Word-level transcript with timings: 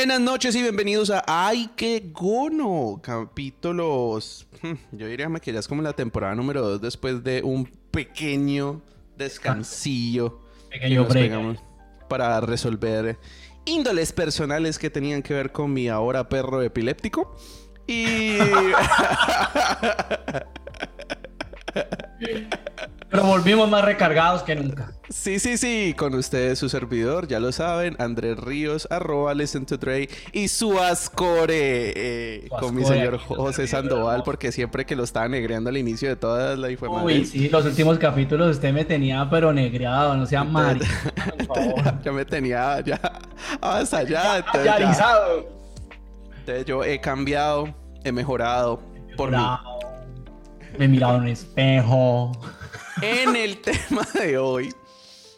Buenas 0.00 0.20
noches 0.22 0.56
y 0.56 0.62
bienvenidos 0.62 1.10
a 1.10 1.22
Ay, 1.26 1.68
qué 1.76 2.02
gono. 2.10 3.02
Capítulos. 3.02 4.46
hmm, 4.62 4.72
Yo 4.92 5.06
diría 5.06 5.28
que 5.42 5.52
ya 5.52 5.58
es 5.58 5.68
como 5.68 5.82
la 5.82 5.92
temporada 5.92 6.34
número 6.34 6.62
2 6.62 6.80
después 6.80 7.22
de 7.22 7.42
un 7.42 7.66
pequeño 7.90 8.80
descansillo. 9.18 10.40
que 10.70 10.78
Pequeño 10.78 11.00
nos 11.02 11.10
break. 11.10 11.26
pegamos 11.26 11.58
para 12.08 12.40
resolver 12.40 13.18
índoles 13.66 14.14
personales 14.14 14.78
que 14.78 14.88
tenían 14.88 15.22
que 15.22 15.34
ver 15.34 15.52
con 15.52 15.70
mi 15.70 15.88
ahora 15.88 16.30
perro 16.30 16.62
epiléptico. 16.62 17.36
Y. 17.86 18.38
Pero 23.10 23.24
volvimos 23.24 23.68
más 23.68 23.84
recargados 23.84 24.44
que 24.44 24.54
nunca. 24.54 24.92
Sí, 25.08 25.40
sí, 25.40 25.56
sí, 25.58 25.94
con 25.98 26.14
ustedes 26.14 26.60
su 26.60 26.68
servidor, 26.68 27.26
ya 27.26 27.40
lo 27.40 27.50
saben, 27.50 27.96
Andrés 27.98 28.38
Ríos, 28.38 28.86
arroba 28.88 29.34
Listen 29.34 29.66
to 29.66 29.76
Dre 29.78 30.08
y 30.32 30.46
su 30.46 30.78
Ascore, 30.78 31.92
eh, 31.96 32.48
Su 32.48 32.56
con 32.56 32.74
mi 32.76 32.84
señor 32.84 33.18
José 33.18 33.66
Sandoval, 33.66 34.22
porque 34.24 34.52
siempre 34.52 34.86
que 34.86 34.94
lo 34.94 35.02
estaba 35.02 35.26
negreando 35.28 35.70
al 35.70 35.76
inicio 35.76 36.08
de 36.08 36.14
toda 36.14 36.54
la 36.56 36.68
Uy, 36.68 36.72
información. 36.74 37.24
sí, 37.26 37.48
los 37.48 37.64
últimos 37.66 37.98
capítulos 37.98 38.52
usted 38.56 38.72
me 38.72 38.84
tenía 38.84 39.28
pero 39.28 39.52
negreado, 39.52 40.16
no 40.16 40.24
sea 40.26 40.44
mari. 40.44 40.80
Ya 42.04 42.12
me 42.12 42.24
tenía 42.24 42.80
ya 42.80 43.00
entonces, 43.54 44.08
ya- 44.08 44.44
Yarizado. 44.64 45.48
entonces 46.38 46.64
yo 46.64 46.84
he 46.84 47.00
cambiado, 47.00 47.74
he 48.04 48.12
mejorado 48.12 48.80
por 49.16 49.30
mí. 49.32 49.36
Me 50.78 50.84
he 50.84 50.88
mirado 50.88 51.16
en 51.16 51.22
un 51.22 51.28
espejo. 51.28 52.30
En 53.02 53.36
el 53.36 53.58
tema 53.62 54.06
de 54.14 54.38
hoy, 54.38 54.74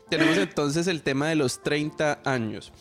tenemos 0.09 0.37
entonces 0.37 0.87
el 0.87 1.03
tema 1.03 1.29
de 1.29 1.37
los 1.37 1.63
30 1.63 2.21
años. 2.25 2.73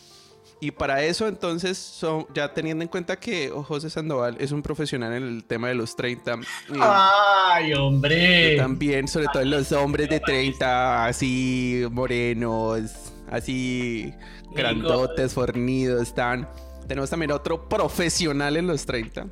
Y 0.64 0.70
para 0.70 1.04
eso, 1.04 1.28
entonces, 1.28 2.00
ya 2.36 2.54
teniendo 2.54 2.84
en 2.84 2.88
cuenta 2.88 3.20
que 3.20 3.50
José 3.50 3.90
Sandoval 3.90 4.38
es 4.40 4.52
un 4.52 4.62
profesional 4.62 5.12
en 5.14 5.24
el 5.24 5.44
tema 5.44 5.70
de 5.70 5.74
los 5.74 5.96
30, 5.96 6.36
y 6.36 6.78
Ay, 6.80 7.74
hombre. 7.74 8.58
también, 8.58 9.08
sobre 9.08 9.26
todo 9.34 9.42
en 9.42 9.50
los 9.50 9.72
hombres 9.72 10.08
de 10.08 10.20
30, 10.20 11.08
así 11.08 11.84
morenos, 11.90 12.92
así 13.32 14.14
grandotes, 14.54 15.34
fornidos, 15.34 16.04
están. 16.04 16.48
Tenemos 16.88 17.10
también 17.10 17.32
otro 17.32 17.68
profesional 17.68 18.56
en 18.56 18.68
los 18.68 18.86
30. 18.86 19.28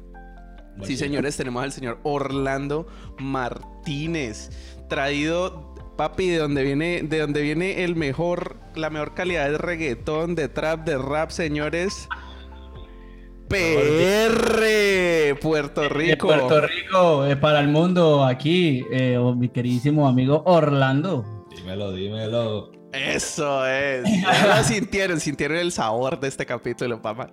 Sí, 0.84 0.98
señores, 0.98 1.36
tenemos 1.36 1.62
al 1.62 1.72
señor 1.72 2.00
Orlando 2.04 2.88
Martínez, 3.20 4.50
traído 4.90 5.70
papi 5.96 6.30
de 6.30 6.38
donde 6.38 6.64
viene, 6.64 7.02
de 7.04 7.20
donde 7.20 7.42
viene 7.42 7.84
el 7.84 7.96
mejor, 7.96 8.56
la 8.76 8.90
mejor 8.90 9.14
calidad 9.14 9.50
de 9.50 9.58
reggaetón, 9.58 10.34
de 10.34 10.48
trap, 10.48 10.86
de 10.86 10.98
rap, 10.98 11.30
señores. 11.30 12.08
PR, 13.50 15.36
Puerto 15.42 15.82
De 15.82 15.90
Rico. 15.90 16.28
Puerto 16.28 16.62
Rico, 16.62 17.26
eh, 17.26 17.36
para 17.36 17.60
el 17.60 17.68
mundo, 17.68 18.24
aquí, 18.24 18.86
eh, 18.92 19.18
oh, 19.18 19.36
mi 19.36 19.50
queridísimo 19.50 20.08
amigo 20.08 20.42
Orlando. 20.46 21.46
Dímelo, 21.54 21.92
dímelo. 21.92 22.72
Eso 22.94 23.66
es. 23.68 24.04
Ya 24.22 24.58
lo 24.58 24.64
sintieron, 24.64 25.20
sintieron 25.20 25.58
el 25.58 25.72
sabor 25.72 26.20
de 26.20 26.28
este 26.30 26.46
capítulo, 26.46 27.02
papá. 27.02 27.32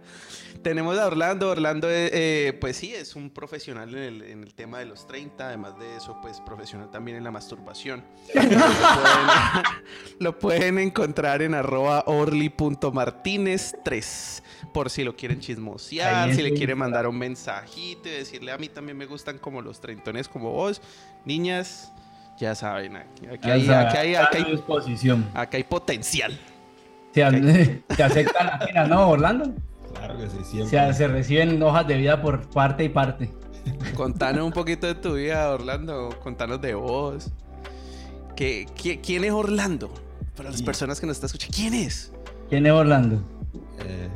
Tenemos 0.62 0.98
a 0.98 1.06
Orlando. 1.06 1.50
Orlando, 1.50 1.88
eh, 1.90 2.10
eh, 2.12 2.52
pues 2.60 2.76
sí, 2.76 2.94
es 2.94 3.16
un 3.16 3.30
profesional 3.30 3.94
en 3.94 4.02
el, 4.02 4.22
en 4.22 4.42
el 4.42 4.54
tema 4.54 4.78
de 4.78 4.86
los 4.86 5.06
30. 5.06 5.48
Además 5.48 5.78
de 5.78 5.96
eso, 5.96 6.18
pues 6.22 6.40
profesional 6.40 6.90
también 6.90 7.16
en 7.16 7.24
la 7.24 7.30
masturbación. 7.30 8.04
lo, 8.34 8.40
pueden, 8.40 8.58
lo 10.18 10.38
pueden 10.38 10.78
encontrar 10.78 11.42
en 11.42 11.54
arroba 11.54 12.02
orly.martínez3. 12.06 14.42
Por 14.72 14.90
si 14.90 15.04
lo 15.04 15.16
quieren 15.16 15.40
chismosear, 15.40 16.34
si 16.34 16.42
le 16.42 16.52
quieren 16.52 16.76
mandar 16.78 17.06
un 17.06 17.16
mensajito 17.16 18.08
y 18.08 18.12
decirle 18.12 18.52
a 18.52 18.58
mí 18.58 18.68
también 18.68 18.96
me 18.98 19.06
gustan 19.06 19.38
como 19.38 19.62
los 19.62 19.80
treintones 19.80 20.28
como 20.28 20.52
vos. 20.52 20.82
Niñas, 21.24 21.92
ya 22.38 22.54
saben, 22.54 22.96
aquí, 22.96 23.26
aquí 23.26 23.50
hay, 23.50 23.64
sea, 23.64 23.88
aquí 23.88 23.96
hay- 23.96 24.14
hay. 24.14 24.26
Acá 25.34 25.56
hay 25.56 25.64
potencial. 25.64 26.38
Se, 27.14 27.22
se 27.96 28.02
aceptan 28.02 28.50
las 28.74 28.88
¿no, 28.88 29.08
Orlando? 29.08 29.54
Claro 29.98 30.18
que 30.18 30.28
sí, 30.30 30.38
Se, 30.38 30.44
siempre. 30.66 30.94
se 30.94 31.08
reciben 31.08 31.62
hojas 31.62 31.86
de 31.86 31.96
vida 31.96 32.20
por 32.22 32.48
parte 32.50 32.84
y 32.84 32.88
parte. 32.88 33.30
Contanos 33.96 34.44
un 34.44 34.52
poquito 34.52 34.86
de 34.86 34.94
tu 34.94 35.14
vida, 35.14 35.50
Orlando. 35.52 36.10
Contanos 36.22 36.60
de 36.60 36.74
vos. 36.74 37.30
¿Qué, 38.36 38.66
qué- 38.80 39.00
quién 39.00 39.24
es 39.24 39.32
Orlando? 39.32 39.90
Para 40.36 40.50
las 40.50 40.58
Sí. 40.58 40.64
personas 40.64 41.00
que 41.00 41.06
nos 41.06 41.16
están 41.16 41.26
escuchando, 41.28 41.56
¿quién 41.56 41.74
es? 41.74 42.12
¿Quién 42.48 42.66
es 42.66 42.72
Orlando? 42.72 43.22
Eh, 43.80 44.08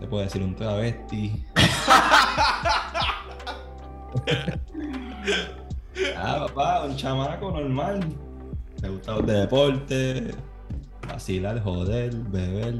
te 0.00 0.06
puedo 0.06 0.22
decir 0.22 0.42
un 0.42 0.54
travesti. 0.54 1.44
ah, 6.16 6.46
papá, 6.46 6.84
un 6.84 6.96
chamaco 6.96 7.50
normal. 7.50 8.00
Me 8.82 8.88
gusta 8.90 9.12
los 9.12 9.26
de 9.26 9.32
deporte, 9.40 10.34
vacilar, 11.08 11.62
joder, 11.62 12.14
beber, 12.14 12.74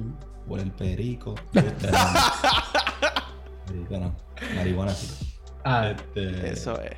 el 0.59 0.71
perico. 0.73 1.35
Este, 1.55 1.91
no. 1.91 1.99
perico 3.67 3.99
no, 3.99 4.15
marihuana 4.57 4.93
sí. 4.93 5.35
Ah, 5.65 5.91
Este, 5.91 6.51
Eso 6.51 6.81
es. 6.81 6.97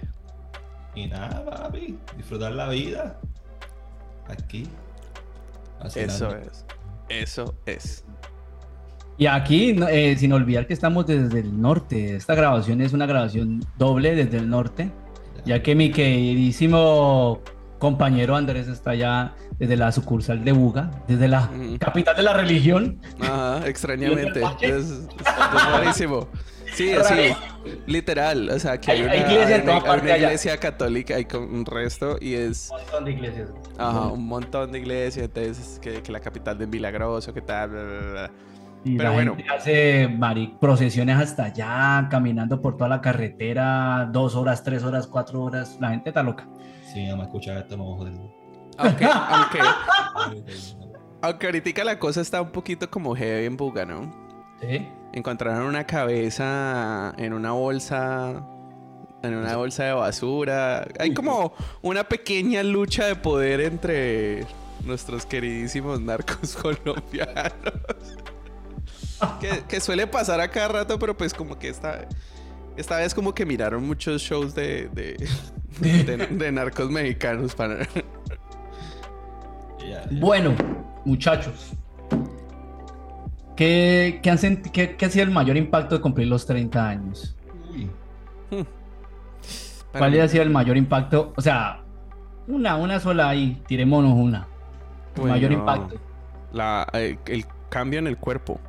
Y 0.95 1.07
nada, 1.07 1.45
papi, 1.45 1.99
disfrutar 2.17 2.53
la 2.53 2.69
vida. 2.71 3.21
Aquí. 4.29 4.67
Eso 5.95 6.35
es. 6.37 6.65
Eso 7.09 7.55
es. 7.67 8.05
y 9.19 9.27
aquí, 9.27 9.77
eh, 9.89 10.17
sin 10.19 10.33
olvidar 10.33 10.67
que 10.67 10.73
estamos 10.75 11.06
desde 11.06 11.41
el 11.41 11.61
norte. 11.61 12.17
Esta 12.17 12.35
grabación 12.35 12.81
es 12.81 12.93
una 12.93 13.06
grabación 13.06 13.61
doble 13.79 14.15
desde 14.15 14.39
el 14.39 14.49
norte, 14.51 14.91
ya 15.45 15.62
que 15.62 15.75
mi 15.75 15.93
queridísimo 15.93 17.41
compañero 17.78 18.37
Andrés 18.37 18.69
está 18.69 18.91
allá 18.91 19.34
desde 19.59 19.76
la 19.76 19.92
sucursal 19.92 20.44
de 20.44 20.53
Buga, 20.53 20.91
desde 21.09 21.28
la 21.28 21.50
capital 21.78 22.16
de 22.16 22.22
la 22.22 22.32
religión. 22.34 23.00
Ajá, 23.20 23.62
extrañamente. 23.66 24.41
¿Y 24.41 24.42
el 24.42 24.48
parque? 24.48 24.66
Es, 24.69 24.84
es 24.87 25.09
rarísimo. 25.72 26.28
Sí, 26.75 26.91
sí, 27.09 27.32
literal. 27.87 28.50
O 28.50 28.59
sea, 28.59 28.78
que 28.81 28.91
hay, 28.92 28.98
Hay- 29.00 29.04
una, 29.04 29.12
hay 29.12 29.20
iglesia 29.20 29.56
hay 29.56 29.62
hay 29.62 29.81
una 29.81 29.92
allá. 30.14 30.16
iglesia 30.16 30.56
católica, 30.59 31.14
hay 31.16 31.25
con 31.25 31.42
un 31.42 31.64
resto 31.64 32.16
y 32.20 32.34
es 32.34 32.70
Un 32.70 32.78
montón 32.81 33.04
de 33.04 33.10
iglesias. 33.12 33.48
ajá, 33.78 34.00
un 34.08 34.26
montón 34.26 34.72
de 34.72 34.78
iglesias. 34.81 35.25
Entonces, 35.26 35.78
que, 35.81 36.03
que 36.03 36.12
la 36.12 36.20
capital 36.20 36.58
de 36.58 36.66
Milagroso, 36.66 37.32
que 37.32 37.41
tal, 37.41 37.70
bla, 37.70 37.82
bla, 37.82 38.10
bla. 38.12 38.31
Y 38.84 38.97
Pero 38.97 39.08
la 39.08 39.14
bueno. 39.16 39.34
gente 39.37 39.50
hace 39.53 40.08
mari- 40.08 40.56
procesiones 40.60 41.16
hasta 41.16 41.44
allá, 41.47 42.06
caminando 42.10 42.60
por 42.60 42.76
toda 42.76 42.88
la 42.88 43.00
carretera, 43.00 44.08
dos 44.12 44.37
horas, 44.37 44.62
tres 44.62 44.84
horas, 44.84 45.06
cuatro 45.08 45.43
horas. 45.43 45.76
La 45.81 45.91
gente 45.91 46.10
está 46.10 46.22
loca. 46.22 46.47
Si 46.97 47.03
mi 47.03 47.11
mamá 47.11 47.25
escucha 47.25 47.59
esto, 47.59 47.77
me 47.77 47.84
voy 47.84 47.93
a 47.93 47.97
joder. 47.99 48.15
Aunque, 48.79 49.05
aunque, 49.05 49.59
aunque 51.21 51.47
ahorita 51.47 51.84
la 51.84 51.99
cosa 51.99 52.23
está 52.23 52.41
un 52.41 52.53
poquito 52.53 52.91
como 52.91 53.15
heavy 53.15 53.45
en 53.45 53.55
Buga, 53.59 53.84
¿no? 53.84 54.11
¿Sí? 54.62 54.89
Encontraron 55.12 55.67
una 55.67 55.87
cabeza 55.87 57.12
en 57.19 57.35
una 57.35 57.53
bolsa. 57.53 58.43
En 59.23 59.35
una 59.35 59.56
bolsa 59.56 59.85
de 59.85 59.93
basura. 59.93 60.89
Hay 60.99 61.12
como 61.12 61.53
una 61.83 62.03
pequeña 62.05 62.62
lucha 62.62 63.05
de 63.05 63.17
poder 63.17 63.61
entre 63.61 64.47
nuestros 64.83 65.27
queridísimos 65.27 66.01
narcos 66.01 66.56
colombianos. 66.62 67.53
que, 69.39 69.65
que 69.69 69.81
suele 69.81 70.06
pasar 70.06 70.41
a 70.41 70.49
cada 70.49 70.69
rato, 70.69 70.99
pero 70.99 71.15
pues 71.15 71.35
como 71.35 71.59
que 71.59 71.69
esta, 71.69 72.09
esta 72.79 72.97
vez 72.97 73.12
como 73.12 73.35
que 73.35 73.45
miraron 73.45 73.87
muchos 73.87 74.23
shows 74.23 74.55
de, 74.55 74.88
de, 74.88 75.29
de- 75.81 76.17
de 76.31 76.52
narcos 76.52 76.90
mexicanos 76.90 77.55
para... 77.55 77.78
Bueno, 80.11 80.55
muchachos, 81.05 81.73
¿qué, 83.56 84.20
qué 84.23 84.31
han 84.31 84.38
qué- 84.73 84.96
qué 84.96 85.05
ha 85.06 85.11
sido 85.11 85.25
el 85.25 85.31
mayor 85.31 85.56
impacto 85.56 85.96
de 85.96 86.00
cumplir 86.00 86.28
los 86.28 86.44
30 86.46 86.88
años? 86.88 87.37
Uy, 87.70 87.90
¿Cuál 89.93 90.20
ha 90.20 90.28
sido 90.28 90.43
el 90.43 90.50
mayor 90.50 90.76
impacto? 90.76 91.32
O 91.37 91.40
sea, 91.40 91.82
una, 92.46 92.76
una 92.76 93.00
sola 93.00 93.29
ahí, 93.31 93.62
tirémonos 93.67 94.12
una. 94.12 94.46
El 95.14 95.20
Bueno, 95.22 95.34
mayor 95.37 95.52
impacto. 95.52 95.96
La, 96.52 96.87
el, 96.93 97.19
el 97.26 97.44
cambio 97.70 97.99
en 97.99 98.06
el 98.06 98.19
cuerpo. 98.19 98.61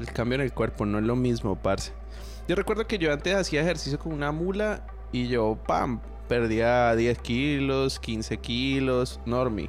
El 0.00 0.06
cambio 0.06 0.36
en 0.36 0.40
el 0.42 0.52
cuerpo 0.52 0.84
no 0.84 0.98
es 0.98 1.04
lo 1.04 1.14
mismo, 1.14 1.56
parce. 1.56 1.92
Yo 2.48 2.56
recuerdo 2.56 2.86
que 2.86 2.98
yo 2.98 3.12
antes 3.12 3.34
hacía 3.36 3.60
ejercicio 3.60 3.98
con 3.98 4.12
una 4.12 4.32
mula 4.32 4.84
y 5.12 5.28
yo, 5.28 5.56
pam, 5.66 6.00
perdía 6.32 6.96
10 6.96 7.18
kilos, 7.18 8.00
15 8.00 8.38
kilos, 8.38 9.20
normie. 9.26 9.68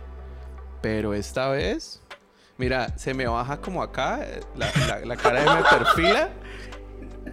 Pero 0.81 1.13
esta 1.13 1.49
vez, 1.49 2.01
mira, 2.57 2.97
se 2.97 3.13
me 3.13 3.27
baja 3.27 3.59
como 3.59 3.83
acá, 3.83 4.25
la, 4.55 4.71
la, 4.87 4.99
la 5.05 5.15
cara 5.17 5.41
de 5.41 5.61
me 5.61 5.69
perfila, 5.77 6.29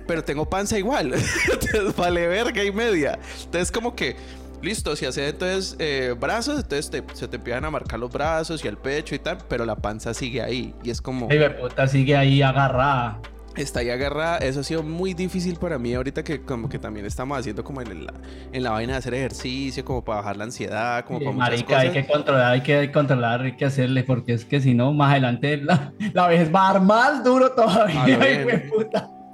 pero 0.09 0.25
tengo 0.25 0.51
panza 0.51 0.77
igual. 0.81 1.15
Entonces 1.53 1.95
vale 1.95 2.27
verga 2.27 2.65
y 2.65 2.73
media. 2.73 3.21
Entonces 3.45 3.71
como 3.71 3.95
que, 3.95 4.17
listo, 4.63 4.97
si 4.97 5.07
haces 5.07 5.31
entonces 5.31 5.77
eh, 5.79 6.17
brazos, 6.19 6.57
entonces 6.57 6.91
te- 6.91 7.05
se 7.15 7.29
te 7.29 7.37
empiezan 7.37 7.65
a 7.65 7.71
marcar 7.71 8.01
los 8.01 8.11
brazos 8.11 8.65
y 8.65 8.67
el 8.67 8.79
pecho 8.79 9.15
y 9.15 9.21
tal, 9.21 9.39
pero 9.49 9.65
la 9.65 9.77
panza 9.77 10.13
sigue 10.13 10.43
ahí. 10.43 10.75
Y 10.83 10.91
es 10.91 11.01
como... 11.01 11.31
Ey, 11.31 11.39
puta, 11.61 11.87
sigue 11.87 12.17
ahí 12.17 12.43
agarrada. 12.43 13.21
Está 13.63 13.81
ahí 13.81 13.91
agarrada. 13.91 14.39
Eso 14.39 14.61
ha 14.61 14.65
sido 14.65 14.83
muy 14.83 15.15
difícil 15.15 15.57
para 15.57 15.79
mí 15.79 15.95
ahorita 15.95 16.23
que 16.23 16.43
como 16.43 16.69
que 16.69 16.79
también 16.79 17.07
estamos 17.07 17.39
haciendo 17.39 17.63
como 17.65 17.81
en 17.83 18.07
la, 18.07 18.15
en 18.53 18.63
la 18.63 18.71
vaina 18.71 18.93
de 18.95 18.99
hacer 18.99 19.15
ejercicio, 19.15 19.85
como 19.85 20.05
para 20.05 20.19
bajar 20.21 20.37
la 20.37 20.45
ansiedad, 20.45 21.05
como 21.05 21.19
Sí, 21.21 21.25
para 21.25 21.37
muchas 21.37 21.51
marica, 21.51 21.79
hay 21.81 21.89
cosas. 21.89 22.03
que 22.07 22.13
controlar, 22.13 22.53
hay 22.53 22.61
que 22.63 22.93
controlar, 22.93 23.41
hay 23.43 23.57
que 23.57 23.65
hacerle, 23.65 24.05
porque 24.05 24.33
es 24.35 24.45
que 24.45 24.61
si 24.61 24.75
no, 24.75 24.93
más 24.93 25.13
adelante 25.13 25.57
la, 25.59 25.93
la 26.13 26.29
vez 26.29 26.53
va 26.55 26.71
a 26.71 26.73
dar 26.75 26.83
más 26.83 27.25
duro 27.25 27.53
todavía. 27.53 28.03
A 28.03 28.09
lo 28.09 28.23
ay, 28.23 28.45
bien. 28.45 28.71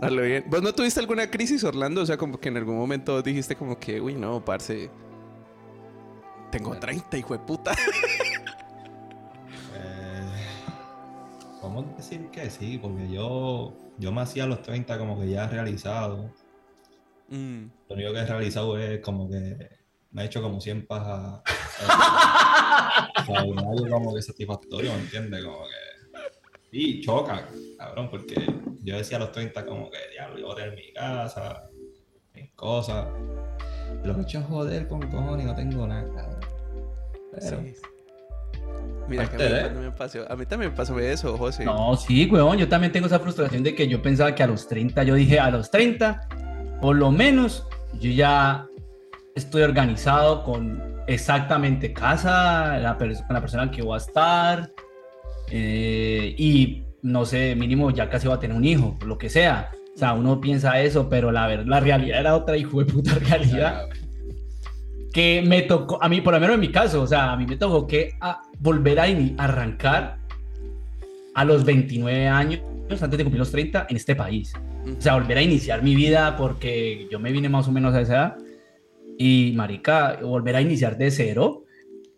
Hazlo 0.02 0.22
bien. 0.22 0.44
¿Vos 0.48 0.62
no 0.62 0.72
tuviste 0.74 1.00
alguna 1.00 1.30
crisis, 1.30 1.64
Orlando? 1.64 2.02
O 2.02 2.06
sea, 2.06 2.16
como 2.16 2.38
que 2.38 2.48
en 2.50 2.56
algún 2.58 2.76
momento 2.76 3.22
dijiste 3.22 3.56
como 3.56 3.78
que, 3.78 4.00
uy, 4.00 4.14
no, 4.14 4.44
parce. 4.44 4.90
Tengo 6.50 6.76
30, 6.76 7.16
hijo 7.18 7.32
de 7.32 7.40
puta. 7.40 7.72
Podemos 11.60 11.96
decir 11.96 12.30
que 12.30 12.50
sí, 12.50 12.78
porque 12.78 13.10
yo, 13.10 13.72
yo 13.98 14.12
me 14.12 14.20
hacía 14.20 14.44
a 14.44 14.46
los 14.46 14.62
30 14.62 14.98
como 14.98 15.18
que 15.18 15.28
ya 15.28 15.48
realizado. 15.48 16.30
Mm. 17.28 17.64
Lo 17.88 17.94
único 17.94 18.12
que 18.12 18.18
he 18.18 18.26
realizado 18.26 18.78
es 18.78 19.00
como 19.00 19.28
que 19.28 19.70
me 20.10 20.22
he 20.22 20.26
hecho 20.26 20.42
como 20.42 20.60
100 20.60 20.86
pajas. 20.86 21.42
O 23.18 23.24
sea, 23.26 23.44
nadie 23.44 23.90
como 23.90 24.14
que 24.14 24.22
satisfactorio, 24.22 24.92
¿me 24.92 25.00
entiendes? 25.00 25.44
Como 25.44 25.58
que. 25.58 26.78
Y 26.78 27.00
choca, 27.02 27.46
cabrón, 27.78 28.08
porque 28.10 28.34
yo 28.82 28.96
decía 28.96 29.16
a 29.18 29.20
los 29.20 29.32
30 29.32 29.66
como 29.66 29.90
que, 29.90 29.98
diablo, 30.12 30.38
yo 30.38 30.46
voy 30.46 30.52
a 30.52 30.56
tener 30.56 30.74
mi 30.74 30.92
casa, 30.92 31.68
mis 32.34 32.52
cosas. 32.52 33.08
Lo 34.04 34.16
he 34.16 34.22
hecho 34.22 34.42
joder 34.42 34.86
con 34.88 35.00
cojones 35.10 35.44
y 35.44 35.48
no 35.48 35.54
tengo 35.54 35.86
nada, 35.86 36.08
cabrón. 36.14 36.40
Pero, 37.32 37.60
Sí. 37.62 37.95
Mira 39.08 39.26
que 39.28 39.36
a 39.36 39.38
mí, 39.38 39.44
también 39.62 39.84
me 39.84 39.90
pasó, 39.92 40.18
a 40.32 40.36
mí 40.36 40.46
también 40.46 40.70
me 40.70 40.76
pasó 40.76 40.98
eso, 40.98 41.36
José. 41.38 41.64
No, 41.64 41.96
sí, 41.96 42.26
weón, 42.30 42.58
yo 42.58 42.68
también 42.68 42.92
tengo 42.92 43.06
esa 43.06 43.18
frustración 43.20 43.62
de 43.62 43.74
que 43.74 43.86
yo 43.88 44.02
pensaba 44.02 44.34
que 44.34 44.42
a 44.42 44.46
los 44.46 44.66
30, 44.68 45.02
yo 45.04 45.14
dije 45.14 45.38
a 45.38 45.50
los 45.50 45.70
30, 45.70 46.28
por 46.80 46.96
lo 46.96 47.10
menos 47.10 47.66
yo 48.00 48.10
ya 48.10 48.66
estoy 49.34 49.62
organizado 49.62 50.42
con 50.42 50.82
exactamente 51.06 51.92
casa, 51.92 52.78
la 52.78 52.96
con 52.98 53.10
la 53.30 53.40
persona 53.40 53.70
que 53.70 53.82
voy 53.82 53.94
a 53.94 53.98
estar, 53.98 54.72
eh, 55.50 56.34
y 56.36 56.82
no 57.02 57.24
sé, 57.24 57.54
mínimo 57.54 57.90
ya 57.90 58.08
casi 58.08 58.26
voy 58.26 58.36
a 58.36 58.40
tener 58.40 58.56
un 58.56 58.64
hijo, 58.64 58.96
lo 59.06 59.16
que 59.18 59.28
sea. 59.28 59.70
O 59.94 59.98
sea, 59.98 60.12
uno 60.12 60.40
piensa 60.40 60.80
eso, 60.80 61.08
pero 61.08 61.30
la, 61.32 61.46
ver- 61.46 61.66
la 61.66 61.80
realidad 61.80 62.20
era 62.20 62.34
otra 62.36 62.56
hijo 62.56 62.80
de 62.80 62.86
puta 62.92 63.14
realidad 63.28 63.86
que 65.12 65.42
me 65.46 65.62
tocó, 65.62 66.02
a 66.02 66.08
mí, 66.08 66.20
por 66.20 66.34
lo 66.34 66.40
menos 66.40 66.54
en 66.54 66.60
mi 66.60 66.70
caso, 66.70 67.02
o 67.02 67.06
sea, 67.06 67.32
a 67.32 67.36
mí 67.36 67.46
me 67.46 67.56
tocó 67.56 67.86
que 67.86 68.14
a 68.20 68.42
volver 68.58 69.00
a 69.00 69.04
arrancar 69.38 70.18
a 71.34 71.44
los 71.44 71.64
29 71.64 72.28
años, 72.28 72.60
antes 72.88 73.18
de 73.18 73.24
cumplir 73.24 73.40
los 73.40 73.50
30, 73.50 73.86
en 73.90 73.96
este 73.96 74.16
país. 74.16 74.52
O 74.86 75.00
sea, 75.00 75.14
volver 75.14 75.38
a 75.38 75.42
iniciar 75.42 75.82
mi 75.82 75.94
vida 75.94 76.36
porque 76.36 77.08
yo 77.10 77.18
me 77.18 77.32
vine 77.32 77.48
más 77.48 77.68
o 77.68 77.72
menos 77.72 77.94
a 77.94 78.00
esa 78.00 78.14
edad. 78.14 78.36
Y, 79.18 79.52
marica, 79.54 80.18
volver 80.22 80.56
a 80.56 80.60
iniciar 80.60 80.96
de 80.96 81.10
cero. 81.10 81.64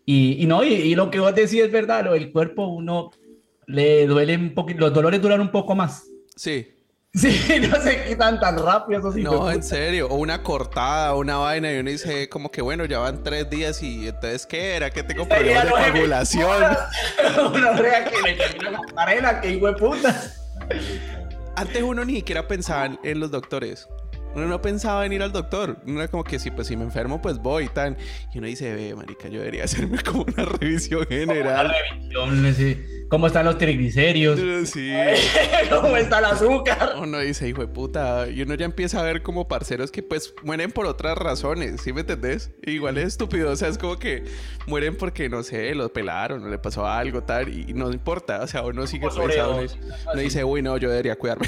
Y, 0.05 0.45
no, 0.47 0.63
y, 0.63 0.95
lo 0.95 1.11
que 1.11 1.19
vos 1.19 1.35
decís 1.35 1.61
es 1.61 1.71
verdad, 1.71 2.05
lo 2.05 2.13
del 2.13 2.31
cuerpo 2.31 2.67
uno 2.67 3.11
le 3.67 4.07
duele 4.07 4.35
un 4.35 4.53
poquito, 4.55 4.79
los 4.79 4.93
dolores 4.93 5.21
duran 5.21 5.39
un 5.39 5.51
poco 5.51 5.75
más. 5.75 6.09
Sí. 6.35 6.67
Sí, 7.15 7.59
no 7.67 7.81
se 7.81 8.05
quitan 8.05 8.39
tan 8.39 8.57
rápido 8.63 8.99
esos 8.99 9.15
No, 9.15 9.49
en 9.49 9.63
serio. 9.63 10.07
O 10.09 10.15
una 10.15 10.43
cortada, 10.43 11.15
una 11.15 11.37
vaina, 11.37 11.73
y 11.73 11.79
uno 11.79 11.89
dice 11.89 12.29
como 12.29 12.51
que 12.51 12.61
bueno, 12.61 12.85
ya 12.85 12.99
van 12.99 13.23
tres 13.23 13.49
días 13.49 13.81
y 13.81 14.07
entonces 14.07 14.45
¿qué 14.45 14.75
era? 14.75 14.91
Que 14.91 15.01
tengo 15.03 15.25
problemas 15.27 15.65
de 15.65 15.71
coagulación. 15.71 16.63
Una 17.53 17.71
rea 17.73 18.05
que 18.05 18.21
le 18.21 18.35
termina 18.35 18.79
la 18.95 19.01
arena, 19.01 19.41
que 19.41 19.49
hijo 19.51 19.67
de 19.67 19.73
puta. 19.73 20.33
Antes 21.55 21.81
uno 21.81 22.05
ni 22.05 22.17
siquiera 22.17 22.47
pensaba 22.47 22.85
en- 22.85 22.99
en 23.03 23.19
los 23.19 23.31
doctores. 23.31 23.87
Uno 24.35 24.47
no 24.47 24.61
pensaba 24.61 25.05
en 25.05 25.13
ir 25.13 25.23
al 25.23 25.31
doctor. 25.31 25.77
Uno 25.85 25.99
era 25.99 26.07
como 26.07 26.23
que 26.23 26.39
sí, 26.39 26.51
pues 26.51 26.67
si 26.67 26.77
me 26.77 26.83
enfermo, 26.83 27.21
pues 27.21 27.39
voy 27.39 27.65
y 27.65 27.69
tan. 27.69 27.97
Y 28.33 28.37
uno 28.37 28.47
dice, 28.47 28.73
ve, 28.73 28.95
marica, 28.95 29.27
yo 29.27 29.39
debería 29.39 29.63
hacerme 29.65 30.01
como 30.03 30.23
una 30.23 30.45
revisión 30.45 31.05
general. 31.07 31.73
revisión, 31.91 32.53
sí. 32.53 32.77
¿Cómo 33.09 33.25
están 33.27 33.45
los 33.45 33.57
triglicéridos? 33.57 34.39
Sí. 34.69 34.91
¿Cómo 35.69 35.95
está 35.97 36.19
el 36.19 36.25
azúcar? 36.25 36.95
Uno 37.01 37.19
dice, 37.19 37.47
hijo 37.47 37.61
de 37.61 37.67
puta. 37.67 38.27
Y 38.29 38.41
uno 38.41 38.53
ya 38.55 38.65
empieza 38.65 38.99
a 38.99 39.03
ver 39.03 39.23
como 39.23 39.47
parceros 39.47 39.89
que 39.89 40.03
pues 40.03 40.33
mueren 40.43 40.71
por 40.71 40.85
otras 40.85 41.17
razones, 41.17 41.81
¿sí 41.81 41.93
me 41.93 42.01
entendés? 42.01 42.51
Igual 42.63 42.97
es 42.97 43.05
estúpido, 43.07 43.51
o 43.51 43.55
sea, 43.55 43.69
es 43.69 43.77
como 43.77 43.97
que 43.97 44.25
mueren 44.67 44.95
porque, 44.95 45.29
no 45.29 45.43
sé, 45.43 45.73
los 45.75 45.91
pelaron 45.91 46.43
o 46.43 46.49
le 46.49 46.57
pasó 46.59 46.85
algo, 46.85 47.23
tal, 47.23 47.49
y 47.49 47.73
no 47.73 47.91
importa, 47.91 48.41
o 48.41 48.47
sea, 48.47 48.63
uno 48.63 48.85
sigue 48.85 49.07
pensando, 49.07 49.65
uno 50.13 50.21
dice, 50.21 50.43
uy, 50.43 50.61
no, 50.61 50.77
yo 50.77 50.89
debería 50.89 51.15
cuidarme. 51.15 51.47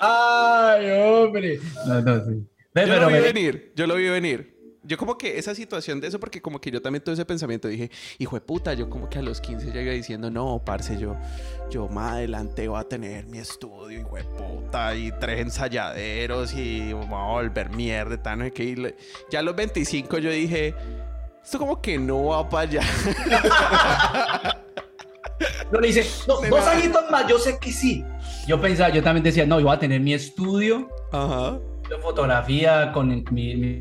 Ay, 0.00 0.90
hombre. 0.90 1.60
No, 1.86 2.00
no, 2.00 2.24
sí. 2.24 2.30
Yo 2.34 2.44
pero 2.72 3.00
lo 3.00 3.06
vi 3.08 3.12
me- 3.14 3.20
venir, 3.20 3.72
yo 3.74 3.86
lo 3.86 3.94
vi 3.96 4.08
venir. 4.08 4.56
Yo 4.84 4.96
como 4.96 5.18
que 5.18 5.36
esa 5.36 5.54
situación 5.54 6.00
de 6.00 6.06
eso, 6.08 6.18
porque 6.18 6.40
como 6.40 6.60
que 6.60 6.70
yo 6.70 6.80
también 6.80 7.02
tuve 7.04 7.12
ese 7.14 7.24
pensamiento, 7.26 7.68
dije, 7.68 7.90
hijo 8.18 8.36
de 8.36 8.40
puta, 8.40 8.72
yo 8.72 8.88
como 8.88 9.10
que 9.10 9.18
a 9.18 9.22
los 9.22 9.40
15 9.40 9.70
llegué 9.70 9.90
diciendo, 9.92 10.30
no, 10.30 10.62
parce, 10.64 10.96
yo, 10.96 11.14
yo 11.68 11.88
más 11.88 12.12
adelante 12.12 12.68
voy 12.68 12.80
a 12.80 12.84
tener 12.84 13.26
mi 13.26 13.38
estudio, 13.38 14.00
hijo 14.00 14.16
de 14.16 14.24
puta, 14.24 14.94
y 14.94 15.12
tres 15.20 15.40
ensayaderos, 15.40 16.54
y 16.54 16.92
vamos 16.94 17.12
a 17.20 17.32
volver 17.32 17.68
mierda, 17.70 18.22
tal, 18.22 18.38
no 18.38 18.44
sé 18.46 18.52
qué. 18.52 18.64
Y 18.64 18.76
le- 18.76 18.96
ya 19.30 19.40
a 19.40 19.42
los 19.42 19.54
25 19.56 20.18
yo 20.18 20.30
dije, 20.30 20.74
esto 21.44 21.58
como 21.58 21.82
que 21.82 21.98
no 21.98 22.26
va 22.26 22.48
para 22.48 22.62
allá. 22.70 22.80
No, 25.70 25.78
le 25.80 25.88
dice, 25.88 26.04
no, 26.26 26.40
dos 26.40 26.66
añitos 26.66 27.02
más, 27.10 27.26
yo 27.28 27.38
sé 27.38 27.58
que 27.60 27.70
sí. 27.70 28.04
Yo 28.48 28.60
pensaba, 28.60 28.88
yo 28.90 29.02
también 29.02 29.22
decía, 29.22 29.44
no, 29.46 29.58
yo 29.60 29.66
voy 29.66 29.76
a 29.76 29.78
tener 29.78 30.00
mi 30.00 30.14
estudio 30.14 30.88
Ajá. 31.12 31.58
de 31.88 31.96
fotografía 31.98 32.90
con 32.92 33.08
mi, 33.30 33.54
mi- 33.56 33.80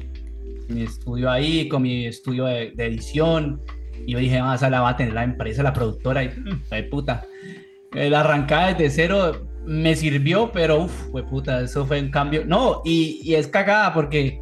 mi 0.68 0.81
estudio 0.84 1.31
ahí, 1.31 1.69
con 1.69 1.81
mi 1.84 2.06
estudio 2.06 2.46
de, 2.46 2.72
de 2.75 2.86
edición. 2.86 3.62
Y 4.06 4.12
yo 4.12 4.19
dije, 4.19 4.40
ah, 4.40 4.54
esa 4.56 4.69
la 4.69 4.81
va 4.81 4.90
a 4.90 4.98
tener 4.98 5.14
la 5.14 5.24
empresa, 5.24 5.64
la 5.64 5.72
productora, 5.74 6.24
y 6.24 6.31
de 6.69 6.84
puta. 6.84 7.25
El 7.94 8.14
arrancar 8.14 8.75
desde 8.78 8.90
cero 9.06 9.48
me 9.66 9.96
sirvió, 9.96 10.52
pero 10.52 10.84
uff, 10.84 11.10
fue 11.12 11.24
puta, 11.24 11.62
eso 11.62 11.86
fue 11.86 12.02
un 12.02 12.12
cambio. 12.12 12.44
No, 12.46 12.81
y, 12.84 13.22
y 13.24 13.36
es 13.36 13.48
cagada 13.48 13.94
porque, 13.94 14.40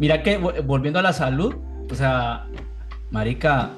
mira 0.00 0.22
que 0.24 0.40
vo- 0.40 0.64
volviendo 0.66 0.98
a 0.98 1.02
la 1.02 1.12
salud, 1.12 1.54
o 1.90 1.94
sea, 1.94 2.48
marica, 3.12 3.70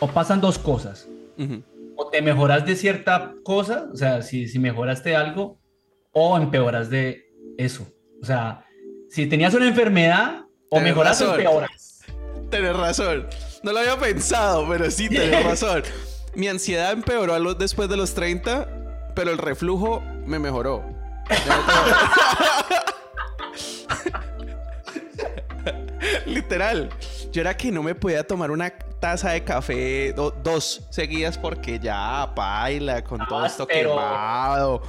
o 0.00 0.08
pasan 0.08 0.40
dos 0.40 0.58
cosas. 0.58 1.08
Ujú. 1.38 1.62
O 1.96 2.08
te 2.10 2.22
mejoras 2.22 2.66
de 2.66 2.76
cierta 2.76 3.34
cosa, 3.44 3.88
o 3.92 3.96
sea, 3.96 4.22
si, 4.22 4.48
si 4.48 4.58
mejoraste 4.58 5.14
algo, 5.14 5.60
o 6.12 6.36
empeoras 6.36 6.90
de 6.90 7.26
eso. 7.58 7.86
O 8.22 8.24
sea, 8.24 8.64
si 9.10 9.26
tenías 9.26 9.54
una 9.54 9.68
enfermedad, 9.68 10.44
o 10.70 10.76
Tenés 10.76 10.90
mejoras 10.90 11.20
o 11.20 11.34
empeoras. 11.34 12.00
Tenés 12.50 12.76
razón. 12.76 13.26
No 13.62 13.72
lo 13.72 13.78
había 13.78 13.98
pensado, 13.98 14.66
pero 14.68 14.90
sí, 14.90 15.08
tenés 15.08 15.44
razón. 15.44 15.82
Mi 16.34 16.48
ansiedad 16.48 16.92
empeoró 16.92 17.34
a 17.34 17.38
los, 17.38 17.58
después 17.58 17.88
de 17.88 17.96
los 17.96 18.14
30, 18.14 19.12
pero 19.14 19.30
el 19.30 19.38
reflujo 19.38 20.02
me 20.26 20.38
mejoró. 20.38 20.84
Literal. 26.26 26.90
Yo 27.32 27.40
era 27.40 27.56
que 27.56 27.72
no 27.72 27.82
me 27.82 27.94
podía 27.94 28.26
tomar 28.26 28.50
una 28.50 28.70
taza 29.04 29.32
de 29.32 29.44
café, 29.44 30.14
do- 30.14 30.30
dos 30.30 30.86
seguidas, 30.90 31.36
porque 31.36 31.78
ya 31.78 32.24
baila 32.34 33.04
con 33.04 33.18
todo 33.28 33.40
Ah, 33.40 33.46
esto 33.46 33.66
pero- 33.66 33.90
quemado. 33.90 34.82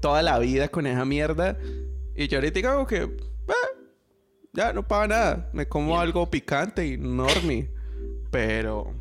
Toda 0.00 0.22
la 0.22 0.38
vida 0.38 0.68
con 0.68 0.86
esa 0.86 1.04
mierda. 1.04 1.58
Y 2.16 2.26
yo 2.26 2.38
ahorita 2.38 2.62
como 2.72 2.86
que... 2.86 3.02
"Ah, 3.48 3.68
ya 4.54 4.72
no 4.72 4.82
paga 4.88 5.06
nada. 5.08 5.50
Me 5.52 5.68
como 5.68 6.00
algo 6.00 6.30
picante 6.30 6.86
y 6.86 6.96
normie. 6.96 7.68
Pero. 8.30 8.94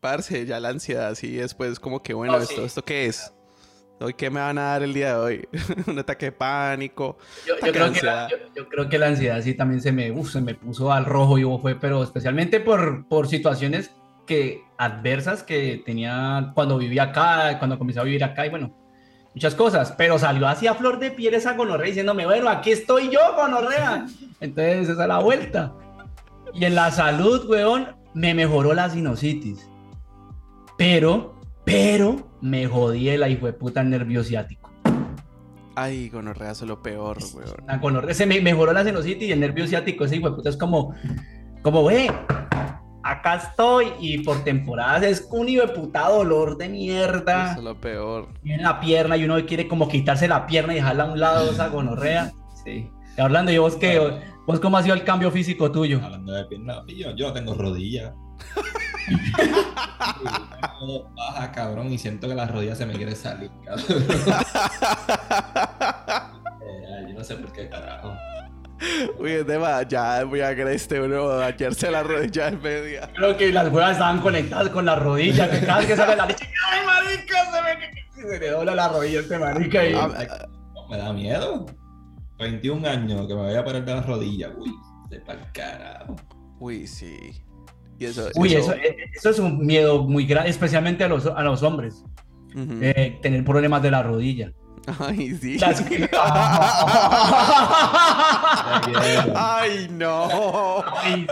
Parce, 0.00 0.46
ya 0.46 0.58
la 0.58 0.70
ansiedad, 0.70 1.14
sí, 1.16 1.32
después 1.36 1.78
como 1.78 2.02
que, 2.02 2.14
bueno, 2.14 2.32
No, 2.34 2.38
¿esto, 2.42 2.54
sí. 2.56 2.62
¿esto 2.62 2.82
qué 2.82 3.06
es? 3.06 3.30
¿Hoy 3.98 4.14
qué 4.14 4.30
me 4.30 4.40
van 4.40 4.58
a 4.58 4.62
dar 4.62 4.82
el 4.82 4.92
día 4.92 5.14
de 5.14 5.14
hoy? 5.14 5.48
Un 5.86 5.98
ataque 5.98 6.26
de 6.26 6.32
pánico. 6.32 7.16
Yo, 7.46 7.54
Ataque 7.54 7.72
creo 7.72 7.72
que 7.72 7.78
la, 7.78 7.86
ansiedad. 7.86 8.28
yo, 8.28 8.36
yo 8.54 8.68
creo 8.68 8.88
que 8.88 8.98
la 8.98 9.06
ansiedad 9.06 9.40
sí 9.40 9.54
también 9.54 9.80
se 9.80 9.92
me, 9.92 10.10
uf, 10.10 10.32
se 10.32 10.40
me 10.40 10.54
puso 10.54 10.92
al 10.92 11.06
rojo 11.06 11.38
y 11.38 11.44
fue, 11.60 11.74
pero 11.76 12.02
especialmente 12.02 12.60
por, 12.60 13.06
por 13.08 13.26
situaciones 13.26 13.90
que 14.26 14.64
adversas 14.76 15.42
que 15.42 15.82
tenía 15.86 16.52
cuando 16.54 16.76
vivía 16.76 17.04
acá, 17.04 17.58
cuando 17.58 17.78
comencé 17.78 18.00
a 18.00 18.02
vivir 18.02 18.24
acá 18.24 18.44
y 18.44 18.50
bueno, 18.50 18.76
muchas 19.34 19.54
cosas, 19.54 19.94
pero 19.96 20.18
salió 20.18 20.46
así 20.46 20.66
a 20.66 20.74
flor 20.74 20.98
de 20.98 21.10
piel 21.10 21.34
esa 21.34 21.54
gonorrea 21.54 21.86
diciéndome, 21.86 22.26
bueno, 22.26 22.50
aquí 22.50 22.72
estoy 22.72 23.10
yo, 23.10 23.20
gonorrea. 23.34 24.06
Entonces 24.40 24.88
esa 24.88 25.02
es 25.02 25.08
la 25.08 25.18
vuelta. 25.20 25.72
Y 26.52 26.64
en 26.64 26.74
la 26.74 26.90
salud, 26.90 27.48
weón, 27.48 27.96
me 28.14 28.34
mejoró 28.34 28.74
la 28.74 28.90
sinusitis. 28.90 29.68
Pero, 30.76 31.35
pero 31.66 32.28
me 32.40 32.66
jodí 32.66 33.08
el 33.08 33.28
hijo 33.28 33.46
de 33.46 33.52
puta 33.52 33.82
nervio 33.82 34.22
ciático. 34.22 34.70
Ay, 35.74 36.08
gonorrea, 36.08 36.52
eso 36.52 36.64
es 36.64 36.68
lo 36.68 36.80
peor, 36.80 37.18
weón. 37.34 37.66
La 37.66 37.78
gonorrea, 37.78 38.14
se 38.14 38.24
me 38.24 38.40
mejoró 38.40 38.72
la 38.72 38.84
sinusitis 38.84 39.28
y 39.28 39.32
el 39.32 39.40
nervio 39.40 39.66
ciático, 39.66 40.04
ese 40.04 40.16
hijo 40.16 40.30
de 40.30 40.36
puta 40.36 40.48
es 40.48 40.56
como, 40.56 40.94
como, 41.62 41.84
ve, 41.84 42.08
acá 43.02 43.34
estoy 43.34 43.88
y 44.00 44.18
por 44.18 44.42
temporadas 44.44 45.02
es 45.02 45.28
un 45.32 45.48
hijo 45.48 45.66
de 45.66 45.72
puta 45.74 46.08
dolor 46.08 46.56
de 46.56 46.68
mierda 46.68 47.50
Eso 47.50 47.58
es 47.58 47.64
lo 47.64 47.80
peor. 47.80 48.28
en 48.44 48.62
la 48.62 48.80
pierna 48.80 49.16
y 49.16 49.24
uno 49.24 49.44
quiere 49.44 49.66
como 49.68 49.88
quitarse 49.88 50.28
la 50.28 50.46
pierna 50.46 50.72
y 50.72 50.76
dejarla 50.76 51.04
a 51.04 51.12
un 51.12 51.20
lado 51.20 51.50
esa 51.50 51.68
gonorrea. 51.68 52.32
Sí. 52.64 52.88
Y 53.18 53.20
Orlando, 53.20 53.50
¿y 53.50 53.58
vos 53.58 53.74
qué? 53.76 54.00
¿Vos 54.46 54.60
cómo 54.60 54.76
ha 54.76 54.82
sido 54.84 54.94
el 54.94 55.02
cambio 55.02 55.32
físico 55.32 55.72
tuyo? 55.72 56.00
Hablando 56.02 56.32
de 56.32 56.44
piernas, 56.44 56.78
yo, 56.86 57.10
yo 57.16 57.26
no 57.28 57.32
tengo 57.32 57.54
rodillas. 57.54 58.14
Baja, 61.14 61.52
cabrón, 61.52 61.92
y 61.92 61.98
siento 61.98 62.28
que 62.28 62.34
la 62.34 62.46
rodilla 62.46 62.74
se 62.74 62.86
me 62.86 62.94
quiere 62.94 63.14
salir, 63.14 63.50
cabrón. 63.64 63.86
Eh, 66.68 67.06
yo 67.08 67.14
no 67.14 67.24
sé 67.24 67.36
por 67.36 67.52
qué, 67.52 67.68
carajo. 67.68 68.12
Uy, 69.18 69.32
es 69.32 69.46
de 69.46 69.58
ma- 69.58 69.82
ya 69.82 70.22
voy 70.24 70.40
a 70.40 70.50
este 70.52 71.00
uno 71.00 71.28
dañarse 71.28 71.90
la 71.90 72.02
rodilla 72.02 72.48
en 72.48 72.60
media. 72.60 73.08
Creo 73.14 73.36
que 73.36 73.50
las 73.52 73.68
huevas 73.72 73.92
estaban 73.92 74.20
conectadas 74.20 74.68
con 74.68 74.84
la 74.84 74.96
rodilla, 74.96 75.50
que 75.50 75.60
cada 75.64 75.78
vez 75.78 75.86
que 75.88 75.96
sale 75.96 76.14
la 76.16 76.26
leche, 76.26 76.46
¡ay, 76.70 76.80
marica! 76.84 77.44
Se 77.52 77.62
ve 77.62 77.78
que, 77.80 77.90
que 78.22 78.28
se 78.28 78.38
le 78.38 78.50
dobla 78.50 78.74
la 78.74 78.88
rodilla 78.88 79.20
este 79.20 79.38
marica 79.38 79.86
y... 79.86 79.94
Ah, 79.94 80.08
me 80.90 80.98
da 80.98 81.12
miedo. 81.12 81.66
21 82.38 82.86
años 82.86 83.26
que 83.26 83.34
me 83.34 83.40
voy 83.42 83.54
a 83.54 83.64
parar 83.64 83.82
de 83.84 83.94
las 83.94 84.04
rodillas, 84.06 84.50
uy. 84.58 84.72
De 85.08 85.20
pa'l 85.20 85.40
carajo. 85.52 86.16
Uy, 86.58 86.86
sí. 86.86 87.32
Y 87.98 88.04
eso. 88.06 88.28
Uy, 88.36 88.54
eso, 88.54 88.72
eh, 88.74 88.96
eso 89.14 89.30
es 89.30 89.38
un 89.38 89.64
miedo 89.64 90.04
muy 90.04 90.26
grande, 90.26 90.50
especialmente 90.50 91.04
a 91.04 91.08
los, 91.08 91.26
a 91.26 91.42
los 91.42 91.62
hombres, 91.62 92.04
eh, 92.54 93.18
tener 93.22 93.44
problemas 93.44 93.82
de 93.82 93.90
la 93.90 94.02
rodilla. 94.02 94.52
Ay, 95.00 95.34
sí. 95.34 95.58
Las 95.58 95.80
Ay, 99.34 99.88
no. 99.90 100.82
Ay, 100.98 101.26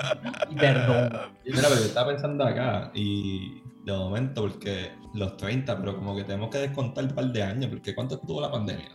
perdón. 0.58 1.12
Y 1.44 1.50
mira, 1.52 1.68
pero 1.68 1.80
yo 1.80 1.86
estaba 1.86 2.08
pensando 2.08 2.44
acá 2.44 2.90
y 2.94 3.62
de 3.84 3.92
momento, 3.92 4.42
porque 4.42 4.92
los 5.12 5.36
30, 5.36 5.78
pero 5.78 5.96
como 5.96 6.16
que 6.16 6.24
tenemos 6.24 6.50
que 6.50 6.58
descontar 6.58 7.04
un 7.04 7.10
par 7.10 7.26
de 7.32 7.42
años, 7.42 7.70
porque 7.70 7.94
¿cuánto 7.94 8.14
estuvo 8.16 8.40
la 8.40 8.50
pandemia? 8.50 8.88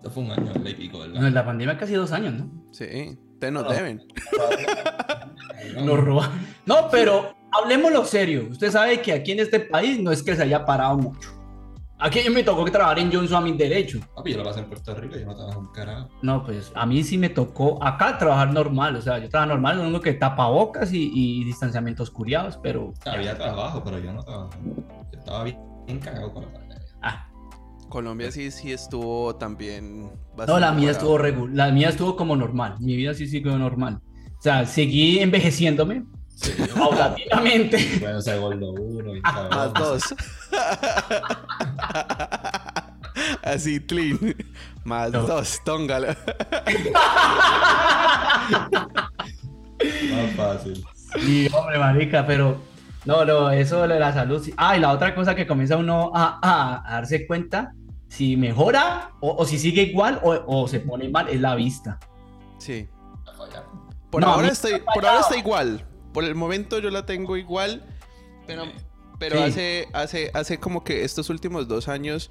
Eso 0.00 0.10
fue 0.10 0.22
un 0.24 0.30
año 0.32 0.52
y 0.64 0.74
pico, 0.74 0.98
No, 0.98 1.12
¿verdad? 1.12 1.26
en 1.28 1.34
la 1.34 1.44
pandemia 1.44 1.76
casi 1.78 1.92
dos 1.94 2.10
años, 2.12 2.32
¿no? 2.34 2.50
Sí, 2.72 3.18
te 3.38 3.50
nos 3.50 3.64
No. 3.64 3.70
deben. 3.70 4.02
Nos 5.84 5.98
roban. 5.98 6.30
No, 6.66 6.88
pero 6.90 7.34
hablemoslo 7.52 8.04
serio. 8.04 8.48
Usted 8.50 8.70
sabe 8.70 9.00
que 9.00 9.12
aquí 9.12 9.32
en 9.32 9.40
este 9.40 9.60
país 9.60 10.00
no 10.00 10.10
es 10.12 10.22
que 10.22 10.36
se 10.36 10.42
haya 10.42 10.64
parado 10.64 10.96
mucho. 10.96 11.40
Aquí 12.02 12.22
yo 12.24 12.32
me 12.32 12.42
tocó 12.42 12.64
que 12.64 12.70
trabajar 12.70 12.98
en 12.98 13.12
Johnson 13.12 13.36
a 13.36 13.40
mis 13.42 13.58
derechos. 13.58 14.00
Papi, 14.16 14.32
yo 14.32 14.38
lo 14.38 14.44
pasé 14.44 14.60
en 14.60 14.66
Puerto 14.66 14.94
Rico 14.94 15.16
yo 15.16 15.26
no 15.26 15.36
trabajo 15.36 15.60
un 15.60 15.66
carajo. 15.70 16.08
No, 16.22 16.42
pues 16.42 16.72
a 16.74 16.86
mí 16.86 17.04
sí 17.04 17.18
me 17.18 17.28
tocó 17.28 17.82
acá 17.84 18.16
trabajar 18.16 18.54
normal. 18.54 18.96
O 18.96 19.02
sea, 19.02 19.18
yo 19.18 19.28
trabajo 19.28 19.52
normal, 19.52 19.76
lo 19.76 19.82
único 19.82 20.00
que 20.00 20.14
tapabocas 20.14 20.94
y, 20.94 21.10
y 21.12 21.44
distanciamientos 21.44 22.10
curiados, 22.10 22.58
pero. 22.62 22.94
Había 23.04 23.36
trabajo, 23.36 23.82
pero 23.84 23.98
yo 23.98 24.14
no 24.14 24.22
trabajaba. 24.22 24.56
Yo 25.12 25.18
estaba 25.18 25.44
bien, 25.44 25.58
cagado 26.02 26.32
con 26.32 26.44
la 26.44 26.52
pandemia. 26.54 26.86
Ah, 27.02 27.28
Colombia 27.90 28.32
sí, 28.32 28.50
sí 28.50 28.72
estuvo 28.72 29.36
también. 29.36 30.10
no, 30.46 30.58
la 30.58 30.72
mía 30.72 30.86
parado. 30.86 30.90
estuvo 30.90 31.18
regular. 31.18 31.54
La 31.54 31.70
mía 31.70 31.90
estuvo 31.90 32.16
como 32.16 32.34
normal. 32.34 32.76
Mi 32.80 32.96
vida 32.96 33.12
sí 33.12 33.26
siguió 33.26 33.58
normal. 33.58 34.00
O 34.40 34.42
sea, 34.42 34.64
seguí 34.66 35.18
envejeciéndome 35.20 36.02
Sí, 36.34 36.52
paulatinamente. 36.74 37.98
bueno, 38.00 38.20
se 38.22 38.38
gordo 38.38 38.72
uno 38.72 39.14
y 39.14 39.20
Más 39.20 39.74
dos. 39.74 40.02
Así, 43.42 43.80
clean. 43.80 44.18
Más 44.84 45.12
No. 45.12 45.22
dos, 45.26 45.60
tóngalo. 45.64 46.08
Más 50.12 50.32
fácil. 50.36 50.84
Sí, 51.20 51.48
hombre, 51.52 51.78
marica, 51.78 52.24
pero 52.26 52.58
no, 53.04 53.24
no, 53.24 53.50
eso 53.50 53.86
de 53.86 53.98
la 53.98 54.12
salud. 54.12 54.42
sí. 54.42 54.54
Ah, 54.56 54.76
y 54.76 54.80
la 54.80 54.92
otra 54.92 55.14
cosa 55.14 55.34
que 55.34 55.46
comienza 55.46 55.76
uno 55.76 56.10
a, 56.14 56.38
a- 56.42 56.82
a 56.86 56.92
darse 56.94 57.26
cuenta 57.26 57.72
si 58.08 58.36
mejora 58.36 59.10
o, 59.20 59.32
o 59.36 59.44
si 59.44 59.58
sigue 59.58 59.82
igual 59.82 60.20
o, 60.22 60.32
o 60.46 60.66
se 60.68 60.80
pone 60.80 61.08
mal 61.08 61.28
es 61.28 61.40
la 61.40 61.54
vista. 61.54 61.98
Sí. 62.58 62.88
Por 64.10 64.20
No, 64.22 64.28
ahora 64.28 64.48
ha 64.48 64.92
por 64.94 65.06
ahora 65.06 65.20
está 65.20 65.36
igual. 65.36 65.86
Por 66.12 66.24
el 66.24 66.34
momento 66.34 66.78
yo 66.80 66.90
la 66.90 67.06
tengo 67.06 67.36
igual. 67.36 67.84
Pero, 68.46 68.64
pero 69.18 69.36
Sí. 69.36 69.42
hace, 69.44 69.88
hace, 69.92 70.30
hace 70.34 70.58
como 70.58 70.82
que 70.82 71.04
estos 71.04 71.30
últimos 71.30 71.68
dos 71.68 71.88
años. 71.88 72.30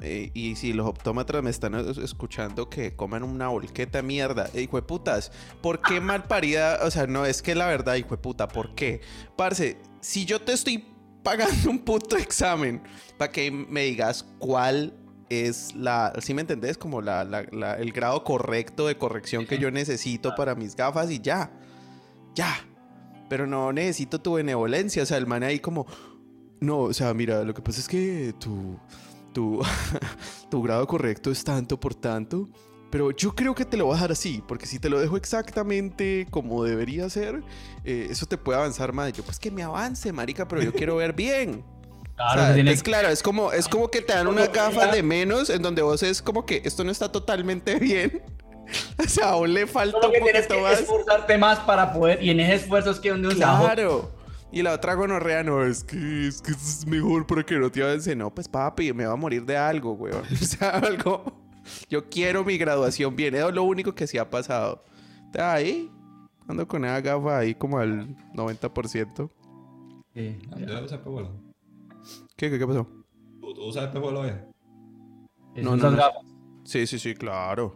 eh, 0.00 0.30
y 0.32 0.54
si 0.54 0.72
los 0.72 0.86
optómetras 0.86 1.42
me 1.42 1.50
están 1.50 1.74
es- 1.74 1.98
escuchando 1.98 2.70
que 2.70 2.94
coman 2.94 3.24
una 3.24 3.48
volqueta 3.48 4.00
mierda. 4.00 4.48
Eh, 4.54 4.62
hijo 4.62 4.76
de 4.76 4.82
putas. 4.82 5.32
¿Por 5.60 5.80
qué 5.82 6.00
mal 6.00 6.22
parida? 6.28 6.78
O 6.84 6.90
sea, 6.92 7.08
no, 7.08 7.26
es 7.26 7.42
que 7.42 7.56
la 7.56 7.66
verdad, 7.66 7.96
hijo 7.96 8.10
de 8.10 8.18
puta, 8.18 8.46
¿por 8.46 8.76
qué? 8.76 9.00
Parce, 9.34 9.76
si 10.00 10.24
yo 10.24 10.40
te 10.40 10.52
estoy 10.52 10.86
pagando 11.24 11.68
un 11.70 11.80
puto 11.80 12.16
examen 12.16 12.80
para 13.16 13.32
que 13.32 13.50
me 13.50 13.82
digas 13.86 14.24
cuál 14.38 14.92
es 15.30 15.74
la, 15.74 16.12
si 16.20 16.32
me 16.34 16.40
entendés? 16.42 16.78
Como 16.78 17.00
la, 17.02 17.24
la- 17.24 17.46
la- 17.52 17.74
el 17.74 17.92
grado 17.92 18.24
correcto 18.24 18.86
de 18.86 18.96
corrección 18.96 19.46
que 19.46 19.58
yo 19.58 19.70
necesito 19.70 20.34
para 20.34 20.54
mis 20.54 20.74
gafas 20.76 21.10
y 21.10 21.20
ya, 21.20 21.50
ya. 22.34 22.54
Pero 23.28 23.46
no 23.46 23.72
necesito 23.72 24.20
tu 24.20 24.34
benevolencia, 24.34 25.02
o 25.02 25.06
sea, 25.06 25.18
el 25.18 25.26
man 25.26 25.42
ahí 25.42 25.58
como, 25.60 25.86
no, 26.60 26.78
o 26.80 26.94
sea, 26.94 27.12
mira, 27.12 27.44
lo 27.44 27.52
que 27.52 27.60
pasa 27.62 27.80
es 27.80 27.88
que 27.88 28.34
tu, 28.40 28.78
tu, 29.34 29.60
tu 30.50 30.62
grado 30.62 30.86
correcto 30.86 31.30
es 31.30 31.44
tanto 31.44 31.78
por 31.78 31.94
tanto. 31.94 32.48
Pero 32.90 33.10
yo 33.10 33.34
creo 33.34 33.54
que 33.54 33.66
te 33.66 33.76
lo 33.76 33.84
voy 33.84 33.92
a 33.92 33.96
dejar 33.96 34.12
así, 34.12 34.42
porque 34.48 34.64
si 34.64 34.78
te 34.78 34.88
lo 34.88 34.98
dejo 34.98 35.18
exactamente 35.18 36.26
como 36.30 36.64
debería 36.64 37.10
ser, 37.10 37.42
eh, 37.84 38.06
eso 38.08 38.24
te 38.24 38.38
puede 38.38 38.58
avanzar 38.58 38.94
más. 38.94 39.12
Yo, 39.12 39.22
pues 39.24 39.38
que 39.38 39.50
me 39.50 39.62
avance, 39.62 40.10
marica, 40.10 40.48
pero 40.48 40.62
yo 40.62 40.72
quiero 40.72 40.96
ver 40.96 41.12
bien. 41.12 41.62
Claro, 42.18 42.32
O 42.32 42.44
sea, 42.44 42.48
se 42.48 42.54
tiene- 42.54 42.72
es 42.72 42.82
claro, 42.82 43.08
es 43.08 43.22
como, 43.22 43.52
es 43.52 43.68
como 43.68 43.90
que 43.90 44.02
te 44.02 44.12
dan 44.12 44.26
unas 44.26 44.52
gafas 44.52 44.90
de 44.92 45.02
menos 45.02 45.48
en 45.50 45.62
donde 45.62 45.82
vos 45.82 46.02
es 46.02 46.20
como 46.20 46.44
que 46.44 46.60
esto 46.64 46.82
no 46.84 46.90
está 46.90 47.10
totalmente 47.10 47.78
bien. 47.78 48.22
O 48.98 49.04
sea, 49.08 49.30
aún 49.30 49.54
le 49.54 49.66
falta 49.66 49.92
solo 49.96 50.08
un 50.08 50.12
que 50.14 50.20
tienes 50.20 50.46
que 50.46 50.60
más. 50.60 50.80
esforzarte 50.80 51.38
más 51.38 51.58
para 51.60 51.90
poder, 51.92 52.22
y 52.22 52.28
en 52.30 52.40
ese 52.40 52.56
esfuerzo 52.56 52.90
es 52.90 53.00
que 53.00 53.08
donde 53.10 53.34
Claro. 53.34 54.12
Y 54.52 54.62
la 54.62 54.72
otra 54.74 54.94
gonorrea, 54.94 55.42
no, 55.42 55.64
es 55.64 55.84
que, 55.84 56.28
es 56.28 56.42
que 56.42 56.50
es 56.52 56.86
mejor 56.86 57.26
para 57.26 57.44
que 57.44 57.54
no 57.56 57.70
te 57.70 57.82
avance. 57.82 58.14
No, 58.16 58.34
pues 58.34 58.48
papi, 58.48 58.92
me 58.92 59.06
va 59.06 59.12
a 59.12 59.16
morir 59.16 59.44
de 59.46 59.56
algo, 59.56 59.92
weón. 59.92 60.22
O 60.32 60.44
sea, 60.44 60.70
algo. 60.70 61.22
Yo 61.88 62.08
quiero 62.10 62.44
mi 62.44 62.58
graduación 62.58 63.14
bien. 63.14 63.34
Es 63.34 63.52
lo 63.54 63.62
único 63.62 63.94
que 63.94 64.06
sí 64.06 64.18
ha 64.18 64.28
pasado. 64.28 64.84
Está 65.26 65.52
ahí. 65.52 65.90
Ando 66.48 66.66
con 66.66 66.84
esa 66.84 67.00
gafa 67.02 67.38
ahí 67.38 67.54
como 67.54 67.78
al 67.78 68.16
90%. 68.34 69.30
Sí. 70.14 70.38
¿Tú 70.50 70.64
usas 70.64 70.92
espejuelo? 70.92 71.30
¿Qué, 72.38 72.48
qué, 72.48 72.58
qué 72.60 72.66
pasó? 72.68 72.86
¿Tú, 73.40 73.52
tú 73.52 73.64
usas 73.64 73.86
espejuelo, 73.86 74.24
eh? 74.24 74.44
No, 75.56 75.74
Esas 75.74 75.82
no, 75.82 75.90
no. 75.90 75.96
gafas. 75.96 76.22
Sí, 76.62 76.86
sí, 76.86 76.96
sí, 77.00 77.14
claro. 77.14 77.74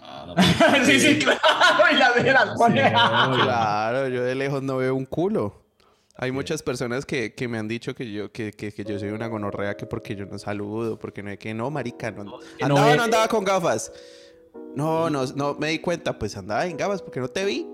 Ah, 0.00 0.24
no. 0.26 0.34
pues, 0.34 0.86
sí, 0.86 0.98
sí, 0.98 1.18
claro, 1.20 1.38
y 1.92 1.96
las 1.96 2.14
de 2.16 2.32
las. 2.32 2.58
Claro, 2.58 4.08
yo 4.08 4.24
de 4.24 4.34
lejos 4.34 4.64
no 4.64 4.78
veo 4.78 4.96
un 4.96 5.06
culo. 5.06 5.62
Hay 6.16 6.32
muchas 6.32 6.60
personas 6.64 7.06
que, 7.06 7.34
que 7.34 7.46
me 7.46 7.56
han 7.56 7.68
dicho 7.68 7.94
que 7.94 8.10
yo, 8.10 8.32
que, 8.32 8.50
que, 8.52 8.72
que 8.72 8.84
yo 8.84 8.98
soy 8.98 9.10
una 9.10 9.28
gonorrea, 9.28 9.76
que 9.76 9.86
porque 9.86 10.16
yo 10.16 10.26
no 10.26 10.40
saludo, 10.40 10.98
porque 10.98 11.22
no 11.22 11.30
es 11.30 11.38
que 11.38 11.54
no, 11.54 11.70
marica, 11.70 12.10
no. 12.10 12.24
no 12.24 12.38
andaba 12.60 12.96
no 12.96 13.02
andaba 13.04 13.28
con 13.28 13.44
gafas. 13.44 13.92
No, 14.74 15.08
no, 15.08 15.24
no 15.36 15.54
me 15.54 15.68
di 15.68 15.78
cuenta, 15.78 16.18
pues 16.18 16.36
andaba 16.36 16.66
en 16.66 16.76
gafas 16.76 17.00
porque 17.00 17.20
no 17.20 17.28
te 17.28 17.44
vi. 17.44 17.64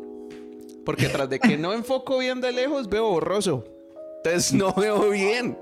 Porque 0.84 1.08
tras 1.08 1.30
de 1.30 1.40
que 1.40 1.56
no 1.56 1.72
enfoco 1.72 2.18
bien 2.18 2.42
de 2.42 2.52
lejos, 2.52 2.90
veo 2.90 3.08
borroso. 3.08 3.64
Entonces 4.24 4.52
no 4.54 4.72
veo 4.74 5.10
bien. 5.10 5.56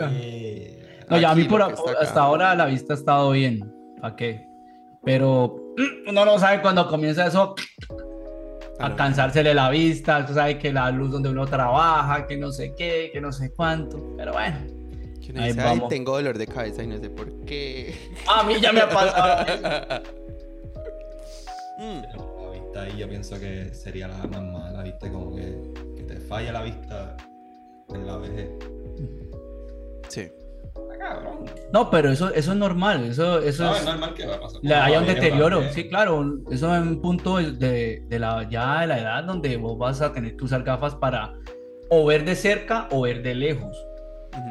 Eh, 0.00 1.04
No, 1.10 1.18
ya 1.18 1.30
a 1.30 1.34
mí 1.34 1.44
por, 1.44 1.62
hasta 1.62 2.20
ahora 2.20 2.54
la 2.54 2.66
vista 2.66 2.94
ha 2.94 2.96
estado 2.96 3.30
bien. 3.32 3.72
¿Para 4.00 4.16
qué? 4.16 4.48
Pero 5.04 5.56
mm, 5.76 6.10
uno 6.10 6.24
no 6.24 6.38
sabe 6.38 6.62
cuando 6.62 6.88
comienza 6.88 7.26
eso 7.26 7.54
a 8.78 8.94
cansársele 8.96 9.52
la 9.54 9.68
vista. 9.70 10.24
Tú 10.26 10.34
sabes 10.34 10.56
que 10.58 10.72
la 10.72 10.90
luz 10.90 11.10
donde 11.10 11.28
uno 11.30 11.46
trabaja, 11.46 12.26
que 12.26 12.36
no 12.36 12.50
sé 12.52 12.74
qué, 12.76 13.10
que 13.12 13.20
no 13.20 13.32
sé 13.32 13.52
cuánto. 13.52 14.14
Pero 14.16 14.32
bueno, 14.32 14.56
Ahí 15.36 15.48
dice, 15.48 15.60
Ay, 15.62 15.66
vamos. 15.78 15.88
tengo 15.88 16.12
dolor 16.12 16.36
de 16.38 16.46
cabeza 16.46 16.82
y 16.82 16.86
no 16.86 16.98
sé 16.98 17.08
por 17.10 17.44
qué. 17.46 17.94
a 18.28 18.42
mí 18.44 18.54
ya 18.60 18.72
me 18.72 18.80
ha 18.80 18.88
pasado. 18.88 20.02
Mm. 21.76 22.02
La 22.02 22.50
vista 22.52 22.82
ahí 22.82 22.96
yo 22.98 23.08
pienso 23.08 23.38
que 23.40 23.74
sería 23.74 24.06
la 24.06 24.16
más 24.18 24.42
mala, 24.42 24.82
¿viste? 24.84 25.10
Como 25.10 25.34
que, 25.34 25.58
que 25.96 26.04
te 26.04 26.20
falla 26.20 26.52
la 26.52 26.62
vista 26.62 27.16
en 27.94 28.06
la 28.06 28.16
vejez. 28.18 28.50
Sí. 30.08 30.28
Ah, 30.76 30.98
cabrón. 30.98 31.44
No, 31.72 31.90
pero 31.90 32.10
eso, 32.12 32.32
eso 32.32 32.52
es 32.52 32.58
normal. 32.58 33.04
Eso, 33.04 33.40
eso 33.40 33.64
No, 33.64 33.72
es. 33.74 33.80
es 33.80 33.84
normal 33.86 34.14
que 34.14 34.26
va 34.26 34.34
a 34.36 34.40
pasar. 34.40 34.60
haya 34.72 35.00
un 35.00 35.06
deterioro, 35.06 35.56
también. 35.56 35.74
sí, 35.74 35.88
claro, 35.88 36.38
eso 36.50 36.74
es 36.74 36.82
un 36.82 37.00
punto 37.00 37.36
de, 37.38 38.02
de 38.06 38.18
la, 38.18 38.48
ya 38.48 38.80
de 38.82 38.86
la 38.88 38.98
edad 38.98 39.24
donde 39.24 39.56
vos 39.56 39.76
vas 39.78 40.00
a 40.00 40.12
tener 40.12 40.36
que 40.36 40.44
usar 40.44 40.62
gafas 40.62 40.94
para 40.94 41.34
o 41.90 42.04
ver 42.06 42.24
de 42.24 42.34
cerca 42.34 42.88
o 42.90 43.02
ver 43.02 43.22
de 43.22 43.34
lejos, 43.34 43.76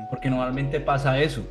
porque 0.09 0.29
normalmente 0.29 0.79
pasa 0.79 1.19
eso, 1.19 1.41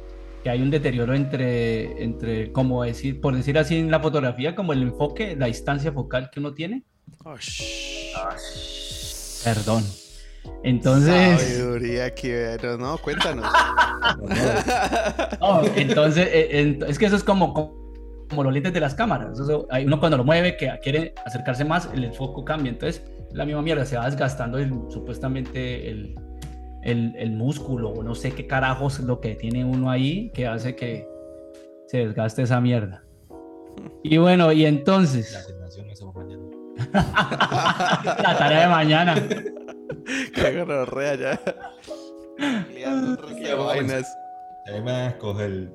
que 0.44 0.50
hay 0.50 0.62
un 0.62 0.70
deterioro 0.70 1.12
entre, 1.14 2.02
entre, 2.02 2.52
como 2.52 2.82
decir, 2.84 3.20
por 3.20 3.34
decir 3.34 3.58
así 3.58 3.76
en 3.78 3.90
la 3.90 4.00
fotografía, 4.00 4.54
como 4.54 4.72
el 4.72 4.82
enfoque, 4.82 5.34
la 5.37 5.46
distancia 5.46 5.92
focal 5.92 6.30
que 6.30 6.40
uno 6.40 6.54
tiene. 6.54 6.84
Oh. 7.25 7.34
Perdón. 9.44 9.82
Entonces, 10.64 11.40
Sabiduría 11.40 12.14
que 12.14 12.56
no, 12.62 12.76
no, 12.76 12.99
cuéntanos. 12.99 13.44
no, 15.40 15.62
entonces 15.76 16.28
eh, 16.32 16.78
es 16.87 16.99
que 16.99 17.06
eso 17.06 17.16
es 17.16 17.25
como, 17.25 17.52
como 18.28 18.44
los 18.44 18.52
lentes 18.52 18.72
de 18.72 18.80
las 18.80 18.94
cámaras. 18.94 19.38
Eso- 19.38 19.66
hay 19.70 19.84
uno 19.87 19.99
cuando 20.00 20.16
lo 20.16 20.25
mueve 20.25 20.56
que 20.56 20.70
quiere 20.82 21.14
acercarse 21.25 21.64
más, 21.64 21.88
el 21.94 22.12
foco 22.12 22.44
cambia. 22.44 22.70
Entonces, 22.70 23.02
la 23.32 23.44
misma 23.44 23.62
mierda, 23.62 23.84
se 23.84 23.96
va 23.96 24.06
desgastando 24.06 24.58
el- 24.58 24.72
supuestamente 24.88 25.88
el, 25.90 26.14
el, 26.82 27.14
el 27.16 27.30
músculo 27.32 27.90
o 27.90 28.02
no 28.02 28.14
sé 28.14 28.32
qué 28.32 28.46
carajos 28.46 28.99
es 28.99 29.04
lo 29.04 29.20
que 29.20 29.34
tiene 29.34 29.64
uno 29.64 29.90
ahí 29.90 30.30
que 30.34 30.46
hace 30.46 30.75
que 30.76 31.06
se 31.88 31.99
desgaste 31.99 32.42
esa 32.42 32.61
mierda. 32.61 33.04
Y 34.02 34.18
bueno, 34.18 34.52
y 34.52 34.62
La 34.62 34.68
entonces, 34.68 35.34
hacemos 35.66 36.14
mañana. 36.14 36.42
la 38.22 38.37
tarea 38.38 38.61
de 38.62 38.68
mañana. 38.68 39.14
Qué 40.34 40.58
gonorrea 40.58 41.14
ya. 41.14 41.40
Vainas. 43.56 44.16
Ahí 44.66 44.80
me 44.80 44.90
a 44.90 45.08
escoger. 45.08 45.70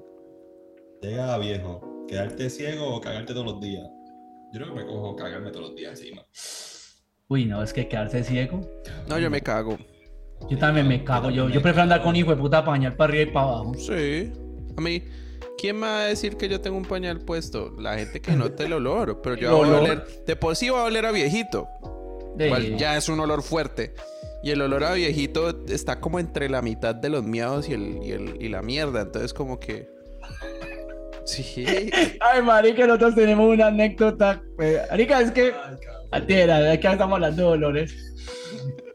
Llega 1.01 1.33
a 1.33 1.37
viejo. 1.37 2.05
Quedarte 2.07 2.49
ciego 2.49 2.95
o 2.95 3.01
cagarte 3.01 3.33
todos 3.33 3.45
los 3.45 3.61
días. 3.61 3.87
Yo 4.53 4.61
creo 4.61 4.73
que 4.73 4.81
me 4.81 4.85
cojo 4.85 5.15
cagarme 5.15 5.51
todos 5.51 5.67
los 5.67 5.75
días 5.75 5.99
encima. 5.99 6.25
Uy, 7.27 7.45
no, 7.45 7.61
es 7.61 7.73
que 7.73 7.87
quedarse 7.87 8.23
ciego. 8.23 8.61
No, 9.09 9.19
yo 9.19 9.29
me 9.29 9.41
cago. 9.41 9.77
Yo 10.49 10.57
también 10.57 10.87
me 10.87 11.03
cago. 11.03 11.29
Yo, 11.29 11.49
yo 11.49 11.61
prefiero 11.61 11.83
andar 11.83 12.01
con 12.01 12.15
hijo 12.15 12.31
de 12.31 12.37
puta 12.37 12.63
pañal 12.63 12.95
para 12.95 13.09
arriba 13.09 13.29
y 13.29 13.33
para 13.33 13.47
abajo. 13.47 13.73
Sí. 13.75 14.31
A 14.77 14.81
mí, 14.81 15.03
¿quién 15.57 15.75
me 15.75 15.87
va 15.87 16.01
a 16.01 16.05
decir 16.05 16.37
que 16.37 16.47
yo 16.47 16.61
tengo 16.61 16.77
un 16.77 16.85
pañal 16.85 17.19
puesto? 17.19 17.75
La 17.79 17.97
gente 17.97 18.21
que 18.21 18.31
note 18.31 18.65
el 18.65 18.73
olor. 18.73 19.21
Pero 19.21 19.35
yo 19.35 19.57
voy 19.57 19.69
a 19.69 19.79
oler. 19.79 20.07
De 20.25 20.35
por 20.37 20.55
sí 20.55 20.69
va 20.69 20.81
a 20.81 20.83
oler 20.85 21.05
a 21.05 21.11
viejito. 21.11 21.67
Igual 22.45 22.77
ya 22.77 22.97
es 22.97 23.09
un 23.09 23.19
olor 23.19 23.41
fuerte. 23.43 23.93
Y 24.43 24.51
el 24.51 24.61
olor 24.61 24.83
a 24.83 24.93
viejito 24.93 25.65
está 25.67 25.99
como 25.99 26.19
entre 26.19 26.47
la 26.49 26.61
mitad 26.61 26.93
de 26.95 27.09
los 27.09 27.23
miados 27.23 27.67
y, 27.69 27.73
el, 27.73 27.99
y, 28.03 28.11
el- 28.11 28.37
y 28.39 28.49
la 28.49 28.61
mierda. 28.61 29.01
Entonces, 29.01 29.33
como 29.33 29.59
que. 29.59 29.89
Sí. 31.25 31.65
Ay, 32.21 32.41
marica, 32.41 32.85
nosotros 32.87 33.15
tenemos 33.15 33.51
una 33.53 33.67
anécdota. 33.67 34.41
eh, 34.59 34.79
Marica, 34.89 35.19
es 35.21 35.31
que... 35.31 35.53
Altera, 36.11 36.59
de 36.61 36.79
que 36.79 36.87
estamos 36.87 37.15
hablando 37.15 37.41
de 37.43 37.49
dolores. 37.49 38.13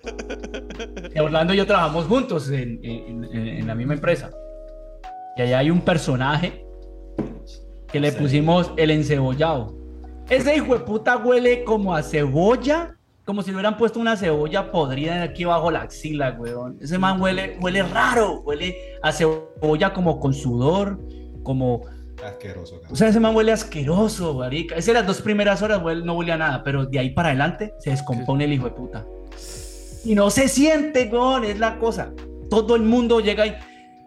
Orlando 1.20 1.52
y 1.54 1.58
yo 1.58 1.66
trabajamos 1.66 2.06
juntos 2.06 2.48
en, 2.50 2.80
en- 2.82 3.24
en- 3.24 3.48
en 3.48 3.66
la 3.66 3.74
misma 3.74 3.94
empresa. 3.94 4.30
Y 5.36 5.42
allá 5.42 5.58
hay 5.58 5.70
un 5.70 5.80
personaje 5.82 6.64
que 7.90 8.00
le 8.00 8.10
Sí. 8.12 8.18
pusimos 8.18 8.72
el 8.76 8.90
encebollado. 8.90 9.74
Ese 10.30 10.56
hijo 10.56 10.74
de 10.78 10.80
puta 10.84 11.18
huele 11.18 11.64
como 11.64 11.94
a 11.94 12.02
cebolla, 12.02 12.96
como 13.24 13.42
si 13.42 13.50
le 13.50 13.56
hubieran 13.56 13.76
puesto 13.76 14.00
una 14.00 14.16
cebolla 14.16 14.70
podrida 14.72 15.22
aquí 15.22 15.44
bajo 15.44 15.70
la 15.70 15.82
axila, 15.82 16.36
weón. 16.38 16.78
Ese 16.80 16.98
man 16.98 17.20
huele, 17.20 17.56
huele 17.60 17.82
raro, 17.82 18.40
huele 18.40 18.74
a 19.02 19.12
cebolla 19.12 19.92
como 19.92 20.18
con 20.18 20.34
sudor, 20.34 20.98
como 21.42 21.82
Asqueroso, 22.24 22.74
cabrón. 22.76 22.92
o 22.92 22.96
sea, 22.96 23.08
ese 23.08 23.18
man 23.20 23.34
huele 23.34 23.52
asqueroso, 23.52 24.34
marica. 24.34 24.76
Ese 24.76 24.92
las 24.92 25.06
dos 25.06 25.20
primeras 25.22 25.60
horas 25.62 25.80
huele- 25.82 26.04
no 26.04 26.14
huele 26.14 26.32
a 26.32 26.36
nada, 26.36 26.62
pero 26.64 26.86
de 26.86 26.98
ahí 26.98 27.10
para 27.10 27.28
adelante 27.30 27.74
se 27.78 27.90
descompone 27.90 28.44
el 28.44 28.52
hijo 28.52 28.64
de 28.66 28.70
puta. 28.72 29.04
Y 30.04 30.14
no 30.14 30.30
se 30.30 30.48
siente, 30.48 31.08
weón, 31.12 31.44
es 31.44 31.58
la 31.58 31.78
cosa. 31.78 32.12
Todo 32.50 32.74
el 32.76 32.82
mundo 32.82 33.20
llega 33.20 33.46
y, 33.46 33.54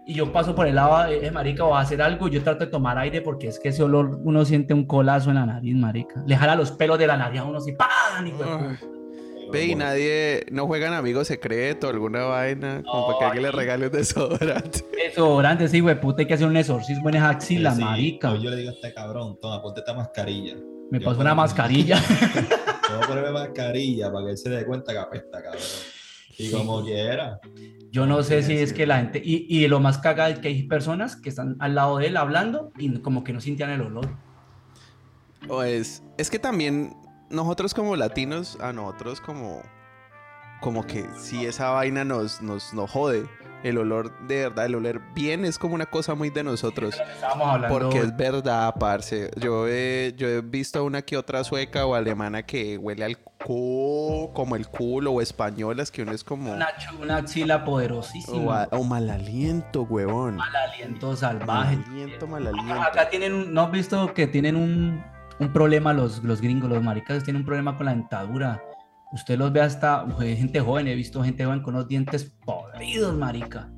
y 0.06 0.14
yo 0.14 0.32
paso 0.32 0.54
por 0.56 0.68
el 0.68 0.76
lado, 0.76 1.10
eh, 1.12 1.32
marica, 1.32 1.64
voy 1.64 1.74
a 1.78 1.80
hacer 1.80 2.02
algo. 2.02 2.28
Yo 2.28 2.44
trato 2.44 2.66
de 2.66 2.72
tomar 2.72 2.98
aire 2.98 3.22
porque 3.22 3.48
es 3.48 3.60
que 3.60 3.70
ese 3.70 3.82
olor, 3.84 4.20
uno 4.24 4.44
siente 4.46 4.74
un 4.74 4.86
colazo 4.86 5.30
en 5.30 5.36
la 5.36 5.46
nariz, 5.46 5.76
marica. 5.76 6.22
Le 6.28 6.36
jala 6.38 6.56
los 6.56 6.72
pelos 6.72 7.00
de 7.00 7.08
la 7.08 7.18
nariz 7.18 7.40
a 7.42 7.44
uno 7.46 7.58
así, 7.58 7.72
¡pam! 7.74 7.90
Ay, 8.20 8.34
Ve 9.56 9.66
y 9.68 9.76
nadie. 9.76 10.46
No 10.52 10.68
juegan 10.68 10.94
amigo 10.94 11.24
secreto, 11.26 11.88
alguna 11.90 12.24
vaina. 12.26 12.84
Como 12.84 13.08
para 13.08 13.18
que 13.20 13.26
alguien 13.26 13.44
le 13.44 13.52
regale 13.52 13.88
un 13.88 13.92
desodorante. 13.92 14.86
Desodorante, 14.92 15.66
hijo 15.78 15.88
de 15.88 15.96
puta, 15.96 16.22
hay 16.22 16.28
que 16.28 16.34
hacer 16.34 16.48
un 16.48 16.58
exorcismo 16.58 17.10
en 17.10 17.16
esa 17.16 17.30
axila, 17.30 17.74
Sí, 17.76 17.82
marica. 17.84 18.36
Yo 18.36 18.50
le 18.50 18.56
digo 18.58 18.72
a 18.72 18.74
este 18.74 18.94
cabrón, 18.94 19.38
toma, 19.42 19.62
ponte 19.62 19.80
esta 19.82 19.94
mascarilla. 19.94 20.56
Me 20.92 21.00
yo 21.00 21.06
pasó 21.06 21.18
pongo- 21.18 21.22
una 21.22 21.36
mascarilla. 21.36 22.00
Te 22.88 22.94
voy 22.94 23.04
a 23.04 23.08
ponerme 23.08 23.32
mascarilla 23.32 24.12
para 24.12 24.26
que 24.26 24.32
él 24.32 24.38
se 24.38 24.50
dé 24.50 24.66
cuenta 24.66 24.92
que 24.94 25.00
apesta, 25.00 25.42
cabrón. 25.42 25.62
Y 26.38 26.52
como 26.52 26.84
quiera. 26.84 27.40
Yo 27.92 28.06
no 28.06 28.22
sé 28.22 28.44
si 28.44 28.58
Sí, 28.58 28.62
es 28.64 28.70
sí. 28.72 28.76
que 28.76 28.86
la 28.86 28.98
gente, 28.98 29.22
y, 29.24 29.46
y 29.48 29.68
lo 29.70 29.80
más 29.80 29.98
cagado 30.00 30.32
es 30.34 30.40
que 30.40 30.50
hay 30.50 30.64
personas 30.64 31.16
que 31.16 31.30
están 31.30 31.56
al 31.60 31.76
lado 31.76 31.98
de 31.98 32.08
él 32.08 32.18
hablando 32.18 32.72
y 32.78 33.00
como 33.00 33.24
que 33.24 33.32
no 33.32 33.40
sintían 33.40 33.70
el 33.70 33.82
olor. 33.82 34.10
O 35.48 35.64
es. 35.64 36.04
Es 36.18 36.30
que 36.30 36.40
también. 36.40 36.94
Nosotros 37.30 37.74
como 37.74 37.96
latinos, 37.96 38.58
a 38.62 38.74
nosotros 38.74 39.22
como. 39.22 39.62
Como 40.62 40.86
que 40.86 41.06
si 41.18 41.46
esa 41.46 41.70
vaina 41.70 42.04
nos, 42.06 42.42
nos, 42.42 42.74
nos 42.74 42.90
jode. 42.90 43.28
El 43.64 43.80
olor, 43.80 44.16
de 44.28 44.44
verdad, 44.44 44.68
el 44.68 44.76
oler 44.76 45.02
bien 45.16 45.44
es 45.44 45.58
como 45.58 45.74
una 45.74 45.88
cosa 45.88 46.14
muy 46.14 46.30
de 46.30 46.44
nosotros. 46.44 46.96
Hablando. 47.24 47.68
Porque 47.68 47.98
es 47.98 48.16
verdad, 48.16 48.76
parce. 48.80 49.32
Yo 49.38 49.68
he, 49.68 50.14
yo 50.16 50.28
he 50.28 50.42
visto 50.42 50.84
una 50.84 51.02
que 51.02 51.18
otra 51.18 51.44
sueca 51.44 51.86
o 51.88 51.96
alemana 51.96 52.44
que 52.44 52.78
huele 52.78 53.06
al 53.06 53.18
cu 53.18 54.32
como 54.34 54.56
el 54.56 54.68
culo 54.68 55.14
o 55.14 55.22
españolas 55.22 55.92
que 55.92 56.04
uno 56.04 56.12
es 56.12 56.24
como 56.24 56.54
una, 56.54 56.68
una 57.02 57.18
axila 57.18 57.66
poderosísima. 57.66 58.68
o, 58.72 58.84
mal 58.84 59.10
aliento, 59.10 59.84
huevón. 59.84 60.36
mal 60.36 60.56
aliento 60.56 61.08
Mal 61.08 61.18
salvaje. 61.18 61.80
aliento, 61.88 62.28
mal 62.28 62.48
aliento. 62.48 62.82
Acá 62.82 63.10
tienen 63.10 63.54
¿no 63.54 63.62
has 63.62 63.72
visto 63.72 64.14
que 64.14 64.28
tienen 64.28 64.56
un, 64.56 65.04
un 65.40 65.52
problema 65.52 65.94
los, 65.94 66.24
los 66.24 66.42
gringos, 66.42 66.70
los 66.70 66.82
maricas 66.84 67.24
tienen 67.24 67.42
un 67.42 67.46
problema 67.46 67.76
con 67.78 67.86
la 67.88 67.94
dentadura? 67.94 68.62
Usted 69.12 69.38
los 69.38 69.52
ve 69.54 69.62
hasta 69.62 70.06
eh, 70.22 70.36
gente 70.36 70.60
joven, 70.60 70.88
he 70.88 70.96
visto 70.96 71.24
gente 71.24 71.46
joven 71.46 71.62
con 71.62 71.74
los 71.74 71.88
dientes 71.88 72.34
podridos, 72.46 73.16
marica. 73.16 73.70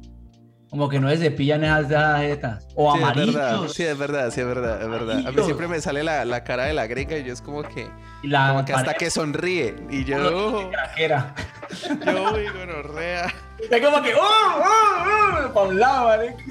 Como 0.70 0.89
que 0.89 1.00
no 1.00 1.10
se 1.10 1.17
cepillan 1.17 1.63
esas 1.63 2.20
jetas. 2.20 2.67
O 2.76 2.91
Sí, 2.93 3.02
amarillos. 3.02 3.74
sí, 3.74 3.84
es 3.84 3.98
verdad, 3.98 4.32
sí, 4.32 4.41
es 4.41 4.48
verdad, 4.48 4.82
es 4.82 4.89
verdad. 4.89 5.26
A 5.26 5.32
mí 5.32 5.43
siempre 5.43 5.67
me 5.67 5.80
sale 5.80 6.04
la, 6.04 6.26
la 6.26 6.43
cara 6.43 6.65
de 6.65 6.74
la 6.74 6.88
gringa 6.88 7.17
y 7.17 7.24
yo 7.24 7.32
es 7.34 7.41
como 7.41 7.63
que, 7.63 7.89
la 8.24 8.50
como 8.50 8.65
que 8.65 8.74
hasta 8.74 8.93
que 8.96 9.10
sonríe. 9.10 9.76
Y 9.89 10.04
yo, 10.04 10.70
craquera. 10.70 11.34
yo, 12.06 12.34
uy, 12.34 12.48
gonorrea. 12.48 13.28
Es 13.70 13.82
como 13.82 14.02
que, 14.04 14.13
¡oh, 14.13 14.20
oh, 14.20 15.46
oh! 15.48 15.54
Para 15.54 15.67
un 15.67 15.80
lado, 15.80 16.08
marica. 16.08 16.43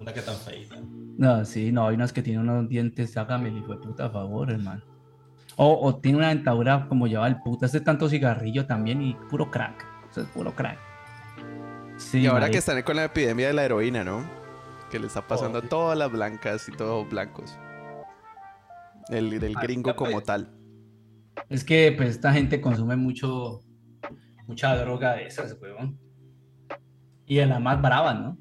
Una 0.00 0.12
que 0.12 0.20
tan 0.22 0.36
feita. 0.36 0.76
No, 1.18 1.44
sí, 1.44 1.72
no, 1.72 1.88
hay 1.88 1.96
unas 1.96 2.12
que 2.12 2.22
tienen 2.22 2.48
unos 2.48 2.68
dientes, 2.68 3.16
hágame 3.16 3.48
el 3.50 3.58
hijo 3.58 3.72
de 3.74 3.78
puta 3.80 4.06
a 4.06 4.10
favor, 4.10 4.50
hermano. 4.50 4.82
O, 5.56 5.78
o 5.86 5.96
tiene 5.96 6.18
una 6.18 6.28
dentadura 6.28 6.86
como 6.88 7.06
lleva 7.08 7.26
el 7.26 7.40
puta, 7.42 7.66
hace 7.66 7.80
tanto 7.80 8.08
cigarrillo 8.08 8.66
también 8.66 9.02
y 9.02 9.14
puro 9.28 9.50
crack. 9.50 9.84
Eso 10.10 10.20
es 10.22 10.28
puro 10.28 10.54
crack. 10.54 10.78
Sí, 11.96 12.20
Y 12.20 12.26
ahora 12.26 12.42
marica. 12.42 12.52
que 12.52 12.58
están 12.58 12.80
con 12.82 12.94
la 12.96 13.04
epidemia 13.06 13.48
de 13.48 13.52
la 13.52 13.64
heroína, 13.64 14.04
¿no? 14.04 14.24
Que 14.92 15.00
le 15.00 15.08
está 15.08 15.26
pasando 15.26 15.58
Oh. 15.58 15.62
a 15.62 15.68
todas 15.68 15.98
las 15.98 16.10
blancas 16.12 16.68
y 16.68 16.72
todos 16.72 17.08
blancos. 17.10 17.58
El 19.08 19.40
del 19.40 19.56
Ah, 19.56 19.60
gringo 19.62 19.96
como 19.96 20.12
pues. 20.12 20.24
tal. 20.24 20.54
Es 21.48 21.64
que 21.64 21.92
pues 21.96 22.10
esta 22.10 22.32
gente 22.32 22.60
consume 22.60 22.94
mucho, 22.94 23.60
mucha 24.46 24.76
droga 24.76 25.14
de 25.14 25.26
esas, 25.26 25.56
weón. 25.60 25.98
Y 27.26 27.36
de 27.36 27.46
las 27.46 27.60
más 27.60 27.82
bravas, 27.82 28.20
¿no? 28.20 28.38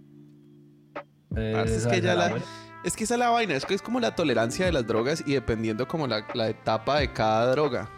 Parce, 1.30 1.76
es 1.78 1.88
que 1.88 2.02
ya 2.02 2.14
la-. 2.16 2.36
Es 2.88 2.96
que 2.96 3.04
esa 3.04 3.16
es 3.16 3.20
la 3.20 3.30
vaina, 3.30 3.54
es 3.54 3.66
que 3.66 3.74
es 3.74 3.82
como 3.82 4.00
la 4.00 4.16
tolerancia 4.16 4.66
de 4.66 4.72
las 4.72 4.88
drogas 4.88 5.22
y 5.26 5.34
dependiendo 5.34 5.86
como 5.90 6.08
la, 6.08 6.26
la 6.34 6.48
etapa 6.48 7.00
de 7.00 7.12
cada 7.12 7.52
droga. 7.52 7.90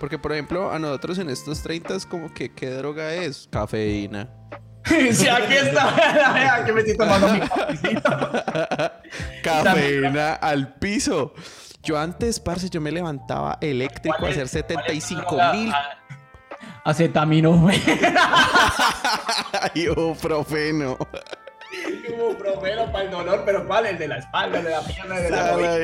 Porque, 0.00 0.18
por 0.18 0.32
ejemplo, 0.32 0.72
a 0.72 0.80
nosotros 0.80 1.18
en 1.18 1.30
estos 1.30 1.62
30 1.62 1.94
es 1.94 2.04
como 2.04 2.34
que, 2.34 2.52
¿qué 2.52 2.70
droga 2.70 3.14
es? 3.14 3.48
Cafeína. 3.52 4.28
sí, 4.84 5.28
aquí 5.28 5.54
está. 5.54 6.56
aquí 6.56 6.72
me 6.72 6.80
estoy 6.80 6.96
tomando 6.96 7.28
mi. 7.28 7.40
Cafeína 9.44 10.32
al 10.34 10.74
piso. 10.74 11.34
Yo 11.84 11.96
antes, 11.96 12.40
parce, 12.40 12.68
yo 12.68 12.80
me 12.80 12.90
levantaba 12.90 13.58
eléctrico 13.60 14.16
a 14.16 14.18
¿Cuál 14.18 14.32
es- 14.32 14.38
hacer 14.38 14.64
cuál 14.64 14.76
es 14.88 15.04
tu 15.04 15.14
75 15.14 15.36
droga? 15.36 15.52
mil 15.52 15.72
Ah, 15.72 15.98
Acetaminofen. 16.84 17.80
Ibuprofeno. 21.72 22.16
Como 22.16 22.38
profeno 22.38 22.92
para 22.92 23.04
el 23.04 23.10
dolor, 23.10 23.42
pero 23.44 23.66
¿cuál? 23.66 23.86
El 23.86 23.98
de 23.98 24.08
la 24.08 24.18
espalda, 24.18 24.58
el 24.58 24.64
de 24.64 24.70
la 24.70 24.82
pierna, 24.82 25.16
el 25.16 25.22
de 25.24 25.30
la 25.30 25.52
rodilla. 25.52 25.78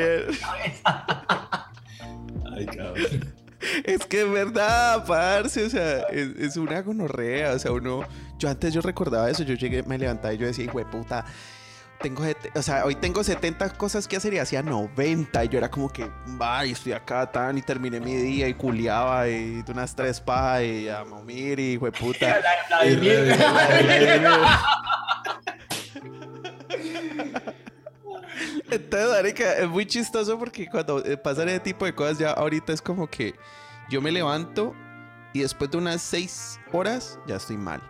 Ay, 2.57 2.67
cabrón. 2.67 3.35
Es 3.85 4.07
que 4.07 4.23
es 4.23 4.31
verdad, 4.31 5.05
parce, 5.07 5.65
o 5.65 5.71
sea, 5.71 6.03
es, 6.11 6.29
es 6.39 6.57
una 6.57 6.81
gonorrea, 6.81 7.53
o 7.53 7.59
sea, 7.59 7.73
uno, 7.73 8.03
yo 8.39 8.49
antes 8.49 8.73
yo 8.73 8.81
recordaba 8.81 9.29
eso, 9.29 9.43
yo 9.43 9.55
llegué, 9.55 9.83
me 9.83 9.99
levantaba 9.99 10.33
y 10.33 10.39
yo 10.39 10.47
decía, 10.47 10.65
hijo 10.65 10.79
de 10.79 10.87
puta, 10.87 11.25
tengo, 12.01 12.25
o 12.55 12.63
sea, 12.63 12.85
hoy 12.85 12.95
tengo 12.95 13.25
70 13.25 13.71
cosas 13.71 14.07
que 14.07 14.17
hacer 14.17 14.35
y 14.35 14.39
hacía 14.39 14.63
90 14.63 15.45
y 15.45 15.49
yo 15.49 15.59
era 15.59 15.69
como 15.71 15.89
que, 15.89 16.09
ay, 16.39 16.73
estoy 16.73 16.93
acá 16.93 17.31
tan 17.31 17.59
y 17.59 17.63
terminé 17.63 18.01
mi 18.01 18.15
día 18.15 18.49
y 18.49 18.55
culiaba 18.55 19.29
y 19.29 19.65
unas 19.69 19.97
tres 19.97 20.21
pajas 20.21 20.63
y 20.63 20.89
a 20.89 21.05
momir 21.05 21.59
y 21.59 21.73
hijo 21.73 21.87
de 21.87 21.93
puta. 21.93 22.41
Entonces, 28.71 29.11
marica, 29.11 29.53
es 29.59 29.69
muy 29.69 29.87
chistoso 29.87 30.39
porque 30.39 30.69
cuando 30.69 31.05
eh, 31.05 31.17
pasan 31.17 31.49
ese 31.49 31.61
tipo 31.61 31.85
de 31.85 31.95
cosas 31.95 32.19
ya 32.19 32.33
ahorita 32.33 32.73
es 32.73 32.83
como 32.83 33.07
que 33.07 33.35
yo 33.89 34.03
me 34.03 34.13
levanto 34.13 34.75
y 35.33 35.41
después 35.41 35.71
de 35.71 35.79
unas 35.79 36.03
seis 36.03 36.61
horas 36.73 37.19
ya 37.27 37.37
estoy 37.37 37.57
mal. 37.57 37.81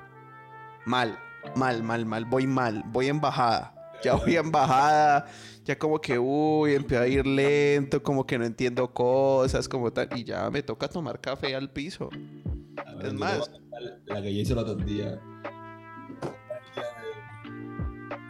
Mal, 0.84 1.18
mal, 1.56 1.82
mal, 1.82 2.06
mal. 2.06 2.24
Voy 2.24 2.46
mal, 2.46 2.82
voy 2.86 3.08
en 3.08 3.20
bajada. 3.20 3.74
Ya 4.02 4.14
voy 4.14 4.36
en 4.36 4.52
bajada, 4.52 5.26
ya 5.64 5.76
como 5.76 6.00
que, 6.00 6.18
uy, 6.18 6.74
empiezo 6.74 7.02
a 7.02 7.08
ir 7.08 7.26
lento, 7.26 8.00
como 8.00 8.24
que 8.24 8.38
no 8.38 8.44
entiendo 8.44 8.92
cosas, 8.94 9.68
como 9.68 9.92
tal. 9.92 10.08
Y 10.16 10.22
ya 10.22 10.48
me 10.50 10.62
toca 10.62 10.86
tomar 10.86 11.20
café 11.20 11.56
al 11.56 11.68
piso. 11.70 12.08
Es 13.02 13.12
más. 13.12 13.50
La 14.06 14.22
que 14.22 14.32
yo 14.32 14.40
hice 14.40 14.52
el 14.52 14.58
otro 14.60 14.76
día. 14.76 15.20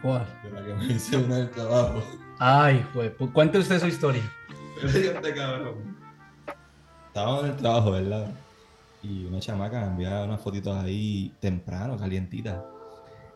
¿Cuál? 0.01 0.25
La 0.51 0.65
que 0.65 0.73
me 0.73 0.85
hice 0.93 1.17
una 1.17 1.37
del 1.37 1.51
trabajo. 1.51 2.01
Ay, 2.39 2.85
pues, 2.93 3.11
cuente 3.33 3.57
usted 3.57 3.79
su 3.79 3.87
historia. 3.87 4.23
Este 4.81 5.33
cabrón. 5.33 5.97
Estábamos 7.07 7.43
en 7.43 7.49
el 7.51 7.57
trabajo, 7.57 7.91
¿verdad? 7.91 8.31
Y 9.03 9.25
una 9.25 9.41
chamaca 9.41 9.81
me 9.81 9.87
enviaba 9.87 10.23
unas 10.23 10.39
fotitos 10.39 10.77
ahí 10.77 11.33
temprano, 11.41 11.97
calientitas. 11.97 12.61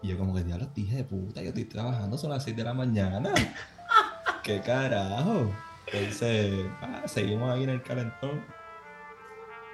Y 0.02 0.08
yo 0.08 0.18
como 0.18 0.34
que, 0.34 0.44
diablo, 0.44 0.70
dije 0.74 0.98
de 0.98 1.04
puta, 1.04 1.42
yo 1.42 1.50
estoy 1.50 1.66
trabajando, 1.66 2.18
son 2.18 2.30
las 2.30 2.46
6 2.46 2.56
de 2.56 2.64
la 2.64 2.74
mañana. 2.74 3.34
¿Qué 4.44 4.62
carajo? 4.62 5.52
Entonces, 5.92 6.66
ah, 6.82 7.04
seguimos 7.06 7.52
ahí 7.52 7.64
en 7.64 7.72
el 7.72 7.84
calentón. 7.84 8.42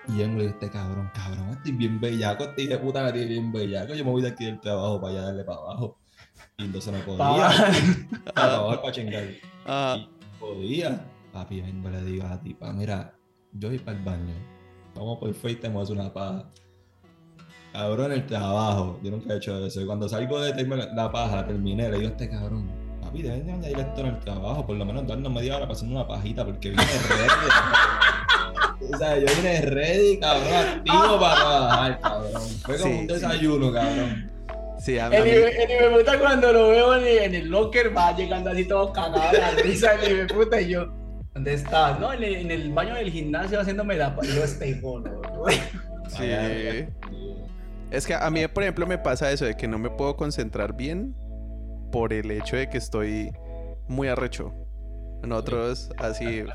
Y 0.07 0.17
yo 0.17 0.27
me 0.27 0.41
digo, 0.41 0.49
este 0.49 0.71
cabrón, 0.71 1.11
cabrón, 1.13 1.49
estoy 1.49 1.73
bien 1.73 1.99
bellaco, 1.99 2.45
este 2.45 2.67
de 2.67 2.77
puta 2.79 3.03
me 3.03 3.11
tiene 3.11 3.27
bien 3.27 3.51
bellaco. 3.51 3.93
Yo 3.93 4.03
me 4.03 4.11
voy 4.11 4.23
de 4.23 4.29
aquí 4.29 4.45
del 4.45 4.59
trabajo 4.59 4.99
para 4.99 5.13
allá 5.13 5.21
darle 5.23 5.43
para 5.43 5.59
abajo. 5.59 5.97
Y 6.57 6.65
entonces 6.65 6.93
no 6.93 6.99
podía. 6.99 7.49
para 8.33 8.55
abajo 8.55 8.81
para 8.81 8.93
chingar. 8.93 9.23
Ah, 9.65 9.97
Y 9.97 10.09
podía. 10.39 11.05
Papi, 11.33 11.61
vengo, 11.61 11.89
le 11.89 12.01
digo 12.03 12.25
a 12.25 12.29
la 12.29 12.41
tipa, 12.41 12.71
mira, 12.73 13.13
yo 13.53 13.69
voy 13.69 13.79
para 13.79 13.97
el 13.97 14.03
baño. 14.03 14.33
Vamos 14.95 15.19
por 15.19 15.33
Facebook, 15.33 15.61
te 15.61 15.69
mueves 15.69 15.89
una 15.91 16.11
paja. 16.11 16.49
Cabrón, 17.71 18.11
el 18.11 18.25
trabajo. 18.25 18.99
Yo 19.03 19.11
nunca 19.11 19.33
he 19.33 19.37
hecho 19.37 19.65
eso. 19.65 19.81
Y 19.81 19.85
cuando 19.85 20.09
salgo 20.09 20.41
de 20.41 20.53
terminar 20.53 20.89
la 20.95 21.11
paja, 21.11 21.45
terminé, 21.45 21.89
le 21.89 21.97
digo 21.97 22.09
a 22.09 22.11
este 22.11 22.29
cabrón, 22.29 22.69
papi, 22.99 23.21
deben 23.21 23.45
de 23.45 23.53
añadir 23.53 23.79
esto 23.79 24.01
en 24.01 24.07
el 24.07 24.19
trabajo, 24.19 24.65
por 24.65 24.75
lo 24.75 24.85
menos 24.85 25.05
darnos 25.05 25.31
media 25.31 25.55
hora 25.57 25.67
pasando 25.67 25.95
una 25.95 26.07
pajita, 26.07 26.43
porque 26.43 26.71
vine 26.71 26.83
ready. 26.83 28.93
o 28.93 28.97
sea, 28.97 29.19
yo 29.19 29.25
vine 29.35 29.61
ready, 29.61 30.19
cabrón, 30.19 30.53
activo 30.53 31.19
para 31.19 31.35
trabajar, 31.35 31.99
cabrón. 32.01 32.41
Fue 32.65 32.77
como 32.79 32.91
Sí, 32.93 32.99
un 33.01 33.07
sí. 33.07 33.13
desayuno, 33.13 33.71
cabrón. 33.71 34.31
Sí, 34.79 34.97
a, 34.97 35.07
El 35.07 35.23
mí- 35.23 35.29
el 35.29 35.67
de 35.67 35.97
puta 35.97 36.19
cuando 36.19 36.51
lo 36.53 36.69
veo 36.69 36.95
en 36.95 37.03
el, 37.05 37.17
en 37.19 37.35
el 37.35 37.49
locker 37.49 37.95
va 37.95 38.15
llegando 38.15 38.49
así 38.49 38.65
todo 38.65 38.91
cagado 38.93 39.31
la 39.33 39.51
risa 39.51 39.91
el 40.03 40.27
puta 40.27 40.59
y 40.61 40.69
yo, 40.69 40.87
¿dónde 41.33 41.53
estás? 41.53 41.99
No, 41.99 42.11
en 42.13 42.23
el, 42.23 42.35
en 42.35 42.51
el 42.51 42.71
baño 42.73 42.95
del 42.95 43.11
gimnasio 43.11 43.59
haciéndome 43.59 43.95
la... 43.95 44.15
yo, 44.23 44.45
no". 44.99 45.21
sí. 46.09 46.23
Es 47.91 48.05
que 48.05 48.13
a 48.13 48.29
mí, 48.29 48.47
por 48.47 48.63
ejemplo, 48.63 48.85
me 48.85 48.97
pasa 48.97 49.31
eso 49.31 49.45
de 49.45 49.55
que 49.55 49.67
no 49.67 49.79
me 49.79 49.89
puedo 49.89 50.15
concentrar 50.15 50.75
bien 50.75 51.15
por 51.91 52.13
el 52.13 52.29
hecho 52.31 52.55
de 52.55 52.69
que 52.69 52.77
estoy 52.77 53.31
muy 53.87 54.07
arrecho. 54.07 54.53
Nosotros 55.23 55.89
así... 55.97 56.43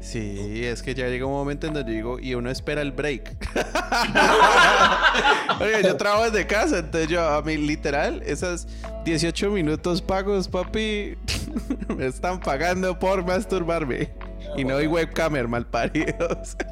Sí, 0.00 0.64
es 0.64 0.82
que 0.82 0.94
ya 0.94 1.08
llega 1.08 1.26
un 1.26 1.32
momento 1.32 1.66
en 1.66 1.74
donde 1.74 1.92
yo 1.92 1.96
digo, 1.96 2.18
y 2.18 2.34
uno 2.34 2.50
espera 2.50 2.80
el 2.80 2.90
break. 2.90 3.36
Oye, 5.60 5.82
yo 5.82 5.96
trabajo 5.96 6.30
desde 6.30 6.46
casa, 6.46 6.78
entonces 6.78 7.08
yo, 7.08 7.22
a 7.22 7.42
mí, 7.42 7.58
literal, 7.58 8.22
esas 8.24 8.66
18 9.04 9.50
minutos 9.50 10.00
pagos, 10.00 10.48
papi, 10.48 11.18
me 11.96 12.06
están 12.06 12.40
pagando 12.40 12.98
por 12.98 13.26
masturbarme. 13.26 14.10
Y 14.56 14.64
no 14.64 14.76
hay 14.76 14.86
webcamer, 14.86 15.48
malparidos. 15.48 16.56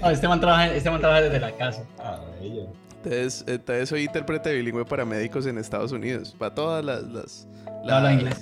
No, 0.00 0.08
este 0.08 0.26
man 0.26 0.40
trabaja, 0.40 0.72
este 0.72 0.90
man 0.90 0.98
trabaja 0.98 1.20
desde 1.20 1.38
la 1.38 1.52
casa. 1.52 1.84
Ah, 1.98 2.18
bello. 2.40 2.68
Entonces, 3.04 3.44
entonces 3.46 3.88
soy 3.88 4.04
intérprete 4.04 4.52
bilingüe 4.54 4.84
para 4.84 5.04
médicos 5.04 5.46
en 5.46 5.58
Estados 5.58 5.92
Unidos, 5.92 6.34
para 6.38 6.54
todas 6.54 6.84
las... 6.84 7.02
las, 7.04 7.48
No 7.84 7.94
habla 7.94 8.14
inglés. 8.14 8.40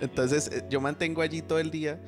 Entonces 0.00 0.50
eh, 0.52 0.64
yo 0.68 0.80
mantengo 0.80 1.22
allí 1.22 1.42
todo 1.42 1.58
el 1.58 1.70
día 1.70 1.98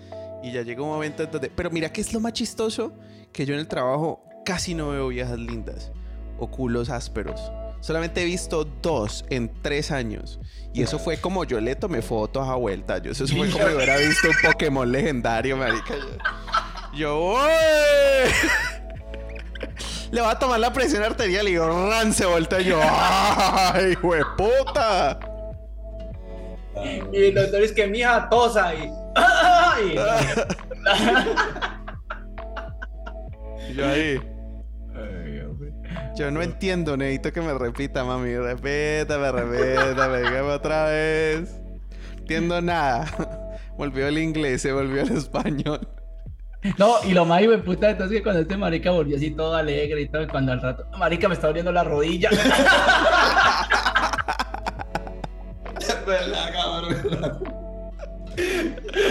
y 0.43 0.53
ya 0.53 0.63
llega 0.63 0.83
un 0.83 0.89
momento 0.89 1.23
en 1.23 1.31
donde... 1.31 1.51
Pero 1.51 1.71
mira 1.71 1.93
que 1.93 2.01
es 2.01 2.13
lo 2.13 2.21
más 2.21 2.33
chistoso, 2.33 2.93
que 3.33 3.47
yo 3.47 3.55
en 3.55 3.61
el 3.61 3.69
trabajo 3.69 4.25
casi 4.45 4.75
no 4.75 4.91
veo 4.91 5.09
viejas 5.09 5.39
lindas 5.39 5.93
o 6.39 6.51
culos 6.51 6.91
ásperos. 6.91 7.41
Solamente 7.81 8.23
he 8.23 8.25
visto 8.25 8.65
dos 8.65 9.25
en 9.31 9.53
tres 9.63 9.91
años. 9.91 10.41
Y 10.75 10.83
eso 10.83 10.99
fue 10.99 11.21
como 11.21 11.45
yo 11.45 11.61
le 11.61 11.77
tomé 11.77 12.03
fotos 12.03 12.47
a 12.49 12.55
vuelta. 12.55 12.99
Yo, 12.99 13.13
eso 13.13 13.27
fue 13.27 13.51
como 13.51 13.69
si 13.69 13.75
hubiera 13.75 13.97
visto 13.97 14.29
un 14.29 14.51
Pokémon 14.51 14.91
legendario, 14.91 15.57
marica. 15.57 15.95
Yo, 16.95 16.97
yo. 16.97 17.37
Le 20.11 20.21
va 20.21 20.33
a 20.33 20.39
tomar 20.39 20.59
la 20.59 20.73
presión 20.73 21.03
arterial 21.03 21.49
y 21.49 21.53
yo, 21.53 21.89
ran, 21.89 22.13
se 22.13 22.27
voltea. 22.27 22.61
Y 22.61 22.65
yo, 22.67 22.81
¡ay, 22.83 23.97
puta! 23.97 25.21
Y 27.13 27.17
el 27.17 27.35
doctor 27.35 27.63
es 27.63 27.73
que 27.73 27.87
mi 27.87 28.01
hija 28.01 28.29
tosa 28.29 28.75
y... 28.75 28.85
y- 28.85 29.99
Y 33.71 33.75
yo 33.75 33.87
ahí. 33.87 34.21
Yo 36.17 36.31
no 36.31 36.43
entiendo, 36.43 36.97
necesito 36.97 37.33
que 37.33 37.41
me 37.41 37.55
repita, 37.55 38.03
mami. 38.05 38.35
Repítame, 38.37 39.31
repítame, 39.31 40.19
dígame 40.19 40.41
otra 40.51 40.85
vez. 40.87 41.61
Entiendo 42.19 42.61
nada. 42.61 43.07
Volvió 43.79 44.09
el 44.09 44.19
inglés, 44.19 44.63
se 44.63 44.73
volvió 44.73 45.03
el 45.03 45.17
español. 45.17 45.87
No, 46.77 46.97
y 47.05 47.13
lo 47.15 47.25
más 47.25 47.41
hijo 47.43 47.53
de 47.53 47.59
puta 47.59 47.91
entonces 47.91 48.17
es 48.17 48.19
que 48.19 48.25
cuando 48.25 48.43
este 48.43 48.57
marica 48.57 48.91
volvió 48.91 49.17
así 49.17 49.31
todo 49.31 49.55
alegre 49.55 50.01
y 50.01 50.09
todo, 50.09 50.23
y 50.23 50.27
cuando 50.27 50.51
al 50.51 50.61
rato, 50.61 50.85
marica 50.99 51.29
me 51.29 51.35
está 51.35 51.47
doliendo 51.47 51.71
la 51.71 51.85
rodilla. 51.85 52.31
Verdad, 56.09 56.53
cabrón. 56.55 56.97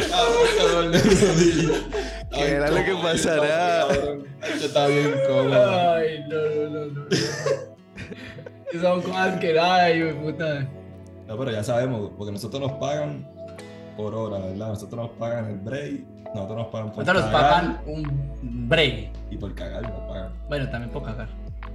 Cabrón. 0.10 0.92
¿Qué 2.32 2.42
Ay, 2.42 2.52
era 2.52 2.72
lo 2.72 2.84
que 2.84 2.96
pasará? 3.04 3.88
Esto 3.88 4.66
está 4.66 4.88
bien 4.88 5.14
cómodo. 5.28 5.94
Ay, 5.94 6.26
no, 6.28 6.70
no, 6.70 6.86
no, 6.86 6.86
no. 6.88 8.82
Son 8.82 9.02
cosas 9.04 9.40
que 9.40 9.52
hijo 9.52 10.06
de 10.06 10.14
puta. 10.16 10.68
No, 11.28 11.38
pero 11.38 11.52
ya 11.52 11.64
sabemos, 11.64 12.12
porque 12.18 12.32
nosotros 12.32 12.62
nos 12.62 12.72
pagan 12.74 13.28
por 13.96 14.16
hora, 14.16 14.40
¿verdad? 14.40 14.70
Nosotros 14.70 15.08
nos 15.08 15.18
pagan 15.18 15.50
el 15.52 15.58
break, 15.58 16.04
nosotros 16.34 16.58
nos 16.58 16.68
pagan 16.68 16.92
por 16.92 17.08
Ahorita 17.08 17.14
nos 17.14 17.32
pagan 17.32 17.82
un 17.86 18.68
break. 18.70 19.10
y 19.30 19.38
por 19.38 19.54
cagar 19.54 19.84
nos 19.84 20.02
pagan. 20.10 20.34
Bueno, 20.48 20.70
también 20.72 20.92
por 20.92 21.04
cagar. 21.04 21.30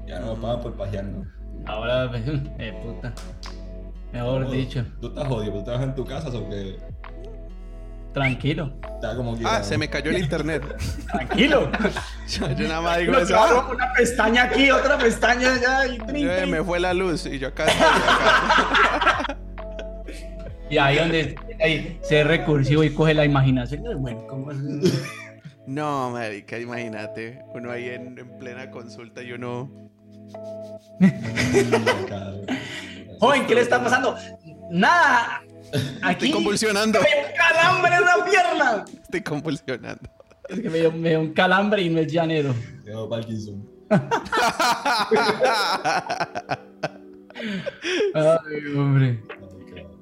Ya 0.06 0.18
no 0.18 0.26
nos 0.26 0.38
pagan 0.40 0.60
por 0.60 0.74
pajearnos. 0.74 1.26
Ahora, 1.66 2.10
eh, 2.58 2.72
puta. 2.82 3.12
Mejor 4.12 4.40
Cómodo. 4.42 4.52
dicho, 4.52 4.84
Tú 5.00 5.06
estás 5.08 5.26
jodido, 5.28 5.52
tú 5.54 5.64
trabajas 5.64 5.88
en 5.88 5.94
tu 5.94 6.04
casa, 6.04 6.28
o 6.28 6.48
que 6.48 6.76
tranquilo. 8.12 8.74
está 8.94 9.16
como 9.16 9.38
que. 9.38 9.44
Ah, 9.46 9.62
se 9.62 9.78
me 9.78 9.88
cayó 9.88 10.10
el 10.10 10.18
internet. 10.18 10.62
Tranquilo. 11.12 11.70
Yo, 12.28 12.50
yo 12.58 12.68
nada 12.68 12.80
más 12.82 12.98
digo 12.98 13.12
Lo 13.12 13.18
eso. 13.20 13.28
claro, 13.28 13.70
una 13.72 13.92
pestaña 13.94 14.42
aquí, 14.44 14.70
otra 14.70 14.98
pestaña 14.98 15.54
allá 15.54 15.86
y 15.86 15.98
trin, 15.98 16.28
eh, 16.30 16.46
me 16.46 16.62
fue 16.62 16.78
la 16.78 16.92
luz 16.92 17.24
y 17.26 17.38
yo 17.38 17.48
acá 17.48 17.64
estoy. 17.66 17.86
acá. 17.86 19.38
Y 20.70 20.78
ahí 20.78 20.96
donde 20.96 21.34
ahí, 21.62 21.98
ser 22.02 22.26
recursivo 22.28 22.82
y 22.82 22.94
coge 22.94 23.12
la 23.12 23.26
imaginación. 23.26 23.82
Bueno, 24.00 24.26
¿cómo 24.26 24.50
es? 24.52 24.56
No, 25.66 26.08
marica, 26.10 26.58
imagínate. 26.58 27.42
Uno 27.54 27.70
ahí 27.70 27.90
en, 27.90 28.18
en 28.18 28.38
plena 28.38 28.70
consulta 28.70 29.22
y 29.22 29.32
uno. 29.32 29.70
Joven, 33.22 33.46
¿qué 33.46 33.54
le 33.54 33.60
está 33.60 33.80
pasando? 33.80 34.16
Nada. 34.72 35.42
Estoy 36.10 36.32
convulsionando. 36.32 36.98
me 36.98 37.06
calambre 37.34 37.94
en 37.94 38.04
la 38.04 38.24
pierna. 38.24 38.84
Estoy 39.00 39.20
convulsionando. 39.22 40.10
Es 40.48 40.58
que 40.60 40.68
me 40.68 40.80
dio, 40.80 40.90
me 40.90 41.10
dio 41.10 41.20
un 41.20 41.32
calambre 41.32 41.82
y 41.82 41.88
no 41.88 42.00
es 42.00 42.12
llanero. 42.12 42.52
Tengo 42.84 43.08
Parkinson. 43.08 43.64
Ay, 48.12 48.76
hombre. 48.76 49.22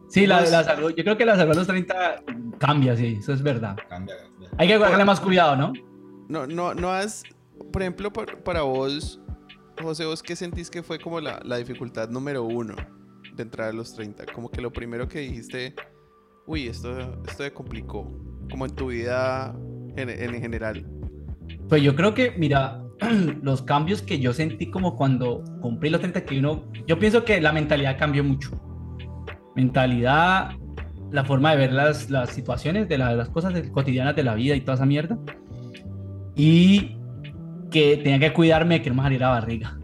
Sí, 0.08 0.26
la, 0.26 0.40
la 0.40 0.64
salud. 0.64 0.94
Yo 0.96 1.04
creo 1.04 1.18
que 1.18 1.26
la 1.26 1.36
salud 1.36 1.52
a 1.52 1.56
los 1.56 1.66
30 1.66 2.22
cambia, 2.58 2.96
sí, 2.96 3.18
eso 3.20 3.34
es 3.34 3.42
verdad. 3.42 3.76
Cambia, 3.90 4.14
cambia. 4.16 4.48
Hay 4.56 4.66
que 4.66 4.78
guardarle 4.78 5.04
más 5.04 5.20
cuidado, 5.20 5.56
¿no? 5.56 5.74
No, 6.30 6.46
no, 6.46 6.72
no 6.72 6.90
has. 6.90 7.22
Por 7.70 7.82
ejemplo, 7.82 8.10
por- 8.10 8.42
para 8.42 8.62
vos, 8.62 9.20
José, 9.82 10.06
vos 10.06 10.22
qué 10.22 10.34
sentís 10.36 10.70
que 10.70 10.82
fue 10.82 10.98
como 10.98 11.20
la, 11.20 11.38
la 11.44 11.58
dificultad 11.58 12.08
número 12.08 12.44
uno 12.44 12.74
de 13.40 13.44
entrar 13.44 13.68
a 13.68 13.72
los 13.72 13.94
30? 13.94 14.26
Como 14.32 14.50
que 14.50 14.60
lo 14.60 14.70
primero 14.72 15.08
que 15.08 15.20
dijiste, 15.20 15.74
uy, 16.46 16.66
esto, 16.68 17.22
esto 17.26 17.42
me 17.42 17.50
complicó. 17.52 18.06
Como 18.50 18.66
en 18.66 18.74
tu 18.74 18.88
vida 18.88 19.54
en, 19.96 20.08
en 20.10 20.40
general. 20.40 20.86
Pues 21.68 21.82
yo 21.82 21.94
creo 21.96 22.14
que, 22.14 22.32
mira, 22.36 22.82
los 23.42 23.62
cambios 23.62 24.02
que 24.02 24.18
yo 24.18 24.32
sentí 24.32 24.70
como 24.70 24.96
cuando 24.96 25.42
cumplí 25.60 25.88
los 25.90 26.00
31, 26.00 26.64
yo 26.86 26.98
pienso 26.98 27.24
que 27.24 27.40
la 27.40 27.52
mentalidad 27.52 27.98
cambió 27.98 28.22
mucho. 28.24 28.50
Mentalidad, 29.56 30.50
la 31.10 31.24
forma 31.24 31.50
de 31.52 31.56
ver 31.56 31.72
las, 31.72 32.10
las 32.10 32.30
situaciones, 32.30 32.88
de 32.88 32.98
la- 32.98 33.14
las 33.14 33.28
cosas 33.30 33.52
de- 33.54 33.70
cotidianas 33.70 34.14
de 34.16 34.22
la 34.24 34.34
vida 34.34 34.54
y 34.56 34.60
toda 34.60 34.74
esa 34.74 34.86
mierda. 34.86 35.18
y 36.36 36.96
que 37.70 37.98
tenía 37.98 38.18
que 38.18 38.32
cuidarme 38.32 38.82
que 38.82 38.90
no 38.90 38.96
me 38.96 39.02
saliera 39.02 39.28
barriga. 39.28 39.78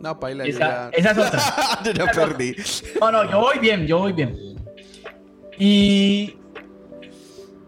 No, 0.00 0.18
paila, 0.20 0.44
Esa, 0.44 0.58
ya... 0.58 0.90
esa 0.92 1.10
es 1.12 1.18
otra. 1.18 1.42
yo 1.84 1.92
ya 1.92 2.12
perdí. 2.12 2.54
No, 3.00 3.10
no, 3.12 3.30
yo 3.30 3.40
voy 3.40 3.58
bien, 3.58 3.86
yo 3.86 3.98
voy 3.98 4.12
bien. 4.12 4.36
Y, 5.58 6.36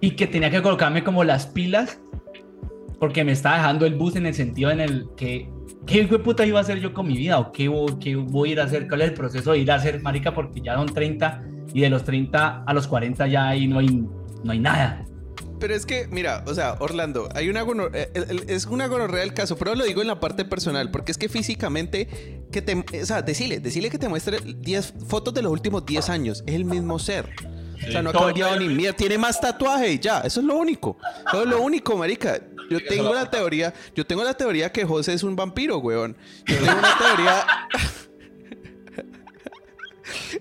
y 0.01 0.11
que 0.13 0.27
tenía 0.27 0.51
que 0.51 0.63
colocarme 0.63 1.03
como 1.03 1.25
las 1.25 1.47
pilas 1.47 2.01
porque 2.99 3.25
me 3.25 3.33
estaba 3.33 3.57
dejando 3.57 3.87
el 3.87 3.95
bus 3.95 4.17
en 4.17 4.27
el 4.27 4.35
sentido 4.35 4.71
en 4.71 4.81
el 4.81 5.07
que 5.17 5.49
¿qué 5.87 6.05
puta 6.19 6.45
iba 6.47 6.59
a 6.59 6.63
hacer 6.63 6.79
yo 6.79 6.93
con 6.93 7.09
mi 7.09 7.17
vida? 7.17 7.39
¿O 7.39 7.51
qué, 7.51 7.67
voy- 7.69 7.99
qué 7.99 8.15
voy 8.15 8.51
a 8.51 8.53
ir 8.53 8.61
a 8.61 8.65
hacer? 8.65 8.87
¿Cuál 8.87 9.03
es 9.03 9.09
el 9.09 9.15
proceso 9.15 9.53
de 9.53 9.59
ir 9.59 9.73
a 9.73 9.77
hacer, 9.77 10.01
marica? 10.03 10.33
Porque 10.35 10.61
ya 10.61 10.75
son 10.77 10.87
30 10.87 11.43
y 11.73 11.81
de 11.81 11.91
los 11.91 12.05
30 12.05 12.65
a 12.65 12.75
los 12.75 12.87
40 12.87 13.27
ya 13.27 13.49
ahí 13.49 13.67
no 13.67 13.79
hay, 13.79 13.89
no 14.45 14.53
hay 14.53 14.59
nada. 14.59 15.05
Pero 15.61 15.75
es 15.75 15.85
que, 15.85 16.09
mira, 16.09 16.43
o 16.47 16.55
sea, 16.55 16.77
Orlando, 16.81 17.29
hay 17.35 17.51
una 17.51 17.65
eh, 17.93 18.11
es 18.49 18.65
una 18.65 18.87
gonorrea 18.87 19.23
el 19.23 19.35
caso, 19.35 19.57
pero 19.57 19.75
lo 19.75 19.85
digo 19.85 20.01
en 20.01 20.09
la 20.09 20.19
parte 20.19 20.47
personal, 20.47 20.91
porque 20.91 21.13
es 21.13 21.19
que 21.19 21.29
físicamente, 21.29 22.09
que 22.51 22.63
te, 22.63 23.03
o 23.03 23.07
sea, 23.07 23.21
decile, 23.21 23.61
decile 23.61 23.91
que 23.91 23.99
te 23.99 24.09
muestre 24.09 24.39
10 24.43 24.95
fotos 25.07 25.35
de 25.35 25.43
los 25.43 25.53
últimos 25.53 25.85
10 25.85 26.09
años, 26.09 26.43
es 26.47 26.55
el 26.55 26.65
mismo 26.65 26.99
ser. 26.99 27.29
O 27.87 27.91
sea, 27.91 28.03
no 28.03 28.11
ha 28.11 28.13
cambiado 28.13 28.59
ni 28.59 28.69
mierda, 28.69 28.97
tiene 28.97 29.19
más 29.19 29.41
tatuaje 29.41 29.93
y 29.93 29.99
ya, 29.99 30.21
eso 30.21 30.41
es 30.41 30.47
lo 30.47 30.57
único. 30.57 30.97
Eso 31.29 31.43
es 31.43 31.49
lo 31.49 31.61
único, 31.63 31.97
marica. 31.97 32.41
Yo 32.71 32.79
tengo 32.87 33.13
la- 33.15 33.31
teoría, 33.31 33.75
yo 33.95 34.07
tengo 34.07 34.23
la 34.25 34.35
teoría 34.35 34.71
que 34.73 34.85
José 34.85 35.15
es 35.15 35.23
un 35.23 35.37
vampiro, 35.37 35.79
weón. 35.79 36.17
Yo 36.47 36.57
tengo 36.57 36.79
una 36.79 36.99
teoría... 36.99 37.47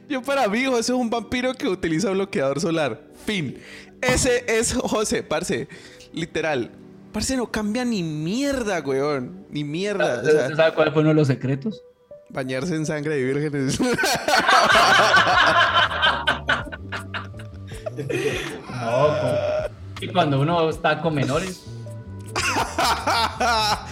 Yo 0.10 0.22
para 0.22 0.48
mí, 0.48 0.66
José 0.66 0.80
es 0.94 0.98
un 0.98 1.10
vampiro 1.10 1.54
que 1.54 1.68
utiliza 1.68 2.10
bloqueador 2.12 2.60
solar. 2.60 3.02
Fin. 3.26 3.58
Ese 4.02 4.46
es 4.48 4.74
José, 4.74 5.24
parce. 5.24 5.68
Literal. 6.14 6.72
Parce 7.12 7.36
no 7.36 7.52
cambia 7.52 7.86
ni 7.86 8.04
mierda, 8.04 8.80
weón. 8.82 9.46
Ni 9.50 9.64
mierda. 9.64 10.22
O 10.22 10.26
sea, 10.26 10.42
¿Usted 10.44 10.56
sabe 10.56 10.74
cuál 10.74 10.92
fue 10.94 11.02
uno 11.02 11.10
de 11.10 11.16
los 11.16 11.28
secretos? 11.28 11.84
bañarse 12.30 12.76
en 12.76 12.86
sangre 12.86 13.16
de 13.16 13.24
vírgenes. 13.24 13.80
No, 18.80 19.08
y 20.00 20.08
cuando 20.08 20.40
uno 20.40 20.70
está 20.70 21.02
con 21.02 21.14
menores. 21.14 21.66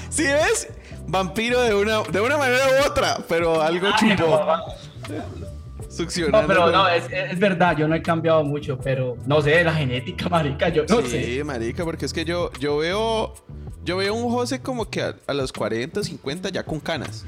¿Sí 0.09 0.23
ves? 0.23 0.69
Vampiro 1.07 1.61
de 1.61 1.73
una, 1.75 2.03
de 2.03 2.21
una 2.21 2.37
manera 2.37 2.63
u 2.67 2.87
otra, 2.89 3.17
pero 3.27 3.61
algo 3.61 3.89
no, 3.89 4.65
Succionando. 5.89 6.41
No, 6.41 6.47
pero 6.47 6.71
no, 6.71 6.87
es, 6.89 7.05
es 7.11 7.39
verdad, 7.39 7.77
yo 7.77 7.87
no 7.87 7.95
he 7.95 8.01
cambiado 8.01 8.43
mucho, 8.43 8.77
pero 8.77 9.15
no 9.25 9.41
sé, 9.41 9.63
la 9.63 9.73
genética, 9.73 10.27
marica, 10.29 10.69
yo 10.69 10.83
no 10.89 11.01
sí, 11.01 11.07
sé. 11.37 11.43
marica, 11.43 11.83
porque 11.85 12.05
es 12.05 12.13
que 12.13 12.25
yo, 12.25 12.51
yo 12.59 12.77
veo. 12.77 13.33
Yo 13.83 13.95
veo 13.95 14.13
un 14.13 14.29
José 14.29 14.61
como 14.61 14.89
que 14.89 15.01
a, 15.01 15.15
a 15.27 15.33
los 15.33 15.53
40, 15.53 16.03
50 16.03 16.49
ya 16.49 16.63
con 16.63 16.81
canas. 16.81 17.25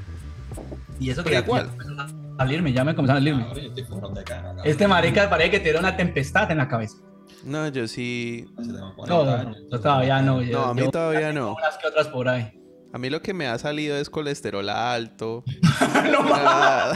Y 1.00 1.10
eso 1.10 1.24
que 1.24 1.30
Pero 1.30 1.39
ya, 1.41 1.45
igual. 1.45 1.65
ya 1.67 1.72
empezaron 1.72 2.00
a 2.02 2.38
salirme, 2.38 2.74
ya 2.74 2.84
me 2.84 2.95
comenzaron 2.95 3.17
a 3.17 3.19
salirme. 3.22 3.43
Ahora 3.43 3.62
yo 3.62 3.69
estoy 3.69 3.84
cara, 4.26 4.41
cabrón. 4.43 4.62
Este 4.65 4.88
marica 4.88 5.30
parece 5.30 5.52
que 5.52 5.60
tiene 5.62 5.80
una 5.80 5.95
tempestad 5.95 6.52
en 6.52 6.58
la 6.58 6.67
cabeza. 6.67 6.98
No, 7.45 7.65
yo 7.69 7.88
sí. 7.88 8.45
Hace 8.58 8.74
tengo 8.74 8.93
40 8.93 9.08
No, 9.26 9.32
años. 9.32 9.58
yo 9.72 9.80
todavía 9.80 10.22
no. 10.22 10.41
yo- 10.41 10.60
No, 10.60 10.65
a 10.65 10.74
mí 10.74 10.82
yo- 10.82 10.91
todavía 10.91 11.32
no. 11.32 11.54
Unas 11.56 11.78
que 11.78 11.88
otras 11.88 12.08
por 12.10 12.28
ahí. 12.28 12.52
A 12.91 12.98
mí 12.98 13.10
lo 13.10 13.22
que 13.22 13.34
me 13.34 13.48
ha 13.48 13.58
salido 13.58 13.95
es 13.95 14.10
colesterol 14.10 14.67
alto. 14.67 15.45
no 16.12 16.19
una, 16.19 16.91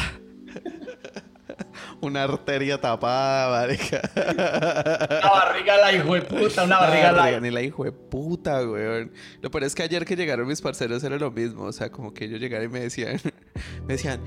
una 2.05 2.23
arteria 2.23 2.79
tapada, 2.79 3.61
marica. 3.61 4.01
Una 4.15 5.29
barriga 5.29 5.77
la 5.77 5.93
hijo 5.93 6.13
de 6.13 6.21
puta, 6.21 6.63
una 6.63 6.79
barriga 6.79 7.11
la 7.11 7.39
Ni 7.39 7.51
la 7.51 7.61
hijo 7.61 7.83
de 7.83 7.91
puta, 7.91 8.67
weón. 8.67 9.11
Lo 9.41 9.49
peor 9.49 9.63
es 9.63 9.75
que 9.75 9.83
ayer 9.83 10.05
que 10.05 10.15
llegaron 10.15 10.47
mis 10.47 10.61
parceros 10.61 11.03
era 11.03 11.17
lo 11.17 11.31
mismo. 11.31 11.63
O 11.63 11.71
sea, 11.71 11.89
como 11.91 12.13
que 12.13 12.25
ellos 12.25 12.39
llegaron 12.39 12.65
y 12.65 12.69
me 12.69 12.79
decían, 12.81 13.19
me 13.87 13.93
decían, 13.93 14.21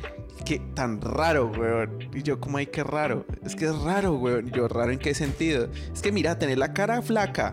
qué 0.44 0.60
tan 0.74 1.00
raro, 1.00 1.52
weón. 1.56 2.10
Y 2.14 2.22
yo, 2.22 2.40
como, 2.40 2.58
ay, 2.58 2.66
qué 2.66 2.82
raro. 2.82 3.26
Es 3.44 3.54
que 3.54 3.66
es 3.66 3.78
raro, 3.78 4.14
weón. 4.14 4.48
Y 4.48 4.50
yo, 4.50 4.68
raro 4.68 4.92
en 4.92 4.98
qué 4.98 5.14
sentido. 5.14 5.68
Es 5.92 6.02
que 6.02 6.12
mira, 6.12 6.38
tener 6.38 6.58
la 6.58 6.72
cara 6.72 7.02
flaca 7.02 7.52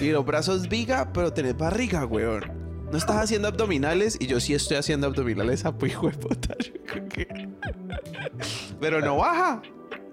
y 0.00 0.10
los 0.10 0.24
brazos 0.24 0.68
viga, 0.68 1.12
pero 1.12 1.32
tener 1.32 1.54
barriga, 1.54 2.04
weón. 2.04 2.64
No 2.90 2.98
estás 2.98 3.16
haciendo 3.16 3.48
abdominales 3.48 4.16
y 4.20 4.26
yo 4.26 4.38
sí 4.40 4.54
estoy 4.54 4.76
haciendo 4.76 5.06
abdominales 5.06 5.64
a 5.64 5.74
hijo 5.86 6.08
de 6.08 6.16
puta. 6.16 6.54
Pero 8.84 9.00
no 9.00 9.16
baja. 9.16 9.62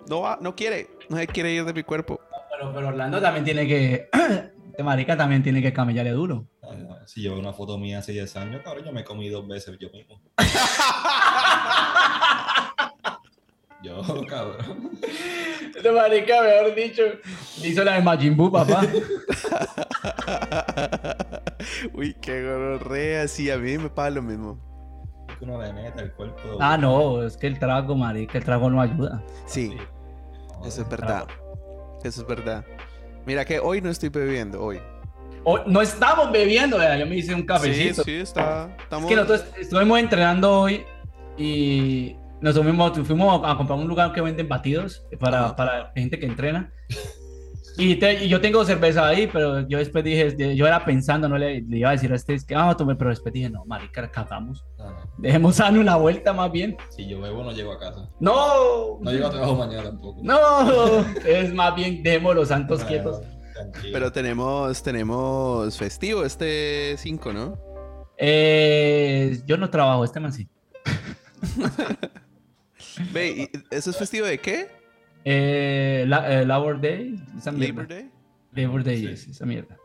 No 0.07 0.21
va, 0.21 0.39
no 0.39 0.55
quiere. 0.55 0.91
No 1.09 1.17
se 1.17 1.27
quiere 1.27 1.51
ir 1.51 1.65
de 1.65 1.73
mi 1.73 1.83
cuerpo. 1.83 2.21
Pero, 2.51 2.73
pero 2.73 2.87
Orlando 2.87 3.21
también 3.21 3.43
tiene 3.43 3.67
que. 3.67 4.09
Este 4.71 4.83
marica 4.83 5.17
también 5.17 5.43
tiene 5.43 5.61
que 5.61 5.73
camellarle 5.73 6.11
duro. 6.11 6.47
No, 6.61 6.97
Si 7.05 7.21
yo 7.21 7.31
veo 7.31 7.41
una 7.41 7.51
foto 7.51 7.77
mía 7.77 7.99
hace 7.99 8.13
10 8.13 8.33
años, 8.37 8.61
cabrón, 8.63 8.85
yo 8.85 8.93
me 8.93 9.03
comí 9.03 9.27
dos 9.27 9.45
veces 9.45 9.77
yo 9.77 9.89
mismo. 9.89 10.21
yo, 13.83 14.25
cabrón. 14.27 14.91
Este 15.75 15.91
marica, 15.91 16.41
mejor 16.41 16.73
dicho, 16.73 17.03
hizo 17.61 17.83
la 17.83 17.95
de 17.95 18.01
Majin 18.01 18.37
Buu, 18.37 18.49
papá. 18.49 18.81
Uy, 21.93 22.15
qué 22.21 22.41
gonorrea. 22.41 23.27
Sí, 23.27 23.51
a 23.51 23.57
mí 23.57 23.77
me 23.77 23.89
pasa 23.89 24.11
lo 24.11 24.21
mismo. 24.21 24.70
Es 25.41 25.47
que 25.47 25.51
uno 25.51 25.61
le 25.61 25.73
mete 25.73 26.01
el 26.03 26.11
cuerpo. 26.11 26.57
Ah, 26.59 26.77
no, 26.77 27.23
es 27.23 27.35
que 27.35 27.47
el 27.47 27.57
trago, 27.57 27.95
marica, 27.95 28.37
el 28.37 28.43
trago 28.43 28.69
no 28.69 28.79
ayuda. 28.81 29.23
Sí, 29.45 29.75
eso 30.65 30.81
es 30.83 30.89
verdad. 30.89 31.25
Eso 32.03 32.21
es 32.21 32.27
verdad. 32.27 32.63
Mira 33.25 33.43
que 33.45 33.59
hoy 33.59 33.81
no 33.81 33.89
estoy 33.89 34.09
bebiendo, 34.09 34.61
hoy. 34.63 34.79
O- 35.43 35.63
no 35.65 35.81
estamos 35.81 36.31
bebiendo, 36.31 36.77
vea, 36.77 36.97
yo 36.97 37.05
me 37.07 37.15
hice 37.15 37.33
un 37.33 37.43
cafecito. 37.45 38.03
Sí, 38.03 38.11
sí, 38.11 38.17
está. 38.17 38.69
Es 38.77 38.83
Estamos... 38.83 39.09
que 39.09 39.15
nosotros 39.15 39.45
estuvimos 39.59 39.99
entrenando 39.99 40.61
hoy 40.61 40.83
y 41.37 42.15
nos 42.39 42.55
fuimos, 42.59 42.99
fuimos 43.07 43.41
a 43.43 43.55
comprar 43.57 43.79
un 43.79 43.87
lugar 43.87 44.13
que 44.13 44.21
venden 44.21 44.47
batidos 44.47 45.05
para, 45.19 45.55
para 45.55 45.91
gente 45.95 46.19
que 46.19 46.25
entrena. 46.27 46.71
Y, 47.83 47.95
te- 47.95 48.25
y 48.25 48.29
yo 48.29 48.39
tengo 48.39 48.63
cerveza 48.63 49.07
ahí, 49.07 49.27
pero 49.31 49.67
yo 49.67 49.77
después 49.79 50.03
dije, 50.03 50.55
yo 50.55 50.67
era 50.67 50.85
pensando, 50.85 51.27
no 51.27 51.37
le, 51.37 51.61
le 51.61 51.77
iba 51.79 51.89
a 51.89 51.93
decir 51.93 52.11
a 52.11 52.15
este, 52.15 52.35
es 52.35 52.45
que 52.45 52.53
vamos 52.53 52.75
a 52.75 52.77
tomar, 52.77 52.95
pero 52.97 53.09
después 53.09 53.33
dije, 53.33 53.49
no, 53.49 53.65
marica, 53.65 54.09
cagamos. 54.11 54.63
No, 54.77 54.91
no. 54.91 54.97
Dejemos 55.17 55.57
darle 55.57 55.79
una 55.79 55.95
vuelta 55.95 56.31
más 56.33 56.51
bien. 56.51 56.77
Si 56.89 57.07
yo 57.07 57.19
bebo, 57.21 57.43
no 57.43 57.51
llego 57.53 57.71
a 57.71 57.79
casa. 57.79 58.07
No, 58.19 58.99
No 59.01 59.11
llego 59.11 59.27
a 59.27 59.31
trabajo 59.31 59.55
mañana 59.55 59.83
tampoco. 59.83 60.19
no, 60.23 61.05
es 61.25 61.53
más 61.53 61.73
bien 61.75 62.03
dejemos 62.03 62.35
los 62.35 62.49
santos 62.49 62.81
Ah, 62.83 62.87
quietos. 62.87 63.21
tranquilo. 63.53 63.89
Pero 63.93 64.11
tenemos, 64.11 64.83
tenemos 64.83 65.75
festivo 65.77 66.23
este 66.23 66.95
5, 66.97 67.33
¿no? 67.33 67.57
Eh, 68.17 69.41
yo 69.47 69.57
no 69.57 69.69
trabajo, 69.71 70.03
este 70.03 70.19
man 70.19 70.31
sí. 70.33 70.47
Ve, 73.13 73.49
¿y 73.53 73.75
¿eso 73.75 73.89
es 73.89 73.97
festivo 73.97 74.25
de 74.25 74.37
qué? 74.39 74.67
Eh, 75.25 76.05
la- 76.07 76.41
eh, 76.41 76.45
Labor 76.45 76.81
Day, 76.81 77.15
esa. 77.37 77.51
Labor 77.51 77.87
Day. 77.87 78.09
Labor 78.53 78.83
Day 78.83 78.97
Sí. 78.99 79.07
es 79.07 79.27
esa 79.27 79.45
mierda. 79.45 79.77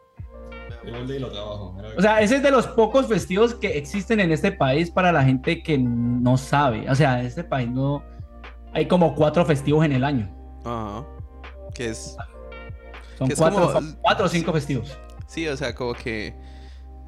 Yo 0.84 0.92
volví 0.92 1.14
y 1.14 1.18
lo 1.18 1.30
trabajo. 1.30 1.76
O 1.96 2.00
sea, 2.00 2.20
ese 2.20 2.36
es 2.36 2.42
de 2.42 2.50
los 2.50 2.66
pocos 2.68 3.06
festivos 3.08 3.54
que 3.54 3.76
existen 3.76 4.20
en 4.20 4.30
este 4.32 4.52
país 4.52 4.90
para 4.90 5.10
la 5.12 5.22
gente 5.24 5.62
que 5.62 5.78
no 5.78 6.36
sabe. 6.36 6.88
O 6.90 6.94
sea, 6.94 7.20
en 7.20 7.26
este 7.26 7.44
país 7.44 7.68
no 7.68 8.04
hay 8.72 8.86
como 8.86 9.14
cuatro 9.14 9.44
festivos 9.44 9.84
en 9.84 9.92
el 9.92 10.04
año. 10.04 10.32
Ajá. 10.64 11.04
Que 11.74 11.90
es. 11.90 12.16
Son 13.18 13.26
Que 13.28 13.34
es 13.34 13.38
cuatro, 13.38 13.72
como- 13.72 13.94
cuatro 14.00 14.26
o 14.26 14.28
cinco 14.28 14.52
festivos. 14.52 14.96
Sí, 15.26 15.46
o 15.48 15.56
sea, 15.56 15.74
como 15.74 15.92
que. 15.94 16.34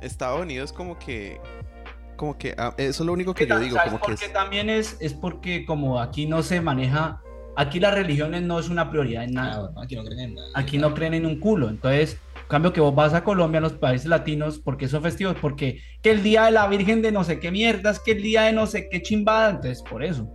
Estados 0.01 0.41
Unidos, 0.43 0.73
como 0.73 0.99
que. 0.99 1.41
Como 2.17 2.37
que. 2.37 2.55
ah, 2.59 2.75
eso 2.79 3.03
es 3.03 3.07
lo 3.07 3.13
único 3.13 3.33
que 3.35 3.47
yo 3.47 3.59
digo, 3.61 3.77
¿Sabes 3.77 3.93
como 3.93 4.05
que 4.05 4.13
es. 4.25 4.33
también 4.33 4.71
es? 4.71 4.97
Es 5.01 5.15
porque 5.15 5.65
como 5.65 6.01
aquí 6.01 6.27
no 6.27 6.43
se 6.43 6.61
maneja, 6.61 7.21
aquí 7.59 7.81
las 7.81 7.95
religiones 7.95 8.43
no 8.43 8.59
es 8.59 8.69
una 8.69 8.91
prioridad 8.91 9.25
en 9.25 9.37
Ah, 9.39 9.43
nada. 9.43 9.61
bueno, 9.67 9.81
aquí 9.83 9.97
no 9.97 10.05
creen 10.05 10.21
en 10.21 10.35
nada. 10.35 10.49
Aquí 10.55 10.79
no 10.79 10.95
creen 10.95 11.15
en 11.15 11.27
un 11.27 11.39
culo. 11.41 11.69
Entonces, 11.69 12.19
en 12.37 12.49
cambio 12.49 12.73
que 12.73 12.81
vos 12.81 12.95
vas 12.95 13.13
a 13.15 13.25
Colombia, 13.25 13.59
a 13.59 13.63
los 13.63 13.75
países 13.75 14.07
latinos, 14.09 14.59
porque 14.59 14.89
son 14.89 15.03
festivos, 15.03 15.37
porque 15.41 15.81
que 16.03 16.11
el 16.13 16.23
día 16.23 16.45
de 16.45 16.53
la 16.53 16.67
Virgen 16.69 17.03
de 17.03 17.13
no 17.13 17.25
sé 17.25 17.39
qué 17.41 17.51
mierdas, 17.51 18.01
que 18.01 18.13
el 18.13 18.23
día 18.23 18.43
de 18.43 18.53
no 18.53 18.67
sé 18.67 18.89
qué 18.91 19.03
chimbada, 19.03 19.51
entonces 19.51 19.83
por 19.83 20.03
eso. 20.03 20.29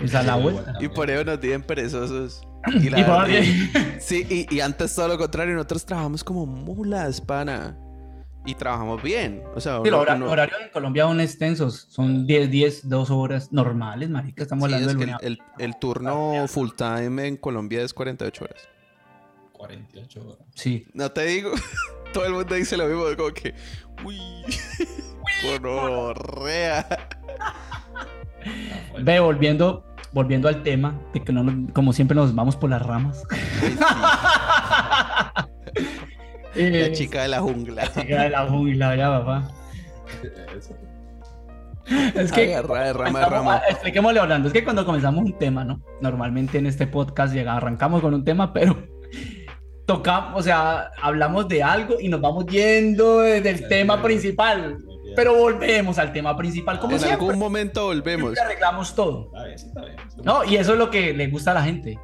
Es 0.00 0.14
a 0.14 0.22
la 0.22 0.36
vuelta. 0.36 0.74
Y 0.80 0.88
por 0.88 1.10
eso 1.10 1.24
nos 1.24 1.40
dicen 1.40 1.62
perezosos. 1.62 2.42
Y 2.82 2.90
la 2.90 2.98
verdad- 2.98 3.28
Sí, 4.00 4.26
y, 4.30 4.54
y 4.54 4.60
antes 4.60 4.94
todo 4.94 5.08
lo 5.08 5.18
contrario, 5.18 5.54
nosotros 5.54 5.84
trabajamos 5.84 6.22
como 6.24 6.46
mulas, 6.46 7.20
pana. 7.20 7.76
Y 8.46 8.54
trabajamos 8.54 9.02
bien. 9.02 9.42
O 9.54 9.60
sea, 9.60 9.80
Sí, 9.84 9.90
los 9.90 9.92
uno- 9.92 9.98
hora- 10.00 10.14
uno- 10.16 10.30
horarios 10.30 10.60
en 10.62 10.70
Colombia 10.70 11.04
son 11.04 11.20
extensos, 11.20 11.86
son 11.90 12.26
10, 12.26 12.50
10, 12.50 12.88
2 12.88 13.10
horas 13.10 13.52
normales, 13.52 14.08
marica, 14.08 14.42
estamos 14.42 14.68
sí, 14.68 14.74
hablando 14.74 14.92
es 14.92 14.98
del 14.98 15.08
el, 15.10 15.16
el- 15.26 15.38
el 15.58 15.76
turno 15.78 16.46
full 16.48 16.70
time 16.76 17.26
en 17.28 17.36
Colombia 17.36 17.82
es 17.82 17.92
48 17.92 18.44
horas. 18.44 18.68
48 19.52 20.20
horas. 20.26 20.38
Sí. 20.54 20.86
No 20.94 21.10
te 21.12 21.24
digo, 21.26 21.50
todo 22.14 22.24
el 22.24 22.32
mundo 22.32 22.54
dice 22.54 22.76
lo 22.78 22.86
mismo, 22.86 23.04
como 23.16 23.30
que, 23.34 23.54
uy, 24.04 24.18
gonorrea. 25.44 26.86
Ve, 29.02 29.20
volviendo, 29.20 29.84
volviendo 30.12 30.48
al 30.48 30.62
tema, 30.62 30.98
de 31.12 31.22
que 31.22 31.30
no 31.32 31.42
nos- 31.44 31.72
como 31.74 31.92
siempre 31.92 32.14
nos 32.14 32.34
vamos 32.34 32.56
por 32.56 32.70
las 32.70 32.80
ramas. 32.80 33.22
Sí. 36.54 36.60
Eh, 36.62 36.88
La 36.88 36.92
chica 36.92 37.22
de 37.22 37.28
la 37.28 37.40
jungla. 37.40 37.86
chica 37.92 38.22
de 38.22 38.30
la 38.30 38.46
jungla, 38.46 38.96
ya, 38.96 39.08
papá. 39.10 39.50
Es 42.14 42.30
que. 42.32 42.54
Agarra 42.54 42.84
de 42.84 42.92
rama 42.92 43.24
rama. 43.24 43.62
Expliquémosle 43.68 44.20
hablando. 44.20 44.48
Es 44.48 44.54
que 44.54 44.62
cuando 44.62 44.84
comenzamos 44.86 45.24
un 45.24 45.36
tema, 45.38 45.64
¿no? 45.64 45.80
Normalmente 46.00 46.58
en 46.58 46.66
este 46.66 46.86
podcast 46.86 47.34
llega, 47.34 47.56
arrancamos 47.56 48.00
con 48.00 48.14
un 48.14 48.24
tema, 48.24 48.52
pero 48.52 48.76
tocamos, 49.86 50.38
o 50.40 50.42
sea, 50.42 50.90
hablamos 51.02 51.48
de 51.48 51.62
algo 51.64 51.96
y 52.00 52.08
nos 52.08 52.20
vamos 52.20 52.46
yendo 52.46 53.20
de- 53.20 53.40
del 53.40 53.58
Sí. 53.58 53.64
tema 53.68 54.00
principal. 54.02 54.78
Pero 55.16 55.34
volvemos 55.36 55.98
al 55.98 56.12
tema 56.12 56.36
principal, 56.36 56.78
como 56.78 56.92
En 56.92 57.00
siempre. 57.00 57.26
algún 57.26 57.40
momento 57.40 57.86
volvemos. 57.86 58.26
Siempre 58.34 58.42
arreglamos 58.44 58.94
todo. 58.94 59.26
Está 59.34 59.44
bien, 59.46 59.58
sí, 59.58 59.66
está 59.66 59.84
bien. 59.84 59.96
¿No? 60.22 60.44
Y 60.44 60.54
eso 60.56 60.74
es 60.74 60.78
lo 60.78 60.88
que 60.88 61.12
le 61.12 61.26
gusta 61.26 61.50
a 61.50 61.54
la 61.54 61.62
gente. 61.64 61.98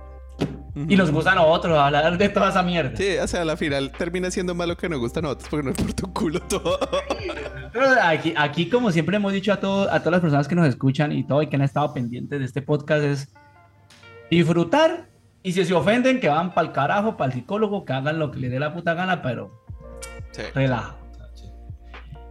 Y 0.89 0.95
nos 0.95 1.11
gusta 1.11 1.33
a 1.33 1.35
nosotros 1.37 1.79
hablar 1.79 2.19
de 2.19 2.29
toda 2.29 2.51
esa 2.51 2.63
mierda. 2.63 2.95
Sí, 2.97 3.17
o 3.17 3.27
sea, 3.27 3.41
a 3.41 3.45
la 3.47 3.57
final 3.57 3.91
termina 3.93 4.31
siendo 4.31 4.55
malo 4.55 4.77
que 4.77 4.89
nos 4.91 4.99
gusta 4.99 5.21
a 5.21 5.23
nosotros 5.23 5.49
porque 5.49 5.67
nos 5.69 5.77
por 5.77 5.93
tu 5.95 6.13
culo 6.13 6.39
todo. 6.41 6.79
Pero 7.73 7.87
aquí, 8.03 8.35
aquí, 8.37 8.69
como 8.69 8.93
siempre 8.93 9.17
hemos 9.17 9.33
dicho 9.33 9.53
a, 9.53 9.57
todo- 9.61 9.91
a 9.91 9.99
todas 10.01 10.13
las 10.13 10.21
personas 10.21 10.47
que 10.49 10.55
nos 10.55 10.67
escuchan 10.69 11.13
y 11.13 11.25
todo 11.27 11.41
y 11.43 11.47
que 11.49 11.57
han 11.57 11.63
estado 11.63 11.95
pendientes 11.95 12.39
de 12.39 12.45
este 12.45 12.61
podcast, 12.61 13.03
es 13.05 13.33
disfrutar. 14.31 15.09
Y 15.43 15.53
si 15.53 15.65
se 15.65 15.73
ofenden, 15.75 16.21
que 16.21 16.29
van 16.29 16.53
para 16.53 16.67
el 16.67 16.73
carajo, 16.73 17.17
para 17.17 17.33
el 17.33 17.39
psicólogo, 17.39 17.85
que 17.85 17.93
hagan 17.93 18.19
lo 18.19 18.31
que 18.31 18.39
les 18.41 18.51
dé 18.51 18.59
la 18.59 18.75
puta 18.75 18.95
gana, 18.95 19.23
pero 19.23 19.63
Sí. 20.33 20.43
relaja. 20.55 20.97
Sí. 21.35 21.45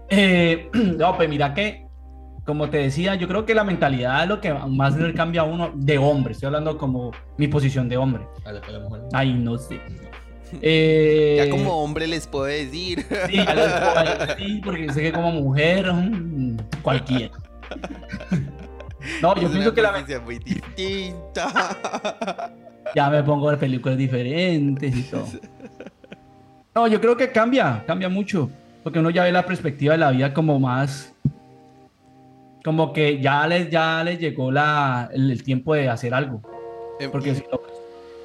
Eh, 0.10 0.69
no, 0.73 1.15
pues 1.17 1.29
mira 1.29 1.53
que, 1.53 1.85
como 2.45 2.69
te 2.69 2.77
decía, 2.77 3.15
yo 3.15 3.27
creo 3.27 3.45
que 3.45 3.55
la 3.55 3.63
mentalidad 3.63 4.23
es 4.23 4.29
lo 4.29 4.39
que 4.39 4.53
más 4.53 4.95
le 4.95 5.13
cambia 5.13 5.41
a 5.41 5.45
uno 5.45 5.71
de 5.73 5.97
hombre. 5.97 6.34
Estoy 6.34 6.47
hablando 6.47 6.77
como 6.77 7.12
mi 7.38 7.47
posición 7.47 7.89
de 7.89 7.97
hombre. 7.97 8.23
La 8.45 8.79
mujer. 8.79 9.01
Ay, 9.13 9.34
no 9.34 9.58
sé. 9.58 9.79
Eh, 10.62 11.41
Ya 11.43 11.49
como 11.49 11.84
hombre 11.84 12.08
les 12.08 12.27
puedo 12.27 12.45
decir. 12.45 13.03
Sí, 13.27 13.36
ya 13.36 13.55
les 13.55 13.73
puedo 13.73 14.27
decir, 14.27 14.62
porque 14.63 14.93
sé 14.93 15.01
que 15.01 15.12
como 15.12 15.31
mujer, 15.31 15.91
mm, 15.91 16.58
cualquiera. 16.81 17.31
No, 19.21 19.36
yo 19.36 19.43
Es 19.43 19.49
pienso 19.49 19.69
una 19.69 19.75
que 19.75 19.81
la 19.81 19.91
posición 19.91 20.19
muy 20.19 20.39
distinta. 20.39 22.51
ya 22.95 23.10
me 23.10 23.23
pongo 23.23 23.51
de 23.51 23.58
películas 23.58 23.97
diferentes 23.97 24.95
y 24.95 25.03
todo. 25.03 25.27
No, 26.73 26.88
yo 26.88 26.99
creo 27.01 27.17
que 27.17 27.31
cambia, 27.31 27.84
cambia 27.86 28.10
mucho, 28.10 28.49
porque 28.84 28.99
uno 28.99 29.10
ya 29.10 29.23
ve 29.23 29.31
la 29.31 29.45
perspectiva 29.45 29.93
de 29.93 29.99
la 29.99 30.12
vida 30.12 30.34
como 30.34 30.60
más, 30.60 31.13
como 32.65 32.91
que 32.91 33.21
ya 33.21 33.47
les, 33.47 33.69
ya 33.69 34.04
les 34.04 34.19
llegó 34.19 34.51
la, 34.51 35.10
el, 35.13 35.32
el 35.32 35.43
tiempo 35.43 35.73
de 35.75 35.88
hacer 35.88 36.13
algo. 36.13 36.41
Em, 36.99 37.12
Porque, 37.12 37.45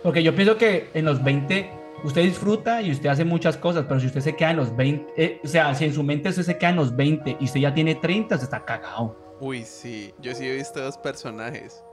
porque 0.03 0.23
yo 0.23 0.35
pienso 0.35 0.57
que 0.57 0.89
en 0.95 1.05
los 1.05 1.23
20 1.23 1.71
usted 2.05 2.23
disfruta 2.23 2.81
y 2.81 2.91
usted 2.91 3.11
hace 3.11 3.25
muchas 3.27 3.57
cosas, 3.59 3.85
pero 3.87 4.01
si 4.01 4.07
usted 4.07 4.23
se 4.23 4.35
queda 4.35 4.53
en 4.53 4.57
los 4.57 4.75
20, 4.75 5.13
eh, 5.23 5.41
o 5.45 5.47
sea, 5.47 5.75
si 5.75 5.85
en 5.85 5.93
su 5.93 6.03
mente 6.03 6.31
usted 6.31 6.43
se 6.45 6.57
queda 6.57 6.71
en 6.71 6.77
los 6.77 6.97
20 6.97 7.37
y 7.39 7.45
usted 7.45 7.61
ya 7.61 7.75
tiene 7.75 7.95
30, 7.97 8.39
se 8.39 8.45
está 8.45 8.65
cagado. 8.65 9.15
Uy, 9.41 9.63
sí. 9.63 10.15
Yo 10.21 10.35
sí 10.35 10.49
he 10.49 10.55
visto 10.55 10.81
dos 10.83 10.97
personajes. 10.97 11.85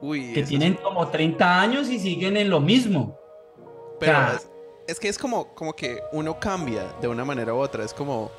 Uy. 0.00 0.32
Que 0.32 0.42
tienen 0.44 0.74
como 0.74 1.08
30 1.08 1.60
años 1.60 1.88
y 1.88 1.98
siguen 1.98 2.36
en 2.36 2.50
lo 2.50 2.60
mismo. 2.60 3.18
Pero 3.98 4.12
sea- 4.12 4.34
es, 4.36 4.50
es 4.86 5.00
que 5.00 5.08
es 5.08 5.18
como, 5.18 5.54
como 5.54 5.72
que 5.74 6.00
uno 6.12 6.38
cambia 6.38 6.84
de 7.00 7.08
una 7.08 7.24
manera 7.24 7.52
u 7.54 7.58
otra. 7.58 7.84
Es 7.84 7.94
como, 7.94 8.30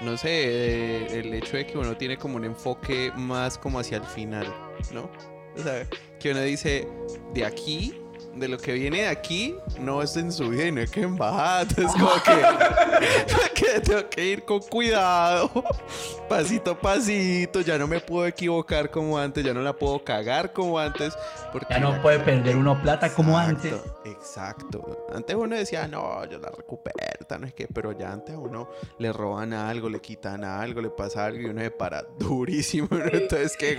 no 0.00 0.16
sé, 0.16 1.18
el 1.18 1.32
hecho 1.34 1.56
de 1.56 1.66
que 1.66 1.76
uno 1.76 1.96
tiene 1.96 2.16
como 2.16 2.36
un 2.36 2.44
enfoque 2.44 3.12
más 3.16 3.58
como 3.58 3.80
hacia 3.80 3.98
el 3.98 4.04
final, 4.04 4.46
¿no? 4.92 5.10
O 5.56 5.62
sea, 5.62 5.86
que 6.20 6.30
uno 6.30 6.40
dice, 6.42 6.86
de 7.34 7.44
aquí, 7.44 8.00
de 8.38 8.48
lo 8.48 8.58
que 8.58 8.72
viene 8.72 9.02
de 9.02 9.08
aquí, 9.08 9.56
no 9.80 10.02
es 10.02 10.16
en 10.16 10.32
su 10.32 10.48
vida, 10.50 10.70
no 10.70 10.80
es 10.80 10.90
que 10.90 11.02
en 11.02 11.16
bajada. 11.16 11.62
Entonces, 11.62 11.92
como 11.92 12.10
que, 12.22 13.54
que 13.54 13.80
tengo 13.80 14.08
que 14.08 14.24
ir 14.26 14.44
con 14.44 14.60
cuidado, 14.60 15.50
pasito 16.28 16.72
a 16.72 16.80
pasito. 16.80 17.60
Ya 17.60 17.78
no 17.78 17.86
me 17.86 18.00
puedo 18.00 18.26
equivocar 18.26 18.90
como 18.90 19.18
antes, 19.18 19.44
ya 19.44 19.54
no 19.54 19.60
la 19.62 19.72
puedo 19.72 20.02
cagar 20.04 20.52
como 20.52 20.78
antes. 20.78 21.14
Porque 21.52 21.74
Ya 21.74 21.80
no 21.80 21.92
la- 21.92 22.02
puede 22.02 22.18
perder 22.20 22.56
uno 22.56 22.80
plata 22.82 23.12
como 23.12 23.38
antes. 23.38 23.74
Exacto. 24.04 25.06
Antes 25.14 25.36
uno 25.36 25.56
decía, 25.56 25.86
no, 25.88 26.24
yo 26.26 26.38
la 26.38 26.50
recupero, 26.50 26.94
no 27.38 27.46
es 27.46 27.54
que, 27.54 27.66
pero 27.66 27.92
ya 27.92 28.12
antes 28.12 28.34
a 28.34 28.38
uno 28.38 28.68
le 28.98 29.12
roban 29.12 29.52
algo, 29.52 29.88
le 29.88 30.00
quitan 30.00 30.44
algo, 30.44 30.80
le 30.80 30.90
pasa 30.90 31.26
algo 31.26 31.40
y 31.40 31.44
uno 31.46 31.60
se 31.60 31.70
para 31.70 32.02
durísimo. 32.18 32.88
¿no? 32.90 33.04
Entonces, 33.06 33.56
¿qué? 33.58 33.76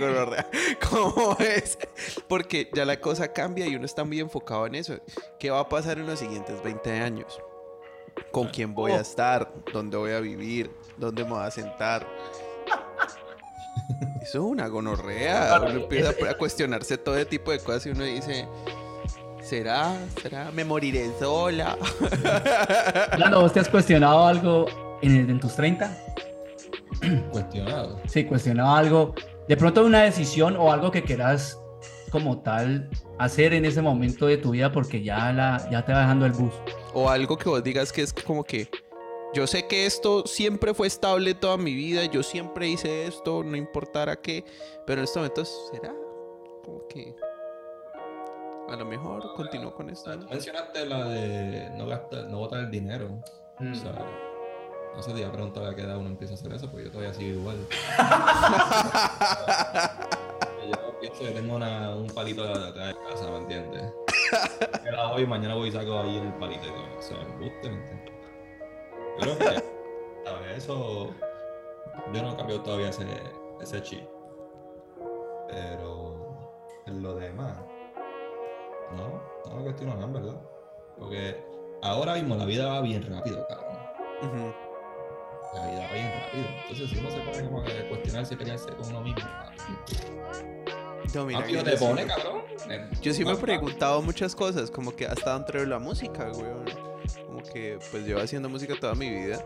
¿Cómo 0.88 1.36
es? 1.38 1.78
Porque 2.28 2.70
ya 2.72 2.84
la 2.84 3.00
cosa 3.00 3.32
cambia 3.32 3.66
y 3.66 3.76
uno 3.76 3.86
está 3.86 4.04
muy 4.04 4.20
enfocado 4.20 4.40
en 4.50 4.74
eso. 4.74 4.98
¿Qué 5.38 5.50
va 5.50 5.60
a 5.60 5.68
pasar 5.68 5.98
en 5.98 6.06
los 6.06 6.18
siguientes 6.18 6.62
20 6.62 6.90
años? 6.92 7.40
¿Con 8.32 8.48
quién 8.48 8.74
voy 8.74 8.92
a 8.92 9.00
estar? 9.00 9.52
¿Dónde 9.72 9.96
voy 9.96 10.12
a 10.12 10.20
vivir? 10.20 10.70
¿Dónde 10.96 11.24
me 11.24 11.30
voy 11.30 11.44
a 11.44 11.50
sentar? 11.50 12.06
Eso 14.22 14.38
es 14.38 14.44
una 14.44 14.66
gonorrea. 14.66 15.60
Uno 15.60 15.70
empieza 15.70 16.10
a 16.28 16.34
cuestionarse 16.34 16.98
todo 16.98 17.24
tipo 17.26 17.50
de 17.52 17.60
cosas 17.60 17.86
y 17.86 17.90
uno 17.90 18.04
dice, 18.04 18.46
¿será? 19.40 19.96
¿Será? 20.20 20.50
¿Me 20.50 20.64
moriré 20.64 21.10
sola? 21.18 21.76
Orlando, 23.12 23.40
¿vos 23.40 23.52
te 23.52 23.60
has 23.60 23.68
cuestionado 23.68 24.26
algo 24.26 24.66
en, 25.00 25.30
en 25.30 25.40
tus 25.40 25.54
30? 25.54 25.96
Cuestionado. 27.32 28.00
Sí, 28.06 28.24
cuestionado 28.24 28.74
algo. 28.74 29.14
De 29.48 29.56
pronto 29.56 29.84
una 29.84 30.02
decisión 30.02 30.56
o 30.56 30.72
algo 30.72 30.90
que 30.90 31.02
quieras 31.02 31.58
como 32.10 32.40
tal 32.40 32.90
hacer 33.20 33.52
en 33.52 33.66
ese 33.66 33.82
momento 33.82 34.26
de 34.26 34.38
tu 34.38 34.50
vida 34.52 34.72
porque 34.72 35.02
ya, 35.02 35.30
la, 35.32 35.68
ya 35.70 35.84
te 35.84 35.92
va 35.92 36.00
dejando 36.00 36.24
el 36.24 36.32
bus. 36.32 36.54
O 36.94 37.10
algo 37.10 37.36
que 37.36 37.48
vos 37.50 37.62
digas 37.62 37.92
que 37.92 38.00
es 38.02 38.14
como 38.14 38.42
que 38.42 38.68
yo 39.34 39.46
sé 39.46 39.68
que 39.68 39.84
esto 39.84 40.26
siempre 40.26 40.72
fue 40.72 40.86
estable 40.86 41.34
toda 41.34 41.58
mi 41.58 41.74
vida, 41.74 42.06
yo 42.06 42.22
siempre 42.22 42.66
hice 42.66 43.06
esto, 43.06 43.44
no 43.44 43.56
importara 43.56 44.16
qué, 44.16 44.44
pero 44.86 45.00
en 45.00 45.04
estos 45.04 45.18
momentos 45.18 45.70
será 45.70 45.94
como 46.64 46.88
que 46.88 47.14
a 48.70 48.76
lo 48.76 48.86
mejor 48.86 49.34
continúo 49.34 49.74
con 49.74 49.90
esto. 49.90 50.10
Mencionaste 50.30 50.86
la 50.86 51.04
de 51.04 51.70
no 51.76 51.86
gastar, 51.86 52.24
no 52.24 52.38
botar 52.38 52.60
el 52.60 52.70
dinero. 52.70 53.20
O 53.58 53.74
sea, 53.74 53.92
no 54.96 55.02
sé, 55.02 55.12
te 55.12 55.20
iba 55.20 55.28
a 55.28 55.32
preguntar 55.32 55.66
a 55.66 55.74
qué 55.74 55.82
edad 55.82 55.98
uno 55.98 56.08
empieza 56.08 56.32
a 56.34 56.36
hacer 56.36 56.52
eso, 56.54 56.70
porque 56.70 56.86
yo 56.86 56.90
todavía 56.90 57.12
sigo 57.12 57.40
igual. 57.40 57.66
yo 61.12 61.18
pienso 61.18 61.24
que 61.34 61.40
tengo 61.40 61.56
una- 61.56 61.94
un 61.94 62.06
palito 62.08 62.44
de 62.44 62.52
atrás 62.68 62.88
de 62.88 62.94
casa, 63.10 63.30
¿me 63.30 63.38
entiendes? 63.38 63.92
Que 64.84 64.90
la 64.92 65.06
voy 65.12 65.22
y 65.22 65.26
mañana 65.26 65.54
voy 65.54 65.68
y 65.68 65.72
saco 65.72 65.98
ahí 65.98 66.16
en 66.18 66.26
el 66.26 66.34
palito 66.34 66.64
y 66.66 66.70
todo. 66.70 66.98
O 66.98 67.02
sea, 67.02 67.18
me 67.18 67.44
gusta, 67.48 67.68
¿me 67.68 67.74
entiendes? 67.76 68.12
Yo 69.18 69.20
creo 69.20 69.38
que, 69.38 69.44
¿sabes? 70.24 70.56
Eso. 70.58 71.10
Yo 72.12 72.22
no 72.22 72.32
he 72.32 72.36
cambiado 72.36 72.62
todavía 72.62 72.88
ese, 72.90 73.04
ese 73.60 73.82
chip. 73.82 74.04
Pero. 75.48 76.16
En 76.86 77.02
lo 77.02 77.14
demás. 77.14 77.56
No, 78.96 79.20
no 79.48 79.56
me 79.56 79.62
cuestiono 79.64 79.94
nada, 79.94 80.06
en 80.06 80.12
¿verdad? 80.12 80.40
Porque 80.98 81.42
ahora 81.82 82.14
mismo 82.14 82.34
la 82.36 82.44
vida 82.44 82.66
va 82.66 82.80
bien 82.80 83.02
rápido, 83.08 83.46
cabrón. 83.48 84.54
La 85.54 85.66
vida 85.66 85.86
va 85.86 85.92
bien 85.92 86.12
rápido. 86.20 86.44
Entonces, 86.62 86.90
si 86.90 86.98
uno 86.98 87.10
se 87.10 87.20
pone 87.20 87.44
como 87.48 87.62
que 87.64 87.88
cuestionarse 87.88 88.36
pelearse 88.36 88.68
con 88.76 88.88
uno 88.88 89.00
mismo, 89.02 89.22
No, 91.14 91.24
mira, 91.26 91.40
rápido 91.40 91.64
que 91.64 91.64
te 91.64 91.70
yo 91.72 91.78
sí- 91.78 91.84
pone, 91.84 92.06
cabrón. 92.06 92.42
Yo 93.02 93.14
sí 93.14 93.24
me 93.24 93.32
he 93.32 93.36
preguntado 93.36 94.02
muchas 94.02 94.34
cosas, 94.34 94.70
como 94.70 94.94
que 94.94 95.06
hasta 95.06 95.32
dónde 95.32 95.58
de 95.60 95.66
la 95.66 95.78
música, 95.78 96.30
weón. 96.32 96.64
Como 97.26 97.42
que 97.42 97.78
pues 97.90 98.04
llevo 98.04 98.20
haciendo 98.20 98.48
música 98.48 98.74
toda 98.78 98.94
mi 98.94 99.08
vida. 99.10 99.44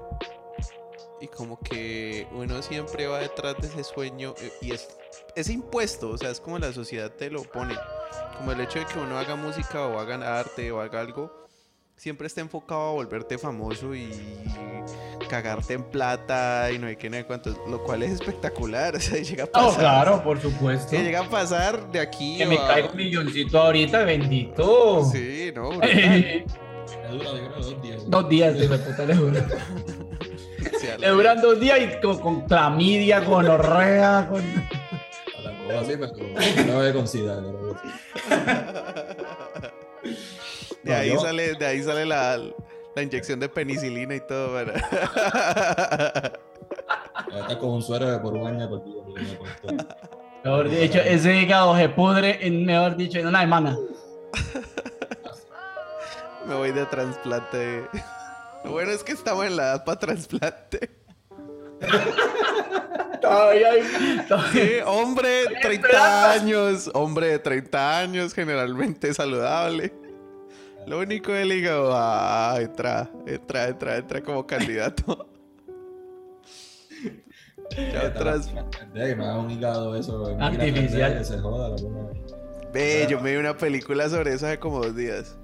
Y 1.21 1.29
como 1.29 1.59
que 1.61 2.27
uno 2.33 2.61
siempre 2.61 3.07
va 3.07 3.21
detrás 3.21 3.57
de 3.61 3.69
ese 3.69 3.85
sueño 3.85 4.35
eh, 4.41 4.53
y 4.61 4.73
es, 4.73 4.89
es 5.37 5.49
impuesto, 5.49 6.11
o 6.11 6.19
sea, 6.19 6.31
es 6.31 6.41
como 6.41 6.59
la 6.59 6.73
sociedad 6.73 7.11
te 7.11 7.31
lo 7.31 7.43
pone. 7.45 7.75
Como 8.37 8.53
el 8.53 8.61
hecho 8.61 8.81
de 8.81 8.87
que 8.87 8.99
uno 8.99 9.17
haga 9.17 9.37
música 9.37 9.87
o 9.87 9.99
haga 9.99 10.39
arte 10.39 10.71
o 10.73 10.81
haga 10.81 11.01
algo, 11.01 11.44
siempre 11.97 12.27
está 12.27 12.41
enfocado 12.41 12.81
a 12.89 12.93
volverte 12.93 13.39
famoso 13.39 13.95
y 13.95 14.11
cagarte 15.29 15.75
en 15.75 15.83
plata 15.85 16.71
y 16.71 16.79
no 16.79 16.87
hay 16.87 16.97
que 16.97 17.09
no 17.09 17.17
hay 17.17 17.25
cuántos, 17.25 17.57
lo 17.69 17.83
cual 17.83 18.03
es 18.03 18.13
espectacular, 18.13 18.95
o 18.97 19.01
sea, 19.01 19.21
llega 19.23 19.45
a 19.45 19.47
Oh, 19.47 19.69
pasar. 19.69 19.79
claro, 19.81 20.23
por 20.23 20.41
supuesto. 20.41 20.91
Que 20.91 21.03
llega 21.03 21.21
a 21.21 21.29
pasar 21.31 21.91
de 21.91 22.01
aquí 22.01 22.37
Que 22.39 22.47
me 22.47 22.59
a- 22.59 22.67
caiga 22.67 22.91
un 22.91 22.97
milloncito 22.97 23.59
ahorita, 23.59 24.03
bendito. 24.05 25.05
Sí, 25.11 25.51
no, 25.55 25.71
dura, 25.71 25.87
creo, 25.89 27.55
dos 27.57 27.83
días. 27.83 28.03
dos 28.11 28.29
días 28.29 28.59
de 28.59 28.79
puta 28.79 29.05
le 29.07 29.15
duran. 29.15 29.47
Sí, 30.81 30.87
a 30.89 30.93
la 30.93 30.99
Le 30.99 31.09
duran 31.11 31.41
dos 31.43 31.61
días 31.61 31.79
y 31.79 32.01
con, 32.01 32.19
con 32.19 32.41
clamidia, 32.47 33.23
con 33.25 33.47
orrea, 33.47 34.27
con... 34.31 34.41
A 34.41 35.75
considerar. 35.75 36.67
no 36.67 36.75
voy 36.75 36.89
a 36.89 36.93
considerar. 36.93 37.43
De 40.85 40.93
No, 40.93 40.97
ahí 40.99 41.09
yo- 41.11 41.21
sale, 41.21 41.55
de 41.55 41.67
ahí 41.67 41.83
sale 41.83 42.05
la, 42.07 42.39
la 42.95 43.03
inyección 43.03 43.41
de 43.41 43.49
penicilina 43.49 44.15
y 44.15 44.21
todo, 44.21 44.53
para. 44.53 44.75
Estar 47.39 47.59
con 47.59 47.71
un 47.71 47.83
suero 47.83 48.11
de 48.11 48.19
por 48.19 48.35
un 48.35 48.47
año. 48.47 48.69
Mejor 50.45 50.69
dicho, 50.69 50.99
ese 50.99 51.37
hígado 51.37 51.75
se 51.77 51.89
pudre, 51.89 52.47
en, 52.47 52.67
mejor 52.67 52.97
dicho, 52.97 53.19
en 53.19 53.27
una 53.29 53.41
semana. 53.41 53.79
Me 56.47 56.55
voy 56.55 56.73
de 56.73 56.85
trasplante. 56.87 57.85
Lo 58.65 58.73
bueno 58.73 58.91
es 58.93 59.03
que 59.03 59.13
estamos 59.13 59.47
en 59.47 59.57
la 59.57 59.63
edad 59.65 59.85
para 59.85 59.99
trasplante. 59.99 60.91
Todavía 63.23 63.71
hay- 63.71 64.27
todavía- 64.29 64.53
Sí, 64.53 64.71
hombre 64.85 65.29
de 65.29 65.47
30 65.63 66.33
años. 66.33 66.91
Hombre 66.93 67.29
de 67.29 67.39
30 67.39 67.99
años, 67.99 68.35
generalmente 68.35 69.15
saludable. 69.15 69.95
Lo 70.87 70.99
único 71.01 71.33
del 71.33 71.53
hígado, 71.53 71.91
ah, 71.95 72.57
entra, 72.61 73.11
entra, 73.27 73.69
entra, 73.69 73.97
entra 73.97 74.23
como 74.23 74.47
candidato. 74.47 75.29
Ya 77.93 78.09
otras. 78.09 78.49
Que 78.93 79.17
me 79.17 79.25
haga 79.25 79.39
un 79.39 79.51
hígado 79.51 79.97
eso. 79.97 80.27
Artificial. 80.39 81.25
se 81.25 81.39
joda. 81.39 81.75
Ve, 82.73 83.07
yo 83.09 83.21
me 83.21 83.33
vi 83.33 83.37
una 83.39 83.57
película 83.57 84.09
sobre 84.09 84.35
eso 84.35 84.47
hace 84.47 84.59
como 84.59 84.81
dos 84.85 84.95
días. 84.95 85.37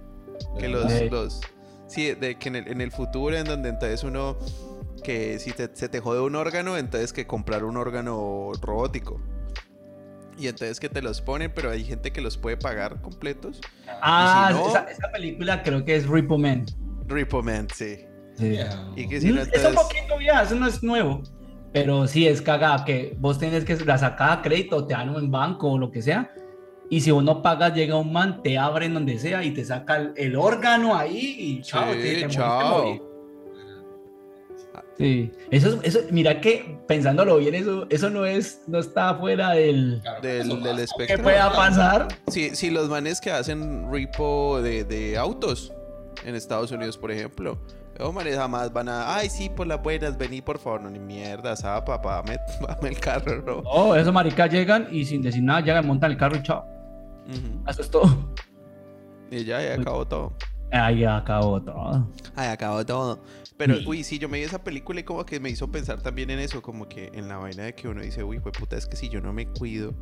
Que 0.58 0.68
los, 0.68 0.92
Sí. 0.92 1.08
los 1.08 1.40
sí, 1.86 2.12
de 2.14 2.38
que 2.38 2.48
en 2.50 2.56
el, 2.56 2.68
en 2.68 2.80
el 2.82 2.92
futuro 2.92 3.34
en 3.36 3.46
donde 3.46 3.70
entonces 3.70 4.04
uno 4.04 4.36
que 5.02 5.38
si 5.38 5.52
te- 5.52 5.70
se 5.74 5.88
te 5.88 6.00
jode 6.00 6.20
un 6.20 6.36
órgano, 6.36 6.76
entonces 6.76 7.12
que 7.12 7.26
comprar 7.26 7.64
un 7.64 7.76
órgano 7.78 8.52
robótico. 8.60 9.18
Y 10.38 10.48
entonces 10.48 10.78
que 10.78 10.88
te 10.90 11.00
los 11.02 11.22
ponen, 11.22 11.50
pero 11.54 11.70
hay 11.70 11.84
gente 11.84 12.12
que 12.12 12.20
los 12.20 12.36
puede 12.36 12.58
pagar 12.58 13.00
completos. 13.00 13.60
Ah, 14.02 14.48
si 14.52 14.54
no- 14.58 14.68
esa, 14.68 14.80
esa 14.90 15.10
película 15.10 15.62
creo 15.62 15.84
que 15.84 15.96
es 15.96 16.06
Repo 16.06 16.38
Man. 16.38 16.66
Repo 17.06 17.42
Man, 17.42 17.66
sí. 17.74 17.98
Sí. 18.36 18.50
Yeah. 18.50 18.88
Y 18.96 19.06
que 19.08 19.20
si 19.20 19.28
no, 19.28 19.34
Mm, 19.34 19.38
Es 19.38 19.46
un 19.48 19.54
entonces... 19.54 19.82
poquito 19.82 20.16
vieja, 20.18 20.42
eso 20.42 20.54
no 20.54 20.66
es 20.66 20.82
nuevo. 20.82 21.22
Pero 21.72 22.06
sí 22.06 22.26
es 22.26 22.40
cagada 22.42 22.84
que 22.84 23.16
vos 23.18 23.38
tenés 23.38 23.64
que 23.64 23.76
la 23.84 23.96
sacar 23.98 24.38
a 24.38 24.42
crédito, 24.42 24.86
te 24.86 24.94
dan 24.94 25.14
en 25.14 25.30
banco 25.30 25.70
o 25.72 25.78
lo 25.78 25.90
que 25.90 26.02
sea. 26.02 26.30
Y 26.88 27.00
si 27.02 27.10
vos 27.12 27.22
no 27.22 27.42
pagas, 27.42 27.74
llega 27.74 27.94
un 27.96 28.12
man, 28.12 28.42
te 28.42 28.58
abren 28.58 28.94
donde 28.94 29.16
sea 29.18 29.44
y 29.44 29.52
te 29.52 29.64
saca 29.64 29.96
el, 29.96 30.12
el 30.16 30.34
órgano 30.36 30.96
ahí 30.96 31.36
y 31.38 31.62
chao. 31.62 31.92
Sí, 31.92 32.00
te- 32.00 32.14
te 32.22 32.28
chao. 32.28 33.09
Sí, 35.00 35.32
eso, 35.50 35.80
es- 35.82 35.96
eso, 35.96 36.00
mira 36.10 36.42
que 36.42 36.78
pensándolo 36.86 37.38
bien, 37.38 37.54
eso, 37.54 37.86
eso 37.88 38.10
no 38.10 38.26
es, 38.26 38.64
no 38.66 38.78
está 38.80 39.14
fuera 39.14 39.52
del 39.52 40.00
Claro, 40.02 40.20
Del, 40.20 40.40
eso 40.42 40.56
del 40.56 40.62
pasa. 40.62 40.76
que 40.76 40.82
espectro. 40.82 41.22
pueda 41.22 41.52
pasar. 41.52 42.08
Sí, 42.28 42.50
sí, 42.54 42.68
los 42.70 42.90
manes 42.90 43.18
que 43.18 43.30
hacen 43.30 43.90
repo 43.90 44.60
de, 44.60 44.84
de 44.84 45.16
autos 45.16 45.72
en 46.26 46.34
Estados 46.34 46.70
Unidos, 46.70 46.98
por 46.98 47.10
ejemplo. 47.10 47.56
Los 47.98 48.12
manes 48.12 48.36
jamás 48.36 48.70
van 48.74 48.90
a, 48.90 49.14
ay, 49.16 49.30
sí, 49.30 49.48
por 49.48 49.66
las 49.66 49.82
buenas, 49.82 50.18
vení, 50.18 50.42
por 50.42 50.58
favor. 50.58 50.82
No, 50.82 50.90
ni 50.90 50.98
mierda, 50.98 51.56
zapa, 51.56 51.98
dame, 51.98 52.38
dame 52.68 52.88
el 52.90 53.00
carro, 53.00 53.42
no. 53.42 53.62
Oh, 53.70 53.96
esos 53.96 54.12
maricas 54.12 54.50
llegan 54.52 54.86
y 54.90 55.06
sin 55.06 55.22
decir 55.22 55.42
nada, 55.42 55.60
llegan, 55.62 55.86
montan 55.86 56.10
el 56.10 56.18
carro 56.18 56.36
y 56.36 56.42
chao. 56.42 56.62
Eso 57.66 57.80
es 57.80 57.90
todo. 57.90 58.34
Y 59.30 59.44
ya, 59.44 59.62
ya 59.62 59.74
acabó 59.80 60.06
todo. 60.06 60.34
Ahí 60.72 61.04
acabó 61.04 61.60
todo. 61.60 62.06
Ay, 62.36 62.48
acabó 62.48 62.84
todo. 62.86 63.20
Pero, 63.56 63.74
Sí. 63.76 63.84
uy, 63.86 64.04
sí, 64.04 64.18
yo 64.18 64.28
me 64.28 64.38
vi 64.38 64.44
esa 64.44 64.62
película 64.64 65.00
y 65.00 65.02
como 65.02 65.24
que 65.26 65.38
me 65.40 65.50
hizo 65.50 65.70
pensar 65.70 66.00
también 66.00 66.30
en 66.30 66.38
eso, 66.38 66.62
como 66.62 66.88
que 66.88 67.10
en 67.12 67.28
la 67.28 67.36
vaina 67.36 67.64
de 67.64 67.74
que 67.74 67.88
uno 67.88 68.00
dice, 68.00 68.22
uy, 68.24 68.38
pues 68.40 68.56
puta, 68.58 68.76
es 68.76 68.86
que 68.86 68.96
si 68.96 69.08
yo 69.10 69.20
no 69.20 69.32
me 69.34 69.46
cuido, 69.46 69.92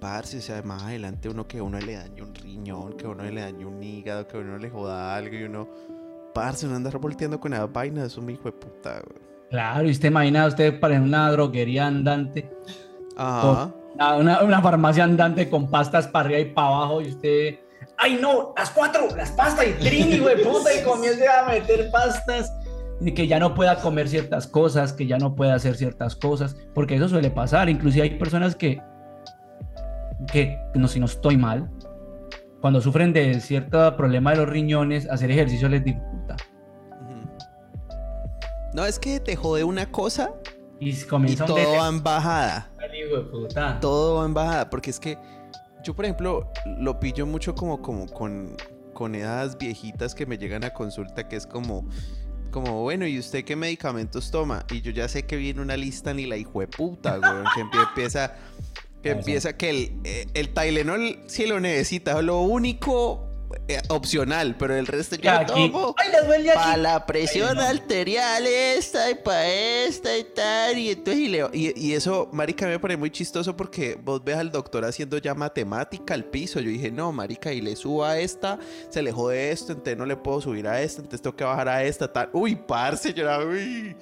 parce, 0.00 0.38
o 0.38 0.40
sea, 0.40 0.62
más 0.62 0.84
adelante 0.84 1.28
uno 1.28 1.46
que 1.46 1.60
uno 1.60 1.78
le 1.78 1.96
dañe 1.96 2.22
un 2.22 2.34
riñón, 2.34 2.96
que 2.96 3.06
uno 3.06 3.22
le 3.24 3.40
dañe 3.40 3.66
un 3.66 3.82
hígado, 3.82 4.26
que 4.26 4.38
uno 4.38 4.56
le 4.56 4.70
joda 4.70 5.14
algo 5.14 5.36
y 5.36 5.42
uno, 5.42 5.68
parce, 6.32 6.66
uno 6.66 6.76
anda 6.76 6.90
volteando 6.90 7.38
con 7.38 7.52
esas 7.52 7.70
vainas, 7.70 8.06
es 8.06 8.16
un 8.16 8.30
hijo 8.30 8.44
de 8.44 8.52
puta, 8.52 9.02
güey. 9.06 9.20
Claro, 9.50 9.86
y 9.86 9.90
usted 9.90 10.08
imagina 10.08 10.46
usted 10.46 10.78
para 10.80 10.98
una 11.02 11.30
droguería 11.32 11.86
andante, 11.86 12.48
Ajá. 13.16 13.74
una 14.16 14.62
farmacia 14.62 15.04
andante 15.04 15.50
con 15.50 15.68
pastas 15.68 16.06
para 16.08 16.26
arriba 16.26 16.40
y 16.40 16.54
para 16.54 16.68
abajo, 16.68 17.02
y 17.02 17.08
usted, 17.08 17.58
¡ay 17.98 18.18
no! 18.20 18.54
¡Las 18.56 18.70
cuatro! 18.70 19.08
¡Las 19.16 19.30
pastas! 19.32 19.66
Y 19.66 19.72
trini, 19.84 20.18
güey, 20.18 20.42
puta, 20.42 20.72
y 20.74 20.82
comience 20.82 21.26
a 21.28 21.46
meter 21.46 21.90
pastas. 21.90 22.52
Y 23.00 23.12
que 23.12 23.26
ya 23.26 23.38
no 23.38 23.54
pueda 23.54 23.80
comer 23.80 24.08
ciertas 24.08 24.46
cosas, 24.46 24.92
que 24.92 25.06
ya 25.06 25.18
no 25.18 25.34
pueda 25.34 25.54
hacer 25.54 25.76
ciertas 25.76 26.16
cosas, 26.16 26.56
porque 26.74 26.96
eso 26.96 27.08
suele 27.08 27.30
pasar. 27.30 27.68
Inclusive 27.68 28.02
hay 28.02 28.18
personas 28.18 28.54
que, 28.54 28.82
que 30.30 30.58
no, 30.74 30.86
si 30.86 31.00
no 31.00 31.06
estoy 31.06 31.36
mal, 31.36 31.70
cuando 32.60 32.80
sufren 32.80 33.12
de 33.12 33.40
cierto 33.40 33.96
problema 33.96 34.32
de 34.32 34.36
los 34.38 34.48
riñones, 34.48 35.08
hacer 35.08 35.30
ejercicio 35.30 35.68
les 35.68 35.82
dificulta. 35.82 36.36
No, 38.74 38.84
es 38.84 38.98
que 38.98 39.18
te 39.18 39.34
jode 39.34 39.64
una 39.64 39.90
cosa 39.90 40.32
Y 40.78 40.90
y 40.90 41.36
todo 41.36 41.76
va 41.76 41.88
en 41.88 42.02
bajada. 42.02 42.70
todo 43.80 44.18
va 44.18 44.26
en 44.26 44.34
bajada, 44.34 44.70
porque 44.70 44.90
es 44.90 45.00
que 45.00 45.18
yo, 45.84 45.94
por 45.94 46.04
ejemplo, 46.04 46.50
lo 46.78 46.98
pillo 47.00 47.26
mucho 47.26 47.54
como, 47.54 47.80
como 47.80 48.06
con, 48.06 48.56
con 48.92 49.14
edades 49.14 49.56
viejitas 49.58 50.14
que 50.14 50.26
me 50.26 50.36
llegan 50.38 50.64
a 50.64 50.70
consulta, 50.70 51.28
que 51.28 51.36
es 51.36 51.46
como, 51.46 51.88
como, 52.50 52.82
bueno, 52.82 53.06
¿y 53.06 53.18
usted 53.18 53.44
qué 53.44 53.56
medicamentos 53.56 54.30
toma? 54.30 54.64
Y 54.72 54.80
yo 54.80 54.90
ya 54.90 55.08
sé 55.08 55.24
que 55.26 55.36
viene 55.36 55.60
una 55.62 55.76
lista 55.76 56.12
ni 56.14 56.26
la 56.26 56.36
hijo 56.36 56.60
de 56.60 56.68
puta, 56.68 57.16
güey, 57.18 57.44
que 57.54 57.60
empie- 57.62 57.88
empieza, 57.88 58.34
que 59.02 59.10
empieza, 59.18 59.56
que 59.56 59.70
el, 59.70 59.92
eh, 60.04 60.26
el 60.34 60.52
Tylenol 60.52 61.18
sí 61.26 61.46
lo 61.46 61.60
necesita, 61.60 62.18
es 62.18 62.24
lo 62.24 62.40
único 62.42 63.29
eh, 63.68 63.80
opcional, 63.88 64.56
pero 64.58 64.76
el 64.76 64.86
resto 64.86 65.16
yo 65.16 65.30
Aquí. 65.30 65.70
tomo. 65.70 65.94
Para 66.54 66.76
la 66.76 67.06
presión 67.06 67.48
Ay, 67.50 67.54
no. 67.56 67.62
arterial 67.62 68.46
esta 68.46 69.10
y 69.10 69.14
para 69.16 69.48
esta 69.48 70.16
y 70.16 70.24
tal. 70.24 70.78
Y 70.78 70.90
entonces, 70.90 71.22
y, 71.22 71.28
le- 71.28 71.48
y- 71.52 71.72
y 71.88 71.94
eso, 71.94 72.28
marica, 72.32 72.66
me 72.66 72.78
parece 72.78 72.98
muy 72.98 73.10
chistoso 73.10 73.56
porque 73.56 73.98
vos 74.02 74.22
ves 74.22 74.36
al 74.36 74.50
doctor 74.52 74.84
haciendo 74.84 75.18
ya 75.18 75.34
matemática 75.34 76.14
al 76.14 76.24
piso. 76.24 76.60
Yo 76.60 76.68
dije, 76.70 76.90
no, 76.90 77.12
marica, 77.12 77.52
y 77.52 77.60
le 77.60 77.76
subo 77.76 78.04
a 78.04 78.18
esta, 78.18 78.58
se 78.88 79.02
le 79.02 79.12
jode 79.12 79.50
esto, 79.50 79.72
entonces 79.72 79.96
no 79.96 80.06
le 80.06 80.16
puedo 80.16 80.40
subir 80.40 80.66
a 80.68 80.80
esta, 80.82 81.00
entonces 81.02 81.22
tengo 81.22 81.36
que 81.36 81.44
bajar 81.44 81.68
a 81.68 81.82
esta, 81.84 82.12
tal. 82.12 82.30
Uy, 82.32 82.54
parce, 82.56 83.12
yo 83.14 83.22
era, 83.24 83.38
uy. 83.44 83.96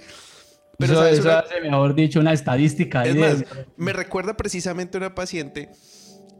Pero, 0.80 0.92
eso, 0.92 1.03
¿sabes 1.03 1.18
eso 1.18 1.28
una- 1.28 1.38
hace, 1.40 1.61
mejor 1.61 1.94
dicho, 1.94 2.20
una 2.20 2.32
estadística. 2.32 3.03
es 3.05 3.16
más, 3.16 3.44
me 3.76 3.92
recuerda 3.92 4.36
precisamente 4.36 4.96
una 4.96 5.14
paciente 5.14 5.70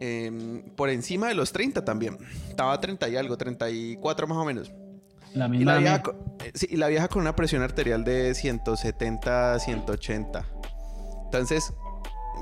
em, 0.01 0.62
por 0.76 0.88
encima 0.90 1.28
de 1.28 1.34
los 1.34 1.53
30 1.53 1.84
también. 1.84 2.18
Estaba 2.49 2.80
30 2.80 3.09
y 3.09 3.16
algo, 3.16 3.36
34 3.36 4.26
más 4.26 4.38
o 4.38 4.44
menos. 4.44 4.72
la 5.34 5.46
Y 5.46 5.51
misma. 5.51 5.72
la, 5.74 5.78
vieja, 5.78 6.03
co- 6.03 6.14
eh, 6.44 6.53
sí, 6.55 6.66
y 6.70 6.76
la 6.76 6.88
vieja 6.88 7.09
con 7.09 7.22
una 7.22 7.34
presión 7.36 7.62
arterial 7.62 8.03
de 8.05 8.34
170, 8.34 9.59
180. 9.59 10.44
Entonces, 11.24 11.72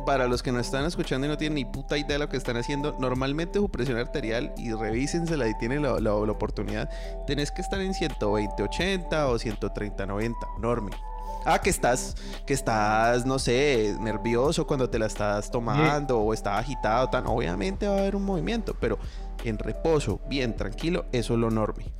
para 0.04 0.28
los 0.28 0.42
que 0.42 0.52
no 0.52 0.60
están 0.60 0.84
escuchando 0.84 1.26
y 1.26 1.30
no 1.30 1.36
tienen 1.36 1.54
ni 1.56 1.64
puta 1.64 1.96
idea 1.98 2.12
de 2.14 2.18
lo 2.20 2.28
que 2.28 2.36
están 2.36 2.56
haciendo, 2.56 2.96
normalmente 3.00 3.58
su 3.58 3.68
presión 3.70 3.96
arterial, 3.98 4.52
y 4.56 4.72
revísensela 4.72 5.48
y 5.48 5.54
tienen 5.58 5.82
la, 5.82 5.92
la- 5.94 6.14
la 6.14 6.32
oportunidad, 6.32 6.88
tenés 7.26 7.50
que 7.50 7.62
estar 7.62 7.80
en 7.80 7.94
120, 7.94 8.62
80 8.62 9.28
o 9.28 9.38
130, 9.38 10.06
90, 10.06 10.46
enorme. 10.58 10.90
Ah, 11.48 11.60
que 11.60 11.70
estás, 11.70 12.16
que 12.44 12.54
estás, 12.54 13.24
no 13.24 13.38
sé, 13.38 13.94
nervioso 14.00 14.66
cuando 14.66 14.90
te 14.90 14.98
la 14.98 15.06
estás 15.06 15.48
tomando 15.48 16.18
o 16.18 16.34
estás 16.34 16.58
agitado, 16.58 17.08
obviamente 17.26 17.86
va 17.86 17.94
a 17.94 17.98
haber 17.98 18.16
un 18.16 18.24
movimiento, 18.24 18.74
pero 18.80 18.98
en 19.44 19.56
reposo, 19.56 20.18
bien, 20.28 20.56
tranquilo, 20.56 21.04
eso 21.12 21.34
es 21.34 21.38
lo 21.38 21.46
enorme. 21.46 21.92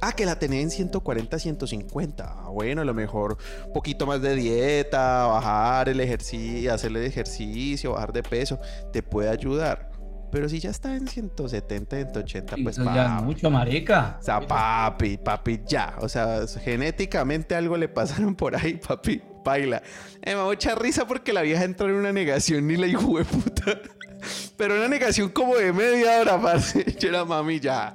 Ah, 0.00 0.12
que 0.12 0.26
la 0.26 0.36
tenés 0.36 0.62
en 0.62 0.70
140, 0.70 1.38
150. 1.38 2.24
Ah, 2.24 2.48
Bueno, 2.50 2.82
a 2.82 2.84
lo 2.84 2.92
mejor 2.94 3.38
un 3.66 3.72
poquito 3.72 4.04
más 4.06 4.20
de 4.20 4.34
dieta, 4.34 5.26
bajar 5.26 5.88
el 5.88 6.00
ejercicio, 6.00 6.74
hacer 6.74 6.90
el 6.90 7.04
ejercicio, 7.04 7.92
bajar 7.92 8.12
de 8.12 8.22
peso, 8.24 8.58
te 8.92 9.02
puede 9.02 9.30
ayudar. 9.30 9.91
Pero 10.32 10.48
si 10.48 10.60
ya 10.60 10.70
está 10.70 10.96
en 10.96 11.06
170, 11.06 11.94
180, 11.94 12.56
pues 12.62 12.78
Eso 12.78 12.84
ya 12.86 13.02
es 13.04 13.10
papi. 13.10 13.24
mucho, 13.24 13.50
marica. 13.50 14.16
O 14.18 14.22
sea, 14.22 14.40
papi, 14.40 15.18
papi, 15.18 15.60
ya. 15.66 15.94
O 16.00 16.08
sea, 16.08 16.46
genéticamente 16.64 17.54
algo 17.54 17.76
le 17.76 17.86
pasaron 17.86 18.34
por 18.34 18.56
ahí, 18.56 18.74
papi. 18.74 19.20
Baila. 19.44 19.82
Eh, 20.22 20.30
me 20.30 20.36
da 20.36 20.44
mucha 20.44 20.74
risa 20.74 21.06
porque 21.06 21.34
la 21.34 21.42
vieja 21.42 21.64
entró 21.64 21.88
en 21.90 21.96
una 21.96 22.12
negación 22.12 22.66
ni 22.66 22.76
la 22.76 22.86
hijo 22.86 23.18
de 23.18 23.26
puta. 23.26 23.78
Pero 24.56 24.76
una 24.76 24.88
negación 24.88 25.28
como 25.28 25.54
de 25.56 25.70
media 25.70 26.20
hora, 26.20 26.40
parce. 26.40 26.96
Yo 26.98 27.10
era 27.10 27.26
mami, 27.26 27.60
ya. 27.60 27.94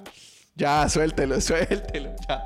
Ya, 0.56 0.88
suéltelo, 0.90 1.42
suéltelo, 1.42 2.12
ya. 2.30 2.44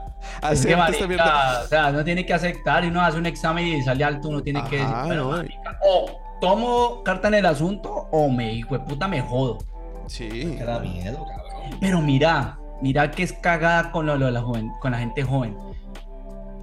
Es 0.51 0.65
que, 0.65 0.75
marica, 0.75 1.61
o 1.65 1.67
sea, 1.67 1.91
no 1.91 2.03
tiene 2.03 2.25
que 2.25 2.33
aceptar 2.33 2.85
y 2.85 2.87
uno 2.87 3.01
hace 3.01 3.17
un 3.17 3.25
examen 3.25 3.67
y 3.67 3.81
sale 3.81 4.03
alto, 4.03 4.29
uno 4.29 4.41
tiene 4.41 4.63
que 4.69 4.77
decir, 4.77 4.95
bueno, 5.05 5.23
no. 5.23 5.31
marica, 5.31 5.79
o 5.83 6.37
tomo 6.39 7.03
carta 7.03 7.27
en 7.29 7.35
el 7.35 7.45
asunto 7.45 7.89
o 8.11 8.29
me 8.29 8.53
hijo 8.53 8.77
de 8.77 8.83
puta 8.85 9.07
me 9.07 9.21
jodo. 9.21 9.59
Sí. 10.11 10.27
Que 10.29 10.65
da 10.65 10.79
miedo, 10.79 11.25
cabrón. 11.25 11.77
Pero 11.79 12.01
mira, 12.01 12.59
mira 12.81 13.09
que 13.11 13.23
es 13.23 13.31
cagada 13.31 13.91
con 13.91 14.05
lo, 14.05 14.17
lo 14.17 14.25
de 14.25 14.33
la 14.33 14.41
joven, 14.41 14.69
con 14.81 14.91
la 14.91 14.97
gente 14.97 15.23
joven. 15.23 15.55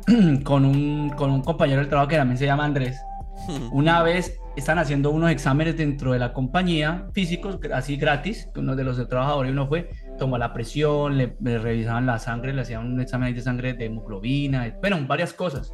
con, 0.45 0.67
un, 0.67 1.11
con 1.17 1.31
un 1.31 1.41
compañero 1.41 1.81
del 1.81 1.89
trabajo 1.89 2.09
que 2.09 2.17
también 2.17 2.37
se 2.37 2.45
llama 2.45 2.67
Andrés. 2.67 3.01
Una 3.73 4.03
vez 4.03 4.39
están 4.55 4.79
haciendo 4.79 5.11
unos 5.11 5.31
exámenes 5.31 5.79
dentro 5.79 6.13
de 6.13 6.19
la 6.19 6.35
compañía, 6.35 7.07
físicos, 7.15 7.59
así 7.73 7.97
gratis, 7.97 8.51
que 8.53 8.61
uno 8.61 8.77
de 8.77 8.85
los 8.85 9.09
trabajadores, 9.09 9.53
uno 9.53 9.67
fue, 9.67 9.89
tomó 10.19 10.37
la 10.37 10.53
presión, 10.53 11.17
le, 11.17 11.37
le 11.41 11.59
revisaban 11.59 12.05
la 12.05 12.19
sangre, 12.19 12.53
le 12.53 12.63
hacían 12.63 12.85
un 12.85 13.01
examen 13.01 13.35
de 13.35 13.41
sangre 13.41 13.73
de 13.73 13.87
hemoglobina, 13.87 14.75
bueno, 14.81 14.99
varias 15.07 15.33
cosas. 15.33 15.73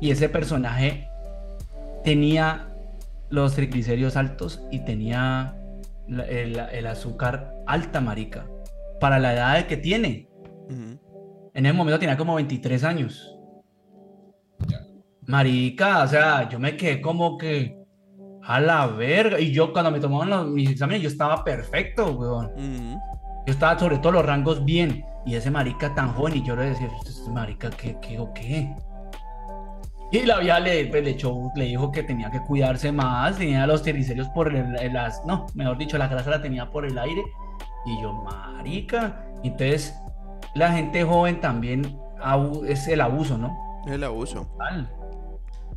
Y 0.00 0.10
ese 0.10 0.28
personaje 0.28 1.08
tenía 2.04 2.68
los 3.30 3.54
triglicéridos 3.54 4.16
altos 4.16 4.62
y 4.70 4.84
tenía 4.84 5.59
el, 6.10 6.58
el 6.58 6.86
azúcar 6.86 7.54
alta, 7.66 8.00
marica, 8.00 8.46
para 9.00 9.18
la 9.18 9.32
edad 9.32 9.66
que 9.66 9.76
tiene. 9.76 10.28
En 11.52 11.66
ese 11.66 11.72
momento 11.72 11.98
tenía 11.98 12.16
como 12.16 12.34
23 12.34 12.84
años. 12.84 13.36
Marica, 15.26 16.02
o 16.02 16.08
sea, 16.08 16.48
yo 16.48 16.58
me 16.58 16.76
quedé 16.76 17.00
como 17.00 17.38
que 17.38 17.76
a 18.42 18.60
la 18.60 18.86
verga. 18.86 19.40
Y 19.40 19.52
yo 19.52 19.72
cuando 19.72 19.90
me 19.90 20.00
tomaban 20.00 20.30
los, 20.30 20.46
mis 20.48 20.70
exámenes, 20.70 21.02
yo 21.02 21.08
estaba 21.08 21.44
perfecto, 21.44 22.12
weón. 22.12 22.52
Yo 23.46 23.52
estaba 23.52 23.78
sobre 23.78 23.98
todo 23.98 24.12
los 24.12 24.26
rangos 24.26 24.64
bien. 24.64 25.04
Y 25.26 25.34
ese 25.34 25.50
marica 25.50 25.94
tan 25.94 26.14
joven, 26.14 26.36
y 26.36 26.44
yo 26.44 26.56
le 26.56 26.70
decía, 26.70 26.88
este 27.06 27.30
marica, 27.30 27.70
¿qué, 27.70 27.96
qué 28.00 28.18
o 28.18 28.32
qué? 28.32 28.74
Y 30.12 30.22
la 30.26 30.38
vieja 30.40 30.58
le, 30.60 30.86
pues, 30.86 31.04
le, 31.04 31.10
echó- 31.16 31.52
le 31.54 31.66
dijo 31.66 31.92
que 31.92 32.02
tenía 32.02 32.30
que 32.30 32.40
cuidarse 32.40 32.90
más, 32.90 33.36
tenía 33.38 33.66
los 33.66 33.82
triglicéridos 33.82 34.28
por 34.30 34.52
el, 34.54 34.92
las, 34.92 35.24
no, 35.24 35.46
mejor 35.54 35.78
dicho, 35.78 35.96
la 35.98 36.08
grasa 36.08 36.30
la 36.30 36.42
tenía 36.42 36.68
por 36.70 36.84
el 36.84 36.98
aire. 36.98 37.22
Y 37.86 38.02
yo, 38.02 38.12
marica. 38.12 39.24
Entonces, 39.44 39.94
la 40.54 40.72
gente 40.72 41.04
joven 41.04 41.40
también 41.40 41.96
abu- 42.20 42.64
es 42.64 42.88
el 42.88 43.00
abuso, 43.00 43.38
¿no? 43.38 43.56
El 43.86 44.02
abuso. 44.04 44.48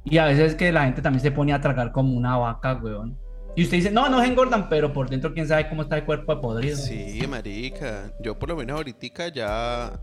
Y 0.04 0.18
a 0.18 0.26
veces 0.26 0.56
que 0.56 0.72
la 0.72 0.84
gente 0.86 1.02
también 1.02 1.22
se 1.22 1.32
pone 1.32 1.54
a 1.54 1.62
tragar 1.62 1.92
como 1.92 2.14
una 2.18 2.36
vaca, 2.38 2.80
weón. 2.82 3.18
Y 3.56 3.64
usted 3.64 3.78
dice, 3.78 3.92
no, 3.92 4.10
no 4.10 4.20
se 4.20 4.28
engordan, 4.28 4.68
pero 4.68 4.92
por 4.92 5.10
dentro 5.10 5.32
quién 5.34 5.48
sabe 5.48 5.70
cómo 5.70 5.84
está 5.84 5.96
el 5.98 6.06
cuerpo 6.06 6.34
de 6.36 6.42
podrido. 6.42 6.76
Sí, 6.76 7.22
marica. 7.30 8.12
Yo 8.20 8.38
por 8.38 8.50
lo 8.50 8.56
menos 8.56 8.78
ahorita 8.78 9.28
ya 9.30 9.94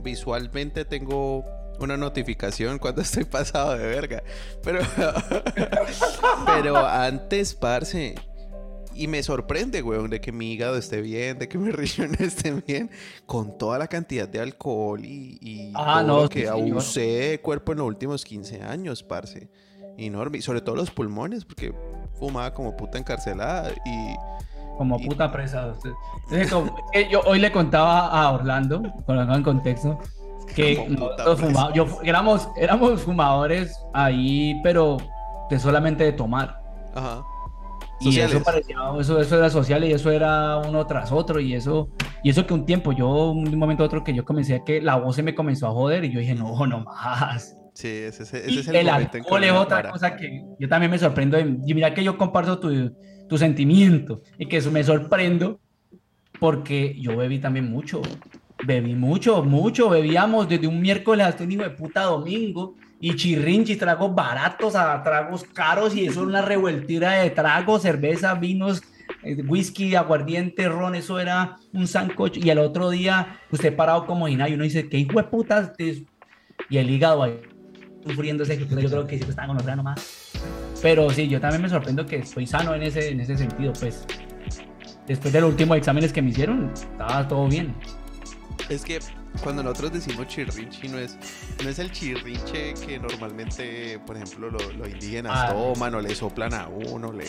visualmente 0.00 0.84
tengo 0.86 1.44
una 1.80 1.96
notificación 1.96 2.78
cuando 2.78 3.02
estoy 3.02 3.24
pasado 3.24 3.76
de 3.76 3.86
verga. 3.86 4.22
Pero, 4.62 4.80
pero 6.46 6.76
antes, 6.86 7.54
parce. 7.54 8.14
Y 8.96 9.08
me 9.08 9.24
sorprende, 9.24 9.82
weón, 9.82 10.08
de 10.08 10.20
que 10.20 10.30
mi 10.30 10.52
hígado 10.52 10.76
esté 10.76 11.00
bien, 11.00 11.36
de 11.38 11.48
que 11.48 11.58
mis 11.58 11.74
riñones 11.96 12.20
estén 12.20 12.62
bien, 12.64 12.90
con 13.26 13.58
toda 13.58 13.76
la 13.78 13.88
cantidad 13.88 14.28
de 14.28 14.38
alcohol 14.40 15.04
y, 15.04 15.36
y 15.40 15.72
Ah, 15.74 15.96
todo 16.00 16.06
no, 16.06 16.22
lo 16.22 16.28
que 16.28 16.42
sí, 16.42 16.46
abusé 16.46 17.00
de 17.00 17.40
cuerpo 17.40 17.72
en 17.72 17.78
los 17.78 17.88
últimos 17.88 18.24
15 18.24 18.62
años, 18.62 19.02
parce. 19.02 19.48
Enorme. 19.98 20.38
Y 20.38 20.42
sobre 20.42 20.60
todo 20.60 20.76
los 20.76 20.90
pulmones, 20.92 21.44
porque 21.44 21.74
fumaba 22.18 22.52
como 22.54 22.76
puta 22.76 22.98
encarcelada 22.98 23.70
y... 23.84 24.14
Como 24.76 24.98
puta 25.00 25.30
presa. 25.30 25.72
como- 26.50 26.76
yo 27.10 27.20
hoy 27.26 27.38
le 27.38 27.52
contaba 27.52 28.08
a 28.08 28.32
Orlando, 28.32 28.82
colocando 29.06 29.34
en 29.36 29.42
contexto, 29.44 30.00
que 30.54 30.86
nosotros 30.88 31.40
fuma- 31.40 31.72
yo 31.74 31.86
éramos, 32.02 32.48
éramos 32.56 33.02
fumadores 33.02 33.78
ahí, 33.92 34.58
pero 34.62 34.96
de 35.50 35.58
solamente 35.58 36.04
de 36.04 36.12
tomar. 36.12 36.60
Ajá. 36.94 37.22
Y 38.00 38.08
eso 38.18 38.40
Sociales. 38.40 38.42
parecía, 38.44 38.76
eso, 39.00 39.20
eso 39.20 39.38
era 39.38 39.50
social 39.50 39.84
y 39.84 39.92
eso 39.92 40.10
era 40.10 40.58
uno 40.58 40.86
tras 40.86 41.12
otro 41.12 41.40
y 41.40 41.54
eso, 41.54 41.88
y 42.22 42.30
eso 42.30 42.44
que 42.46 42.52
un 42.52 42.66
tiempo, 42.66 42.92
yo, 42.92 43.30
un 43.30 43.56
momento 43.56 43.82
a 43.82 43.86
otro 43.86 44.02
que 44.04 44.12
yo 44.12 44.24
comencé 44.24 44.56
a 44.56 44.64
que 44.64 44.82
la 44.82 44.96
voz 44.96 45.16
se 45.16 45.22
me 45.22 45.34
comenzó 45.34 45.68
a 45.68 45.70
joder 45.72 46.04
y 46.04 46.10
yo 46.12 46.18
dije, 46.20 46.34
no, 46.34 46.66
no 46.66 46.80
más. 46.80 47.56
Sí, 47.72 47.88
ese, 47.88 48.22
ese- 48.24 48.44
Y 48.50 48.58
es 48.58 48.68
el, 48.68 48.76
el 48.76 48.88
alcohol 48.88 49.42
es 49.44 49.52
otra 49.52 49.76
para. 49.78 49.90
cosa 49.90 50.16
que 50.16 50.44
yo 50.58 50.68
también 50.68 50.90
me 50.90 50.98
sorprendo. 50.98 51.36
de- 51.36 51.58
y 51.66 51.74
mira 51.74 51.94
que 51.94 52.04
yo 52.04 52.18
comparto 52.18 52.58
tu, 52.58 52.92
tu 53.28 53.38
sentimiento 53.38 54.20
y 54.38 54.46
que 54.46 54.58
eso 54.58 54.70
me 54.70 54.82
sorprendo 54.84 55.60
porque 56.40 56.96
yo 57.00 57.16
bebí 57.16 57.38
también 57.38 57.70
mucho. 57.70 58.02
Bebí 58.66 58.94
mucho, 58.94 59.42
mucho. 59.42 59.90
Bebíamos 59.90 60.48
desde 60.48 60.66
un 60.66 60.80
miércoles 60.80 61.26
hasta 61.26 61.44
un 61.44 61.52
hijo 61.52 61.62
de 61.62 61.70
puta 61.70 62.02
domingo. 62.02 62.74
Y 63.00 63.16
chirrinchis, 63.16 63.78
tragos 63.78 64.14
baratos 64.14 64.74
a 64.74 65.02
tragos 65.02 65.44
caros. 65.44 65.94
Y 65.94 66.06
eso 66.06 66.22
es 66.22 66.26
una 66.26 66.42
revueltira 66.42 67.12
de 67.12 67.30
tragos, 67.30 67.82
cerveza, 67.82 68.34
vinos, 68.34 68.82
eh, 69.22 69.42
whisky, 69.42 69.94
aguardiente, 69.94 70.68
ron. 70.68 70.94
Eso 70.94 71.20
era 71.20 71.56
un 71.72 71.86
sancocho. 71.86 72.40
Y 72.42 72.50
el 72.50 72.58
otro 72.58 72.90
día, 72.90 73.40
usted 73.50 73.74
parado 73.74 74.06
como 74.06 74.28
y 74.28 74.34
uno 74.34 74.64
dice, 74.64 74.88
¿qué 74.88 74.98
hijo 74.98 75.18
de 75.18 75.24
puta? 75.24 75.72
Y 76.70 76.78
el 76.78 76.90
hígado 76.90 77.22
ahí 77.22 77.40
sufriéndose. 78.06 78.58
que 78.58 78.82
Yo 78.82 78.88
creo 78.88 79.06
que 79.06 79.18
sí 79.18 79.24
están 79.28 79.48
con 79.48 79.56
otra 79.58 79.76
nomás. 79.76 80.32
Pero 80.82 81.08
sí, 81.10 81.28
yo 81.28 81.40
también 81.40 81.62
me 81.62 81.68
sorprendo 81.68 82.04
que 82.06 82.16
estoy 82.16 82.46
sano 82.46 82.74
en 82.74 82.82
ese, 82.82 83.10
en 83.10 83.20
ese 83.20 83.36
sentido, 83.36 83.72
pues. 83.80 84.06
Después 85.06 85.32
de 85.32 85.40
los 85.40 85.50
últimos 85.50 85.76
exámenes 85.76 86.12
que 86.12 86.22
me 86.22 86.30
hicieron, 86.30 86.70
estaba 86.72 87.26
todo 87.28 87.46
bien. 87.48 87.74
Es 88.68 88.84
que 88.84 88.98
cuando 89.42 89.62
nosotros 89.62 89.92
decimos 89.92 90.26
chirrinchi 90.28 90.88
no 90.88 90.98
es, 90.98 91.18
no 91.62 91.68
es 91.68 91.78
el 91.78 91.90
chirrinche 91.92 92.74
que 92.86 92.98
normalmente, 92.98 93.98
por 94.06 94.16
ejemplo, 94.16 94.50
lo- 94.50 94.72
los 94.72 94.88
indígenas 94.88 95.32
Ah. 95.34 95.48
toman 95.52 95.94
o 95.94 96.00
le 96.00 96.14
soplan 96.14 96.54
a 96.54 96.68
uno, 96.68 97.12
le, 97.12 97.24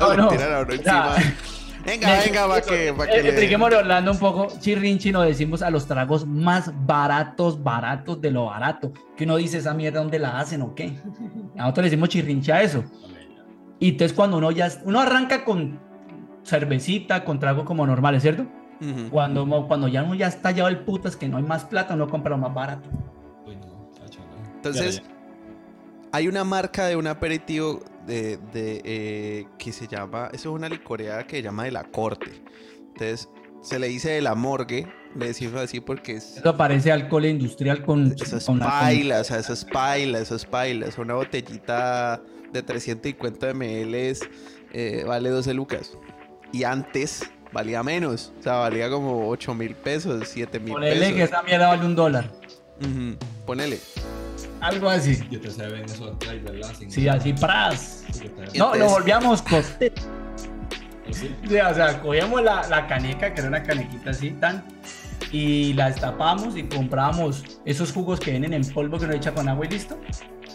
No, 0.00 0.10
le 0.10 0.16
no. 0.16 0.28
tiran 0.28 0.52
a 0.54 0.60
uno 0.60 0.72
encima. 0.72 1.14
Venga, 1.84 2.18
venga, 2.18 2.48
para 2.48 2.60
que, 2.62 2.92
pa' 2.92 3.06
que 3.06 3.18
Eh, 3.20 3.48
le- 3.48 3.76
hablando 3.76 4.10
un 4.10 4.18
poco. 4.18 4.48
Chirrinchi 4.58 5.12
lo 5.12 5.20
decimos 5.22 5.62
a 5.62 5.70
los 5.70 5.86
tragos 5.86 6.26
más 6.26 6.72
baratos, 6.84 7.62
baratos 7.62 8.20
de 8.20 8.32
lo 8.32 8.46
barato. 8.46 8.92
Que 9.16 9.22
uno 9.22 9.36
dice 9.36 9.58
esa 9.58 9.72
mierda, 9.74 10.00
¿dónde 10.00 10.18
la 10.18 10.40
hacen 10.40 10.62
o 10.62 10.74
qué? 10.74 10.96
A 11.56 11.60
nosotros 11.62 11.84
le 11.84 11.90
decimos 11.90 12.08
chirrinchi 12.08 12.50
a 12.50 12.62
eso. 12.62 12.82
Y 13.78 13.90
entonces 13.90 14.16
cuando 14.16 14.38
uno 14.38 14.50
ya, 14.50 14.68
uno 14.84 14.98
arranca 15.00 15.44
con 15.44 15.78
cervecita, 16.44 17.24
con 17.24 17.38
trago 17.38 17.64
como 17.64 17.86
normales, 17.86 18.22
¿cierto? 18.22 18.46
Cuando, 19.10 19.66
cuando 19.66 19.88
ya 19.88 20.02
uno 20.02 20.14
ya 20.14 20.26
está 20.26 20.50
llevado 20.52 20.74
el 20.74 20.80
putas 20.84 21.16
que 21.16 21.28
no 21.28 21.36
hay 21.38 21.42
más 21.42 21.64
plata, 21.64 21.94
uno 21.94 22.08
compra 22.08 22.30
lo 22.30 22.38
más 22.38 22.52
barato. 22.54 22.88
Uy, 23.46 23.56
no. 23.56 23.90
Entonces, 24.56 24.96
Ya, 24.96 25.02
ya. 25.02 25.08
hay 26.12 26.28
una 26.28 26.44
marca 26.44 26.86
de 26.86 26.96
un 26.96 27.06
aperitivo 27.06 27.80
de, 28.06 28.38
de, 28.52 28.82
eh, 28.84 29.46
que 29.58 29.72
se 29.72 29.86
llama, 29.86 30.26
eso 30.32 30.50
es 30.50 30.54
una 30.54 30.68
licoreada 30.68 31.26
que 31.26 31.36
se 31.36 31.42
llama 31.42 31.64
de 31.64 31.70
la 31.72 31.84
corte. 31.84 32.42
Entonces, 32.88 33.28
se 33.62 33.78
le 33.78 33.88
dice 33.88 34.10
de 34.10 34.20
la 34.20 34.34
morgue, 34.34 34.86
le 35.16 35.26
decimos 35.28 35.60
así 35.60 35.80
porque 35.80 36.16
es... 36.16 36.36
Eso 36.36 36.56
parece 36.56 36.92
alcohol 36.92 37.24
industrial 37.26 37.84
con... 37.84 38.12
Eso 38.12 38.36
es 38.36 38.44
con 38.44 38.58
la- 38.58 38.66
paila, 38.66 39.20
o 39.20 39.24
sea, 39.24 39.38
eso 39.38 39.52
es 39.54 39.64
paila, 39.64 40.18
eso 40.20 40.36
es 40.36 40.44
paila. 40.44 40.86
Es 40.86 40.98
una 40.98 41.14
botellita 41.14 42.22
de 42.52 42.62
350 42.62 43.54
ml, 43.54 44.16
eh, 44.72 45.04
vale 45.06 45.30
12 45.30 45.54
lucas. 45.54 45.98
Y 46.52 46.62
antes 46.64 47.28
valía 47.52 47.82
menos, 47.82 48.32
o 48.38 48.42
sea, 48.42 48.54
valía 48.54 48.88
como 48.90 49.28
8 49.28 49.54
mil 49.54 49.74
pesos, 49.74 50.26
7 50.28 50.58
mil 50.60 50.72
Ponele 50.74 51.08
que 51.08 51.12
pesos. 51.14 51.28
esa 51.30 51.42
mierda 51.42 51.68
vale 51.68 51.84
un 51.86 51.94
dólar. 51.96 52.30
Ponele. 53.46 53.78
Algo 54.60 54.88
así. 54.88 55.18
Y 55.30 55.36
ustedes 55.36 55.54
se 55.56 55.66
ven 55.66 55.84
esos. 55.84 56.12
Sin- 56.78 56.90
Sí, 56.90 57.08
así, 57.08 57.32
pras. 57.32 58.04
No, 58.54 58.74
lo 58.74 58.88
volvíamos. 58.88 59.42
Sí. 61.12 61.30
Sea, 61.48 61.68
o 61.68 61.74
sea, 61.74 62.02
cogíamos 62.02 62.42
la, 62.42 62.66
la 62.68 62.88
caneca, 62.88 63.32
que 63.32 63.38
era 63.40 63.48
una 63.48 63.62
canequita 63.62 64.10
así, 64.10 64.30
tan, 64.32 64.64
y 65.30 65.72
la 65.74 65.86
destapamos 65.86 66.56
y 66.56 66.64
comprábamos 66.64 67.44
esos 67.64 67.92
jugos 67.92 68.18
que 68.18 68.32
vienen 68.32 68.52
en 68.52 68.68
polvo 68.68 68.98
que 68.98 69.04
uno 69.04 69.14
echa 69.14 69.32
con 69.32 69.48
agua 69.48 69.64
y 69.66 69.68
listo. 69.68 69.96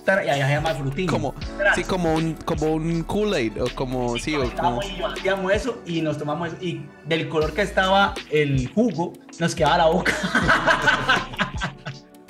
Y 0.07 0.29
ahí 0.29 0.41
se 0.41 0.49
llama 0.49 0.73
frutín. 0.73 1.07
Como, 1.07 1.33
sí, 1.75 1.83
como 1.83 2.13
un, 2.15 2.33
como 2.33 2.73
un 2.73 3.03
Kool-Aid, 3.03 3.61
o 3.61 3.67
como, 3.75 4.17
sí, 4.17 4.35
o 4.35 4.49
como... 4.55 4.81
Y 4.83 5.01
hacíamos 5.01 5.53
eso 5.53 5.81
y 5.85 6.01
nos 6.01 6.17
tomamos 6.17 6.49
eso. 6.49 6.57
Y 6.61 6.85
del 7.05 7.29
color 7.29 7.53
que 7.53 7.61
estaba 7.61 8.13
el 8.31 8.71
jugo, 8.73 9.13
nos 9.39 9.53
quedaba 9.55 9.77
la 9.77 9.85
boca. 9.87 10.13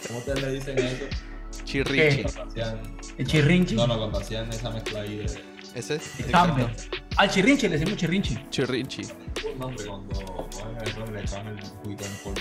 ¿Cómo 0.07 0.19
ustedes 0.19 0.41
le 0.41 0.51
dicen 0.51 0.77
eso? 0.79 1.05
Hacían- 2.43 2.79
El 3.17 3.27
chirrinchi. 3.27 3.75
No, 3.75 3.87
no, 3.87 3.97
cuando 3.97 4.19
hacían 4.19 4.49
esa 4.49 4.69
mezcla 4.69 5.01
ahí 5.01 5.17
de. 5.17 5.25
Ese 5.73 5.95
es 5.95 6.11
cambio. 6.31 6.69
Al 7.15 7.29
chirrinchi 7.29 7.67
le 7.69 7.77
decimos 7.77 7.97
chirrinchi. 7.97 8.37
chirrinchi. 8.49 9.03
Un 9.53 9.59
nombre 9.59 9.85
cuando 9.85 10.47
y 11.09 11.11
le 11.11 11.21
echaban 11.21 11.57
el 11.57 11.63
juguito 11.65 12.03
en 12.03 12.11
polvo. 12.23 12.39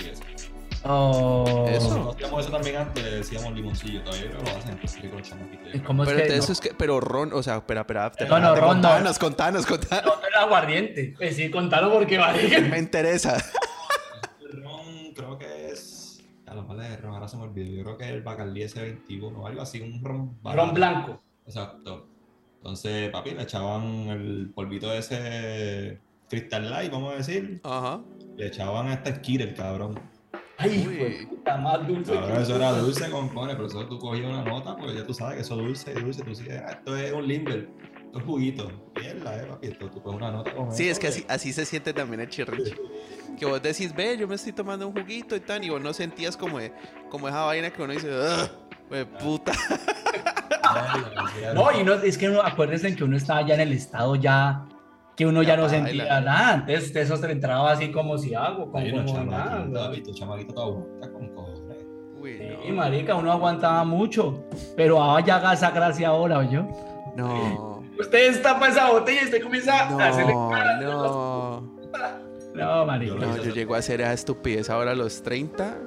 Oh. 0.83 1.65
Eso. 1.69 2.11
Hacíamos 2.11 2.41
eso 2.41 2.51
también 2.51 2.75
antes, 2.77 3.03
decíamos 3.03 3.53
limoncillo. 3.53 4.03
Todavía 4.03 4.29
creo 4.31 4.43
que 4.43 4.51
lo 4.51 4.57
hacen, 4.57 5.09
con 5.09 5.19
los 5.19 5.29
chamaquitos. 5.29 5.81
¿Cómo 5.85 6.03
es 6.03 6.09
Pero 6.09 6.23
que 6.27 6.37
no? 6.37 6.43
es 6.43 6.61
que, 6.61 6.73
pero 6.73 6.99
Ron, 6.99 7.33
o 7.33 7.43
sea, 7.43 7.57
espera, 7.57 7.81
espera, 7.81 8.11
No, 8.27 8.39
no, 8.39 8.55
Ron 8.55 8.61
no. 8.61 8.67
contanos, 8.67 9.19
contanos, 9.19 9.65
contanos. 9.65 10.05
No, 10.05 10.15
no 10.21 10.27
era 10.27 10.41
aguardiente. 10.41 11.13
Pues 11.17 11.35
sí, 11.35 11.51
contalo 11.51 11.91
porque 11.91 12.17
vale. 12.17 12.61
Me 12.69 12.79
interesa. 12.79 13.37
El 14.41 14.63
ron 14.63 15.13
creo 15.15 15.37
que 15.37 15.69
es. 15.69 16.23
A 16.47 16.55
lo 16.55 16.63
mejor 16.63 16.77
de 16.77 16.97
ron, 16.97 17.13
ahora 17.13 17.27
se 17.27 17.37
me 17.37 17.43
olvidó. 17.43 17.75
Yo 17.77 17.83
creo 17.83 17.97
que 17.97 18.05
es 18.05 18.11
el 18.11 18.21
Bacardi 18.23 18.61
S21 18.61 19.33
o 19.37 19.47
algo 19.47 19.61
así, 19.61 19.81
un 19.81 20.03
ron. 20.03 20.37
Ron 20.43 20.73
blanco. 20.73 21.21
Exacto. 21.45 22.07
Entonces, 22.57 23.09
papi, 23.09 23.31
le 23.31 23.43
echaban 23.43 24.09
el 24.09 24.51
polvito 24.53 24.89
de 24.89 24.97
ese 24.99 25.99
Crystal 26.29 26.69
Light, 26.69 26.91
vamos 26.91 27.13
a 27.13 27.17
decir. 27.17 27.59
Ajá. 27.63 28.01
Le 28.35 28.47
echaban 28.47 28.87
hasta 28.89 29.09
el 29.09 29.41
el 29.41 29.53
cabrón. 29.55 29.99
Ay, 30.61 30.87
Uy. 30.87 31.25
puta, 31.27 31.57
más 31.57 31.87
dulce. 31.87 32.11
Que- 32.13 32.41
eso 32.41 32.55
era 32.55 32.71
dulce 32.73 33.09
con 33.09 33.29
cojones, 33.29 33.55
pero 33.55 33.67
eso 33.67 33.85
tú 33.87 33.97
cogías 33.99 34.27
una 34.27 34.43
nota, 34.43 34.75
porque 34.75 34.95
ya 34.95 35.05
tú 35.05 35.13
sabes 35.13 35.35
que 35.35 35.41
eso 35.41 35.55
es 35.59 35.65
dulce, 35.65 35.93
dulce, 35.93 36.23
tú 36.23 36.35
sigues, 36.35 36.61
ah, 36.65 36.71
esto 36.71 36.95
es 36.97 37.11
un 37.13 37.27
limber, 37.27 37.69
esto 38.05 38.19
es 38.19 38.25
juguito. 38.25 38.71
Mierda, 38.99 39.37
eh, 39.37 39.45
papi, 39.47 39.67
esto, 39.67 39.89
tú 39.89 40.01
coges 40.01 40.17
una 40.21 40.31
nota 40.31 40.53
con 40.53 40.71
Sí, 40.71 40.83
eso, 40.89 40.91
es 40.93 40.99
que 40.99 41.07
eh. 41.07 41.09
así, 41.09 41.25
así 41.29 41.53
se 41.53 41.65
siente 41.65 41.93
también 41.93 42.19
el 42.21 42.29
chirrinche. 42.29 42.75
Que 43.39 43.45
vos 43.45 43.61
decís, 43.61 43.95
ve, 43.95 44.17
yo 44.17 44.27
me 44.27 44.35
estoy 44.35 44.51
tomando 44.53 44.87
un 44.87 44.93
juguito 44.93 45.35
y 45.35 45.39
tal, 45.39 45.63
y 45.63 45.69
vos 45.69 45.81
no 45.81 45.93
sentías 45.93 46.35
como, 46.37 46.59
de- 46.59 46.73
como 47.09 47.27
esa 47.27 47.41
vaina 47.45 47.69
que 47.71 47.81
uno 47.81 47.93
dice, 47.93 48.09
"Ugh, 48.09 48.49
güey, 48.89 49.05
puta. 49.05 49.53
Mierda, 51.35 51.53
No, 51.55 51.71
y 51.79 51.83
no, 51.83 51.93
es 51.95 52.17
que 52.17 52.29
uno, 52.29 52.41
acuérdense 52.41 52.95
que 52.95 53.03
uno 53.03 53.17
estaba 53.17 53.45
ya 53.45 53.55
en 53.55 53.61
el 53.61 53.73
estado 53.73 54.15
ya 54.15 54.65
que 55.21 55.25
uno 55.27 55.43
ya 55.43 55.55
no 55.55 55.63
Ya, 55.63 55.69
sentía 55.69 56.03
baila. 56.05 56.21
nada. 56.21 56.53
Antes 56.53 56.95
eso 56.95 57.15
se 57.15 57.27
le 57.27 57.33
entraba 57.33 57.71
así 57.71 57.91
como 57.91 58.17
si 58.17 58.33
hago, 58.33 58.71
como, 58.71 58.83
unos 58.83 59.11
como 59.11 59.23
nada. 59.29 59.67
David, 59.69 60.03
chamaquito 60.15 60.87
te 60.99 61.11
con 61.11 61.27
cojones. 61.35 61.77
Uy, 62.19 62.37
Sí, 62.39 62.69
no. 62.69 62.75
marica, 62.75 63.13
uno 63.13 63.31
aguantaba 63.31 63.83
mucho, 63.83 64.43
pero 64.75 64.99
ahora 64.99 65.23
ya 65.23 65.35
haga 65.35 65.53
esa 65.53 65.69
gracia 65.69 66.07
ahora, 66.07 66.43
yo. 66.49 66.65
No. 67.15 67.83
Usted 67.99 68.31
destapa 68.31 68.67
esa 68.69 68.89
botella 68.91 69.21
y 69.21 69.25
usted 69.25 69.43
comienza 69.43 69.87
a 69.87 70.07
hacerle 70.09 70.33
No, 70.33 70.49
cara. 70.49 70.81
no. 70.81 71.61
No, 72.55 72.85
marica. 72.87 73.13
Yo 73.13 73.19
No, 73.19 73.35
yo 73.37 73.43
eso. 73.43 73.53
llego 73.53 73.75
a 73.75 73.77
hacer 73.77 74.01
esa 74.01 74.13
estupidez 74.13 74.71
ahora 74.71 74.91
a 74.91 74.95
los 74.95 75.21
30, 75.21 75.77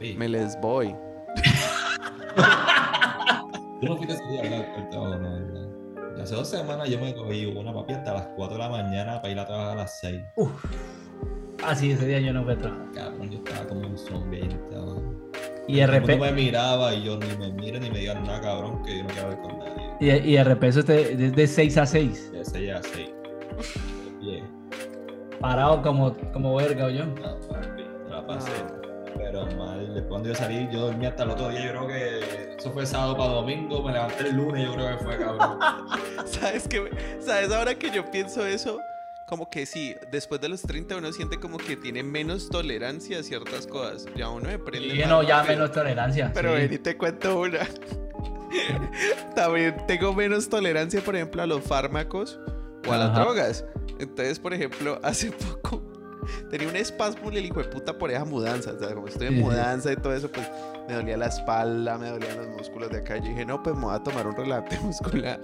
Sí. 0.00 0.14
me 0.16 0.28
les 0.28 0.56
voy. 0.60 0.94
Tú 3.80 3.86
no 3.88 3.96
fuiste 3.96 4.14
ese 4.14 4.24
día, 4.30 4.42
¿verdad? 4.42 5.63
Hace 6.24 6.36
dos 6.36 6.48
semanas 6.48 6.88
yo 6.88 6.98
me 6.98 7.14
cogí 7.14 7.44
una 7.44 7.70
papi 7.74 7.92
hasta 7.92 8.14
las 8.14 8.28
4 8.28 8.56
de 8.56 8.62
la 8.62 8.70
mañana 8.70 9.20
para 9.20 9.30
ir 9.30 9.38
a 9.38 9.44
trabajar 9.44 9.72
a 9.72 9.82
las 9.82 10.00
6. 10.00 10.22
Ah, 11.62 11.74
sí, 11.74 11.90
ese 11.90 12.06
día 12.06 12.18
yo 12.18 12.32
no 12.32 12.44
fui 12.44 12.54
a 12.54 12.56
trabajar. 12.56 12.92
Cabrón, 12.94 13.30
yo 13.30 13.38
estaba 13.44 13.68
como 13.68 13.86
un 13.88 13.98
zombie 13.98 14.40
ahí 14.40 14.48
el. 14.48 14.58
Y 15.68 15.80
el 15.80 15.90
repente, 15.90 16.16
me 16.24 16.32
miraba 16.32 16.94
y 16.94 17.04
yo 17.04 17.18
ni 17.18 17.26
me 17.36 17.52
miren 17.52 17.82
ni 17.82 17.90
me 17.90 17.98
digan 17.98 18.24
nada, 18.24 18.40
cabrón, 18.40 18.82
que 18.84 18.96
yo 18.96 19.02
no 19.02 19.08
quiero 19.10 19.28
ver 19.28 19.38
con 19.40 19.58
nadie. 19.58 19.96
y, 20.00 20.30
y 20.30 20.36
de 20.36 20.44
repente 20.44 20.78
usted 20.78 21.20
es 21.20 21.36
de 21.36 21.46
6 21.46 21.76
a 21.76 21.84
6, 21.84 22.32
De 22.32 22.44
6 22.46 22.72
a 22.72 22.82
6. 22.82 23.10
Bien. 24.22 24.44
parado 25.42 25.82
como, 25.82 26.16
como 26.32 26.54
verga, 26.54 26.88
yo. 26.88 27.04
No, 27.04 27.38
papi, 27.50 27.82
me 28.02 28.10
la 28.10 28.26
pasé. 28.26 28.50
Pero 29.34 29.56
mal, 29.56 29.80
después 29.86 30.04
cuando 30.08 30.28
yo 30.28 30.34
salí, 30.36 30.68
yo 30.70 30.80
dormí 30.82 31.06
hasta 31.06 31.24
el 31.24 31.30
otro 31.30 31.48
día. 31.48 31.64
Yo 31.64 31.70
creo 31.70 31.86
que 31.88 32.56
eso 32.56 32.70
fue 32.70 32.86
sábado 32.86 33.16
para 33.16 33.32
domingo. 33.32 33.82
Me 33.82 33.92
levanté 33.92 34.28
el 34.28 34.36
lunes, 34.36 34.64
yo 34.64 34.74
creo 34.74 34.96
que 34.96 35.04
fue, 35.04 35.18
cabrón. 35.18 35.58
¿Sabes 36.26 36.68
qué? 36.68 36.88
¿Sabes 37.18 37.50
ahora 37.50 37.74
que 37.74 37.90
yo 37.90 38.08
pienso 38.12 38.46
eso? 38.46 38.78
Como 39.26 39.50
que 39.50 39.66
sí, 39.66 39.96
después 40.12 40.40
de 40.40 40.48
los 40.50 40.62
30 40.62 40.98
uno 40.98 41.10
siente 41.12 41.40
como 41.40 41.58
que 41.58 41.76
tiene 41.76 42.04
menos 42.04 42.48
tolerancia 42.48 43.18
a 43.18 43.22
ciertas 43.24 43.66
cosas. 43.66 44.06
Ya 44.14 44.28
uno 44.28 44.48
me 44.48 44.58
prende. 44.60 44.94
Y 44.94 44.98
más 45.00 45.08
no, 45.08 45.22
ya 45.24 45.42
menos 45.42 45.72
tolerancia. 45.72 46.30
Pero 46.32 46.50
sí. 46.50 46.54
ven 46.54 46.72
y 46.72 46.78
te 46.78 46.96
cuento 46.96 47.40
una. 47.40 47.66
También 49.34 49.76
tengo 49.88 50.14
menos 50.14 50.48
tolerancia, 50.48 51.00
por 51.00 51.16
ejemplo, 51.16 51.42
a 51.42 51.46
los 51.46 51.60
fármacos 51.64 52.38
o 52.86 52.92
a 52.92 52.98
las 52.98 53.10
Ajá. 53.10 53.20
drogas. 53.22 53.64
Entonces, 53.98 54.38
por 54.38 54.54
ejemplo, 54.54 55.00
hace 55.02 55.32
poco 55.32 55.82
tenía 56.50 56.68
un 56.68 56.76
espasmo 56.76 57.30
el 57.30 57.44
hijo 57.44 57.60
de 57.62 57.68
puta 57.68 57.96
por 57.96 58.10
esa 58.10 58.24
mudanza. 58.24 58.72
O 58.72 58.78
sea, 58.78 58.94
como 58.94 59.08
estoy 59.08 59.28
en 59.28 59.40
mudanza 59.40 59.92
y 59.92 59.96
todo 59.96 60.14
eso, 60.14 60.30
pues 60.30 60.48
me 60.88 60.94
dolía 60.94 61.16
la 61.16 61.26
espalda, 61.26 61.98
me 61.98 62.08
dolían 62.08 62.36
los 62.36 62.48
músculos 62.48 62.90
de 62.90 62.98
acá. 62.98 63.16
Yo 63.16 63.24
dije, 63.28 63.44
no, 63.44 63.62
pues 63.62 63.74
me 63.76 63.82
voy 63.82 63.94
a 63.94 64.02
tomar 64.02 64.26
un 64.26 64.36
relante 64.36 64.78
muscular. 64.82 65.40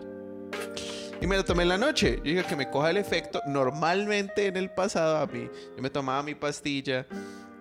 Y 1.21 1.27
me 1.27 1.37
lo 1.37 1.45
tomé 1.45 1.65
en 1.65 1.69
la 1.69 1.79
noche. 1.79 2.17
Yo 2.19 2.23
dije 2.33 2.45
que 2.45 2.57
me 2.57 2.71
coja 2.71 2.91
el 2.91 2.97
efecto. 2.97 3.41
Normalmente 3.47 4.47
en 4.47 4.57
el 4.57 4.71
pasado 4.71 5.19
a 5.19 5.27
mí, 5.27 5.49
yo 5.77 5.83
me 5.83 5.91
tomaba 5.91 6.23
mi 6.23 6.35
pastilla. 6.35 7.07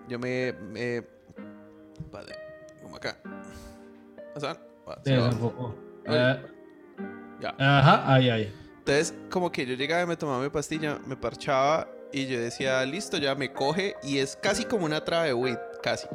Yo 0.08 0.18
me... 0.18 0.52
me 0.52 1.04
vale, 2.10 2.34
como 2.82 2.96
acá. 2.96 3.16
Va, 4.42 4.56
Sí. 5.04 5.12
Eh, 6.06 6.42
Ya. 7.40 7.54
Ajá, 7.58 8.12
ahí, 8.14 8.30
ahí. 8.30 8.54
Entonces, 8.78 9.14
como 9.30 9.52
que 9.52 9.66
yo 9.66 9.74
llegaba 9.74 10.02
y 10.02 10.06
me 10.06 10.16
tomaba 10.16 10.42
mi 10.42 10.48
pastilla, 10.48 10.98
me 11.06 11.16
parchaba 11.16 11.86
y 12.12 12.26
yo 12.26 12.40
decía, 12.40 12.84
listo, 12.86 13.16
ya 13.18 13.34
me 13.34 13.52
coge. 13.52 13.94
Y 14.02 14.18
es 14.18 14.36
casi 14.36 14.64
como 14.64 14.84
una 14.84 15.04
traba 15.04 15.24
de 15.24 15.34
weed, 15.34 15.58
casi. 15.82 16.06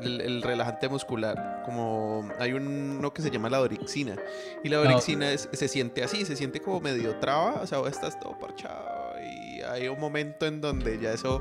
El, 0.00 0.20
el 0.20 0.42
relajante 0.42 0.88
muscular. 0.88 1.62
Como 1.64 2.28
hay 2.40 2.52
uno 2.54 3.12
que 3.14 3.22
se 3.22 3.30
llama 3.30 3.48
la 3.48 3.58
dorixina. 3.58 4.16
Y 4.64 4.68
la 4.68 4.78
dorixina 4.78 5.30
es- 5.30 5.48
se 5.52 5.68
siente 5.68 6.02
así, 6.02 6.24
se 6.24 6.34
siente 6.36 6.60
como 6.60 6.80
medio 6.80 7.14
traba. 7.20 7.60
O 7.62 7.66
sea, 7.66 7.78
vos 7.78 7.90
estás 7.90 8.18
todo 8.18 8.36
parchado. 8.38 9.12
Y 9.22 9.60
hay 9.62 9.86
un 9.88 10.00
momento 10.00 10.44
en 10.46 10.60
donde 10.60 10.98
ya 10.98 11.12
eso 11.12 11.40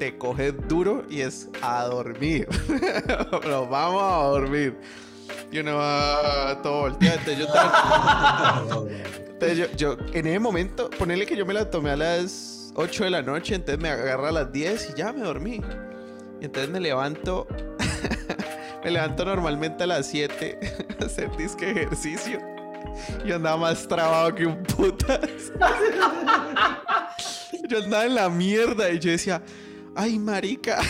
te 0.00 0.18
coge 0.18 0.50
duro 0.50 1.04
y 1.08 1.20
es 1.20 1.48
a 1.62 1.84
dormir. 1.84 2.48
Pero 3.42 3.68
vamos 3.68 4.02
a 4.02 4.24
dormir. 4.30 4.76
Y 5.52 5.60
uno 5.60 5.76
va 5.76 6.58
todo 6.62 6.80
volteado. 6.80 7.18
Entonces 7.20 7.38
yo 7.38 7.46
yo, 9.54 9.66
yo, 9.76 9.96
en 10.12 10.26
ese 10.26 10.38
momento, 10.38 10.90
ponerle 10.90 11.26
que 11.26 11.36
yo 11.36 11.44
me 11.46 11.54
la 11.54 11.70
tomé 11.70 11.90
a 11.90 11.96
las 11.96 12.61
8 12.74 13.04
de 13.04 13.10
la 13.10 13.22
noche, 13.22 13.54
entonces 13.54 13.82
me 13.82 13.88
agarra 13.88 14.28
a 14.28 14.32
las 14.32 14.52
10 14.52 14.90
y 14.90 14.98
ya 14.98 15.12
me 15.12 15.20
dormí. 15.22 15.60
Entonces 16.40 16.70
me 16.70 16.80
levanto, 16.80 17.46
me 18.84 18.90
levanto 18.90 19.24
normalmente 19.24 19.84
a 19.84 19.86
las 19.86 20.06
7 20.06 20.58
a 21.00 21.04
hacer 21.04 21.36
disque 21.36 21.70
ejercicio. 21.70 22.40
Y 23.24 23.32
andaba 23.32 23.56
más 23.56 23.86
trabado 23.86 24.34
que 24.34 24.46
un 24.46 24.62
putas. 24.62 25.20
yo 27.68 27.78
andaba 27.78 28.04
en 28.04 28.14
la 28.14 28.28
mierda 28.28 28.90
y 28.90 28.98
yo 28.98 29.10
decía, 29.10 29.42
ay 29.94 30.18
marica. 30.18 30.80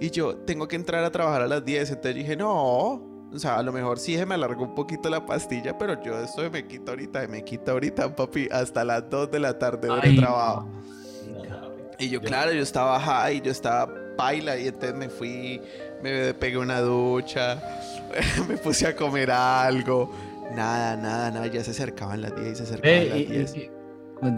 Y 0.00 0.10
yo, 0.10 0.36
tengo 0.36 0.68
que 0.68 0.76
entrar 0.76 1.02
a 1.02 1.10
trabajar 1.10 1.42
a 1.42 1.48
las 1.48 1.64
10. 1.64 1.90
Entonces 1.90 2.14
dije, 2.14 2.36
no. 2.36 3.07
O 3.32 3.38
sea, 3.38 3.58
a 3.58 3.62
lo 3.62 3.72
mejor 3.72 3.98
sí 3.98 4.16
se 4.16 4.24
me 4.24 4.34
alargó 4.34 4.64
un 4.64 4.74
poquito 4.74 5.10
la 5.10 5.24
pastilla, 5.26 5.76
pero 5.76 6.02
yo 6.02 6.18
esto 6.18 6.50
me 6.50 6.66
quito 6.66 6.92
ahorita, 6.92 7.26
me 7.28 7.44
quito 7.44 7.72
ahorita, 7.72 8.14
papi, 8.16 8.48
hasta 8.50 8.84
las 8.84 9.08
2 9.10 9.30
de 9.30 9.38
la 9.38 9.58
tarde 9.58 9.88
de 10.02 10.16
trabajo. 10.16 10.66
No. 11.26 11.68
Y 11.98 12.08
yo, 12.08 12.20
Yo- 12.20 12.26
claro, 12.28 12.52
yo 12.52 12.62
estaba 12.62 12.98
high, 12.98 13.40
yo 13.42 13.50
estaba 13.50 13.92
paila 14.16 14.56
y 14.56 14.68
entonces 14.68 14.94
me 14.94 15.08
fui, 15.08 15.60
me 16.02 16.32
pegué 16.34 16.56
una 16.58 16.80
ducha, 16.80 17.62
me 18.48 18.56
puse 18.56 18.86
a 18.86 18.96
comer 18.96 19.30
algo. 19.30 20.10
Nada, 20.56 20.96
nada, 20.96 21.30
nada, 21.30 21.46
ya 21.48 21.62
se 21.62 21.72
acercaban 21.72 22.22
las 22.22 22.34
10 22.34 22.52
y 22.52 22.56
se 22.56 22.62
acercaban 22.62 22.96
Eh, 22.98 23.08
las 23.10 23.18
y- 23.18 23.24
10. 23.26 23.56
y- 23.56 23.70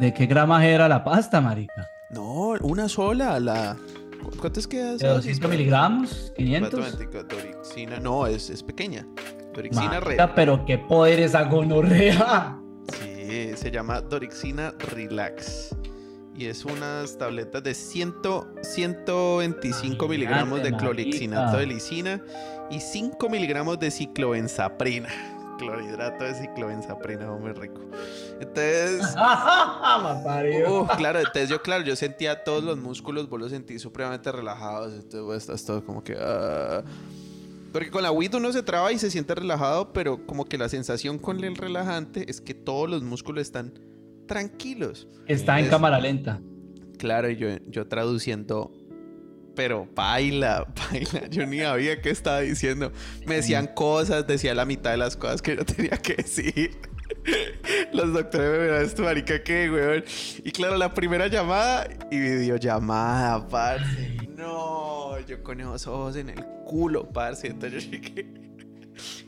¿De 0.00 0.12
qué 0.12 0.26
gramaje 0.26 0.72
era 0.72 0.88
la 0.88 1.04
pasta, 1.04 1.40
marica? 1.40 1.86
No, 2.10 2.54
una 2.62 2.88
sola, 2.88 3.38
la... 3.38 3.76
¿cu- 4.22 4.30
¿Cuánto 4.38 4.60
es 4.60 4.66
que 4.66 4.78
¿De 4.78 5.08
200 5.08 5.50
miligramos? 5.50 6.32
¿500? 6.36 7.28
Dorixina, 7.28 8.00
no, 8.00 8.26
es, 8.26 8.50
es 8.50 8.62
pequeña. 8.62 9.06
Dorixina 9.54 10.00
re... 10.00 10.16
Marica, 10.16 10.34
pero 10.34 10.64
qué 10.64 10.78
poder 10.78 11.20
esa 11.20 11.42
gonorrea. 11.44 12.56
Sí, 13.00 13.50
se 13.56 13.70
llama 13.70 14.00
Dorixina 14.00 14.74
Relax. 14.92 15.74
Y 16.36 16.46
es 16.46 16.64
unas 16.64 17.18
tabletas 17.18 17.62
de 17.62 17.74
100, 17.74 18.14
125 18.62 19.86
Imagínate, 19.86 20.08
miligramos 20.08 20.62
de 20.62 20.72
clorixinato 20.76 21.56
de 21.58 21.66
lisina 21.66 22.22
y 22.70 22.80
5 22.80 23.28
miligramos 23.28 23.78
de 23.78 23.90
ciclobenzaprina. 23.90 25.08
Clorhidrato 25.60 26.24
de 26.24 26.34
ciclobenzaprina, 26.34 27.30
muy 27.32 27.52
rico. 27.52 27.80
Entonces, 28.40 29.02
uh, 29.14 30.86
claro, 30.96 31.18
entonces 31.18 31.48
yo, 31.48 31.60
claro, 31.62 31.84
yo 31.84 31.94
sentía 31.96 32.42
todos 32.42 32.64
los 32.64 32.78
músculos, 32.78 33.28
vos 33.28 33.38
los 33.38 33.50
sentí 33.50 33.78
supremamente 33.78 34.32
relajados. 34.32 34.94
Entonces, 34.94 35.22
vos 35.22 35.36
estás 35.36 35.64
todo 35.64 35.84
como 35.84 36.02
que. 36.02 36.16
ah. 36.18 36.82
Porque 37.72 37.90
con 37.90 38.02
la 38.02 38.10
weed 38.10 38.34
uno 38.34 38.52
se 38.52 38.62
traba 38.62 38.90
y 38.92 38.98
se 38.98 39.10
siente 39.10 39.34
relajado, 39.34 39.92
pero 39.92 40.26
como 40.26 40.44
que 40.44 40.58
la 40.58 40.68
sensación 40.68 41.18
con 41.18 41.44
el 41.44 41.54
relajante 41.54 42.28
es 42.28 42.40
que 42.40 42.54
todos 42.54 42.90
los 42.90 43.02
músculos 43.02 43.42
están 43.42 43.74
tranquilos. 44.26 45.06
Está 45.26 45.60
en 45.60 45.68
cámara 45.68 46.00
lenta. 46.00 46.40
Claro, 46.98 47.30
yo, 47.30 47.48
yo 47.68 47.86
traduciendo, 47.86 48.72
pero 49.60 49.86
baila, 49.94 50.66
baila. 50.74 51.28
Yo 51.30 51.44
ni 51.44 51.60
sabía 51.60 52.00
qué 52.00 52.08
estaba 52.08 52.40
diciendo. 52.40 52.92
Me 53.26 53.34
decían 53.34 53.66
cosas, 53.66 54.26
decía 54.26 54.54
la 54.54 54.64
mitad 54.64 54.92
de 54.92 54.96
las 54.96 55.18
cosas 55.18 55.42
que 55.42 55.54
yo 55.54 55.64
tenía 55.66 55.98
que 55.98 56.14
decir. 56.14 56.80
Los 57.92 58.10
doctores 58.10 58.52
me 58.52 58.58
miraban, 58.58 58.86
esto 58.86 59.02
marica, 59.02 59.42
¿qué, 59.42 59.70
weón? 59.70 60.02
Y 60.42 60.50
claro, 60.50 60.78
la 60.78 60.94
primera 60.94 61.26
llamada 61.26 61.86
y 62.10 62.18
videollamada, 62.18 63.46
parce. 63.48 64.16
No, 64.34 65.20
yo 65.26 65.42
con 65.42 65.60
esos 65.60 65.86
ojos 65.86 66.16
en 66.16 66.30
el 66.30 66.42
culo, 66.64 67.06
parce. 67.10 67.48
Entonces 67.48 67.84
yo 67.84 67.90
llegué. 67.90 68.32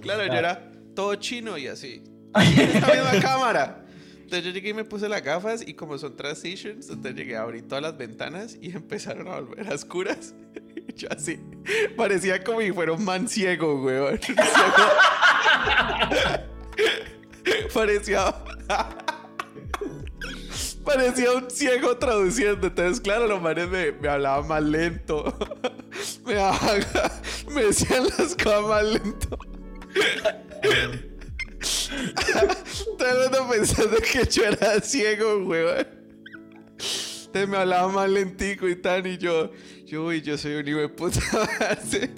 Claro, 0.00 0.24
yo 0.24 0.32
era 0.32 0.72
todo 0.94 1.14
chino 1.16 1.58
y 1.58 1.66
así. 1.66 2.02
Esta 2.34 2.86
misma 2.86 3.20
cámara. 3.20 3.84
Entonces 4.32 4.50
yo 4.50 4.54
llegué 4.54 4.70
y 4.70 4.72
me 4.72 4.86
puse 4.86 5.10
las 5.10 5.22
gafas 5.22 5.60
y 5.60 5.74
como 5.74 5.98
son 5.98 6.16
transitions, 6.16 6.88
entonces 6.88 7.14
llegué 7.14 7.36
a 7.36 7.42
abrir 7.42 7.68
todas 7.68 7.82
las 7.82 7.98
ventanas 7.98 8.56
y 8.58 8.70
empezaron 8.74 9.28
a 9.28 9.40
volver 9.40 9.70
a 9.70 9.74
oscuras. 9.74 10.34
Y 10.74 10.94
yo 10.94 11.08
así, 11.10 11.38
parecía 11.98 12.42
como 12.42 12.62
si 12.62 12.72
fuera 12.72 12.92
un 12.92 13.04
man 13.04 13.28
ciego, 13.28 13.84
weón. 13.84 14.18
parecía... 17.74 18.34
Parecía 20.82 21.32
un 21.32 21.50
ciego 21.50 21.98
traduciendo. 21.98 22.68
Entonces, 22.68 23.02
claro, 23.02 23.26
los 23.26 23.42
manes 23.42 23.68
me, 23.68 23.92
me 23.92 24.08
hablaban 24.08 24.48
más 24.48 24.62
lento. 24.62 25.36
me, 26.24 26.36
me 27.54 27.64
decían 27.64 28.04
las 28.18 28.34
cosas 28.34 28.62
más 28.62 28.82
lento. 28.82 29.38
Todo 32.98 33.08
el 33.08 33.30
mundo 33.30 33.48
pensando 33.50 33.96
que 33.98 34.24
yo 34.30 34.44
era 34.44 34.80
ciego, 34.80 35.38
weón. 35.38 35.86
Entonces 37.26 37.48
me 37.48 37.56
hablaba 37.56 37.88
más 37.88 38.10
lentico 38.10 38.68
y 38.68 38.76
tal, 38.76 39.06
y 39.06 39.16
yo, 39.16 39.50
yo, 39.86 40.04
uy, 40.04 40.20
yo 40.20 40.36
soy 40.36 40.54
un 40.54 40.68
hijo 40.68 40.78
de 40.78 40.88
puta. 40.88 41.20
Sí. 41.84 42.10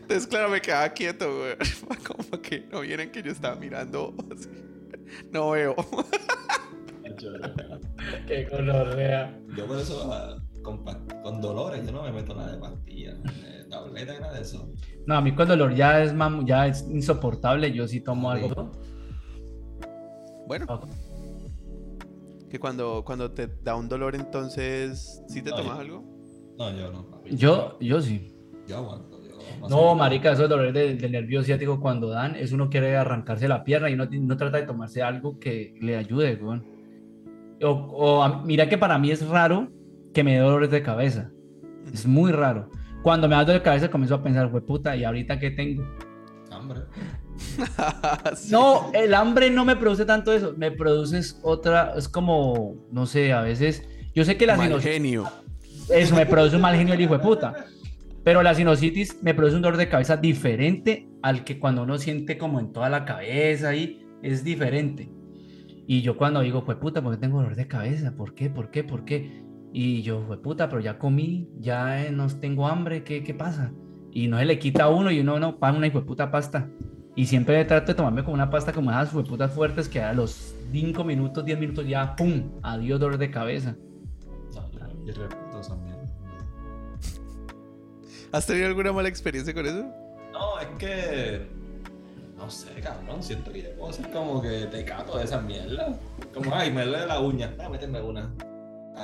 Entonces, 0.00 0.26
claro, 0.26 0.50
me 0.50 0.60
quedaba 0.60 0.88
quieto, 0.90 1.26
weón. 1.28 1.56
Como 2.06 2.42
que 2.42 2.66
no 2.70 2.80
vieran 2.80 3.10
que 3.10 3.22
yo 3.22 3.32
estaba 3.32 3.56
mirando. 3.56 4.14
así. 4.30 4.48
No 5.32 5.50
veo. 5.50 5.74
Qué 8.26 8.46
colorrea. 8.48 9.38
Yo 9.56 9.66
por 9.66 9.78
eso 9.78 10.10
ah, 10.12 10.36
con, 10.62 10.84
con 11.22 11.40
dolores 11.40 11.84
yo 11.86 11.92
no 11.92 12.02
me 12.02 12.12
meto 12.12 12.34
nada 12.34 12.52
de 12.52 12.58
pastillas, 12.58 13.16
tableta, 13.70 14.18
nada 14.20 14.34
de 14.34 14.42
eso. 14.42 14.68
No, 15.06 15.14
a 15.16 15.20
mí 15.20 15.34
con 15.34 15.48
dolor 15.48 15.74
ya 15.74 16.02
es, 16.02 16.14
mam- 16.14 16.44
ya 16.46 16.66
es 16.66 16.86
insoportable. 16.90 17.72
Yo 17.72 17.86
sí 17.88 18.00
tomo 18.00 18.34
Sí. 18.34 18.44
algo. 18.44 18.70
Bueno, 20.46 20.80
que 22.50 22.58
cuando, 22.58 23.04
cuando 23.04 23.30
te 23.30 23.46
da 23.62 23.76
un 23.76 23.88
dolor, 23.88 24.14
entonces, 24.16 25.22
¿sí 25.28 25.42
te 25.42 25.50
Ay. 25.54 25.62
tomas 25.62 25.78
algo? 25.78 26.04
No, 26.58 26.70
yo 26.76 26.90
no. 26.92 27.06
papi. 27.10 27.36
Yo, 27.36 27.78
yo 27.80 28.00
sí. 28.02 28.34
Yo 28.66 28.78
aguanto. 28.78 29.20
Yo 29.22 29.68
No, 29.68 29.94
marica, 29.94 30.32
esos 30.32 30.48
dolores 30.48 30.74
del, 30.74 30.98
del 31.00 31.12
nervio 31.12 31.42
ciático 31.44 31.80
cuando 31.80 32.08
dan, 32.08 32.34
es 32.34 32.52
uno 32.52 32.68
quiere 32.68 32.96
arrancarse 32.96 33.46
la 33.48 33.62
pierna 33.62 33.88
y 33.90 34.08
ti- 34.08 34.18
no 34.20 34.36
trata 34.36 34.56
de 34.58 34.66
tomarse 34.66 35.02
algo 35.02 35.38
que 35.38 35.74
le 35.80 35.96
ayude, 35.96 36.34
weón. 36.42 36.64
O, 37.62 37.68
o 37.70 38.42
mira 38.44 38.68
que 38.68 38.78
para 38.78 38.98
mí 38.98 39.10
es 39.10 39.26
raro 39.28 39.68
que 40.12 40.24
me 40.24 40.34
dé 40.34 40.38
dolores 40.40 40.70
de 40.70 40.82
cabeza. 40.82 41.30
Es 41.92 42.06
muy 42.06 42.32
raro. 42.32 42.70
Cuando 43.02 43.28
me 43.28 43.34
da 43.34 43.44
dolor 43.44 43.60
de 43.60 43.64
cabeza 43.64 43.90
comienzo 43.90 44.16
a 44.16 44.22
pensar, 44.22 44.50
fue 44.50 44.64
puta, 44.64 44.96
¿y 44.96 45.04
ahorita 45.04 45.38
qué 45.38 45.50
tengo? 45.50 45.84
Hambre. 46.50 46.80
Sí. 48.36 48.52
No, 48.52 48.90
el 48.92 49.14
hambre 49.14 49.50
no 49.50 49.64
me 49.64 49.76
produce 49.76 50.04
tanto 50.04 50.32
eso, 50.32 50.54
me 50.56 50.70
produce 50.70 51.34
otra, 51.42 51.94
es 51.96 52.08
como, 52.08 52.76
no 52.92 53.06
sé, 53.06 53.32
a 53.32 53.40
veces, 53.40 53.82
yo 54.14 54.24
sé 54.24 54.36
que 54.36 54.46
la 54.46 54.56
Mal 54.56 54.66
sinusitis, 54.66 54.92
genio. 54.92 55.24
eso 55.88 56.14
me 56.14 56.26
produce 56.26 56.56
un 56.56 56.62
mal 56.62 56.76
genio 56.76 56.92
el 56.94 57.00
hijo 57.00 57.14
de 57.14 57.20
puta, 57.20 57.64
pero 58.24 58.42
la 58.42 58.54
sinusitis 58.54 59.22
me 59.22 59.32
produce 59.32 59.56
un 59.56 59.62
dolor 59.62 59.78
de 59.78 59.88
cabeza 59.88 60.18
diferente 60.18 61.08
al 61.22 61.44
que 61.44 61.58
cuando 61.58 61.82
uno 61.82 61.96
siente 61.98 62.36
como 62.36 62.60
en 62.60 62.72
toda 62.72 62.90
la 62.90 63.04
cabeza 63.06 63.74
y 63.74 64.06
es 64.22 64.44
diferente. 64.44 65.10
Y 65.86 66.02
yo 66.02 66.16
cuando 66.16 66.40
digo, 66.40 66.62
fue 66.62 66.78
puta, 66.78 67.02
¿por 67.02 67.14
qué 67.14 67.20
tengo 67.20 67.38
dolor 67.38 67.56
de 67.56 67.66
cabeza? 67.66 68.14
¿Por 68.16 68.34
qué? 68.34 68.50
¿Por 68.50 68.70
qué? 68.70 68.84
¿Por 68.84 69.04
qué? 69.04 69.42
Y 69.72 70.02
yo, 70.02 70.24
fue 70.26 70.40
puta, 70.42 70.68
pero 70.68 70.80
ya 70.80 70.98
comí, 70.98 71.48
ya 71.58 72.04
eh, 72.04 72.10
no 72.10 72.26
tengo 72.28 72.66
hambre, 72.66 73.04
¿qué, 73.04 73.22
qué 73.22 73.34
pasa? 73.34 73.72
Y 74.12 74.26
no 74.26 74.38
se 74.38 74.44
le 74.44 74.58
quita 74.58 74.84
a 74.84 74.88
uno 74.88 75.10
y 75.10 75.20
uno 75.20 75.38
no 75.38 75.58
paga 75.58 75.78
una 75.78 75.90
puta 75.92 76.30
pasta. 76.30 76.68
Y 77.14 77.26
siempre 77.26 77.64
trato 77.64 77.88
de 77.88 77.94
tomarme 77.94 78.22
como 78.24 78.34
una 78.34 78.50
pasta 78.50 78.72
como 78.72 78.90
esas 78.90 79.10
putas 79.10 79.52
fuertes 79.52 79.88
que 79.88 80.00
a 80.00 80.12
los 80.12 80.54
5 80.72 81.04
minutos, 81.04 81.44
10 81.44 81.58
minutos 81.58 81.86
ya, 81.86 82.16
¡pum! 82.16 82.50
Adiós 82.62 82.98
dolor 82.98 83.18
de 83.18 83.30
cabeza. 83.30 83.76
No, 84.54 84.70
yo, 85.04 85.12
yo. 85.12 85.28
¿Has 88.32 88.46
tenido 88.46 88.68
alguna 88.68 88.92
mala 88.92 89.08
experiencia 89.08 89.52
con 89.52 89.66
eso? 89.66 89.84
No, 90.32 90.58
es 90.60 90.68
que. 90.78 91.46
No 92.36 92.48
sé, 92.48 92.72
cabrón. 92.80 93.22
Siento 93.22 93.52
que 93.52 93.62
yo 93.62 93.76
puedo 93.76 93.92
ser 93.92 94.10
como 94.10 94.40
que 94.40 94.66
te 94.70 94.84
cato 94.84 95.18
de 95.18 95.24
esa 95.24 95.40
mierda. 95.40 95.98
Como, 96.32 96.54
ay, 96.54 96.70
me 96.70 96.86
duele 96.86 97.06
la 97.06 97.20
uña. 97.20 97.52
Ah, 97.58 97.68
méteme 97.68 98.00
una. 98.00 98.32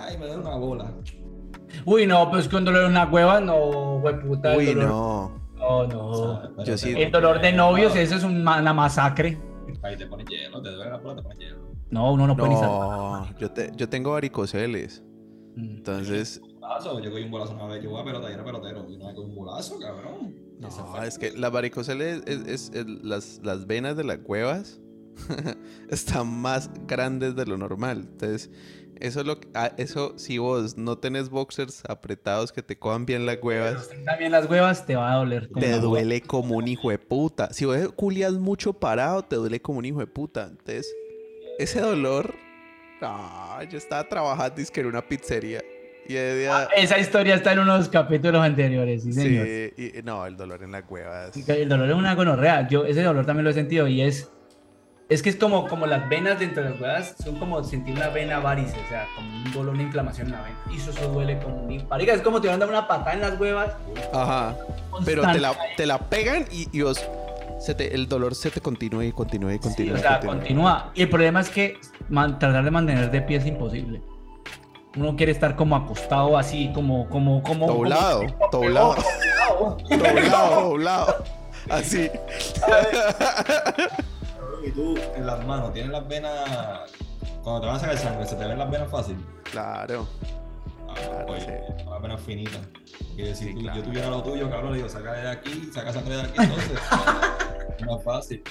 Ay, 0.05 0.19
me 0.19 0.27
duele 0.27 0.43
una 0.43 0.57
bola. 0.57 0.93
Uy, 1.85 2.07
no, 2.07 2.31
pues 2.31 2.49
con 2.49 2.65
dolor 2.65 2.85
en 2.85 2.91
una 2.91 3.05
hueva, 3.07 3.41
no, 3.41 3.99
fue 4.01 4.19
puta. 4.21 4.57
Uy, 4.57 4.67
dolor- 4.67 4.89
no. 4.89 5.47
No, 5.57 5.87
no. 5.87 6.57
yo 6.59 6.65
te 6.65 6.79
sí- 6.79 6.95
El 6.97 7.11
dolor 7.11 7.41
de 7.41 7.53
novios, 7.53 7.93
hielo, 7.95 8.05
eso 8.05 8.17
es 8.17 8.25
una, 8.25 8.61
una 8.61 8.73
masacre. 8.75 9.39
Ahí 9.83 9.97
te 9.97 10.07
pones 10.07 10.27
hielo, 10.29 10.61
te 10.63 10.71
duele 10.71 10.91
la 10.91 10.99
bola, 10.99 11.17
te 11.17 11.23
pones 11.23 11.39
hielo. 11.39 11.57
No, 11.91 12.13
uno 12.13 12.27
no, 12.27 12.37
puede 12.37 12.51
ni 12.51 12.57
salvar. 12.57 13.31
No, 13.33 13.39
yo, 13.39 13.51
te, 13.51 13.73
yo 13.75 13.89
tengo 13.89 14.13
varicoceles. 14.13 15.03
Mm. 15.57 15.61
Entonces, 15.77 16.41
Un 16.43 16.61
bolazo, 16.61 17.01
yo 17.01 17.11
cogí 17.11 17.23
un 17.25 17.31
bolazo 17.31 17.55
una 17.55 17.67
vez, 17.67 17.83
yo 17.83 17.91
voy 17.91 18.01
a 18.01 18.05
pelota 18.05 18.31
y 18.31 18.35
era 18.35 18.45
pelotero. 18.45 18.87
Y 18.89 18.97
una 18.97 19.07
vez 19.07 19.15
cogí 19.17 19.29
un 19.31 19.35
bolazo, 19.37 19.79
cabrón. 19.81 20.35
No, 20.61 21.03
es 21.03 21.19
que 21.19 21.33
las 21.33 21.51
varicoceles 21.53 22.23
es, 22.27 22.47
es- 22.47 22.71
es- 22.75 22.87
las, 23.03 23.41
las 23.43 23.67
venas 23.67 23.97
de 23.97 24.05
las 24.05 24.19
cuevas 24.19 24.81
están 25.89 26.29
más 26.41 26.71
grandes 26.87 27.35
de 27.37 27.47
lo 27.47 27.57
normal. 27.57 28.07
Entonces, 28.13 28.51
eso 29.01 29.21
es 29.21 29.27
lo 29.27 29.39
ah, 29.55 29.73
eso 29.77 30.15
si 30.17 30.39
vos 30.39 30.77
no 30.77 30.99
tenés 30.99 31.29
boxers 31.31 31.83
apretados 31.89 32.53
que 32.53 32.63
te 32.63 32.79
cojan 32.79 33.07
bien 33.07 33.27
las 33.27 33.39
huevas, 33.43 33.89
También 34.05 34.33
las 34.33 34.49
huevas 34.49 34.87
te 34.87 34.97
va 34.97 35.13
a 35.13 35.17
doler. 35.17 35.49
como 35.49 35.61
te 35.61 35.67
hueva. 35.73 35.79
duele 35.83 36.21
como 36.21 36.57
un 36.57 36.69
hijo 36.69 36.91
de 36.91 36.99
puta. 36.99 37.53
Si 37.53 37.65
vos 37.65 37.77
culias 37.95 38.33
mucho 38.35 38.73
parado, 38.73 39.23
te 39.23 39.37
duele 39.37 39.61
como 39.61 39.79
un 39.79 39.85
hijo 39.85 40.01
de 40.01 40.07
puta. 40.07 40.49
Entonces, 40.51 40.93
ese 41.59 41.81
dolor, 41.81 42.35
ah, 43.03 43.63
yo 43.71 43.79
estaba 43.79 44.09
trabajando 44.09 44.61
es 44.61 44.71
que 44.71 44.81
en 44.81 44.87
una 44.87 45.07
pizzería 45.07 45.63
y 46.09 46.13
día, 46.15 46.57
Ah, 46.57 46.69
Esa 46.77 46.99
historia 46.99 47.35
está 47.35 47.53
en 47.53 47.59
unos 47.59 47.89
capítulos 47.89 48.41
anteriores, 48.41 49.03
sí, 49.03 49.13
señor. 49.13 49.47
sí, 49.47 49.93
y- 49.99 50.03
no, 50.05 50.25
el 50.27 50.37
dolor 50.37 50.63
en 50.63 50.71
las 50.73 50.85
huevas. 50.89 51.37
El 51.49 51.69
dolor 51.69 51.89
es 51.91 51.97
una 51.97 52.15
gonorrea. 52.15 52.69
Yo 52.69 52.85
ese 52.85 53.03
dolor 53.03 53.27
también 53.27 53.45
lo 53.45 53.51
he 53.51 53.55
sentido 53.55 53.89
y 53.89 54.03
es 54.03 54.31
es 55.09 55.23
que 55.23 55.31
es 55.31 55.37
como 55.37 55.69
como 55.69 55.87
las 55.87 56.09
venas 56.09 56.39
dentro 56.41 56.63
de 56.65 56.71
las 56.71 56.81
huevas 56.81 57.15
son 57.23 57.37
como 57.39 57.63
sentir 57.63 57.95
una 57.95 58.09
vena 58.09 58.41
varice, 58.41 58.77
o 58.85 58.89
sea, 58.89 59.07
como 59.15 59.29
un 59.37 59.53
dolor, 59.53 59.75
una 59.75 59.83
inflamación 59.85 60.27
en 60.29 60.33
la 60.33 60.43
vena. 60.43 60.57
Y 60.73 60.77
eso, 60.79 60.91
eso 60.91 61.09
duele 61.09 61.39
como 61.39 61.57
un 61.63 61.89
marica, 61.89 62.13
es 62.13 62.23
como 62.23 62.41
te 62.41 62.49
van 62.49 62.57
a 62.57 62.59
dar 62.61 62.69
una 62.69 62.89
patada 62.89 63.13
en 63.15 63.21
las 63.21 63.39
huevas. 63.39 63.73
Ajá. 64.13 64.57
Pero 65.05 65.23
te 65.31 65.39
la, 65.39 65.55
te 65.77 65.87
la 65.87 65.99
pegan 65.99 66.45
y, 66.51 66.63
y 66.77 66.83
se 67.61 67.75
te- 67.75 67.95
el 67.95 68.09
dolor 68.09 68.35
se 68.35 68.51
te 68.51 68.61
continúa 68.61 69.05
y 69.05 69.13
continúa 69.13 69.53
y 69.53 69.57
Sí, 69.57 69.61
continúa. 69.63 69.95
o 69.97 69.99
sea, 69.99 70.11
continúa. 70.21 70.35
continúa. 70.39 70.91
Y 70.95 71.03
el 71.03 71.09
problema 71.09 71.41
es 71.41 71.51
que 71.51 71.79
man- 72.09 72.39
tratar 72.39 72.65
de 72.65 72.71
mantener 72.71 73.11
de 73.11 73.21
pie 73.23 73.37
es 73.39 73.47
imposible. 73.47 74.03
Uno 74.97 75.15
quiere 75.15 75.31
estar 75.33 75.55
como 75.57 75.77
acostado 75.77 76.37
así, 76.39 76.71
como, 76.75 77.09
como, 77.11 77.43
como. 77.43 77.67
Doblado, 77.67 78.21
como- 78.39 78.49
doblado. 78.51 78.95
doblado. 78.97 79.77
Doblado, 79.91 80.61
doblado. 80.71 81.25
Así. 81.71 82.11
Y 84.67 84.71
tú 84.73 84.95
en 85.15 85.27
las 85.27 85.45
manos 85.47 85.73
tienes 85.73 85.93
las 85.93 86.07
venas. 86.09 86.91
Cuando 87.43 87.61
te 87.61 87.67
van 87.69 87.77
a 87.77 87.79
sacar 87.79 87.97
sangre, 87.99 88.27
¿se 88.27 88.35
te 88.37 88.45
ven 88.45 88.59
las 88.59 88.71
venas 88.71 88.91
fácil? 88.91 89.17
Claro. 89.51 90.07
Ah, 90.89 90.95
Claro, 90.97 91.27
pues, 91.27 91.45
sí. 91.45 91.51
las 91.89 92.03
venas 92.03 92.21
finitas. 92.21 92.61
Que 93.17 93.35
si 93.35 93.45
Sí, 93.47 93.55
tú- 93.55 93.61
claro. 93.61 93.79
yo 93.79 93.83
tuviera 93.85 94.11
lo 94.11 94.23
tuyo, 94.23 94.51
cabrón, 94.51 94.73
le 94.73 94.77
digo, 94.79 94.89
saca 94.89 95.13
de 95.13 95.29
aquí, 95.31 95.71
saca 95.73 95.93
sangre 95.93 96.17
de 96.17 96.23
aquí, 96.23 96.33
entonces. 96.39 96.79
es 97.79 97.87
más 97.87 98.03
fácil. 98.03 98.43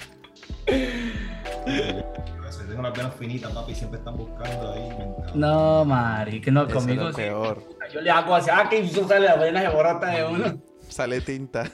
Yo 1.68 2.66
tengo 2.70 2.82
las 2.82 2.94
venas 2.94 3.14
finitas, 3.16 3.52
papi, 3.52 3.76
siempre 3.76 4.00
están 4.00 4.16
buscando 4.16 4.74
ahí. 4.74 4.90
No, 5.34 5.84
Mari, 5.86 6.40
que 6.42 6.52
no, 6.52 6.62
Eso 6.62 6.70
es 6.70 6.74
conmigo 6.76 7.10
sí. 7.10 7.16
peor. 7.18 7.62
Yo 7.94 8.02
le 8.02 8.10
hago 8.12 8.36
así, 8.36 8.50
ah, 8.52 8.68
que 8.70 8.80
eso 8.80 9.08
sale 9.08 9.26
la 9.28 9.36
vena 9.36 9.62
se 9.62 9.70
borrata 9.70 10.08
de 10.08 10.26
uno. 10.26 10.58
Sale 10.88 11.20
tinta. 11.22 11.64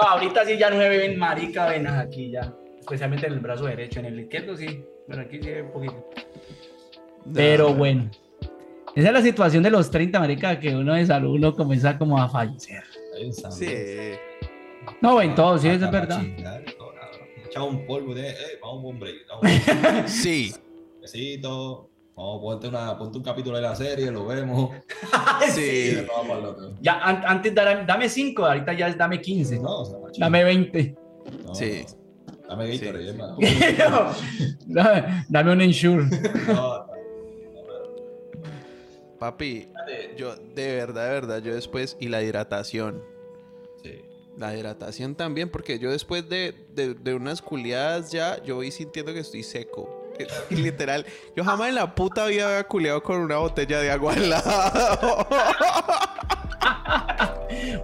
No, 0.00 0.08
ahorita 0.08 0.44
sí 0.44 0.56
ya 0.56 0.70
no 0.70 0.76
se 0.80 0.88
ven 0.88 1.18
marica 1.18 1.66
venas 1.66 1.98
aquí 2.06 2.30
ya. 2.30 2.52
Especialmente 2.88 3.26
en 3.26 3.34
el 3.34 3.40
brazo 3.40 3.66
derecho, 3.66 4.00
en 4.00 4.06
el 4.06 4.20
izquierdo 4.20 4.56
sí. 4.56 4.82
Pero 5.06 5.20
aquí 5.22 5.42
sí 5.42 5.50
un 5.50 5.70
poquito. 5.72 6.08
Pero 7.34 7.68
No, 7.70 7.74
bueno. 7.74 8.10
Esa 8.94 9.08
es 9.08 9.12
la 9.12 9.20
situación 9.22 9.62
de 9.62 9.70
los 9.70 9.90
30, 9.90 10.18
marica, 10.18 10.58
que 10.58 10.74
uno 10.74 10.94
de 10.94 11.04
salud 11.06 11.34
uno 11.34 11.54
comienza 11.54 11.98
como 11.98 12.18
a 12.20 12.28
fallecer. 12.28 12.82
Sí. 13.50 13.68
No, 15.02 15.20
en 15.20 15.34
todo, 15.34 15.58
sí, 15.58 15.68
eso 15.68 15.84
es 15.84 15.90
verdad. 15.90 16.22
Echaba 17.46 17.66
un 17.66 17.86
polvo 17.86 18.14
de, 18.14 18.30
eh, 18.30 18.34
vamos 18.62 18.84
a 18.84 18.86
un 18.88 18.98
break. 19.00 19.16
Vamos 19.28 19.44
a 19.68 20.00
un 20.02 20.08
Sí. 20.08 20.54
besito. 21.02 21.90
Vamos, 22.16 22.40
ponte, 22.40 22.68
una, 22.68 22.98
ponte 22.98 23.18
un 23.18 23.22
capítulo 23.24 23.56
de 23.56 23.62
la 23.62 23.76
serie, 23.76 24.10
lo 24.10 24.26
vemos. 24.26 24.70
Sí. 25.50 25.94
otro. 26.10 26.74
Ya, 26.80 26.98
an- 27.00 27.22
antes 27.26 27.54
dame, 27.54 27.84
dame 27.86 28.08
5, 28.08 28.44
ahorita 28.46 28.72
ya 28.72 28.88
es 28.88 28.96
dame 28.98 29.20
15. 29.20 29.58
No, 29.60 29.80
o 29.82 29.84
sea. 29.84 29.98
Dame 30.18 30.42
20. 30.44 30.96
No, 31.44 31.54
Sí. 31.54 31.84
no. 31.86 31.97
Dame 32.48 32.76
Gatorade, 32.76 33.12
Sí. 33.40 33.76
dame, 34.66 35.24
dame 35.28 35.52
un 35.52 35.60
ensure. 35.60 36.04
No, 36.46 36.86
no, 36.86 36.88
Papi, 39.18 39.68
yo 40.16 40.36
de 40.36 40.76
verdad, 40.76 41.06
de 41.06 41.12
verdad, 41.12 41.38
yo 41.42 41.54
después, 41.54 41.96
y 42.00 42.08
la 42.08 42.22
hidratación. 42.22 43.02
Sí. 43.82 44.02
La 44.36 44.54
hidratación 44.56 45.16
también, 45.16 45.50
porque 45.50 45.80
yo 45.80 45.90
después 45.90 46.28
de, 46.28 46.54
de, 46.72 46.94
de 46.94 47.14
unas 47.14 47.42
culiadas 47.42 48.12
ya, 48.12 48.40
yo 48.44 48.54
voy 48.54 48.70
sintiendo 48.70 49.12
que 49.12 49.20
estoy 49.20 49.42
seco. 49.42 49.94
Y 50.50 50.56
Literal, 50.56 51.04
yo 51.36 51.44
jamás 51.44 51.68
en 51.68 51.74
la 51.76 51.94
puta 51.94 52.26
vida 52.26 52.48
había 52.48 52.64
culiado 52.64 53.02
con 53.02 53.20
una 53.20 53.36
botella 53.38 53.80
de 53.80 53.90
agua 53.90 54.14
al 54.14 54.30
lado. 54.30 55.26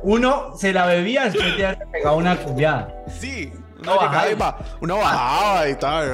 Uno 0.03 0.57
se 0.57 0.73
la 0.73 0.87
bebía 0.87 1.25
después 1.25 1.57
de 1.57 1.67
haber 1.67 1.87
pegado 1.91 2.17
una 2.17 2.37
culiada. 2.37 3.05
Sí, 3.09 3.53
No 3.83 3.97
bajaba. 3.97 4.31
y 4.31 4.35
bajaba 4.87 5.69
y 5.69 5.75
tal, 5.75 6.09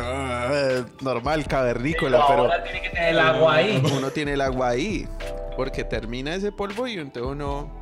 eh, 0.52 0.84
normal, 1.00 1.46
cavernícola, 1.46 2.18
Pero 2.18 2.28
pero 2.28 2.42
ahora 2.42 2.62
tiene 2.64 2.82
que 2.82 2.90
tener 2.90 3.08
el 3.11 3.18
agua 3.20 3.54
ahí. 3.54 3.82
uno 3.96 4.11
tiene 4.11 4.32
el 4.32 4.40
agua 4.40 4.68
ahí, 4.70 5.08
porque 5.56 5.84
termina 5.84 6.34
ese 6.34 6.52
polvo 6.52 6.86
y 6.86 6.94
entonces 6.94 7.30
uno... 7.32 7.80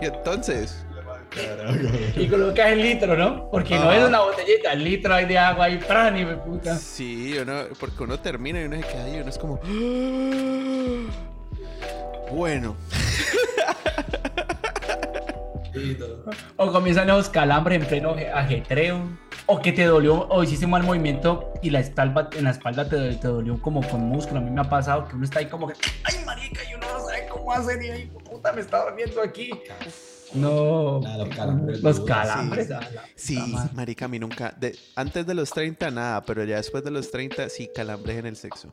Y 0.00 0.04
entonces, 0.06 0.84
Y 2.16 2.28
colocas 2.28 2.72
el 2.72 2.82
litro, 2.82 3.16
¿no? 3.16 3.50
Porque 3.50 3.76
no 3.76 3.90
es 3.92 4.04
una 4.06 4.20
botellita, 4.20 4.72
el 4.72 4.84
litro 4.84 5.14
hay 5.14 5.24
de 5.24 5.38
agua 5.38 5.64
ahí, 5.66 5.78
¡pran! 5.78 6.16
y 6.18 6.24
me 6.24 6.36
puta. 6.36 6.76
sí, 6.76 7.36
uno, 7.38 7.64
porque 7.80 8.02
uno 8.04 8.18
termina 8.20 8.60
y 8.60 8.64
uno 8.64 8.76
se 8.76 8.82
queda 8.82 9.04
ahí 9.04 9.16
y 9.16 9.20
uno 9.20 9.30
es 9.30 9.38
como... 9.38 9.60
Bueno. 12.30 12.76
O 16.56 16.70
comienzan 16.72 17.08
los 17.08 17.28
calambres 17.28 17.80
en 17.82 17.88
pleno 17.88 18.14
aje- 18.14 18.30
ajetreo. 18.32 19.08
O 19.46 19.60
que 19.60 19.72
te 19.72 19.84
dolió, 19.84 20.28
o 20.28 20.42
hiciste 20.44 20.64
un 20.66 20.70
mal 20.72 20.82
movimiento 20.84 21.52
y 21.62 21.70
la 21.70 21.80
espalda, 21.80 22.30
en 22.36 22.44
la 22.44 22.50
espalda 22.50 22.88
te, 22.88 23.14
te 23.16 23.28
dolió 23.28 23.60
como 23.60 23.86
con 23.88 24.02
músculo. 24.02 24.40
A 24.40 24.42
mí 24.42 24.50
me 24.50 24.60
ha 24.60 24.64
pasado 24.68 25.08
que 25.08 25.16
uno 25.16 25.24
está 25.24 25.40
ahí 25.40 25.46
como 25.46 25.66
que, 25.66 25.74
ay, 26.04 26.14
marica, 26.24 26.60
y 26.70 26.74
uno 26.74 26.86
no 26.92 27.00
sabe 27.00 27.26
cómo 27.28 27.52
hacer 27.52 27.82
y 27.82 27.90
ay, 27.90 28.10
puta, 28.30 28.52
me 28.52 28.60
está 28.60 28.84
doliendo 28.90 29.20
aquí. 29.22 29.50
No. 30.34 31.00
Los 31.18 31.28
calambres 31.36 31.82
Los 31.82 31.96
duros, 32.00 32.08
calambres. 32.16 32.68
sí. 33.16 33.36
la 33.52 33.68
marica, 33.74 34.06
a 34.06 34.08
mí 34.08 34.18
nunca... 34.18 34.54
de- 34.58 34.78
antes 34.96 35.26
de 35.26 35.34
los 35.34 35.50
30 35.50 35.90
nada, 35.90 36.22
pero 36.22 36.44
ya 36.44 36.56
después 36.56 36.82
de 36.84 36.90
los 36.90 37.10
30 37.10 37.48
sí, 37.48 37.68
calambres 37.74 38.16
en 38.18 38.26
el 38.26 38.36
sexo. 38.36 38.72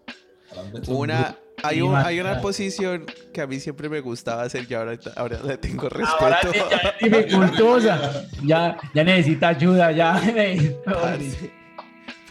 Calambres 0.50 0.88
Una. 0.88 1.36
Hay, 1.64 1.82
un- 1.82 1.95
hay 1.95 2.20
una 2.20 2.39
posición 2.41 3.05
que 3.34 3.41
a 3.41 3.47
mí 3.47 3.60
siempre 3.60 3.89
me 3.89 3.99
gustaba 3.99 4.43
hacer 4.43 4.66
y 4.70 4.74
ahora, 4.74 4.97
ahora 5.16 5.39
le 5.43 5.57
tengo 5.57 5.89
respeto. 5.89 6.18
Ahora 6.24 6.39
sí, 6.51 6.60
ya 6.70 6.78
es 6.99 7.12
dificultosa. 7.12 8.26
Ya, 8.43 8.78
ya 8.93 9.03
necesita 9.03 9.49
ayuda, 9.49 9.91
ya. 9.91 10.14
Parce, 10.86 11.51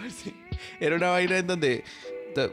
parce, 0.01 0.35
Era 0.81 0.97
una 0.97 1.11
vaina 1.11 1.39
en 1.39 1.47
donde 1.47 1.85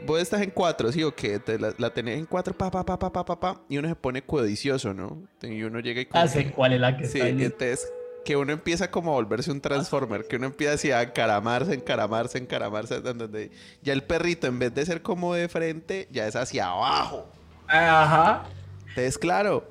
vos 0.04 0.20
estás 0.20 0.42
en 0.42 0.50
cuatro, 0.50 0.90
¿sí 0.90 1.02
o 1.04 1.14
qué? 1.14 1.38
Te 1.38 1.58
la, 1.58 1.72
la 1.78 1.90
tenés 1.94 2.18
en 2.18 2.26
cuatro, 2.26 2.52
pa, 2.56 2.70
pa, 2.70 2.84
pa, 2.84 2.98
pa, 2.98 3.12
pa, 3.12 3.24
pa, 3.24 3.38
pa, 3.38 3.60
y 3.68 3.78
uno 3.78 3.88
se 3.88 3.94
pone 3.94 4.22
codicioso, 4.22 4.92
¿no? 4.92 5.22
Y 5.42 5.62
uno 5.62 5.78
llega 5.80 6.00
y 6.00 6.06
como 6.06 6.24
Ah, 6.24 6.26
sé 6.28 6.44
que- 6.46 6.50
cuál 6.50 6.72
es 6.72 6.80
la 6.80 6.96
que 6.96 7.06
Sí, 7.06 7.18
está 7.20 7.28
entonces 7.28 7.92
que 8.26 8.36
uno 8.36 8.52
empieza 8.52 8.90
como 8.90 9.12
a 9.12 9.14
volverse 9.14 9.52
un 9.52 9.60
transformer, 9.60 10.26
que 10.26 10.34
uno 10.34 10.46
empieza 10.46 10.74
así 10.74 10.90
a 10.90 11.02
encaramarse, 11.02 11.74
encaramarse, 11.74 12.38
encaramarse, 12.38 12.96
en 12.96 13.18
donde 13.18 13.52
ya 13.82 13.92
el 13.92 14.02
perrito 14.02 14.48
en 14.48 14.58
vez 14.58 14.74
de 14.74 14.84
ser 14.84 15.00
como 15.00 15.32
de 15.32 15.48
frente, 15.48 16.08
ya 16.10 16.26
es 16.26 16.34
hacia 16.34 16.66
abajo. 16.66 17.30
Ajá. 17.68 18.42
Entonces, 18.88 19.16
claro, 19.16 19.64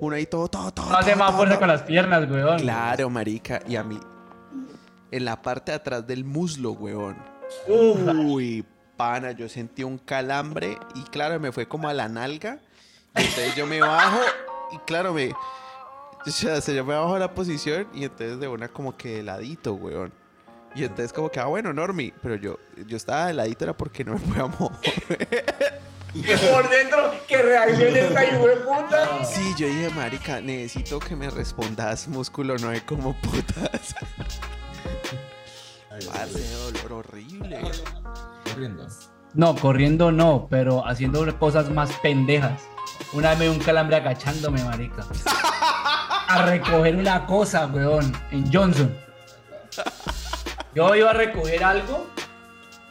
uno 0.00 0.16
ahí 0.16 0.24
todo, 0.24 0.48
todo, 0.48 0.72
todo. 0.72 0.88
No 0.88 0.96
hace 0.96 1.14
más 1.14 1.34
fuerza 1.34 1.58
con 1.58 1.68
las 1.68 1.82
piernas, 1.82 2.28
weón. 2.30 2.60
Claro, 2.60 3.10
marica, 3.10 3.60
y 3.68 3.76
a 3.76 3.84
mí 3.84 4.00
en 5.10 5.24
la 5.24 5.42
parte 5.42 5.72
de 5.72 5.76
atrás 5.76 6.06
del 6.06 6.24
muslo, 6.24 6.72
weón. 6.72 7.16
Uy, 7.66 8.64
pana, 8.96 9.32
yo 9.32 9.50
sentí 9.50 9.84
un 9.84 9.98
calambre 9.98 10.78
y 10.94 11.02
claro, 11.04 11.38
me 11.38 11.52
fue 11.52 11.68
como 11.68 11.90
a 11.90 11.92
la 11.94 12.08
nalga. 12.08 12.58
Y 13.16 13.20
entonces 13.20 13.54
yo 13.54 13.66
me 13.66 13.80
bajo 13.82 14.20
y 14.72 14.78
claro, 14.86 15.12
me... 15.12 15.34
O 16.26 16.30
sea, 16.30 16.60
se- 16.60 16.74
yo 16.74 16.84
me 16.84 16.94
bajo 16.94 17.14
de 17.14 17.20
la 17.20 17.34
posición 17.34 17.86
y 17.94 18.04
entonces 18.04 18.38
de 18.40 18.48
una 18.48 18.68
como 18.68 18.96
que 18.96 19.16
de 19.16 19.22
ladito, 19.22 19.74
weón. 19.74 20.12
Y 20.74 20.84
entonces 20.84 21.12
como 21.12 21.30
que, 21.30 21.40
ah, 21.40 21.46
bueno, 21.46 21.72
Normi. 21.72 22.12
Pero 22.22 22.34
yo, 22.36 22.58
yo 22.86 22.96
estaba 22.96 23.26
de 23.26 23.34
ladito 23.34 23.64
era 23.64 23.76
porque 23.76 24.04
no 24.04 24.12
me 24.14 24.18
podía 24.20 24.46
mover. 24.46 25.44
Por 26.52 26.68
dentro, 26.70 27.12
que 27.28 27.36
reaccione 27.42 28.00
esta 28.08 28.22
puta. 28.64 29.24
Sí, 29.24 29.54
yo 29.58 29.66
dije, 29.66 29.90
marica, 29.90 30.40
necesito 30.40 30.98
que 30.98 31.14
me 31.14 31.28
respondas, 31.30 32.08
músculo, 32.08 32.56
no 32.58 32.72
es 32.72 32.82
como 32.82 33.14
putas. 33.20 33.94
Parce, 36.12 36.54
dolor 36.82 36.92
horrible. 37.06 37.60
Corriendo. 38.44 38.86
No, 39.34 39.54
corriendo 39.56 40.10
no, 40.10 40.46
pero 40.50 40.86
haciendo 40.86 41.38
cosas 41.38 41.70
más 41.70 41.90
pendejas. 42.02 42.62
Una 43.12 43.30
vez 43.30 43.38
me 43.38 43.44
dio 43.46 43.52
un 43.52 43.58
calambre 43.60 43.96
agachándome, 43.96 44.62
marica. 44.64 45.04
A 46.28 46.42
recoger 46.42 46.94
una 46.94 47.24
cosa, 47.24 47.66
weón, 47.66 48.12
en 48.30 48.52
Johnson. 48.52 48.94
Yo 50.74 50.94
iba 50.94 51.10
a 51.10 51.14
recoger 51.14 51.64
algo 51.64 52.06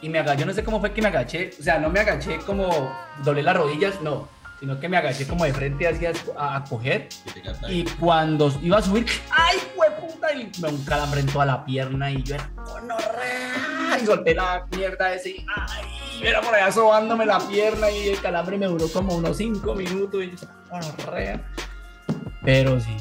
y 0.02 0.08
me 0.08 0.18
agaché, 0.18 0.40
yo 0.40 0.46
no 0.46 0.52
sé 0.52 0.64
cómo 0.64 0.80
fue 0.80 0.92
que 0.92 1.00
me 1.00 1.08
agaché, 1.08 1.50
o 1.58 1.62
sea, 1.62 1.78
no 1.78 1.88
me 1.88 2.00
agaché 2.00 2.38
como 2.38 2.68
doblé 3.22 3.42
las 3.42 3.56
rodillas, 3.56 4.00
no, 4.00 4.28
sino 4.58 4.78
que 4.80 4.88
me 4.88 4.96
agaché 4.96 5.26
como 5.26 5.44
de 5.44 5.52
frente 5.52 5.86
hacia 5.86 6.12
a, 6.36 6.56
a 6.56 6.64
coger 6.64 7.08
Y 7.68 7.84
cuando 7.84 8.52
iba 8.60 8.78
a 8.78 8.82
subir, 8.82 9.06
¡ay, 9.30 9.58
puta! 10.00 10.32
Y 10.32 10.50
me 10.60 10.68
un 10.68 10.84
calambre 10.84 11.20
en 11.20 11.26
toda 11.26 11.46
la 11.46 11.64
pierna 11.64 12.10
y 12.10 12.22
yo 12.22 12.34
era 12.34 12.50
¡conorrea! 12.56 13.98
Y 14.02 14.06
solté 14.06 14.34
la 14.34 14.66
mierda 14.76 15.14
ese 15.14 15.30
y 15.30 15.46
¡ay! 15.56 16.22
Era 16.22 16.40
por 16.40 16.54
allá 16.54 16.72
sobándome 16.72 17.24
la 17.24 17.38
pierna 17.38 17.90
y 17.90 18.08
el 18.08 18.20
calambre 18.20 18.58
me 18.58 18.66
duró 18.66 18.88
como 18.88 19.14
unos 19.14 19.36
5 19.36 19.74
minutos 19.74 20.24
y 20.24 20.30
yo 20.32 20.48
¡conorrea! 20.68 21.40
Pero 22.42 22.80
sí. 22.80 22.96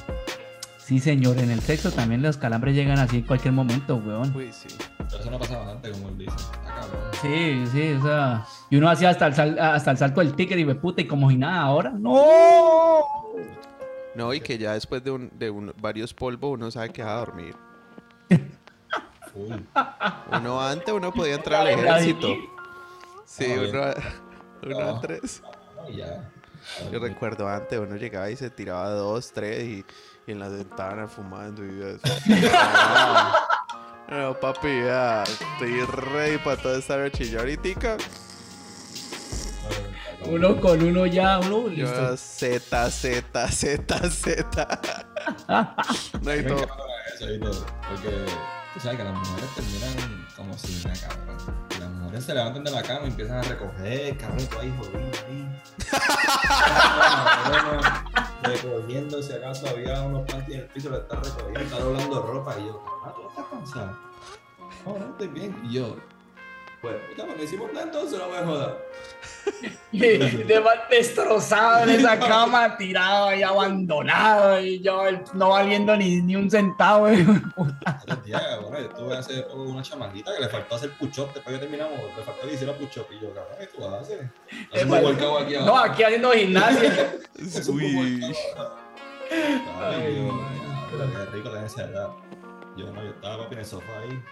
Sí, 0.88 1.00
señor, 1.02 1.38
en 1.40 1.52
el 1.52 1.60
sexo 1.60 1.92
también 1.92 2.22
los 2.22 2.38
calambres 2.38 2.74
llegan 2.74 2.98
así 2.98 3.18
en 3.18 3.24
cualquier 3.24 3.54
momento, 3.54 3.98
weón. 3.98 4.34
Uy, 4.34 4.54
sí. 4.54 4.70
Pero 4.98 5.20
eso 5.20 5.30
no 5.32 5.38
pasaba 5.38 5.70
antes, 5.72 5.92
como 5.92 6.08
él 6.10 6.18
dice. 6.18 6.32
Está 6.38 6.76
cabrón. 6.76 7.12
Sí, 7.22 7.66
sí, 7.74 7.92
o 7.94 8.02
sea. 8.04 8.46
Y 8.70 8.78
uno 8.78 8.90
hacía 8.90 9.10
hasta 9.10 9.28
el, 9.28 9.34
sal- 9.34 9.60
hasta 9.60 9.92
el 9.92 9.98
salto 9.98 10.22
del 10.22 10.34
ticket 10.34 10.58
y 10.58 10.64
me 10.64 10.76
puta, 10.76 11.02
y 11.02 11.06
como 11.08 11.30
si 11.30 11.36
nada 11.36 11.60
ahora. 11.62 11.90
¡No! 11.90 13.04
No, 14.16 14.34
y 14.34 14.40
que 14.40 14.58
ya 14.58 14.74
después 14.74 15.04
de, 15.04 15.12
un, 15.12 15.30
de 15.38 15.50
un- 15.50 15.74
varios 15.82 16.14
polvos 16.14 16.52
uno 16.54 16.72
sabe 16.72 16.90
que 16.92 17.04
va 17.04 17.16
a 17.16 17.20
dormir. 17.20 17.54
Full. 19.34 19.54
Uno 20.40 20.62
antes 20.62 20.94
uno 20.94 21.12
podía 21.12 21.36
entrar 21.36 21.68
al 21.68 21.68
ejército. 21.80 22.30
Sí, 23.26 23.46
Ah, 23.50 23.94
uno, 24.64 24.74
uno 24.78 24.80
Ah. 24.80 24.92
antes. 25.02 25.44
No, 25.76 25.90
y 25.90 25.98
ya. 25.98 26.30
Yo 26.92 27.00
recuerdo 27.00 27.48
antes, 27.48 27.78
uno 27.78 27.96
llegaba 27.98 28.30
y 28.30 28.36
se 28.38 28.50
tiraba 28.50 28.90
dos, 28.92 29.32
tres 29.34 29.64
y, 29.64 29.86
y 30.28 30.32
en 30.34 30.40
la 30.40 30.50
ventana 30.50 31.08
fumando 31.08 31.64
y 31.66 31.82
eso. 31.82 32.02
No, 34.10 34.18
no, 34.18 34.40
papi, 34.40 34.68
ya, 34.84 35.24
estoy 35.24 35.82
ready 35.86 36.38
para 36.40 36.62
toda 36.62 36.78
esta 36.78 36.98
noche. 36.98 37.26
Y 37.26 37.36
ahorita, 37.38 37.98
Uno 40.26 40.60
con 40.60 40.84
uno 40.84 41.06
ya, 41.06 41.40
uno 41.40 41.70
yo 41.70 41.86
listo. 41.86 42.18
Z, 42.18 42.92
Z, 42.92 43.48
Z, 43.52 44.10
Z. 44.10 45.08
No 46.22 46.32
hay 46.32 46.46
todo, 46.46 46.68
Porque 47.18 48.26
tú 48.74 48.80
sabes 48.82 48.98
que 48.98 49.04
las 49.06 49.14
mujeres 49.14 49.50
terminan 49.56 50.28
como 50.36 50.58
si 50.58 50.82
una 50.86 50.94
cabrón. 50.94 51.67
Mujeres 52.18 52.26
se 52.26 52.34
levantan 52.34 52.64
de 52.64 52.72
la 52.72 52.82
cama 52.82 53.02
y 53.04 53.10
empiezan 53.10 53.38
a 53.38 53.42
recoger, 53.44 54.18
cabrón, 54.18 54.48
ahí 54.60 54.74
jodido 54.76 55.00
ahí. 55.28 55.62
Recogiendo, 58.44 59.22
si 59.22 59.34
acaso 59.34 59.70
había 59.70 60.02
unos 60.02 60.26
panties 60.26 60.58
en 60.58 60.64
el 60.64 60.70
piso, 60.70 60.90
le 60.90 60.98
estás 60.98 61.20
recogiendo, 61.20 61.60
está 61.60 61.80
doblando 61.80 62.22
ropa. 62.24 62.56
Y 62.60 62.66
yo, 62.66 62.84
ah, 63.06 63.14
tú 63.16 63.30
estás 63.30 63.46
cansado. 63.52 63.98
No, 64.84 64.98
no 64.98 65.06
estoy 65.12 65.28
bien. 65.28 65.56
Y 65.64 65.74
yo, 65.74 65.96
pues, 66.82 66.96
puta, 67.10 67.26
cuando 67.26 67.44
hicimos 67.44 67.72
nada, 67.74 67.86
entonces 67.86 68.20
no 68.20 68.28
me 68.30 68.38
jodas. 68.46 68.74
Destrozado 70.90 71.84
en 71.84 71.90
esa 72.00 72.20
cama, 72.28 72.78
tirado 72.78 73.34
y 73.36 73.44
abandonado 73.44 74.60
y 74.60 74.80
yo 74.82 75.04
no 75.34 75.50
valiendo 75.50 75.96
ni, 75.98 76.22
ni 76.22 76.36
un 76.36 76.50
centavo. 76.50 77.08
eh. 77.08 77.26
Días, 78.26 78.42
cabrón, 78.42 78.74
yo 78.84 78.90
tuve 78.90 79.18
hace 79.18 79.42
poco 79.44 79.64
una 79.64 79.82
chamaquita 79.82 80.34
que 80.36 80.42
le 80.42 80.50
faltó 80.50 80.76
hacer 80.76 80.92
push-up 80.98 81.34
después 81.34 81.56
que 81.56 81.60
terminamos, 81.60 81.98
le 82.18 82.24
faltó 82.24 82.48
que 82.48 82.54
hiciera 82.54 82.74
push-up. 82.74 83.08
Y 83.12 83.20
yo, 83.22 83.34
cabrón, 83.34 83.56
¿qué 83.60 83.68
tú 83.68 83.86
haces? 83.88 84.88
Workout 84.88 85.42
aquí 85.44 85.56
No, 85.66 85.78
aquí 85.78 86.04
haciendo 86.04 86.32
gimnasia. 86.32 87.14
Es 87.38 87.68
un 87.68 87.80
Uy. 87.80 88.36
Ay, 89.82 90.22
man. 90.22 91.12
qué 91.14 91.26
rico 91.38 91.50
tener 91.50 91.66
esa 91.66 91.84
edad. 91.84 92.10
Yo 92.78 92.92
no, 92.92 93.04
yo 93.04 93.10
estaba 93.12 93.38
papi 93.44 93.54
en 93.56 93.60
el 93.60 93.66
sofá 93.66 94.00
ahí. 94.02 94.24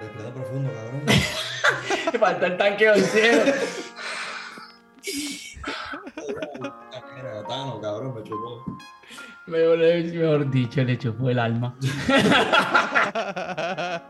Respirando 0.00 0.34
profundo, 0.34 0.70
cabrón. 0.72 1.02
Me 2.12 2.18
falta 2.18 2.46
el 2.46 2.56
tanque 2.56 2.90
oxígeno. 2.90 3.52
Era 7.18 7.44
Tano, 7.46 7.80
cabrón, 7.80 8.14
me 8.14 8.22
chupó. 8.22 8.64
Mejor, 9.46 9.78
mejor 9.78 10.50
dicho, 10.50 10.84
le 10.84 10.98
chupó 10.98 11.30
el 11.30 11.38
alma. 11.38 11.74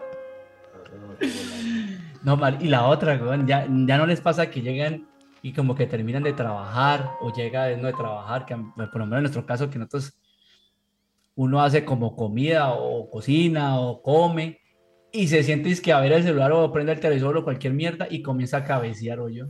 No, 2.22 2.36
mal. 2.36 2.58
Y 2.60 2.68
la 2.68 2.86
otra, 2.86 3.18
ya, 3.46 3.66
ya 3.66 3.96
no 3.96 4.04
les 4.04 4.20
pasa 4.20 4.50
que 4.50 4.60
llegan 4.60 5.08
y 5.40 5.52
como 5.52 5.74
que 5.74 5.86
terminan 5.86 6.22
de 6.22 6.32
trabajar 6.32 7.12
o 7.20 7.32
llega 7.32 7.64
de 7.64 7.76
no 7.76 7.86
de 7.86 7.92
trabajar, 7.92 8.44
que 8.44 8.56
por 8.56 8.96
lo 8.96 9.06
menos 9.06 9.18
en 9.18 9.22
nuestro 9.22 9.46
caso 9.46 9.70
que 9.70 9.78
nosotros 9.78 10.18
uno 11.36 11.62
hace 11.62 11.84
como 11.84 12.16
comida 12.16 12.72
o 12.72 13.08
cocina 13.08 13.78
o 13.78 14.02
come 14.02 14.60
y 15.12 15.28
se 15.28 15.42
siente 15.42 15.70
es 15.70 15.80
que 15.80 15.92
a 15.92 16.00
ver 16.00 16.12
el 16.12 16.22
celular 16.22 16.52
o 16.52 16.70
prende 16.72 16.92
el 16.92 17.00
televisor 17.00 17.36
o 17.36 17.44
cualquier 17.44 17.72
mierda 17.72 18.06
y 18.10 18.22
comienza 18.22 18.58
a 18.58 18.64
cabecear 18.64 19.20
o 19.20 19.28
yo. 19.28 19.46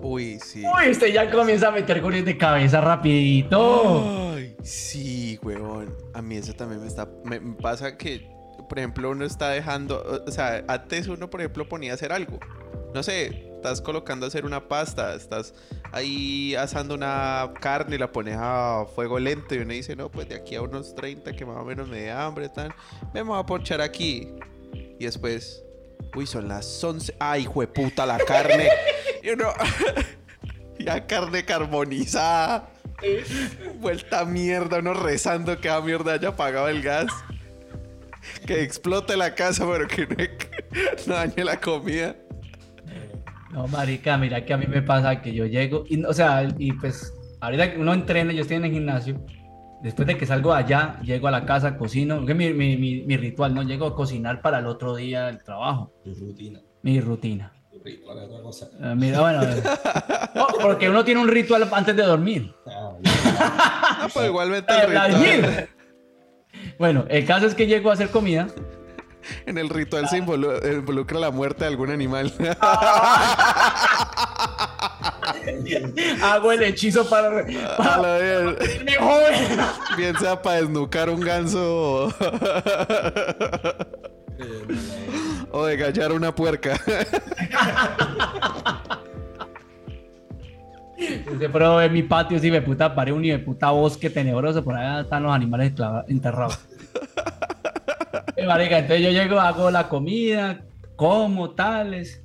Uy, 0.00 0.38
sí. 0.44 0.64
Uy, 0.64 0.90
usted 0.90 1.12
ya 1.12 1.30
comienza 1.30 1.68
a 1.68 1.70
meter 1.70 2.00
goles 2.00 2.24
de 2.24 2.36
cabeza 2.36 2.80
rapidito. 2.80 4.32
Ay, 4.34 4.56
sí, 4.62 5.38
huevón. 5.42 5.96
A 6.12 6.20
mí 6.20 6.36
eso 6.36 6.52
también 6.54 6.80
me 6.80 6.88
está. 6.88 7.08
Me, 7.24 7.38
me 7.38 7.54
pasa 7.54 7.96
que, 7.96 8.28
por 8.68 8.78
ejemplo, 8.78 9.10
uno 9.10 9.24
está 9.24 9.50
dejando. 9.50 10.24
O 10.26 10.30
sea, 10.30 10.64
antes 10.66 11.06
uno, 11.06 11.30
por 11.30 11.40
ejemplo, 11.40 11.68
ponía 11.68 11.92
a 11.92 11.94
hacer 11.94 12.12
algo. 12.12 12.40
No 12.92 13.02
sé, 13.02 13.52
estás 13.54 13.80
colocando 13.80 14.26
a 14.26 14.28
hacer 14.28 14.44
una 14.44 14.68
pasta, 14.68 15.14
estás 15.14 15.54
ahí 15.92 16.54
asando 16.56 16.94
una 16.94 17.52
carne 17.60 17.94
y 17.94 17.98
la 17.98 18.10
pones 18.10 18.36
a 18.38 18.84
fuego 18.94 19.20
lento 19.20 19.54
y 19.54 19.58
uno 19.58 19.72
dice, 19.72 19.94
no, 19.94 20.10
pues 20.10 20.28
de 20.28 20.34
aquí 20.34 20.56
a 20.56 20.62
unos 20.62 20.94
30 20.96 21.32
que 21.32 21.46
más 21.46 21.56
o 21.56 21.64
menos 21.64 21.88
me 21.88 22.02
dé 22.02 22.10
hambre, 22.10 22.48
tal. 22.48 22.74
Me 23.14 23.22
voy 23.22 23.38
a 23.38 23.46
ponchar 23.46 23.80
aquí. 23.80 24.34
Y 25.02 25.06
después, 25.06 25.64
uy, 26.14 26.26
son 26.26 26.46
las 26.46 26.84
11. 26.84 27.16
Ay, 27.18 27.48
puta 27.74 28.06
la 28.06 28.18
carne. 28.18 28.68
y 29.24 29.30
uno. 29.30 29.48
ya 30.78 31.08
carne 31.08 31.44
carbonizada. 31.44 32.70
Vuelta 33.80 34.20
a 34.20 34.24
mierda, 34.24 34.78
uno 34.78 34.94
rezando 34.94 35.60
que 35.60 35.68
a 35.68 35.80
mierda 35.80 36.12
haya 36.12 36.28
apagado 36.28 36.68
el 36.68 36.82
gas. 36.82 37.10
que 38.46 38.62
explote 38.62 39.16
la 39.16 39.34
casa, 39.34 39.66
pero 39.68 39.88
que 39.88 40.06
no, 40.06 41.06
no 41.08 41.14
dañe 41.14 41.42
la 41.42 41.60
comida. 41.60 42.14
No, 43.50 43.66
marica, 43.66 44.16
mira 44.16 44.44
que 44.44 44.52
a 44.52 44.56
mí 44.56 44.66
me 44.68 44.82
pasa 44.82 45.20
que 45.20 45.34
yo 45.34 45.46
llego, 45.46 45.82
y, 45.88 46.04
o 46.04 46.12
sea, 46.12 46.46
y 46.58 46.74
pues 46.74 47.12
ahorita 47.40 47.72
que 47.72 47.78
uno 47.80 47.92
entrena, 47.92 48.32
yo 48.32 48.42
estoy 48.42 48.58
en 48.58 48.66
el 48.66 48.70
gimnasio, 48.70 49.20
después 49.82 50.06
de 50.06 50.16
que 50.16 50.26
salgo 50.26 50.52
de 50.54 50.60
allá, 50.60 51.00
llego 51.02 51.28
a 51.28 51.30
la 51.30 51.44
casa, 51.44 51.76
cocino, 51.76 52.24
que 52.26 52.34
mi, 52.34 52.52
mi, 52.52 52.76
mi, 52.76 53.02
mi 53.02 53.16
ritual, 53.16 53.54
¿no? 53.54 53.62
Llego 53.62 53.86
a 53.86 53.94
cocinar 53.96 54.40
para 54.40 54.58
el 54.60 54.66
otro 54.66 54.94
día 54.96 55.26
del 55.26 55.42
trabajo, 55.42 55.92
Tu 56.04 56.14
rutina. 56.14 56.60
mi 56.82 57.00
rutina. 57.00 57.52
Tu 57.70 57.78
ritual 57.82 58.18
es 58.18 58.24
otra 58.24 58.42
cosa. 58.42 58.66
Eh, 58.80 58.94
mira, 58.96 59.20
bueno, 59.20 59.40
no, 60.34 60.46
porque 60.62 60.88
uno 60.90 61.04
tiene 61.04 61.20
un 61.20 61.28
ritual 61.28 61.68
antes 61.72 61.96
de 61.96 62.02
dormir. 62.02 62.54
Ah, 62.66 62.92
Ah, 64.04 64.08
pues 64.12 64.26
igualmente 64.26 64.72
el 64.74 64.86
ritual, 64.88 65.10
Vladimir. 65.12 65.68
Bueno, 66.78 67.04
el 67.08 67.24
caso 67.24 67.46
es 67.46 67.54
que 67.54 67.66
llego 67.66 67.90
a 67.90 67.94
hacer 67.94 68.10
comida. 68.10 68.48
en 69.46 69.56
el 69.58 69.68
ritual 69.68 70.08
se 70.08 70.20
involu- 70.22 70.60
involucra 70.78 71.18
la 71.20 71.30
muerte 71.30 71.64
de 71.64 71.70
algún 71.70 71.90
animal. 71.90 72.32
Hago 76.22 76.52
el 76.52 76.62
hechizo 76.62 77.08
para. 77.08 77.40
A 77.40 77.76
para 77.76 78.02
la 78.02 78.18
bien, 78.18 78.84
mi 78.84 78.92
joven. 78.92 79.58
bien 79.96 80.16
sea 80.18 80.40
para 80.40 80.56
desnucar 80.60 81.10
un 81.10 81.20
ganso 81.20 82.12
o, 85.50 85.66
de 85.66 85.76
gallar 85.76 86.12
una 86.12 86.34
puerca. 86.34 86.76
Se 90.96 91.48
pero 91.48 91.80
en 91.80 91.92
mi 91.92 92.02
patio, 92.02 92.38
sí, 92.38 92.50
me 92.50 92.62
puta, 92.62 92.94
paré 92.94 93.12
un 93.12 93.24
hijo 93.24 93.36
de 93.36 93.44
puta 93.44 93.70
bosque 93.70 94.08
tenebroso, 94.08 94.62
por 94.62 94.76
allá 94.76 95.00
están 95.02 95.24
los 95.24 95.32
animales 95.32 95.72
enterrados. 96.06 96.60
Eh, 98.36 98.46
marica, 98.46 98.78
entonces 98.78 99.04
yo 99.04 99.10
llego, 99.10 99.40
hago 99.40 99.70
la 99.70 99.88
comida, 99.88 100.62
como 100.96 101.50
tales, 101.50 102.21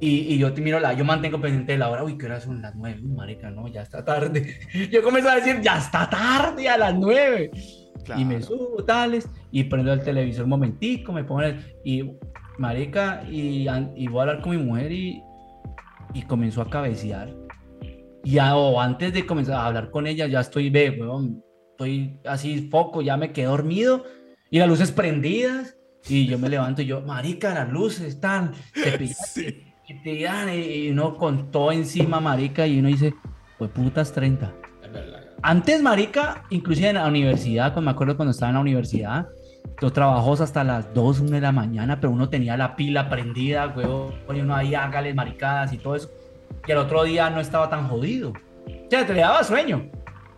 y, 0.00 0.34
y 0.34 0.38
yo 0.38 0.52
te 0.52 0.60
miro 0.62 0.80
la, 0.80 0.92
yo 0.94 1.04
mantengo 1.04 1.40
pendiente 1.40 1.72
de 1.72 1.78
la 1.78 1.90
hora, 1.90 2.04
uy, 2.04 2.16
¿qué 2.16 2.26
hora 2.26 2.40
son 2.40 2.62
las 2.62 2.74
nueve? 2.74 3.00
Marica, 3.02 3.50
no, 3.50 3.68
ya 3.68 3.82
está 3.82 4.04
tarde. 4.04 4.58
Yo 4.90 5.02
comienzo 5.02 5.30
a 5.30 5.36
decir, 5.36 5.60
ya 5.60 5.78
está 5.78 6.08
tarde 6.08 6.68
a 6.68 6.78
las 6.78 6.94
nueve. 6.94 7.50
Y 8.16 8.24
me 8.24 8.36
Claro. 8.38 8.42
subo, 8.46 8.84
tales, 8.84 9.28
y 9.52 9.64
prendo 9.64 9.92
el 9.92 10.02
televisor 10.02 10.44
un 10.44 10.50
momentico, 10.50 11.12
me 11.12 11.22
pongo 11.24 11.42
el, 11.42 11.60
y 11.84 12.10
marica, 12.58 13.22
y, 13.30 13.66
y 13.94 14.06
voy 14.08 14.18
a 14.18 14.22
hablar 14.22 14.40
con 14.40 14.52
mi 14.56 14.62
mujer 14.62 14.90
y, 14.90 15.22
y 16.14 16.22
comenzó 16.22 16.62
a 16.62 16.70
cabecear. 16.70 17.34
Y 18.24 18.32
ya, 18.32 18.56
o 18.56 18.80
antes 18.80 19.12
de 19.12 19.26
comenzar 19.26 19.56
a 19.56 19.66
hablar 19.66 19.90
con 19.90 20.06
ella, 20.06 20.26
ya 20.26 20.40
estoy, 20.40 20.70
ve, 20.70 20.96
weón, 20.98 21.42
estoy 21.72 22.18
así, 22.24 22.68
foco, 22.70 23.02
ya 23.02 23.16
me 23.18 23.32
quedé 23.32 23.46
dormido, 23.46 24.04
y 24.50 24.58
las 24.58 24.68
luces 24.68 24.92
prendidas, 24.92 25.76
y 26.08 26.26
yo 26.26 26.38
me 26.38 26.48
levanto 26.48 26.80
y 26.82 26.86
yo, 26.86 27.02
marica, 27.02 27.52
las 27.54 27.68
luces 27.70 28.08
están, 28.08 28.52
te 28.72 29.06
Sí. 29.06 29.69
Te 29.94 30.22
dan, 30.22 30.48
y 30.52 30.90
uno 30.90 31.16
con 31.16 31.50
todo 31.50 31.72
encima, 31.72 32.20
marica, 32.20 32.66
y 32.66 32.78
uno 32.78 32.88
dice, 32.88 33.14
pues 33.58 33.70
putas 33.70 34.12
30. 34.12 34.52
Es 34.82 34.92
verdad. 34.92 35.20
Antes, 35.42 35.82
marica, 35.82 36.44
inclusive 36.50 36.90
en 36.90 36.96
la 36.96 37.06
universidad, 37.06 37.72
cuando 37.72 37.90
me 37.90 37.90
acuerdo 37.92 38.16
cuando 38.16 38.32
estaba 38.32 38.50
en 38.50 38.54
la 38.56 38.60
universidad, 38.60 39.28
los 39.80 39.92
trabajos 39.92 40.40
hasta 40.40 40.62
las 40.64 40.92
2, 40.92 41.20
1 41.20 41.30
de 41.30 41.40
la 41.40 41.52
mañana, 41.52 42.00
pero 42.00 42.12
uno 42.12 42.28
tenía 42.28 42.56
la 42.56 42.76
pila 42.76 43.08
prendida, 43.08 43.72
huevón, 43.74 44.12
y 44.34 44.40
uno 44.40 44.54
ahí 44.54 44.74
hágale 44.74 45.14
maricadas 45.14 45.72
y 45.72 45.78
todo 45.78 45.96
eso. 45.96 46.10
Y 46.66 46.72
el 46.72 46.78
otro 46.78 47.04
día 47.04 47.30
no 47.30 47.40
estaba 47.40 47.70
tan 47.70 47.88
jodido. 47.88 48.30
O 48.30 48.90
sea, 48.90 49.06
te 49.06 49.14
le 49.14 49.20
daba 49.20 49.42
sueño. 49.42 49.88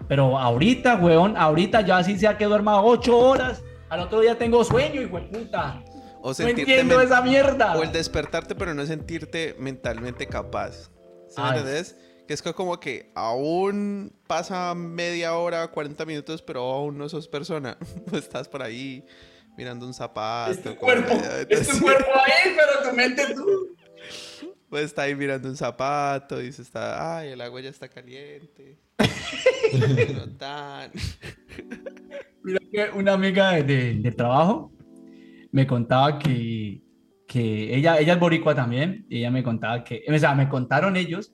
Pero 0.06 0.38
ahorita, 0.38 0.96
huevón, 0.96 1.36
ahorita 1.36 1.80
ya 1.80 1.98
así 1.98 2.18
sea 2.18 2.36
que 2.36 2.44
duerma 2.44 2.80
8 2.82 3.18
horas, 3.18 3.64
al 3.88 4.00
otro 4.00 4.20
día 4.20 4.38
tengo 4.38 4.62
sueño, 4.62 5.02
hijo 5.02 5.16
de 5.18 5.22
puta. 5.22 5.82
O 6.24 6.28
No 6.28 6.34
sentirte 6.34 6.60
entiendo 6.62 6.96
men- 6.98 7.06
esa 7.06 7.20
mierda. 7.20 7.76
O 7.76 7.82
el 7.82 7.90
despertarte, 7.92 8.54
pero 8.54 8.72
no 8.74 8.86
sentirte 8.86 9.56
mentalmente 9.58 10.26
capaz. 10.26 10.90
¿Sí 11.28 11.40
me 11.42 11.48
entendés? 11.48 11.96
Que 12.28 12.34
es 12.34 12.42
como 12.42 12.78
que 12.78 13.10
aún 13.14 14.12
pasa 14.28 14.74
media 14.74 15.34
hora, 15.34 15.66
40 15.68 16.04
minutos, 16.06 16.40
pero 16.42 16.60
aún 16.60 16.96
no 16.96 17.08
sos 17.08 17.26
persona. 17.28 17.76
Estás 18.12 18.48
por 18.48 18.62
ahí 18.62 19.04
mirando 19.56 19.84
un 19.86 19.92
zapato. 19.94 20.52
Es 20.52 20.62
tu 20.62 20.76
cuerpo, 20.76 21.12
es 21.48 21.68
tu 21.68 21.80
cuerpo 21.80 22.10
ahí, 22.14 22.54
pero 22.56 22.88
tu 22.90 22.96
mente 22.96 23.34
tú. 23.34 23.74
Pues 24.70 24.84
está 24.84 25.02
ahí 25.02 25.14
mirando 25.14 25.48
un 25.48 25.56
zapato 25.56 26.40
y 26.40 26.50
se 26.52 26.62
está, 26.62 27.18
ay, 27.18 27.30
el 27.32 27.40
agua 27.40 27.60
ya 27.60 27.68
está 27.70 27.88
caliente. 27.88 28.78
no 30.14 30.28
tan. 30.38 30.92
Mira 32.42 32.58
que 32.72 32.90
una 32.96 33.12
amiga 33.12 33.52
de, 33.52 33.62
de- 33.64 33.94
de 33.94 34.12
trabajo 34.12 34.72
me 35.52 35.66
contaba 35.66 36.18
que, 36.18 36.82
que 37.28 37.76
ella, 37.76 37.98
ella 38.00 38.14
es 38.14 38.18
boricua 38.18 38.54
también, 38.54 39.06
y 39.08 39.18
ella 39.18 39.30
me 39.30 39.42
contaba 39.42 39.84
que, 39.84 40.02
o 40.08 40.18
sea, 40.18 40.34
me 40.34 40.48
contaron 40.48 40.96
ellos 40.96 41.32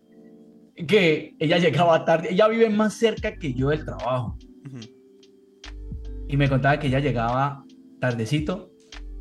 que 0.86 1.34
ella 1.38 1.58
llegaba 1.58 2.04
tarde, 2.04 2.28
ella 2.32 2.46
vive 2.48 2.68
más 2.68 2.94
cerca 2.94 3.34
que 3.36 3.54
yo 3.54 3.70
del 3.70 3.84
trabajo, 3.84 4.36
y 6.28 6.36
me 6.36 6.48
contaba 6.48 6.78
que 6.78 6.88
ella 6.88 7.00
llegaba 7.00 7.64
tardecito 8.00 8.70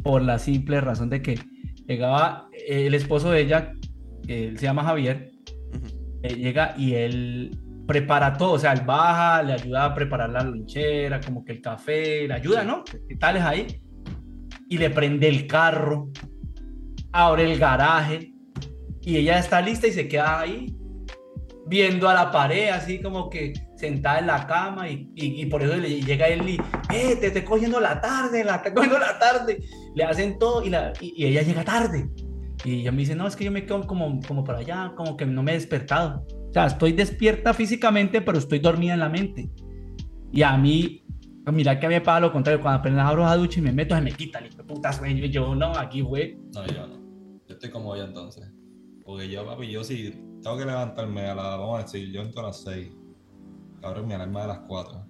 por 0.04 0.22
la 0.22 0.40
simple 0.40 0.82
razón 0.82 1.10
de 1.10 1.22
que 1.22 1.40
llegaba 1.88 2.50
eh, 2.52 2.88
el 2.88 2.94
esposo 2.94 3.32
de 3.32 3.42
ella, 3.42 3.72
él 4.28 4.58
se 4.58 4.66
llama 4.66 4.84
Javier, 4.84 5.32
Ujú. 5.74 6.20
eh, 6.24 6.36
llega 6.36 6.76
y 6.78 6.94
él 6.96 7.58
prepara 7.88 8.36
todo, 8.36 8.54
o 8.54 8.60
sea, 8.60 8.74
él 8.74 8.82
baja, 8.86 9.42
le 9.44 9.54
ayuda 9.54 9.86
a 9.86 9.96
preparar 9.96 10.30
la 10.30 10.44
lonchera, 10.44 11.22
como 11.22 11.46
que 11.46 11.54
el 11.54 11.62
café, 11.62 12.28
le 12.28 12.34
ayuda, 12.34 12.64
¿no? 12.64 12.84
¿Qué 12.84 13.16
tal 13.16 13.38
es 13.38 13.44
ahí? 13.44 13.68
Y 14.70 14.78
le 14.78 14.90
prende 14.90 15.28
el 15.28 15.48
carro, 15.48 16.10
abre 17.12 17.52
el 17.52 17.58
garaje 17.60 18.34
y 19.02 19.18
ella 19.18 19.40
está 19.40 19.62
lista 19.62 19.88
y 19.88 19.92
se 19.94 20.08
queda 20.08 20.42
ahí 20.42 20.74
viendo 21.70 22.08
a 22.08 22.14
la 22.14 22.32
pared, 22.32 22.70
así 22.70 23.02
como 23.02 23.30
que 23.30 23.54
sentada 23.76 24.20
en 24.20 24.28
la 24.28 24.48
cama 24.48 24.90
y, 24.90 25.10
y- 25.16 25.42
y 25.42 25.46
por 25.48 25.62
eso 25.64 25.76
le 25.76 26.02
llega 26.02 26.28
él 26.28 26.48
y, 26.48 26.58
eh, 26.94 27.16
te 27.20 27.28
estoy 27.28 27.42
cogiendo 27.44 27.80
la 27.80 28.00
tarde, 28.00 28.44
la 28.44 28.56
estoy 28.58 28.74
cogiendo 28.74 28.98
la 29.00 29.20
tarde. 29.20 29.60
Le 29.96 30.04
hacen 30.04 30.40
todo 30.40 30.64
y, 30.64 30.70
la, 30.70 30.94
y, 31.02 31.14
y 31.22 31.26
ella 31.28 31.42
llega 31.42 31.64
tarde. 31.64 32.10
Y 32.64 32.82
ella 32.82 32.92
me 32.92 33.00
dice, 33.00 33.16
no, 33.16 33.28
es 33.28 33.36
que 33.36 33.44
yo 33.46 33.52
me 33.52 33.66
quedo 33.66 33.86
como, 33.86 34.20
como 34.28 34.44
por 34.44 34.56
allá, 34.56 34.94
como 34.96 35.16
que 35.18 35.26
no 35.26 35.44
me 35.44 35.52
he 35.52 35.56
despertado. 35.56 36.26
O 36.50 36.54
sea, 36.54 36.66
estoy 36.68 36.94
despierta 36.94 37.54
físicamente, 37.54 38.22
pero 38.22 38.38
estoy 38.38 38.60
dormida 38.60 38.94
en 38.94 39.00
la 39.02 39.10
mente. 39.10 39.50
Y 40.32 40.42
a 40.44 40.58
mí, 40.58 41.04
mira 41.52 41.80
que 41.80 41.86
a 41.86 41.90
mí 41.90 41.96
me 41.96 42.02
pasa 42.02 42.22
lo 42.22 42.32
contrario, 42.32 42.62
cuando 42.62 42.80
apenas 42.80 43.08
abro 43.08 43.24
la 43.26 43.36
ducha 43.36 43.60
y 43.60 43.64
me 43.64 43.72
meto, 43.74 43.94
se 43.96 44.02
me 44.02 44.12
quita 44.12 44.40
el 44.68 44.68
hijo 44.68 44.68
de 44.68 44.76
puta 44.76 44.94
sueño. 44.94 45.26
Y 45.26 45.30
yo, 45.30 45.56
no, 45.56 45.78
aquí 45.78 46.04
fue. 46.04 46.38
No, 46.54 46.66
yo 46.68 46.88
no. 46.88 46.98
Yo 47.48 47.54
estoy 47.54 47.70
como 47.70 47.96
ella 47.96 48.06
entonces. 48.06 48.52
Porque 49.04 49.30
yo, 49.30 49.46
papi, 49.46 49.72
yo 49.72 49.84
sí 49.84 50.12
tengo 50.42 50.58
que 50.58 50.66
levantarme 50.66 51.28
a 51.28 51.36
las, 51.36 51.58
vamos 51.58 51.80
a 51.80 51.84
decir, 51.84 52.12
yo 52.12 52.22
entro 52.22 52.42
a 52.42 52.48
las 52.48 52.64
6. 52.64 52.92
Cabrón, 53.82 54.08
mi 54.08 54.14
alarma 54.14 54.42
de 54.42 54.48
las 54.48 54.60
4. 54.68 55.06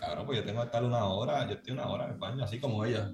Cabrón, 0.00 0.26
pues 0.26 0.38
yo 0.38 0.44
tengo 0.44 0.60
que 0.60 0.66
estar 0.66 0.84
una 0.84 1.04
hora, 1.04 1.46
yo 1.46 1.54
estoy 1.54 1.72
una 1.72 1.88
hora 1.88 2.06
en 2.06 2.12
el 2.12 2.18
baño, 2.18 2.44
así 2.44 2.58
como 2.58 2.84
ella. 2.84 3.10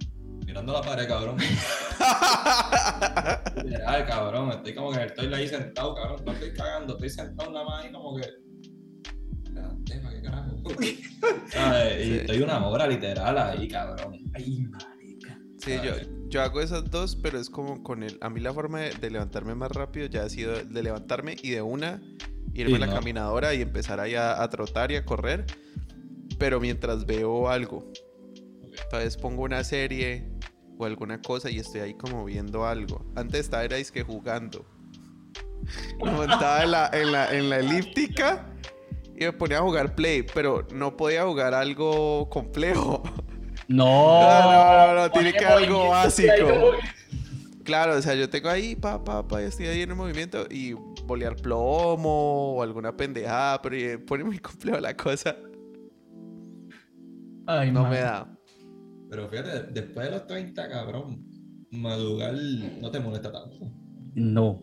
Mirando 0.47 0.73
la 0.73 0.81
pared, 0.81 1.09
cabrón. 1.09 1.37
Literal, 3.65 4.07
cabrón. 4.07 4.51
Estoy 4.53 4.75
como 4.75 4.93
que 4.93 5.05
estoy 5.05 5.35
ahí 5.35 5.49
sentado, 5.49 5.95
cabrón. 5.95 6.23
No 6.25 6.33
estoy 6.33 6.53
cagando, 6.53 6.95
estoy 6.95 7.11
sentado 7.11 7.51
nada 7.51 7.65
más 7.65 7.85
ahí 7.85 7.93
como 7.93 8.17
que. 8.17 8.46
¿Para 10.03 10.15
qué 10.15 10.23
carajo? 10.23 10.57
¿Sabes? 11.53 12.07
Y 12.07 12.11
Sí. 12.11 12.15
estoy 12.19 12.41
una 12.43 12.67
hora 12.67 12.87
literal 12.87 13.39
ahí, 13.39 13.69
cabrón. 13.69 14.19
Ay, 14.35 14.67
marica. 14.71 15.39
Sí, 15.59 15.73
yo, 15.85 15.93
yo 16.29 16.43
hago 16.43 16.61
esas 16.61 16.91
dos, 16.91 17.17
pero 17.17 17.39
es 17.41 17.49
como 17.51 17.83
con 17.83 18.03
el... 18.03 18.19
A 18.21 18.29
mí 18.31 18.41
la 18.41 18.53
forma 18.53 18.81
de, 18.81 18.91
de 18.91 19.11
levantarme 19.11 19.55
más 19.55 19.71
rápido 19.73 20.07
ya 20.07 20.25
ha 20.25 20.29
sido 20.29 20.53
de 20.65 20.83
levantarme 20.83 21.37
y 21.43 21.51
de 21.51 21.63
una 21.63 22.01
irme 22.55 22.77
Sí, 22.77 22.77
a 22.77 22.79
la 22.79 22.87
no. 22.87 22.95
caminadora 22.95 23.55
y 23.55 23.63
empezar 23.63 24.01
ahí 24.01 24.15
a, 24.15 24.43
a 24.43 24.49
trotar 24.49 24.91
y 24.93 24.97
a 24.97 25.05
correr, 25.05 25.45
pero 26.39 26.61
mientras 26.61 27.05
veo 27.07 27.49
algo. 27.49 27.91
Entonces 28.83 29.17
pongo 29.17 29.43
una 29.43 29.63
serie 29.65 30.31
o 30.79 30.85
alguna 30.85 31.21
cosa 31.21 31.51
y 31.51 31.59
estoy 31.59 31.81
ahí 31.81 31.95
como 31.95 32.25
viendo 32.25 32.67
algo. 32.67 33.05
Antes 33.15 33.41
estaba 33.41 33.65
era 33.65 33.77
que 33.83 34.03
jugando. 34.03 34.67
Me 36.05 36.11
montaba 36.13 36.63
en 36.65 36.71
la, 36.71 36.91
en, 36.93 37.13
la, 37.13 37.35
en 37.37 37.49
la 37.51 37.59
elíptica 37.59 38.53
y 39.19 39.25
me 39.25 39.33
ponía 39.33 39.59
a 39.59 39.63
jugar 39.63 39.95
play, 39.95 40.23
pero 40.23 40.67
no 40.73 40.97
podía 40.97 41.25
jugar 41.25 41.55
algo 41.55 42.29
complejo. 42.31 43.03
No, 43.69 43.85
No, 44.21 44.53
no, 44.53 44.87
no, 44.95 45.03
no, 45.03 45.11
tiene 45.11 45.33
que 45.33 45.45
algo 45.45 45.89
básico. 45.91 46.33
Claro, 47.65 47.97
o 47.97 48.01
sea, 48.01 48.15
yo 48.15 48.31
tengo 48.31 48.49
ahí, 48.49 48.77
pa, 48.77 49.03
pa, 49.03 49.27
pa, 49.27 49.43
y 49.43 49.47
estoy 49.47 49.67
ahí 49.67 49.83
en 49.83 49.91
el 49.91 49.97
movimiento 49.97 50.47
y 50.49 50.73
bolear 51.05 51.35
plomo 51.35 52.55
o 52.55 52.63
alguna 52.63 52.97
pendejada, 52.97 53.61
pero 53.61 53.77
pone 54.07 54.23
muy 54.23 54.39
complejo 54.39 54.79
la 54.79 54.97
cosa. 54.97 55.35
Ay, 57.45 57.73
No 57.73 57.83
man. 57.83 57.91
me 57.91 57.99
da. 57.99 58.39
Pero 59.11 59.29
fíjate, 59.29 59.63
después 59.73 60.07
de 60.07 60.13
los 60.13 60.27
30, 60.29 60.69
cabrón, 60.69 61.25
madrugar 61.73 62.35
no 62.81 62.89
te 62.91 63.01
molesta 63.01 63.33
tanto. 63.33 63.57
No. 64.15 64.63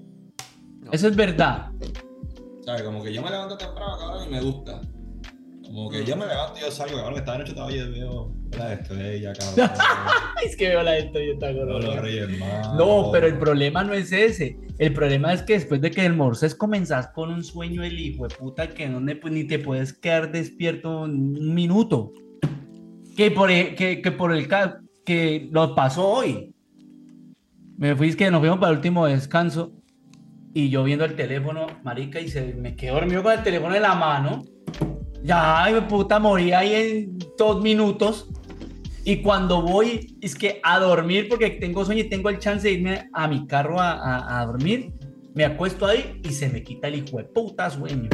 No. 0.79 0.91
Eso 0.93 1.09
es 1.09 1.15
verdad. 1.17 1.71
¿Sabes? 2.65 2.83
Como 2.83 3.03
que 3.03 3.13
yo 3.13 3.21
me 3.21 3.29
levanto 3.29 3.57
temprano, 3.57 3.97
cabrón, 3.99 4.27
y 4.27 4.31
me 4.31 4.41
gusta. 4.41 4.81
Como 5.63 5.89
que 5.89 6.05
yo 6.05 6.15
me 6.15 6.25
levanto 6.27 6.59
y 6.59 6.61
yo 6.61 6.71
salgo, 6.71 6.97
cabrón, 6.97 7.13
que 7.15 7.19
estaba 7.19 7.37
de 7.37 7.43
noche 7.43 7.53
todavía 7.55 7.85
veo 7.87 8.31
la 8.57 8.73
estrella, 8.73 9.33
cabrón. 9.33 9.71
es 10.45 10.55
que 10.55 10.67
veo 10.69 10.83
la 10.83 10.99
y 10.99 11.03
está 11.31 11.47
Veo 11.47 11.65
los 11.79 11.95
reyes. 11.99 12.29
No, 12.77 13.09
pero 13.11 13.27
el 13.27 13.37
problema 13.37 13.83
no 13.83 13.93
es 13.93 14.11
ese. 14.11 14.57
El 14.77 14.93
problema 14.93 15.33
es 15.33 15.41
que 15.41 15.53
después 15.53 15.81
de 15.81 15.91
que 15.91 16.01
almorces 16.01 16.53
comenzás 16.55 17.07
con 17.07 17.31
un 17.31 17.43
sueño 17.43 17.81
del 17.81 17.99
hijo 17.99 18.27
de 18.27 18.35
puta 18.35 18.67
que 18.69 18.87
no 18.87 18.99
ne- 18.99 19.15
pues, 19.15 19.33
ni 19.33 19.45
te 19.45 19.59
puedes 19.59 19.93
quedar 19.93 20.31
despierto 20.31 21.01
un 21.01 21.53
minuto. 21.53 22.13
Que 23.17 23.31
por, 23.31 23.51
e- 23.51 23.75
que, 23.75 24.01
que 24.01 24.11
por 24.11 24.31
el 24.31 24.47
que 25.05 25.49
nos 25.51 25.71
pasó 25.71 26.07
hoy. 26.07 26.53
Me 27.77 27.95
fui, 27.95 28.09
es 28.09 28.15
que 28.15 28.29
nos 28.29 28.39
fuimos 28.39 28.59
para 28.59 28.71
el 28.71 28.77
último 28.77 29.07
descanso 29.07 29.73
y 30.53 30.69
yo 30.69 30.83
viendo 30.83 31.05
el 31.05 31.15
teléfono, 31.15 31.67
marica, 31.83 32.19
y 32.19 32.27
se 32.27 32.53
me 32.53 32.75
quedé 32.75 32.91
dormido 32.91 33.23
con 33.23 33.33
el 33.33 33.43
teléfono 33.43 33.73
en 33.75 33.81
la 33.81 33.95
mano. 33.95 34.43
Ya, 35.23 35.63
ay, 35.63 35.79
puta, 35.87 36.19
morí 36.19 36.51
ahí 36.51 36.73
en 36.73 37.17
dos 37.37 37.61
minutos. 37.61 38.29
Y 39.05 39.21
cuando 39.21 39.61
voy, 39.61 40.17
es 40.21 40.35
que 40.35 40.59
a 40.63 40.79
dormir, 40.79 41.27
porque 41.29 41.49
tengo 41.49 41.83
sueño 41.83 42.01
y 42.03 42.09
tengo 42.09 42.29
el 42.29 42.39
chance 42.39 42.67
de 42.67 42.73
irme 42.75 43.09
a 43.13 43.27
mi 43.27 43.45
carro 43.47 43.79
a, 43.79 43.91
a- 43.93 44.41
a 44.41 44.45
dormir, 44.45 44.93
me 45.35 45.43
acuesto 45.45 45.85
ahí 45.85 46.21
y 46.23 46.29
se 46.31 46.47
me 46.49 46.61
quita 46.63 46.87
el 46.87 46.95
hijo 46.95 47.17
de 47.17 47.23
puta 47.25 47.69
sueño. 47.69 48.09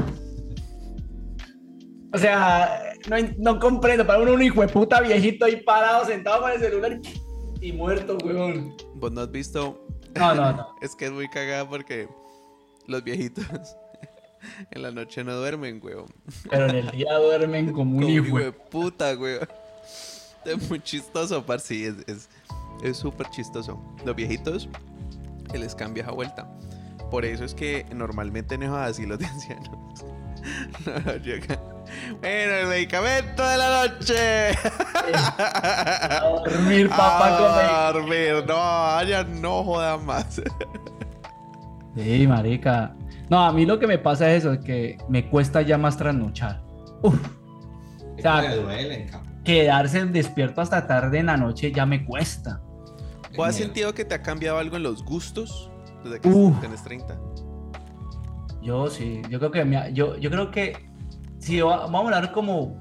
O 2.12 2.18
sea, 2.18 2.82
no, 3.08 3.18
no 3.38 3.60
comprendo, 3.60 4.06
para 4.08 4.20
uno 4.20 4.34
un 4.34 4.42
hijo 4.42 4.62
de 4.62 4.68
puta 4.68 5.00
viejito 5.02 5.46
ahí 5.46 5.58
parado, 5.58 6.06
sentado 6.06 6.42
con 6.42 6.52
el 6.52 6.60
celular 6.60 7.00
y 7.62 7.72
muerto, 7.72 8.18
weón. 8.24 8.74
Vos 8.96 9.12
no 9.12 9.22
has 9.22 9.32
visto. 9.32 9.86
No, 10.16 10.34
no, 10.34 10.54
no. 10.54 10.68
es 10.82 10.96
que 10.96 11.06
es 11.06 11.12
muy 11.12 11.28
cagada 11.28 11.70
porque 11.70 12.08
los 12.90 13.04
viejitos 13.04 13.46
en 14.72 14.82
la 14.82 14.92
noche 14.92 15.24
no 15.24 15.36
duermen, 15.36 15.80
weón. 15.84 16.08
Pero 16.50 16.66
en 16.70 16.76
el 16.76 16.92
día 16.92 17.14
duermen 17.18 17.72
como 17.74 17.98
un 17.98 18.04
hijo. 18.10 18.38
de- 18.40 18.52
puta, 18.52 19.16
weón. 19.16 19.48
Es 20.46 20.70
muy 20.70 20.80
chistoso, 20.82 21.46
par. 21.46 21.60
Sí, 21.60 21.86
es 21.86 21.96
es 22.08 22.30
es 22.82 22.96
súper 22.98 23.30
chistoso. 23.30 23.78
Los 24.06 24.16
viejitos 24.16 24.70
que 25.52 25.60
les 25.60 25.76
cambia 25.76 26.04
esa 26.04 26.14
vuelta. 26.14 26.48
Por 27.12 27.26
eso 27.26 27.44
es 27.44 27.54
que 27.54 27.86
normalmente 27.94 28.56
en 28.56 28.64
esos 28.64 28.78
asilos 28.78 29.20
de 29.20 29.26
ancianos 29.26 29.70
no 31.06 31.16
llega. 31.18 31.60
Bueno, 32.22 32.54
el 32.56 32.68
medicamento 32.68 33.46
de 33.46 33.58
la 33.58 33.88
noche. 33.88 34.52
A 35.14 36.22
dormir, 36.46 36.88
papá, 36.90 37.88
A 37.88 37.92
dormir. 37.92 38.46
No, 38.48 38.56
allá 38.58 39.24
no 39.26 39.64
joda 39.66 39.98
más. 39.98 40.42
Sí, 41.96 42.28
marica. 42.28 42.96
No, 43.30 43.40
a 43.44 43.52
mí 43.52 43.66
lo 43.66 43.80
que 43.80 43.88
me 43.88 43.98
pasa 43.98 44.32
es 44.32 44.40
eso, 44.44 44.54
es 44.54 44.60
que 44.60 44.98
me 45.10 45.30
cuesta 45.30 45.62
ya 45.62 45.78
más 45.78 45.98
trasnochar. 45.98 46.62
Uf, 47.02 47.16
Es 48.18 48.24
sea, 48.24 48.42
que 48.42 48.50
me 48.50 48.56
duelen, 48.58 49.08
cabrón. 49.10 49.42
quedarse 49.44 50.06
despierto 50.06 50.62
hasta 50.62 50.86
tarde 50.88 51.20
en 51.20 51.28
la 51.28 51.38
noche 51.38 51.72
ya 51.72 51.86
me 51.86 52.06
cuesta. 52.06 52.62
¿Vos 53.36 53.48
has 53.50 53.56
sentido 53.56 53.94
que 53.94 54.06
te 54.06 54.16
ha 54.16 54.22
cambiado 54.22 54.58
algo 54.58 54.76
en 54.78 54.84
los 54.84 55.04
gustos 55.06 55.72
desde 56.04 56.20
que 56.20 56.30
Uf. 56.30 56.60
tienes 56.60 56.84
30? 56.84 57.18
Yo 58.62 58.88
sí, 58.90 59.22
yo 59.30 59.40
creo 59.40 59.52
que 59.52 59.64
me 59.66 59.78
ha- 59.78 59.90
yo, 59.90 60.18
yo 60.18 60.30
creo 60.30 60.52
que 60.52 60.90
si 61.40 61.62
va- 61.62 61.82
vamos 61.88 62.12
a 62.12 62.18
hablar 62.18 62.32
como 62.34 62.76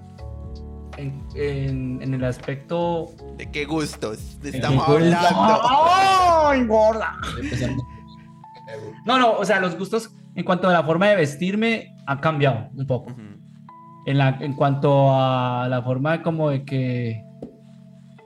en, 0.96 1.22
en- 1.36 2.02
en 2.02 2.14
el 2.14 2.24
aspecto 2.24 3.10
¿De 3.36 3.48
qué 3.50 3.64
gustos 3.64 4.38
estamos 4.42 4.88
hablando? 4.88 5.18
¡Ay, 5.70 6.64
gorda! 6.66 7.14
No, 9.04 9.18
no, 9.18 9.32
o 9.32 9.44
sea, 9.44 9.60
los 9.60 9.76
gustos 9.76 10.10
en 10.34 10.44
cuanto 10.44 10.68
a 10.68 10.72
la 10.72 10.84
forma 10.84 11.06
de 11.08 11.16
vestirme 11.16 11.94
ha 12.06 12.20
cambiado 12.20 12.68
un 12.74 12.86
poco. 12.86 13.14
En, 14.06 14.18
la, 14.18 14.38
en 14.40 14.54
cuanto 14.54 15.10
a 15.12 15.66
la 15.68 15.82
forma 15.82 16.22
como 16.22 16.50
de 16.50 16.64
que 16.64 17.22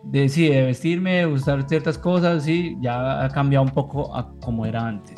de, 0.05 0.29
sí, 0.29 0.49
de 0.49 0.63
vestirme, 0.63 1.19
de 1.19 1.27
usar 1.27 1.69
ciertas 1.69 1.99
cosas, 1.99 2.45
sí, 2.45 2.77
ya 2.81 3.25
ha 3.25 3.29
cambiado 3.29 3.65
un 3.65 3.71
poco 3.71 4.15
a 4.17 4.31
como 4.41 4.67
era 4.67 4.87
antes. 4.87 5.17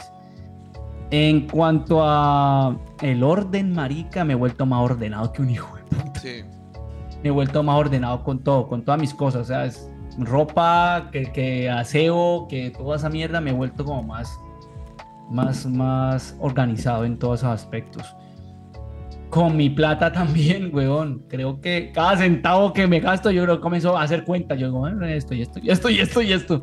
En 1.11 1.49
cuanto 1.49 2.01
a 2.03 2.77
el 3.03 3.22
orden, 3.22 3.72
marica, 3.72 4.25
me 4.25 4.33
he 4.33 4.37
vuelto 4.37 4.66
más 4.66 4.83
ordenado 4.83 5.33
que 5.33 5.43
un 5.43 5.51
hijo. 5.51 5.77
de 5.77 5.83
puta. 5.85 6.20
Sí. 6.20 6.43
Me 7.22 7.29
he 7.29 7.33
vuelto 7.33 7.62
más 7.62 7.77
ordenado 7.77 8.22
con 8.22 8.43
todo, 8.43 8.66
con 8.68 8.85
todas 8.85 9.01
mis 9.01 9.14
cosas, 9.14 9.43
o 9.43 9.45
sea, 9.45 9.64
es 9.64 9.91
ropa, 10.18 11.09
que, 11.11 11.33
que 11.33 11.70
aseo, 11.70 12.47
que 12.49 12.70
toda 12.70 12.97
esa 12.97 13.09
mierda, 13.09 13.41
me 13.41 13.51
he 13.51 13.55
vuelto 13.55 13.85
como 13.85 14.03
más, 14.03 14.39
más, 15.31 15.66
más 15.66 16.37
organizado 16.39 17.05
en 17.05 17.18
todos 17.18 17.41
esos 17.41 17.51
aspectos. 17.51 18.05
Con 19.31 19.57
mi 19.57 19.70
plata 19.70 20.12
también, 20.12 20.75
weón. 20.75 21.25
Creo 21.29 21.61
que 21.61 21.91
cada 21.93 22.16
centavo 22.16 22.72
que 22.72 22.87
me 22.87 23.01
gasto, 23.01 23.31
yo 23.31 23.43
creo 23.45 23.57
que 23.57 23.62
comienzo 23.62 23.97
a 23.97 24.03
hacer 24.03 24.25
cuenta. 24.25 24.55
Yo 24.55 24.68
digo, 24.68 24.81
bueno, 24.81 25.05
esto 25.07 25.35
y 25.35 25.43
esto 25.43 25.59
y 25.62 25.70
esto 25.70 25.91
y 25.91 26.01
esto 26.01 26.22
y 26.22 26.33
esto. 26.33 26.62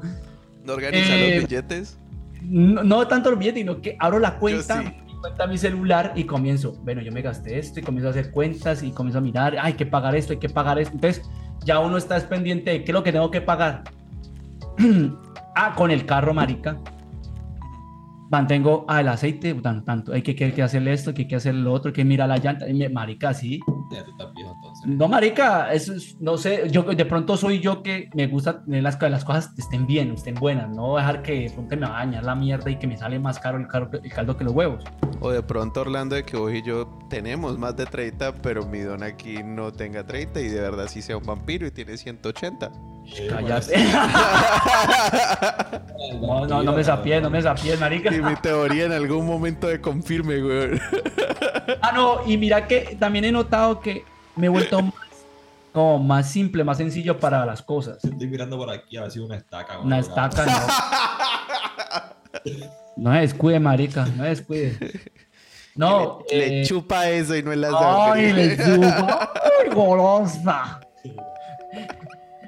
¿No 0.63 0.73
organiza 0.73 1.15
Eh, 1.15 1.35
los 1.39 1.49
billetes? 1.49 1.97
No, 2.41 2.83
no 2.83 3.07
tanto 3.07 3.29
los 3.31 3.39
billetes, 3.39 3.61
sino 3.61 3.81
que 3.81 3.95
abro 3.99 4.19
la 4.19 4.37
cuenta, 4.37 4.81
sí. 4.81 4.89
mi 5.07 5.19
cuenta 5.21 5.47
mi 5.47 5.57
celular 5.57 6.13
y 6.15 6.23
comienzo, 6.23 6.73
bueno, 6.83 7.01
yo 7.01 7.11
me 7.11 7.21
gasté 7.21 7.59
esto 7.59 7.79
y 7.79 7.83
comienzo 7.83 8.07
a 8.07 8.11
hacer 8.11 8.31
cuentas 8.31 8.81
y 8.81 8.91
comienzo 8.91 9.19
a 9.19 9.21
mirar, 9.21 9.55
hay 9.59 9.73
que 9.73 9.85
pagar 9.85 10.15
esto, 10.15 10.33
hay 10.33 10.39
que 10.39 10.49
pagar 10.49 10.79
esto. 10.79 10.95
Entonces, 10.95 11.23
ya 11.63 11.79
uno 11.79 11.97
está 11.97 12.17
es 12.17 12.23
pendiente 12.23 12.71
de 12.71 12.83
qué 12.83 12.91
es 12.91 12.93
lo 12.93 13.03
que 13.03 13.11
tengo 13.11 13.29
que 13.29 13.41
pagar. 13.41 13.83
ah, 15.55 15.73
con 15.75 15.91
el 15.91 16.05
carro, 16.05 16.33
marica. 16.33 16.77
Mantengo, 18.31 18.85
ah, 18.87 19.01
el 19.01 19.09
aceite, 19.09 19.53
tan, 19.55 19.83
tanto, 19.83 20.13
hay 20.13 20.21
que, 20.21 20.35
que, 20.35 20.61
hacerle 20.63 20.93
esto, 20.93 21.13
que 21.13 21.23
hay 21.23 21.27
que 21.27 21.35
hacerle 21.35 21.61
lo 21.63 21.73
otro, 21.73 21.91
que 21.91 22.05
mirar 22.05 22.29
la 22.29 22.37
llanta. 22.37 22.67
Y 22.69 22.73
me- 22.73 22.89
marica, 22.89 23.33
sí. 23.33 23.59
Entonces. 24.07 24.40
No, 24.85 25.07
marica, 25.07 25.71
eso 25.73 25.93
es, 25.93 26.19
no 26.19 26.37
sé, 26.37 26.67
yo 26.71 26.83
de 26.83 27.05
pronto 27.05 27.37
soy 27.37 27.59
yo 27.59 27.83
que 27.83 28.09
me 28.15 28.27
gusta 28.27 28.63
tener 28.63 28.81
las, 28.81 28.99
las 28.99 29.23
cosas 29.23 29.51
estén 29.57 29.85
bien, 29.85 30.11
estén 30.11 30.35
buenas, 30.35 30.69
no 30.69 30.97
dejar 30.97 31.21
que 31.21 31.41
de 31.41 31.49
pronto 31.51 31.75
me 31.75 31.87
dañar 31.87 32.23
la 32.23 32.33
mierda 32.33 32.71
y 32.71 32.79
que 32.79 32.87
me 32.87 32.97
sale 32.97 33.19
más 33.19 33.39
caro 33.39 33.57
el, 33.57 33.67
caldo 33.67 34.37
que 34.37 34.43
los 34.43 34.53
huevos. 34.53 34.83
O 35.19 35.29
de 35.29 35.43
pronto 35.43 35.81
Orlando 35.81 36.15
de 36.15 36.23
que 36.23 36.35
vos 36.35 36.51
y 36.51 36.63
yo 36.63 36.99
tenemos 37.09 37.59
más 37.59 37.77
de 37.77 37.85
30, 37.85 38.35
pero 38.41 38.65
mi 38.65 38.79
don 38.79 39.03
aquí 39.03 39.43
no 39.43 39.71
tenga 39.71 40.03
30 40.03 40.41
y 40.41 40.47
de 40.47 40.61
verdad 40.61 40.87
sí 40.87 41.01
sea 41.01 41.17
un 41.17 41.25
vampiro 41.25 41.67
y 41.67 41.71
tiene 41.71 41.97
180. 41.97 42.71
Sí, 43.05 43.27
Cállate. 43.29 43.75
No, 46.19 46.45
no, 46.45 46.63
no 46.63 46.73
me 46.73 46.83
sapié, 46.83 47.21
no 47.21 47.29
me 47.29 47.41
sapié, 47.41 47.77
marica. 47.77 48.13
Y 48.13 48.21
mi 48.21 48.35
teoría 48.35 48.85
en 48.85 48.91
algún 48.91 49.25
momento 49.25 49.67
de 49.67 49.79
confirme, 49.79 50.39
güey. 50.39 50.79
Ah, 51.81 51.91
no, 51.93 52.19
y 52.25 52.37
mira 52.37 52.67
que 52.67 52.97
también 52.99 53.25
he 53.25 53.31
notado 53.31 53.79
que 53.79 54.03
me 54.35 54.47
he 54.47 54.49
vuelto 54.49 54.81
más, 54.81 54.93
como 55.71 55.99
más 55.99 56.29
simple, 56.29 56.63
más 56.63 56.77
sencillo 56.77 57.19
para 57.19 57.45
las 57.45 57.61
cosas. 57.61 58.03
Estoy 58.03 58.27
mirando 58.27 58.57
por 58.57 58.69
aquí 58.69 58.97
a 58.97 59.03
ver 59.03 59.11
si 59.11 59.19
una 59.19 59.37
estaca. 59.37 59.79
Una 59.79 59.99
estaca, 59.99 60.45
no. 60.45 60.51
No 62.97 63.13
se 63.13 63.19
descuide, 63.19 63.59
marica, 63.59 64.05
no 64.05 64.23
se 64.23 64.29
descuide. 64.29 64.77
No, 65.75 66.19
le, 66.29 66.37
le 66.37 66.61
eh, 66.61 66.65
chupa 66.65 67.09
eso 67.09 67.35
y 67.35 67.43
no 67.43 67.51
es 67.51 67.57
la 67.57 68.13
Ay, 68.13 68.33
le 68.33 68.57
chupa. 68.57 69.31
Ay, 69.35 69.69
golosa. 69.73 70.79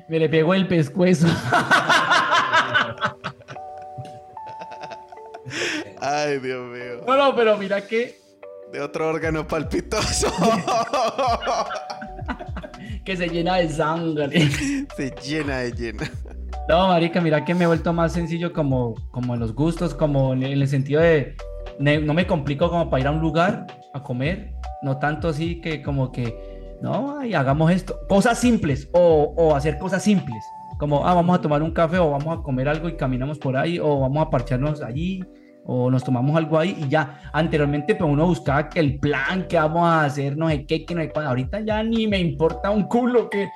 Me 0.10 0.19
le 0.19 0.30
pegó 0.30 0.53
el 0.53 0.68
pescuezo. 0.68 1.27
Ay, 6.01 6.39
Dios 6.39 6.65
mío. 6.65 7.03
No, 7.07 7.18
no, 7.18 7.35
pero 7.35 7.57
mira 7.57 7.85
que, 7.88 8.19
De 8.73 8.81
otro 8.81 9.07
órgano 9.07 9.47
palpitoso. 9.47 10.33
que 13.05 13.15
se 13.15 13.29
llena 13.29 13.57
de 13.57 13.69
sangre. 13.69 14.49
Se 14.97 15.13
llena 15.23 15.59
de 15.59 15.71
llena. 15.73 16.11
No, 16.67 16.87
marica, 16.87 17.21
mira 17.21 17.45
que 17.45 17.53
me 17.53 17.65
he 17.65 17.67
vuelto 17.67 17.93
más 17.93 18.13
sencillo 18.13 18.51
como, 18.51 18.95
como 19.11 19.35
en 19.35 19.41
los 19.41 19.53
gustos, 19.53 19.93
como 19.93 20.33
en 20.33 20.41
el 20.41 20.67
sentido 20.67 21.01
de 21.01 21.35
no 21.77 22.15
me 22.15 22.25
complico 22.25 22.71
como 22.71 22.89
para 22.89 23.01
ir 23.01 23.07
a 23.07 23.11
un 23.11 23.21
lugar 23.21 23.67
a 23.93 24.01
comer, 24.01 24.55
no 24.81 24.97
tanto 24.97 25.27
así 25.27 25.61
que 25.61 25.83
como 25.83 26.11
que, 26.11 26.75
no, 26.81 27.19
ay, 27.19 27.35
hagamos 27.35 27.71
esto, 27.71 27.99
cosas 28.09 28.39
simples 28.39 28.89
o, 28.93 29.35
o 29.37 29.55
hacer 29.55 29.77
cosas 29.77 30.03
simples, 30.03 30.43
como, 30.79 31.07
ah, 31.07 31.13
vamos 31.13 31.37
a 31.37 31.41
tomar 31.41 31.61
un 31.61 31.71
café 31.71 31.99
o 31.99 32.09
vamos 32.09 32.39
a 32.39 32.41
comer 32.41 32.67
algo 32.67 32.89
y 32.89 32.97
caminamos 32.97 33.37
por 33.37 33.55
ahí 33.55 33.77
o 33.77 33.99
vamos 33.99 34.25
a 34.25 34.31
parcharnos 34.31 34.81
allí 34.81 35.23
o 35.65 35.90
nos 35.90 36.03
tomamos 36.03 36.35
algo 36.35 36.57
ahí 36.60 36.77
y 36.80 36.90
ya. 36.90 37.22
Anteriormente 37.34 37.95
pues 37.95 38.10
uno 38.10 38.26
buscaba 38.26 38.69
que 38.69 38.80
el 38.80 38.99
plan 38.99 39.48
que 39.48 39.57
vamos 39.57 39.88
a 39.88 40.06
hacer, 40.06 40.38
no 40.38 40.49
sé 40.49 40.65
qué, 40.65 40.85
que 40.85 40.95
no 40.95 41.02
sé 41.02 41.10
cuándo. 41.10 41.30
Ahorita 41.30 41.60
ya 41.61 41.81
ni 41.84 42.07
me 42.07 42.19
importa 42.19 42.69
un 42.69 42.84
culo 42.84 43.30
que... 43.30 43.49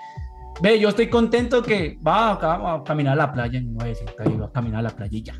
Ve, 0.62 0.80
yo 0.80 0.90
estoy 0.90 1.08
contento 1.08 1.62
que 1.62 2.00
va 2.06 2.32
acá 2.32 2.48
vamos 2.58 2.82
a 2.82 2.84
caminar 2.84 3.14
a 3.14 3.16
la 3.18 3.32
playa, 3.32 3.62
no 3.62 3.74
voy 3.74 3.86
a 3.86 3.88
decir 3.90 4.10
iba 4.26 4.48
a 4.48 4.52
caminar 4.52 4.80
a 4.80 4.84
la 4.84 4.90
playa 4.90 5.16
y 5.16 5.22
ya. 5.22 5.34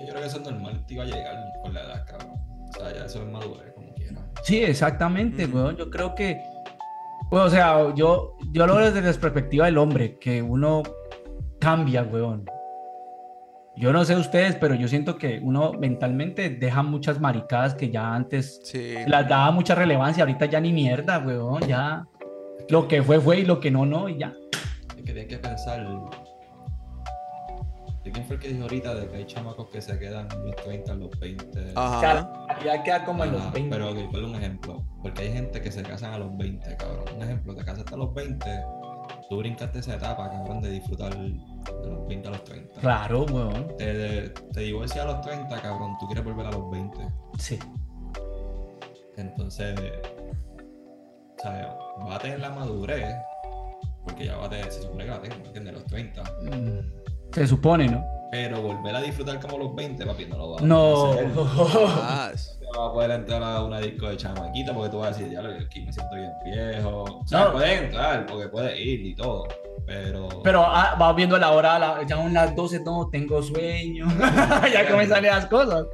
Yo 0.00 0.06
creo 0.08 0.20
que 0.20 0.26
eso 0.26 0.38
es 0.38 0.50
normal, 0.50 0.84
te 0.86 0.94
iba 0.94 1.02
a 1.02 1.06
llegar 1.06 1.36
con 1.62 1.74
la 1.74 1.80
edad, 1.82 2.06
cabrón. 2.06 2.32
O 2.68 2.72
sea, 2.72 2.94
ya 2.94 3.04
eso 3.04 3.22
es 3.22 3.28
madurez, 3.30 3.72
como 3.74 3.92
quiera. 3.94 4.20
Sí, 4.42 4.62
exactamente, 4.62 5.44
Ujú. 5.44 5.56
weón. 5.56 5.76
Yo 5.76 5.90
creo 5.90 6.14
que, 6.14 6.40
bueno, 7.30 7.46
o 7.46 7.50
sea, 7.50 7.94
yo, 7.94 8.36
yo 8.52 8.66
lo 8.66 8.76
veo 8.76 8.90
desde 8.90 9.06
la 9.06 9.18
perspectiva 9.20 9.66
del 9.66 9.76
hombre, 9.76 10.18
que 10.18 10.40
uno 10.40 10.82
cambia, 11.60 12.02
weón. 12.02 12.46
Yo 13.76 13.92
no 13.92 14.04
sé 14.04 14.14
ustedes, 14.14 14.54
pero 14.56 14.74
yo 14.76 14.86
siento 14.86 15.16
que 15.18 15.40
uno 15.42 15.72
mentalmente 15.72 16.48
deja 16.48 16.82
muchas 16.82 17.20
maricadas 17.20 17.74
que 17.74 17.90
ya 17.90 18.14
antes 18.14 18.60
Sí. 18.64 18.94
las 19.08 19.28
daba 19.28 19.50
mucha 19.50 19.74
relevancia, 19.74 20.22
ahorita 20.22 20.46
ya 20.46 20.60
ni 20.60 20.72
mierda, 20.72 21.18
weón, 21.18 21.62
ya. 21.66 22.06
Lo 22.68 22.86
que 22.86 23.02
fue, 23.02 23.20
fue 23.20 23.40
y 23.40 23.44
lo 23.44 23.58
que 23.60 23.70
no, 23.72 23.84
no, 23.84 24.08
y 24.08 24.18
ya. 24.18 24.32
Es 24.90 24.94
que 24.96 25.02
tienes 25.02 25.26
que 25.26 25.38
pensar. 25.38 25.84
¿De 28.04 28.12
quién 28.12 28.24
fue 28.26 28.36
el 28.36 28.42
que 28.42 28.48
dijo 28.48 28.62
ahorita 28.64 28.94
de 28.94 29.08
que 29.08 29.16
hay 29.16 29.24
chamacos 29.24 29.66
que 29.70 29.80
se 29.80 29.98
quedan 29.98 30.28
en 30.30 30.44
los 30.44 30.56
30, 30.56 30.92
en 30.92 31.00
los 31.00 31.18
20? 31.18 31.72
Ajá. 31.74 32.46
Ya 32.62 32.82
queda 32.82 33.04
como 33.04 33.24
en 33.24 33.32
los 33.32 33.40
Ajá, 33.40 33.50
20. 33.52 33.70
Pero 33.76 33.90
ok, 33.90 34.10
ponle 34.12 34.26
un 34.26 34.34
ejemplo. 34.34 34.84
Porque 35.02 35.22
hay 35.22 35.32
gente 35.32 35.60
que 35.62 35.72
se 35.72 35.82
casan 35.82 36.12
a 36.12 36.18
los 36.18 36.36
20, 36.36 36.76
cabrón. 36.76 37.04
Un 37.16 37.22
ejemplo, 37.22 37.54
te 37.56 37.64
casas 37.64 37.90
a 37.90 37.96
los 37.96 38.12
20, 38.14 38.44
tú 39.28 39.38
brincaste 39.38 39.78
esa 39.80 39.94
etapa, 39.96 40.30
cabrón, 40.30 40.60
de 40.60 40.70
disfrutar 40.70 41.16
de 41.16 41.90
los 41.90 42.06
20 42.08 42.28
a 42.28 42.30
los 42.32 42.44
30. 42.44 42.80
Claro, 42.80 43.24
weón. 43.24 43.68
Te, 43.78 44.28
te 44.52 44.60
divorcias 44.60 45.04
a 45.04 45.08
los 45.12 45.20
30, 45.22 45.60
cabrón, 45.62 45.96
tú 45.98 46.06
quieres 46.06 46.24
volver 46.24 46.46
a 46.46 46.50
los 46.52 46.70
20. 46.70 46.98
Sí. 47.38 47.58
Entonces, 49.16 49.78
¿sabes? 51.42 51.66
Va 52.08 52.16
a 52.16 52.18
tener 52.18 52.40
la 52.40 52.50
madurez, 52.50 53.14
porque 54.04 54.26
ya 54.26 54.36
va 54.36 54.46
a 54.46 54.50
tener, 54.50 54.70
se 54.72 54.82
supone 54.82 55.04
que 55.04 55.10
la 55.10 55.20
tengo, 55.22 55.36
¿entiendes? 55.46 55.74
Los 55.74 55.84
30. 55.86 56.22
Mm, 56.22 57.32
Se 57.32 57.46
supone, 57.46 57.88
¿no? 57.88 58.04
Pero 58.30 58.60
volver 58.60 58.96
a 58.96 59.00
disfrutar 59.00 59.38
como 59.40 59.58
los 59.58 59.74
20, 59.76 60.04
papi, 60.04 60.26
no 60.26 60.36
lo 60.36 60.50
va 60.52 60.58
a 60.58 60.62
No. 60.62 61.12
hacer. 61.12 61.28
Ah, 62.74 62.76
No 62.76 62.80
va 62.82 62.88
a 62.88 62.92
poder 62.92 63.10
entrar 63.12 63.42
a 63.42 63.62
una 63.64 63.80
disco 63.80 64.08
de 64.08 64.16
chamaquita 64.16 64.74
porque 64.74 64.90
tú 64.90 64.98
vas 64.98 65.14
a 65.14 65.18
decir, 65.18 65.32
ya 65.32 65.42
lo 65.42 65.50
aquí 65.58 65.80
me 65.82 65.92
siento 65.92 66.14
bien 66.14 66.30
viejo. 66.44 67.04
O 67.04 67.26
sea, 67.26 67.44
No. 67.44 67.52
puedes 67.52 67.82
entrar 67.82 68.26
porque 68.26 68.48
puedes 68.48 68.78
ir 68.78 69.06
y 69.06 69.14
todo. 69.14 69.46
Pero. 69.86 70.28
Pero 70.42 70.62
ah, 70.64 70.96
va 71.00 71.12
viendo 71.12 71.38
la 71.38 71.50
hora, 71.52 71.78
la- 71.78 72.02
ya 72.06 72.16
son 72.16 72.32
las 72.32 72.54
12, 72.56 72.80
no, 72.84 73.08
tengo 73.10 73.42
sueño. 73.42 74.06
ya 74.72 74.88
comienzan 74.88 75.22
las 75.24 75.46
cosas. 75.46 75.86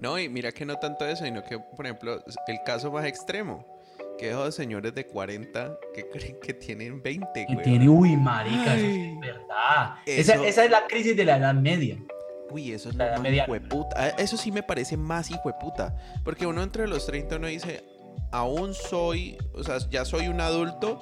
No, 0.00 0.18
y 0.18 0.28
mira 0.28 0.52
que 0.52 0.66
no 0.66 0.76
tanto 0.76 1.06
eso, 1.06 1.24
sino 1.24 1.42
que, 1.42 1.58
por 1.58 1.86
ejemplo, 1.86 2.22
el 2.46 2.58
caso 2.66 2.92
más 2.92 3.06
extremo, 3.06 3.66
que 4.18 4.28
esos 4.30 4.54
señores 4.54 4.94
de 4.94 5.06
40 5.06 5.78
que 5.94 6.08
creen 6.10 6.36
que 6.42 6.52
tienen 6.52 7.02
20, 7.02 7.46
Que 7.46 7.54
güey. 7.54 7.64
tiene, 7.64 7.88
uy, 7.88 8.14
marica, 8.16 8.74
eso 8.74 8.84
Ay. 8.86 9.12
es 9.14 9.20
verdad. 9.20 9.94
Eso- 10.04 10.32
Esa, 10.34 10.46
esa 10.46 10.64
es 10.66 10.70
la 10.70 10.86
crisis 10.86 11.16
de 11.16 11.24
la 11.24 11.38
Edad 11.38 11.54
Media. 11.54 11.96
Uy, 12.50 12.72
eso 12.72 12.90
es 12.90 12.94
lo 12.94 13.04
más 13.04 13.32
hijueputa. 13.32 13.96
Ah, 13.96 14.08
Eso 14.18 14.36
sí 14.36 14.52
me 14.52 14.62
parece 14.62 14.96
más 14.96 15.30
hijueputa. 15.30 15.96
Porque 16.24 16.46
uno 16.46 16.62
entre 16.62 16.86
los 16.86 17.06
30 17.06 17.36
uno 17.36 17.46
dice, 17.46 17.84
aún 18.32 18.74
soy, 18.74 19.38
o 19.54 19.62
sea, 19.64 19.78
ya 19.90 20.04
soy 20.04 20.28
un 20.28 20.40
adulto, 20.40 20.98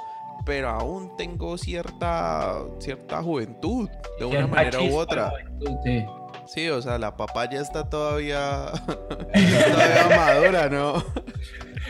pero 0.47 0.69
aún 0.71 1.17
tengo 1.17 1.59
cierta, 1.59 2.59
cierta 2.79 3.23
juventud, 3.23 3.89
de 4.19 4.25
una 4.25 4.47
manera 4.47 4.81
u 4.81 4.97
otra. 4.97 5.33
sí. 5.85 6.05
Sí, 6.45 6.69
o 6.69 6.83
sea, 6.83 6.99
la 6.99 7.17
papaya 7.17 7.61
está 7.61 7.89
todavía, 7.89 8.67
todavía 8.87 10.17
madura, 10.17 10.69
¿no? 10.69 10.95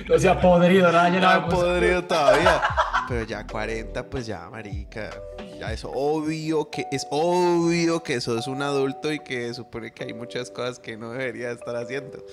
No 0.09 0.19
se 0.19 0.29
ha 0.29 0.39
podrido, 0.41 0.93
nada, 0.93 1.09
ya 1.09 1.15
No 1.15 1.21
nada, 1.21 1.35
ha 1.37 1.49
podrido 1.49 2.05
todavía. 2.05 2.61
Pero 3.09 3.25
ya 3.25 3.47
40, 3.47 4.05
pues 4.11 4.27
ya, 4.27 4.49
marica. 4.51 5.11
Ya 5.59 5.73
es 5.73 5.85
obvio 5.85 6.71
que 6.71 6.87
es 6.91 7.07
obvio 7.11 8.03
que 8.03 8.21
sos 8.21 8.47
un 8.47 8.63
adulto 8.63 9.13
y 9.13 9.19
que 9.21 9.53
supone 9.55 9.93
que 9.93 10.05
hay 10.05 10.15
muchas 10.15 10.51
cosas 10.51 10.79
que 10.79 10.97
no 10.97 11.11
debería 11.13 11.51
estar 11.53 11.77
haciendo. 11.77 12.25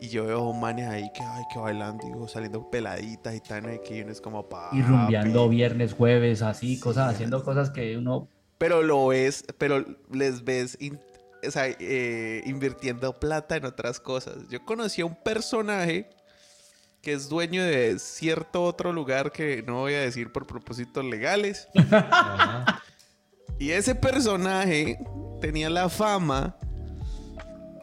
Y 0.00 0.08
yo 0.10 0.24
veo 0.26 0.52
manes 0.52 0.86
ahí 0.88 1.10
que, 1.12 1.22
ay, 1.24 1.42
que 1.52 1.58
bailando, 1.58 2.06
digo, 2.06 2.28
saliendo 2.28 2.70
peladitas 2.70 3.34
y 3.34 3.40
tan 3.40 3.66
aquí, 3.68 3.94
y 3.94 4.00
uno 4.02 4.12
es 4.12 4.20
como 4.20 4.48
pa. 4.48 4.70
Y 4.72 4.80
rumbeando 4.82 5.48
viernes, 5.48 5.92
jueves, 5.92 6.42
así, 6.42 6.78
cosas, 6.78 7.12
haciendo 7.12 7.42
cosas 7.42 7.70
que 7.70 7.96
uno. 7.96 8.28
Pero 8.58 8.82
lo 8.82 9.08
ves, 9.08 9.44
pero 9.58 9.84
les 10.12 10.44
ves 10.44 10.76
in- 10.80 11.00
o 11.46 11.50
sea, 11.50 11.66
eh, 11.66 12.42
invirtiendo 12.46 13.18
plata 13.18 13.56
en 13.56 13.64
otras 13.64 13.98
cosas. 13.98 14.36
Yo 14.50 14.64
conocí 14.64 15.00
a 15.02 15.06
un 15.06 15.16
personaje 15.16 16.08
que 17.02 17.12
es 17.12 17.28
dueño 17.28 17.62
de 17.64 17.98
cierto 17.98 18.62
otro 18.64 18.92
lugar 18.92 19.30
que 19.32 19.62
no 19.66 19.80
voy 19.80 19.94
a 19.94 20.00
decir 20.00 20.32
por 20.32 20.46
propósitos 20.46 21.04
legales. 21.04 21.68
Y 23.60 23.72
ese 23.72 23.94
personaje 23.96 24.98
tenía 25.40 25.68
la 25.68 25.88
fama. 25.88 26.54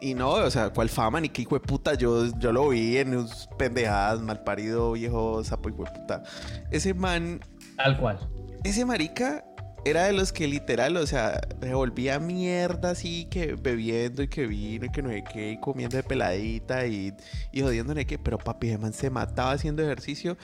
Y 0.00 0.14
no, 0.14 0.30
o 0.30 0.50
sea, 0.50 0.70
¿cuál 0.70 0.88
fama? 0.88 1.20
Ni 1.20 1.28
qué 1.28 1.42
hijo 1.42 1.54
de 1.54 1.60
puta. 1.60 1.92
Yo, 1.94 2.26
yo 2.38 2.50
lo 2.50 2.70
vi 2.70 2.96
en 2.96 3.28
sus 3.28 3.46
pendejadas, 3.58 4.20
malparido, 4.22 4.92
viejo 4.92 5.44
sapo 5.44 5.68
hijo 5.68 5.84
de 5.84 5.90
puta. 5.90 6.22
Ese 6.70 6.94
man 6.94 7.40
Tal 7.76 7.98
cual. 7.98 8.18
ese 8.64 8.86
marica 8.86 9.44
era 9.86 10.04
de 10.06 10.12
los 10.12 10.32
que 10.32 10.48
literal, 10.48 10.96
o 10.96 11.06
sea, 11.06 11.40
se 11.60 11.74
volvía 11.74 12.18
mierda 12.18 12.90
así, 12.90 13.26
que 13.26 13.54
bebiendo 13.54 14.22
y 14.22 14.28
que 14.28 14.46
vino 14.46 14.86
y 14.86 14.90
que 14.90 15.00
no 15.00 15.10
sé 15.10 15.22
qué, 15.32 15.52
y 15.52 15.60
comiendo 15.60 15.96
de 15.96 16.02
peladita 16.02 16.86
y, 16.86 17.14
y 17.52 17.62
jodiendo 17.62 17.94
no 17.94 18.00
sé 18.00 18.06
qué. 18.06 18.18
Pero 18.18 18.36
papi, 18.36 18.68
ese 18.68 18.78
man 18.78 18.92
se 18.92 19.10
mataba 19.10 19.52
haciendo 19.52 19.82
ejercicio 19.82 20.36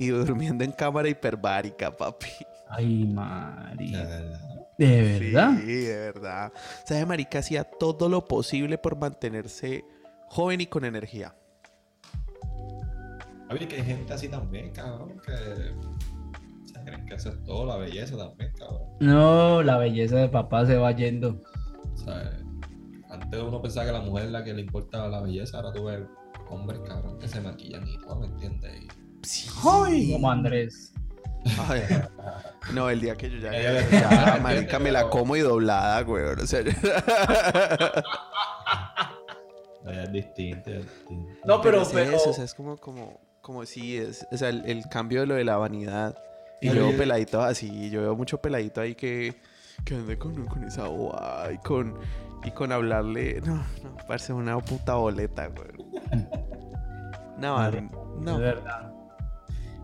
y 0.00 0.08
durmiendo 0.08 0.64
en 0.64 0.72
cámara 0.72 1.08
hiperbárica, 1.08 1.96
papi. 1.96 2.26
Ay, 2.68 3.06
Mari. 3.06 3.92
De 3.92 4.04
verdad. 4.04 4.68
¿De 4.78 5.20
verdad? 5.20 5.58
Sí, 5.58 5.74
de 5.74 5.96
verdad. 5.96 6.52
O 6.84 6.86
sea, 6.86 7.06
marica 7.06 7.38
hacía 7.38 7.64
todo 7.64 8.08
lo 8.08 8.26
posible 8.26 8.78
por 8.78 8.96
mantenerse 8.96 9.84
joven 10.26 10.60
y 10.60 10.66
con 10.66 10.84
energía. 10.84 11.34
Oye, 13.50 13.66
que 13.66 13.76
hay 13.76 13.84
gente 13.84 14.12
así 14.12 14.28
también, 14.28 14.70
cabrón, 14.72 15.20
que. 15.24 15.72
Creen 16.88 17.06
que 17.06 17.14
es 17.14 17.28
todo, 17.44 17.66
la 17.66 17.76
belleza 17.76 18.16
también, 18.16 18.52
cabrón. 18.58 18.82
No, 19.00 19.62
la 19.62 19.76
belleza 19.78 20.16
de 20.16 20.28
papá 20.28 20.64
se 20.66 20.76
va 20.76 20.92
yendo. 20.92 21.40
O 21.94 21.96
sea, 21.96 22.32
antes 23.10 23.40
uno 23.42 23.60
pensaba 23.62 23.86
que 23.86 23.92
la 23.92 24.00
mujer 24.00 24.26
es 24.26 24.30
la 24.32 24.44
que 24.44 24.54
le 24.54 24.62
importa 24.62 25.06
la 25.08 25.20
belleza, 25.20 25.58
ahora 25.58 25.72
tú 25.72 25.84
ves 25.84 26.00
hombres, 26.50 26.80
cabrón, 26.86 27.18
que 27.18 27.28
se 27.28 27.40
maquillan 27.40 27.86
y 27.86 27.98
todo, 27.98 28.16
¿me 28.20 28.26
entiendes? 28.26 28.82
Y- 28.82 28.88
Sí. 29.22 29.48
Como 30.12 30.30
Andrés. 30.30 30.92
Ay, 31.68 31.82
no, 32.72 32.88
el 32.90 33.00
día 33.00 33.16
que 33.16 33.28
yo 33.30 33.38
ya, 33.38 33.52
Ya, 33.52 33.72
ya, 33.72 33.90
ya, 33.90 34.36
ya, 34.36 34.40
marica, 34.42 34.78
me 34.78 34.90
la 34.92 35.00
pero- 35.00 35.10
como 35.10 35.36
y 35.36 35.40
doblada, 35.40 36.00
güey. 36.02 36.24
O 36.24 36.46
sea, 36.46 36.60
Es 39.86 40.12
distinto, 40.12 40.70
es 40.70 40.82
distinto. 40.84 41.32
No, 41.44 41.60
pero- 41.60 41.82
es 41.82 41.88
pero- 41.88 42.16
eso, 42.16 42.30
o 42.30 42.32
sea, 42.32 42.44
es 42.44 42.54
como, 42.54 42.76
como, 42.76 43.20
como 43.40 43.64
si 43.64 43.96
es, 43.96 44.26
o 44.30 44.36
sea, 44.36 44.50
el, 44.50 44.64
el 44.66 44.88
cambio 44.88 45.20
de 45.20 45.26
lo 45.26 45.34
de 45.34 45.44
la 45.44 45.56
vanidad. 45.56 46.16
Y 46.60 46.68
veo 46.70 46.96
peladitos 46.96 47.44
así, 47.44 47.90
yo 47.90 48.02
veo 48.02 48.16
mucho 48.16 48.40
peladito 48.40 48.80
ahí 48.80 48.94
que, 48.94 49.36
que 49.84 49.94
anda 49.94 50.18
con, 50.18 50.46
con 50.46 50.64
esa 50.64 50.88
boba 50.88 51.48
y 51.52 51.58
con, 51.58 51.94
y 52.44 52.50
con 52.50 52.72
hablarle, 52.72 53.40
no, 53.44 53.56
no, 53.56 53.96
parece 54.06 54.32
una 54.32 54.58
puta 54.58 54.94
boleta, 54.94 55.48
güey. 55.48 55.88
No, 57.38 57.70
no. 58.20 58.38
verdad. 58.38 58.92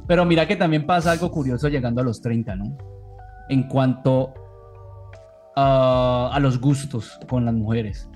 Pero 0.08 0.24
mira 0.24 0.46
que 0.48 0.56
también 0.56 0.84
pasa 0.86 1.12
algo 1.12 1.30
curioso 1.30 1.68
llegando 1.68 2.00
a 2.00 2.04
los 2.04 2.20
30, 2.20 2.56
¿no? 2.56 2.76
En 3.48 3.68
cuanto 3.68 4.34
a, 5.54 6.30
a 6.32 6.40
los 6.40 6.60
gustos 6.60 7.16
con 7.28 7.44
las 7.44 7.54
mujeres. 7.54 8.10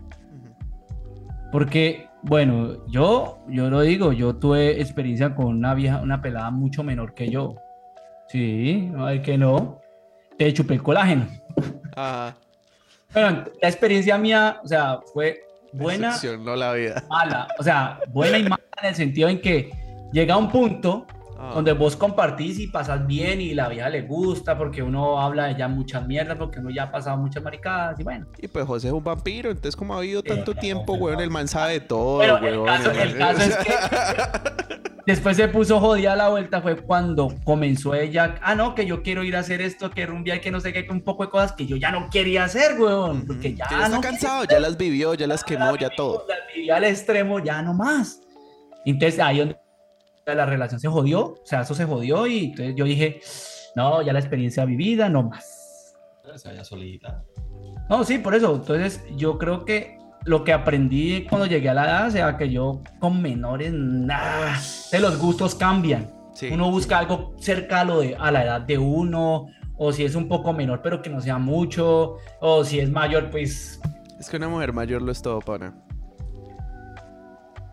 Porque, 1.52 2.08
bueno, 2.22 2.84
yo, 2.88 3.38
yo 3.48 3.70
lo 3.70 3.80
digo, 3.80 4.12
yo 4.12 4.36
tuve 4.36 4.80
experiencia 4.80 5.34
con 5.34 5.46
una 5.46 5.74
vieja, 5.74 6.02
una 6.02 6.20
pelada 6.20 6.50
mucho 6.50 6.82
menor 6.82 7.14
que 7.14 7.30
yo. 7.30 7.54
Sí, 8.28 8.88
no 8.92 9.06
hay 9.06 9.20
que 9.22 9.36
no. 9.38 9.80
Te 10.36 10.52
chupé 10.52 10.74
el 10.74 10.82
colágeno. 10.82 11.26
Ajá. 11.96 12.36
Bueno, 13.12 13.44
la 13.62 13.68
experiencia 13.68 14.18
mía, 14.18 14.60
o 14.62 14.68
sea, 14.68 14.98
fue 15.12 15.40
buena, 15.72 16.08
Decepcionó 16.08 16.54
la 16.56 16.72
vida. 16.74 17.02
mala. 17.08 17.48
O 17.58 17.62
sea, 17.62 17.98
buena 18.08 18.38
y 18.38 18.42
mala 18.44 18.62
en 18.82 18.88
el 18.88 18.94
sentido 18.94 19.28
en 19.28 19.40
que 19.40 19.70
llega 20.12 20.36
un 20.36 20.50
punto 20.50 21.06
Ah. 21.40 21.52
donde 21.54 21.72
vos 21.72 21.94
compartís 21.96 22.58
y 22.58 22.66
pasas 22.66 23.06
bien 23.06 23.40
y 23.40 23.54
la 23.54 23.68
vieja 23.68 23.88
le 23.88 24.02
gusta 24.02 24.58
porque 24.58 24.82
uno 24.82 25.20
habla 25.20 25.44
de 25.44 25.52
ella 25.52 25.68
muchas 25.68 26.04
mierdas 26.04 26.36
porque 26.36 26.58
uno 26.58 26.70
ya 26.70 26.84
ha 26.84 26.90
pasado 26.90 27.16
muchas 27.16 27.44
maricadas 27.44 28.00
y 28.00 28.02
bueno. 28.02 28.26
Y 28.38 28.48
pues 28.48 28.66
José 28.66 28.88
es 28.88 28.92
un 28.92 29.04
vampiro, 29.04 29.50
entonces 29.50 29.76
como 29.76 29.94
ha 29.94 29.98
habido 29.98 30.20
tanto 30.22 30.52
ya, 30.52 30.60
tiempo, 30.60 30.86
confirmado. 30.86 31.06
weón, 31.16 31.20
el 31.22 31.30
man 31.30 31.46
sabe 31.46 31.74
de 31.74 31.80
todo, 31.80 32.18
Pero 32.18 32.38
el 32.38 32.58
weón. 32.58 32.66
caso, 32.66 32.90
el 32.90 33.16
caso 33.18 33.42
es 33.42 33.56
que 33.56 33.72
después 35.06 35.36
se 35.36 35.46
puso 35.46 35.78
jodida 35.78 36.16
la 36.16 36.28
vuelta 36.28 36.60
fue 36.60 36.76
cuando 36.76 37.32
comenzó 37.44 37.94
ella, 37.94 38.34
ah 38.42 38.56
no, 38.56 38.74
que 38.74 38.84
yo 38.84 39.04
quiero 39.04 39.22
ir 39.22 39.36
a 39.36 39.38
hacer 39.38 39.60
esto, 39.62 39.90
que 39.90 40.06
rumbear, 40.06 40.40
que 40.40 40.50
no 40.50 40.58
sé 40.58 40.72
qué, 40.72 40.84
que 40.86 40.92
un 40.92 41.02
poco 41.02 41.24
de 41.24 41.30
cosas 41.30 41.52
que 41.52 41.66
yo 41.66 41.76
ya 41.76 41.92
no 41.92 42.10
quería 42.10 42.44
hacer, 42.44 42.80
weón, 42.80 43.24
porque 43.26 43.54
ya, 43.54 43.64
ya 43.70 43.84
está 43.84 43.88
no 43.90 44.00
cansado, 44.00 44.44
ya 44.44 44.58
las 44.58 44.76
vivió, 44.76 45.14
ya 45.14 45.28
las 45.28 45.44
quemó, 45.44 45.76
ya 45.76 45.88
todo. 45.90 46.24
La 46.28 46.34
viví 46.52 46.68
al 46.68 46.82
extremo, 46.82 47.38
ya 47.38 47.62
no 47.62 47.74
más. 47.74 48.20
Entonces 48.84 49.20
ahí 49.20 49.38
donde 49.38 49.56
la 50.34 50.46
relación 50.46 50.80
se 50.80 50.88
jodió, 50.88 51.34
o 51.34 51.40
sea, 51.44 51.62
eso 51.62 51.74
se 51.74 51.84
jodió 51.84 52.26
y 52.26 52.46
entonces 52.46 52.74
yo 52.76 52.84
dije, 52.84 53.20
no, 53.74 54.02
ya 54.02 54.12
la 54.12 54.18
experiencia 54.18 54.64
vivida, 54.64 55.08
no 55.08 55.24
más. 55.24 55.96
Se 56.36 56.48
vaya 56.48 56.64
solita. 56.64 57.24
No, 57.88 58.04
sí, 58.04 58.18
por 58.18 58.34
eso. 58.34 58.56
Entonces 58.56 59.02
yo 59.16 59.38
creo 59.38 59.64
que 59.64 59.98
lo 60.24 60.44
que 60.44 60.52
aprendí 60.52 61.24
cuando 61.28 61.46
llegué 61.46 61.70
a 61.70 61.74
la 61.74 61.84
edad, 61.84 62.08
o 62.08 62.10
sea, 62.10 62.36
que 62.36 62.50
yo 62.50 62.82
con 62.98 63.22
menores, 63.22 63.72
nada, 63.72 64.58
de 64.92 65.00
los 65.00 65.18
gustos 65.18 65.54
cambian. 65.54 66.12
Sí. 66.34 66.50
Uno 66.52 66.70
busca 66.70 66.98
algo 66.98 67.34
cerca 67.38 67.80
a, 67.80 67.84
lo 67.84 68.00
de, 68.00 68.14
a 68.14 68.30
la 68.30 68.44
edad 68.44 68.60
de 68.60 68.78
uno, 68.78 69.46
o 69.76 69.92
si 69.92 70.04
es 70.04 70.14
un 70.14 70.28
poco 70.28 70.52
menor, 70.52 70.82
pero 70.82 71.00
que 71.02 71.10
no 71.10 71.20
sea 71.20 71.38
mucho, 71.38 72.16
o 72.40 72.64
si 72.64 72.78
es 72.78 72.90
mayor, 72.90 73.30
pues 73.30 73.80
Es 74.20 74.28
que 74.28 74.36
una 74.36 74.48
mujer 74.48 74.72
mayor 74.72 75.02
lo 75.02 75.10
es 75.10 75.22
todo, 75.22 75.40
pana. 75.40 75.74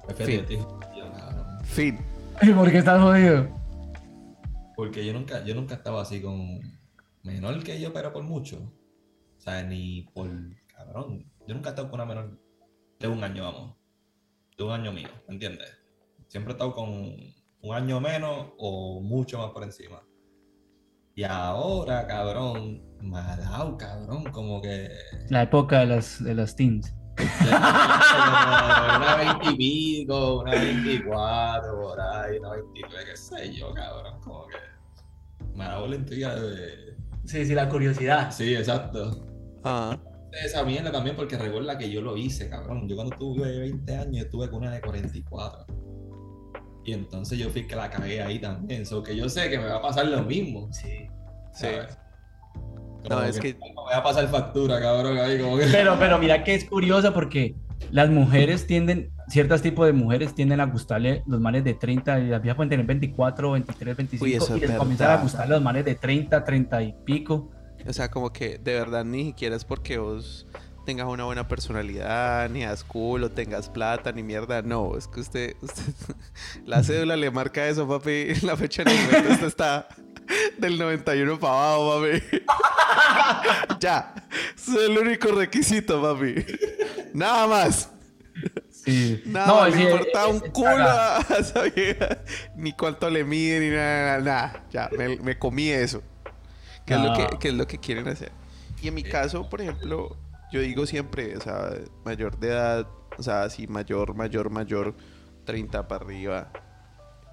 Prefiero 0.07 0.45
Fin. 1.64 1.99
Fin. 2.40 2.56
¿por 2.56 2.72
qué 2.72 2.78
estás 2.80 3.02
jodido? 3.02 3.49
Porque 4.76 5.06
yo 5.06 5.14
nunca, 5.14 5.44
yo 5.44 5.56
nunca 5.56 5.76
estaba 5.76 6.02
así 6.02 6.22
con 6.22 6.60
menor 7.24 7.64
que 7.64 7.80
yo, 7.80 7.94
pero 7.94 8.12
por 8.12 8.24
mucho. 8.24 8.57
O 9.38 9.41
sea, 9.41 9.64
ni 9.64 10.03
por 10.14 10.30
cabrón. 10.68 11.32
Yo 11.48 11.53
nunca 11.53 11.70
he 11.70 11.72
estado 11.72 11.90
con 11.90 12.02
una 12.02 12.06
menor 12.06 12.40
de 12.99 13.07
un 13.07 13.24
año, 13.24 13.44
vamos. 13.44 13.76
De 14.57 14.64
un 14.64 14.72
año 14.72 14.91
mío, 14.91 15.10
¿me 15.28 15.36
entiendes? 15.36 15.70
Siempre 16.28 16.53
he 16.53 16.56
estado 16.56 16.74
con 16.74 16.90
un 16.90 17.76
año 17.76 17.99
menos 17.99 18.53
o 18.57 19.02
mucho 19.02 19.38
más 19.38 19.52
por 19.52 19.64
encima. 19.64 20.02
Y 21.16 21.24
ahora, 21.24 22.06
cabrón, 22.07 22.84
me 23.02 23.18
ha 23.18 23.38
dado, 23.38 23.78
cabrón, 23.78 24.26
como 24.32 24.62
que. 24.62 24.90
La 25.30 25.44
época 25.44 25.80
de 25.80 25.86
las, 25.86 26.24
de 26.24 26.36
las 26.36 26.56
teens. 26.56 26.94
Una 27.18 29.16
veintipico, 29.18 30.42
una 30.42 30.52
veinticuatro, 30.52 31.82
por 31.82 32.00
ahí, 32.00 32.38
una 32.38 32.52
veintinueve, 32.52 33.06
qué 33.06 33.18
sé 33.18 33.54
yo, 33.54 33.74
cabrón, 33.74 34.20
como 34.22 34.48
que. 34.48 34.58
Me 35.54 35.64
ha 35.64 35.70
dado 35.70 35.88
la 35.88 35.96
intriga 35.96 36.36
de. 36.36 36.96
Sí, 37.26 37.46
sí, 37.46 37.54
la 37.54 37.70
curiosidad. 37.70 38.32
Sí, 38.32 38.56
exacto. 38.56 39.26
Ah. 39.64 39.98
Esa 40.44 40.64
mierda 40.64 40.92
también, 40.92 41.16
porque 41.16 41.38
recuerda 41.38 41.78
que 41.78 41.90
yo 41.90 42.02
lo 42.02 42.18
hice, 42.18 42.50
cabrón. 42.50 42.88
Yo 42.90 42.96
cuando 42.96 43.16
tuve 43.16 43.60
20 43.60 43.96
años 43.96 44.26
estuve 44.26 44.50
con 44.50 44.64
una 44.64 44.72
de 44.72 44.82
44. 44.82 45.66
Y 46.84 46.94
entonces 46.94 47.40
yo 47.40 47.50
fui 47.50 47.66
que 47.66 47.76
la 47.76 47.90
cagué 47.90 48.22
ahí 48.22 48.40
también. 48.40 48.86
So 48.86 49.02
que 49.02 49.16
yo 49.16 49.30
sé 49.30 49.50
que 49.50 49.58
me 49.58 49.66
va 49.66 49.78
a 49.78 49.82
pasar 49.82 50.08
lo 50.08 50.22
mismo. 50.24 50.72
Sí. 50.72 51.08
Sí. 51.54 51.68
¿sabes? 51.68 51.98
No, 53.10 53.23
es 53.23 53.40
que- 53.40 53.53
Me 53.56 53.73
voy 53.73 53.94
a 53.94 54.03
pasar 54.03 54.27
factura, 54.30 54.80
cabrón, 54.80 55.18
ahí 55.18 55.40
como 55.40 55.57
que. 55.57 55.65
Pero, 55.68 55.98
pero 55.99 56.18
mira 56.19 56.44
que 56.44 56.56
es 56.56 56.65
curioso 56.65 57.14
porque 57.14 57.56
las 57.91 58.10
mujeres 58.10 58.65
tienden, 58.68 59.11
ciertos 59.27 59.61
tipos 59.61 59.86
de 59.86 59.94
mujeres 59.94 60.34
tienden 60.34 60.60
a 60.60 60.65
gustarle 60.65 61.23
los 61.27 61.40
manes 61.40 61.64
de 61.64 61.73
30, 61.73 62.19
y 62.19 62.27
las 62.27 62.41
viejas 62.41 62.56
pueden 62.56 62.69
tener 62.69 62.86
24, 62.86 63.52
23, 63.52 63.98
25, 63.98 64.26
Uy, 64.26 64.34
eso 64.34 64.57
y 64.57 64.64
es 64.64 64.69
les 64.69 64.77
comienzan 64.77 65.11
a 65.11 65.18
gustar 65.18 65.49
los 65.49 65.61
manes 65.61 65.86
de 65.86 65.95
30, 65.95 66.44
30 66.44 66.84
y 66.84 66.94
pico. 67.06 67.52
O 67.88 67.94
sea, 67.94 68.10
como 68.10 68.32
que 68.34 68.57
de 68.57 68.73
verdad 68.73 69.06
ni 69.06 69.26
siquiera 69.26 69.56
es 69.56 69.64
porque 69.65 69.98
vos 69.99 70.48
tengas 70.86 71.07
una 71.07 71.26
buena 71.26 71.48
personalidad, 71.48 72.49
ni 72.49 72.64
das 72.64 72.84
culo, 72.84 73.30
tengas 73.30 73.69
plata, 73.69 74.11
ni 74.11 74.23
mierda. 74.23 74.61
No, 74.61 74.95
es 74.98 75.07
que 75.07 75.19
usted, 75.19 75.56
usted 75.61 75.84
la 76.65 76.84
cédula 76.84 77.15
le 77.15 77.30
marca 77.32 77.68
eso, 77.68 77.88
papi. 77.88 78.27
La 78.44 78.56
fecha 78.56 78.84
de 78.84 78.94
nacimiento 78.94 79.34
usted 79.34 79.48
está 79.48 79.88
del 80.57 80.77
91 80.77 81.39
para 81.39 81.53
abajo, 81.53 82.02
papi. 82.02 82.23
ya. 83.80 84.14
Es 84.56 84.68
el 84.69 84.97
único 84.97 85.30
requisito, 85.30 86.02
papi. 86.02 86.35
Nada 87.14 87.47
más. 87.47 87.89
Sí. 88.72 89.22
Nada, 89.26 89.47
no, 89.47 89.72
sí, 89.72 89.77
le 89.84 89.91
importa 89.91 90.23
es- 90.26 90.30
un 90.30 90.35
es 90.45 90.52
culo 90.52 90.68
cagada. 90.69 91.18
a 91.18 91.34
esa 91.39 91.61
vieja. 91.64 92.18
Ni 92.56 92.73
cuánto 92.73 93.10
le 93.10 93.23
mide, 93.23 93.60
ni 93.60 93.69
nada, 93.76 94.19
nada, 94.19 94.19
nada. 94.19 94.65
Ya, 94.72 94.89
me, 94.97 95.18
me 95.18 95.39
comí 95.39 95.69
eso. 95.69 96.03
Que 96.85 96.93
es, 96.93 96.99
lo 96.99 97.14
que, 97.14 97.27
que 97.39 97.47
es 97.47 97.53
lo 97.56 97.65
que 97.65 97.80
quieren 97.80 98.07
hacer. 98.07 98.31
Y 98.81 98.88
en 98.89 98.93
mi 98.93 99.02
caso, 99.02 99.49
por 99.49 99.60
ejemplo, 99.61 100.15
yo 100.52 100.60
digo 100.61 100.85
siempre, 100.85 101.35
o 101.35 101.41
sea, 101.41 101.72
mayor 102.03 102.38
de 102.38 102.49
edad, 102.49 102.88
o 103.18 103.23
sea, 103.23 103.41
así 103.43 103.65
mayor, 103.65 104.14
mayor, 104.14 104.52
mayor, 104.52 104.95
30 105.45 105.88
para 105.88 106.06
arriba, 106.06 106.52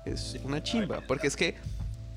es 0.07 0.39
una 0.45 0.63
chimba. 0.63 1.03
Porque 1.07 1.27
es 1.27 1.37
que 1.37 1.57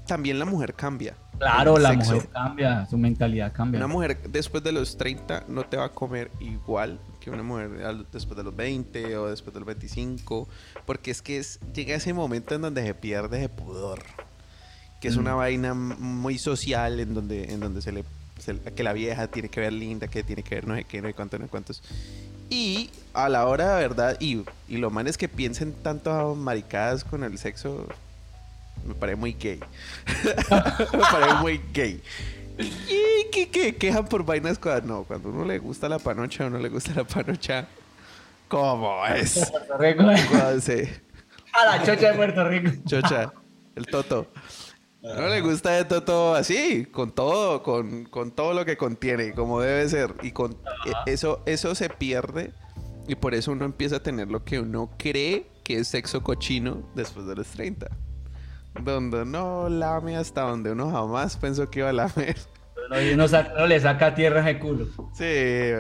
también 0.06 0.40
la 0.40 0.46
mujer 0.46 0.74
cambia. 0.74 1.16
Claro, 1.38 1.78
la 1.78 1.90
sexo. 1.92 2.14
mujer 2.16 2.30
cambia, 2.30 2.86
su 2.86 2.98
mentalidad 2.98 3.52
cambia. 3.54 3.80
Una 3.80 3.88
mujer 3.88 4.18
después 4.30 4.64
de 4.64 4.72
los 4.72 4.98
30 4.98 5.44
no 5.50 5.64
te 5.66 5.76
va 5.78 5.86
a 5.86 5.90
comer 5.90 6.32
igual 6.40 7.00
que 7.20 7.30
una 7.30 7.44
mujer 7.44 7.72
después 8.12 8.38
de 8.38 8.44
los 8.44 8.56
20 8.56 9.18
o 9.18 9.28
después 9.28 9.54
de 9.54 9.60
los 9.60 9.68
25, 9.68 10.48
porque 10.86 11.12
es 11.12 11.22
que 11.22 11.38
es, 11.38 11.60
llega 11.74 11.96
ese 11.96 12.14
momento 12.14 12.56
en 12.56 12.62
donde 12.62 12.84
se 12.86 12.94
pierde 12.94 13.40
ese 13.40 13.50
pudor, 13.50 14.04
que 15.02 15.08
es 15.10 15.18
Mm. 15.18 15.20
una 15.20 15.34
vaina 15.34 15.70
m- 15.72 15.96
muy 15.96 16.38
social 16.38 17.00
en 17.00 17.14
donde, 17.14 17.52
en 17.54 17.60
donde 17.60 17.82
se 17.82 17.92
le 17.92 18.04
se- 18.40 18.60
que 18.60 18.84
la 18.84 18.94
vieja 18.94 19.28
tiene 19.28 19.50
que 19.50 19.60
ver 19.62 19.74
linda, 19.74 20.08
que 20.08 20.22
tiene 20.24 20.44
que 20.44 20.56
ver 20.56 20.68
no 20.68 20.76
sé 20.76 20.84
qué, 20.84 21.02
no 21.02 21.08
sé 21.08 21.14
cuánto, 21.14 21.38
no 21.40 21.46
sé 21.46 21.50
cuántos. 21.52 21.82
Y 22.50 22.92
a 23.14 23.28
la 23.28 23.46
hora 23.48 23.76
de 23.78 23.88
verdad, 23.88 24.18
y, 24.20 24.44
y 24.70 24.78
lo 24.78 24.90
mal 24.92 25.08
es 25.08 25.18
que 25.18 25.28
piensen 25.28 25.74
tanto 25.74 26.12
a 26.12 26.36
maricadas 26.36 27.04
con 27.04 27.24
el 27.24 27.38
sexo, 27.40 27.88
me 28.86 28.94
parece 28.94 29.16
muy 29.16 29.34
gay. 29.34 29.60
me 30.94 31.00
parece 31.00 31.34
muy 31.42 31.62
gay. 31.74 32.02
¿Y 32.58 33.30
qué, 33.32 33.50
qué? 33.50 33.76
quejan 33.76 34.06
por 34.06 34.26
vainas 34.26 34.58
cuando 34.58 34.88
no? 34.88 35.04
Cuando 35.04 35.30
uno 35.30 35.46
le 35.46 35.60
gusta 35.60 35.90
la 35.90 36.00
panocha 36.00 36.46
o 36.46 36.50
no 36.50 36.58
le 36.58 36.70
gusta 36.70 36.94
la 36.96 37.04
panocha, 37.04 37.68
¿cómo 38.48 39.06
es? 39.08 39.52
Puerto 39.52 39.78
Rico. 39.78 40.04
A 40.04 41.66
la 41.66 41.84
chocha 41.84 42.12
de 42.12 42.14
Puerto 42.14 42.48
Rico. 42.48 42.72
chocha, 42.86 43.34
el 43.76 43.86
toto. 43.88 44.28
No 45.02 45.28
le 45.28 45.42
gusta 45.42 45.78
el 45.78 45.88
toto 45.88 46.34
así, 46.34 46.86
con 46.86 47.12
todo, 47.12 47.62
con, 47.62 48.06
con 48.06 48.32
todo 48.32 48.54
lo 48.54 48.66
que 48.66 48.76
contiene, 48.76 49.34
como 49.34 49.62
debe 49.62 49.88
ser. 49.88 50.14
Y 50.24 50.32
con 50.32 50.54
e- 50.86 51.12
eso, 51.12 51.44
eso 51.46 51.76
se 51.76 51.90
pierde 51.90 52.54
y 53.08 53.16
por 53.16 53.36
eso 53.36 53.52
uno 53.52 53.66
empieza 53.66 53.98
a 53.98 54.04
tener 54.04 54.30
lo 54.30 54.44
que 54.44 54.60
uno 54.60 54.90
cree 54.98 55.48
que 55.64 55.78
es 55.78 55.90
sexo 55.90 56.24
cochino 56.24 56.90
después 56.96 57.28
de 57.28 57.36
los 57.36 57.48
30. 57.48 57.88
Donde 58.84 59.22
uno 59.24 59.70
lame 59.70 60.18
hasta 60.18 60.42
donde 60.42 60.72
uno 60.72 60.92
jamás 60.92 61.38
pensó 61.38 61.70
que 61.70 61.80
iba 61.80 61.90
a 61.90 61.94
lamer. 61.94 62.36
No, 62.90 62.98
uno, 63.14 63.28
saca- 63.28 63.54
uno 63.56 63.66
le 63.68 63.80
saca 63.80 64.14
tierra 64.14 64.42
de 64.44 64.60
culo. 64.60 64.86
Sí, 65.14 65.26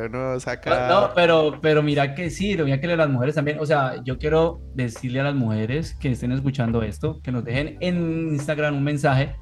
uno 0.09 0.39
saca... 0.39 0.87
No, 0.89 1.11
pero, 1.13 1.59
pero 1.61 1.83
mira 1.83 2.15
que 2.15 2.29
sí, 2.31 2.57
mira 2.57 2.81
que 2.81 2.95
las 2.95 3.09
mujeres 3.09 3.35
también, 3.35 3.59
o 3.59 3.65
sea, 3.65 4.01
yo 4.03 4.17
quiero 4.17 4.61
decirle 4.73 5.19
a 5.19 5.25
las 5.25 5.35
mujeres 5.35 5.93
que 5.95 6.11
estén 6.11 6.31
escuchando 6.31 6.81
esto, 6.81 7.21
que 7.21 7.31
nos 7.31 7.43
dejen 7.43 7.77
en 7.81 8.29
Instagram 8.33 8.75
un 8.77 8.83
mensaje, 8.83 9.35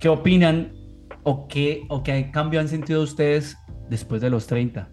qué 0.00 0.08
opinan 0.08 0.72
o 1.22 1.46
qué, 1.46 1.84
o 1.88 2.02
qué 2.02 2.30
cambio 2.32 2.58
han 2.58 2.68
sentido 2.68 3.02
ustedes 3.02 3.56
después 3.88 4.20
de 4.20 4.30
los 4.30 4.46
30. 4.46 4.88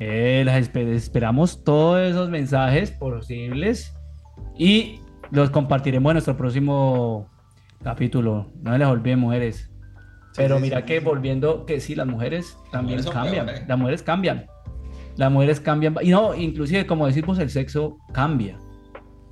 Eh, 0.00 0.42
las 0.44 0.68
esperamos 0.74 1.62
todos 1.64 2.00
esos 2.00 2.28
mensajes 2.28 2.90
posibles 2.90 3.94
y 4.56 5.00
los 5.30 5.50
compartiremos 5.50 6.10
en 6.10 6.14
nuestro 6.14 6.36
próximo 6.36 7.28
capítulo. 7.82 8.50
No 8.62 8.76
les 8.76 8.86
olviden, 8.86 9.18
mujeres. 9.20 9.70
Pero 10.36 10.56
sí, 10.56 10.62
mira 10.62 10.78
sí, 10.80 10.86
que 10.86 10.98
sí. 10.98 11.04
volviendo, 11.04 11.66
que 11.66 11.80
sí, 11.80 11.94
las 11.94 12.06
mujeres 12.06 12.56
también 12.70 12.98
mujeres 12.98 13.04
son 13.04 13.14
cambian. 13.14 13.46
peores. 13.46 13.68
Las 13.68 13.78
mujeres 13.78 14.02
cambian. 14.02 14.46
Las 15.16 15.32
mujeres 15.32 15.60
cambian. 15.60 15.96
Y 16.02 16.10
no, 16.10 16.34
inclusive, 16.34 16.86
como 16.86 17.06
decimos, 17.06 17.38
el 17.38 17.50
sexo 17.50 17.98
cambia. 18.12 18.58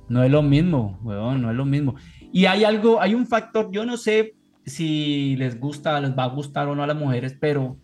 No 0.09 0.23
es 0.23 0.31
lo 0.31 0.41
mismo, 0.41 0.99
weón, 1.03 1.41
no 1.41 1.49
es 1.49 1.55
lo 1.55 1.65
mismo. 1.65 1.95
Y 2.31 2.45
hay 2.45 2.63
algo, 2.63 3.01
hay 3.01 3.13
un 3.13 3.25
factor, 3.25 3.69
yo 3.71 3.85
no 3.85 3.97
sé 3.97 4.35
si 4.65 5.35
les 5.37 5.59
gusta, 5.59 5.99
les 5.99 6.17
va 6.17 6.23
a 6.23 6.29
gustar 6.29 6.67
o 6.67 6.75
no 6.75 6.83
a 6.83 6.87
las 6.87 6.95
mujeres, 6.95 7.35
pero 7.39 7.77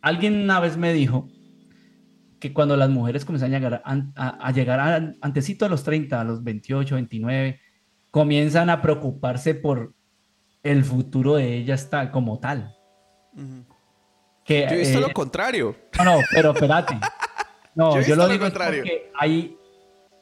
alguien 0.00 0.42
una 0.42 0.60
vez 0.60 0.76
me 0.76 0.92
dijo 0.92 1.28
que 2.40 2.52
cuando 2.52 2.76
las 2.76 2.88
mujeres 2.90 3.24
comienzan 3.24 3.54
a 3.54 3.58
llegar, 3.58 3.82
a, 3.84 4.46
a- 4.46 4.50
llegar 4.52 4.80
a- 4.80 5.14
antesito 5.20 5.66
a 5.66 5.68
los 5.68 5.84
30, 5.84 6.20
a 6.20 6.24
los 6.24 6.42
28, 6.42 6.94
29, 6.96 7.60
comienzan 8.10 8.70
a 8.70 8.80
preocuparse 8.82 9.54
por 9.54 9.92
el 10.62 10.82
futuro 10.84 11.36
de 11.36 11.54
ellas 11.56 11.88
tal, 11.90 12.10
como 12.10 12.40
tal. 12.40 12.74
Que, 14.44 14.66
Yo 14.68 14.74
he 14.74 14.78
visto 14.78 14.98
eh, 14.98 15.02
lo 15.02 15.12
contrario. 15.12 15.76
no, 15.98 16.04
no, 16.04 16.18
pero 16.32 16.52
espérate. 16.52 16.98
No, 17.72 18.00
Yo 18.02 18.16
lo 18.16 18.24
lo 18.24 18.28
digo 18.28 18.42
contrario. 18.44 18.82
porque 18.82 19.12
hay 19.16 19.56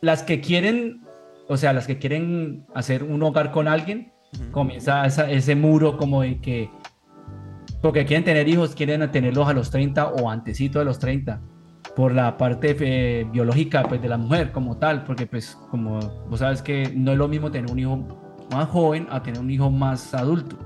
las 0.02 0.22
que 0.22 0.38
quieren, 0.42 1.00
o 1.48 1.56
sea, 1.56 1.72
las 1.72 1.86
que 1.86 1.98
quieren 1.98 2.66
hacer 2.74 3.02
un 3.02 3.22
hogar 3.22 3.52
con 3.52 3.66
alguien, 3.68 4.12
comienza 4.52 5.06
esa- 5.06 5.30
ese 5.30 5.56
muro 5.56 5.96
como 5.96 6.20
de 6.20 6.40
que, 6.42 6.70
porque 7.80 8.04
quieren 8.04 8.22
tener 8.22 8.46
hijos, 8.48 8.74
quieren 8.74 9.10
tenerlos 9.10 9.48
a 9.48 9.54
los 9.54 9.70
30 9.70 10.08
o 10.08 10.28
antesito 10.30 10.78
de 10.78 10.84
los 10.84 10.98
30, 10.98 11.40
por 11.98 12.14
la 12.14 12.36
parte 12.38 12.76
eh, 12.78 13.26
biológica 13.32 13.82
pues, 13.82 14.00
de 14.00 14.08
la 14.08 14.16
mujer 14.16 14.52
como 14.52 14.76
tal, 14.76 15.02
porque 15.02 15.26
pues 15.26 15.56
como 15.68 15.98
vos 16.30 16.38
sabes 16.38 16.62
que 16.62 16.92
no 16.94 17.10
es 17.10 17.18
lo 17.18 17.26
mismo 17.26 17.50
tener 17.50 17.68
un 17.72 17.76
hijo 17.80 17.98
más 18.52 18.68
joven 18.68 19.08
a 19.10 19.20
tener 19.20 19.40
un 19.40 19.50
hijo 19.50 19.68
más 19.68 20.14
adulto. 20.14 20.56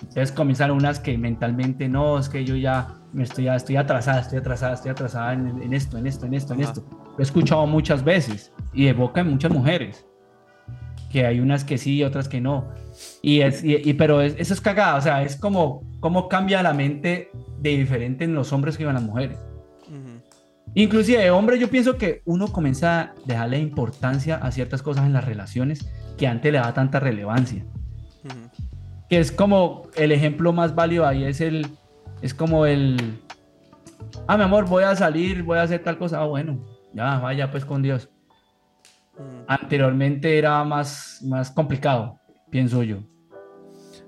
Entonces 0.00 0.32
comienzan 0.32 0.72
unas 0.72 0.98
que 0.98 1.16
mentalmente 1.16 1.88
no, 1.88 2.18
es 2.18 2.28
que 2.28 2.44
yo 2.44 2.56
ya 2.56 2.88
me 3.12 3.22
estoy, 3.22 3.44
ya 3.44 3.54
estoy 3.54 3.76
atrasada, 3.76 4.20
estoy 4.20 4.38
atrasada, 4.40 4.74
estoy 4.74 4.90
atrasada 4.90 5.32
en, 5.32 5.62
en 5.62 5.72
esto, 5.72 5.96
en 5.96 6.08
esto, 6.08 6.26
en 6.26 6.34
esto, 6.34 6.54
en 6.54 6.62
Ajá. 6.62 6.72
esto. 6.72 6.84
Lo 7.12 7.18
he 7.20 7.22
escuchado 7.22 7.64
muchas 7.68 8.02
veces 8.02 8.52
y 8.74 8.88
evoca 8.88 9.20
en 9.20 9.28
muchas 9.30 9.52
mujeres. 9.52 10.04
Que 11.12 11.24
hay 11.24 11.38
unas 11.38 11.62
que 11.62 11.78
sí 11.78 11.98
y 11.98 12.02
otras 12.02 12.28
que 12.28 12.40
no. 12.40 12.66
Y, 13.22 13.42
es, 13.42 13.62
y, 13.62 13.76
y- 13.76 13.94
pero 13.94 14.20
es- 14.22 14.34
eso 14.38 14.54
es 14.54 14.60
cagada, 14.60 14.96
o 14.96 15.00
sea, 15.00 15.22
es 15.22 15.36
como 15.36 15.82
cómo 16.00 16.28
cambia 16.28 16.64
la 16.64 16.72
mente 16.74 17.30
de 17.60 17.70
diferente 17.76 18.24
en 18.24 18.34
los 18.34 18.52
hombres 18.52 18.76
que 18.76 18.82
en 18.82 18.94
las 18.94 19.02
mujeres. 19.04 19.38
Inclusive 20.74 21.30
hombre 21.30 21.58
yo 21.58 21.68
pienso 21.68 21.96
que 21.96 22.22
uno 22.24 22.48
comienza 22.48 23.00
a 23.00 23.14
dejarle 23.24 23.58
importancia 23.58 24.36
a 24.36 24.50
ciertas 24.52 24.82
cosas 24.82 25.06
en 25.06 25.12
las 25.12 25.24
relaciones 25.24 25.90
que 26.16 26.26
antes 26.26 26.52
le 26.52 26.58
daba 26.58 26.74
tanta 26.74 27.00
relevancia 27.00 27.64
que 29.08 29.18
es 29.18 29.32
como 29.32 29.88
el 29.96 30.12
ejemplo 30.12 30.52
más 30.52 30.74
válido 30.74 31.06
ahí 31.06 31.24
es 31.24 31.40
el 31.40 31.66
es 32.20 32.34
como 32.34 32.66
el 32.66 33.18
ah 34.28 34.36
mi 34.36 34.44
amor 34.44 34.68
voy 34.68 34.84
a 34.84 34.94
salir 34.94 35.42
voy 35.42 35.58
a 35.58 35.62
hacer 35.62 35.82
tal 35.82 35.96
cosa 35.96 36.20
ah 36.20 36.26
bueno 36.26 36.62
ya 36.92 37.18
vaya 37.18 37.50
pues 37.50 37.64
con 37.64 37.82
Dios 37.82 38.10
anteriormente 39.48 40.38
era 40.38 40.62
más 40.64 41.20
más 41.24 41.50
complicado 41.50 42.20
pienso 42.50 42.82
yo. 42.82 42.98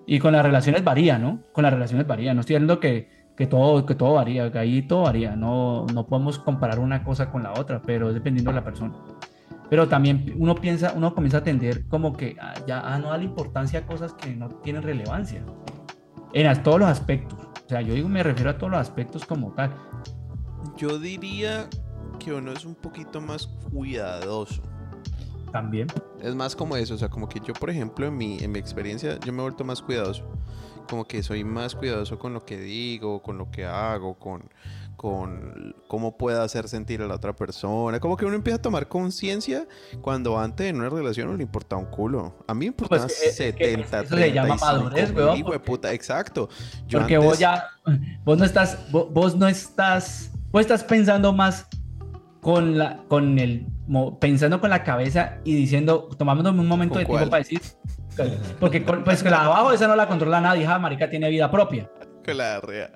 Y 0.05 0.19
con 0.19 0.33
las 0.33 0.45
relaciones 0.45 0.85
varía, 0.85 1.19
¿no? 1.19 1.43
Con 1.53 1.63
las 1.63 1.73
relaciones 1.73 2.07
varía. 2.07 2.35
No 2.35 2.41
estoy 2.41 2.57
diciendo 2.57 2.81
que, 2.81 3.09
que, 3.43 3.49
todo, 3.49 3.85
que 3.85 3.97
todo 3.97 4.15
varía, 4.15 4.53
que 4.53 4.59
ahí 4.59 4.83
todo 4.83 5.03
varía. 5.03 5.35
No, 5.35 5.85
no 5.93 6.07
podemos 6.07 6.39
comparar 6.39 6.79
una 6.79 7.03
cosa 7.03 7.33
con 7.33 7.43
la 7.43 7.53
otra, 7.55 7.83
pero 7.83 8.09
es 8.09 8.15
dependiendo 8.15 8.53
de 8.53 8.55
la 8.55 8.63
persona. 8.63 8.93
Pero 9.69 9.89
también 9.89 10.37
uno 10.39 10.55
piensa, 10.55 10.93
uno 10.95 11.13
comienza 11.13 11.39
a 11.39 11.41
atender 11.41 11.89
como 11.89 12.13
que 12.13 12.37
ah, 12.41 12.55
ya 12.69 12.81
ah, 12.81 12.99
no 13.01 13.09
da 13.09 13.19
la 13.19 13.25
importancia 13.25 13.81
a 13.81 13.87
cosas 13.87 14.13
que 14.13 14.37
no 14.37 14.49
tienen 14.49 14.85
relevancia. 14.85 15.45
En 16.35 16.63
todos 16.63 16.79
los 16.79 16.89
aspectos. 16.89 17.37
O 17.67 17.69
sea, 17.69 17.81
yo 17.81 17.95
digo, 17.95 18.09
me 18.09 18.23
refiero 18.23 18.51
a 18.51 18.59
todos 18.59 18.71
los 18.71 18.81
aspectos 18.81 19.27
como 19.27 19.51
tal. 19.55 19.75
Yo 20.77 21.01
diría 21.01 21.69
que 22.21 22.33
uno 22.33 22.53
es 22.53 22.65
un 22.65 22.77
poquito 22.77 23.21
más 23.21 23.49
cuidadoso. 23.73 24.63
También. 25.51 25.89
Es 26.21 26.35
más 26.37 26.55
como 26.55 26.77
eso, 26.77 26.95
o 26.95 26.99
sea, 26.99 27.09
como 27.09 27.29
que 27.29 27.41
yo, 27.41 27.55
por 27.55 27.71
ejemplo, 27.71 28.07
en 28.07 28.17
mi, 28.17 28.39
en 28.39 28.53
mi 28.53 28.61
experiencia, 28.61 29.19
yo 29.19 29.33
me 29.33 29.41
he 29.41 29.43
vuelto 29.43 29.65
más 29.65 29.83
cuidadoso. 29.83 30.25
Como 30.89 31.07
que 31.07 31.23
soy 31.23 31.45
más 31.45 31.75
cuidadoso 31.75 32.19
con 32.19 32.35
lo 32.35 32.45
que 32.45 32.59
digo, 32.59 33.23
con 33.23 33.39
lo 33.39 33.51
que 33.51 33.65
hago, 33.65 34.15
con, 34.15 34.51
con 34.97 35.75
cómo 35.89 36.17
pueda 36.17 36.45
hacer 36.45 36.69
sentir 36.69 37.03
a 37.03 37.07
la 37.07 37.17
otra 37.17 37.35
persona. 37.35 37.99
Como 38.01 38.17
que 38.17 38.25
uno 38.25 38.35
empieza 38.35 38.59
a 38.59 38.63
tomar 38.63 38.89
conciencia 38.89 39.67
cuando 40.01 40.39
antes 40.39 40.69
en 40.69 40.77
una 40.77 40.89
relación 40.89 41.29
no 41.29 41.37
le 41.37 41.43
importaba 41.43 41.81
un 41.81 41.89
culo. 41.89 42.35
A 42.47 42.55
mí 42.55 42.61
me 42.61 42.67
importaba 42.67 43.03
Pues, 43.03 43.41
eh, 43.41 43.49
eh, 43.49 43.53
que 43.55 43.65
70, 43.65 44.01
eso 44.03 44.17
se 44.17 44.33
llama 44.33 44.57
35 44.57 44.65
madurez, 44.65 45.11
weón, 45.15 45.37
hijo 45.37 45.53
de 45.53 45.61
puta, 45.61 45.93
exacto. 45.93 46.49
Yo 46.87 47.01
Porque 47.01 47.19
vos 47.19 47.39
ya, 47.39 47.65
vos 48.25 48.39
no 48.39 48.45
estás, 48.45 48.79
vos, 48.91 49.13
vos 49.13 49.37
no 49.37 49.49
estás, 49.49 50.31
vos 50.51 50.61
estás 50.61 50.85
pensando 50.85 51.33
más 51.33 51.67
con 52.43 52.77
la, 52.77 52.99
con 53.09 53.39
el, 53.39 53.67
pensando 54.21 54.61
con 54.61 54.71
la 54.71 54.83
cabeza 54.83 55.39
y 55.45 55.55
diciendo, 55.55 56.09
tomándome 56.19 56.61
un 56.61 56.67
momento 56.67 56.95
¿Con 56.95 57.01
de 57.01 57.07
cuál? 57.07 57.19
tiempo 57.19 57.31
para 57.31 57.43
decir, 57.43 57.61
porque 58.61 58.85
con- 58.85 59.05
pues 59.05 59.23
la 59.25 59.31
de 59.31 59.37
abajo 59.47 59.73
esa 59.73 59.87
no 59.89 59.97
la 59.97 60.07
controla 60.09 60.41
nadie, 60.41 60.67
ja, 60.67 60.79
marica 60.79 61.09
tiene 61.11 61.29
vida 61.31 61.51
propia, 61.51 61.89
Con 62.25 62.37
la 62.37 62.61
rea. 62.61 62.91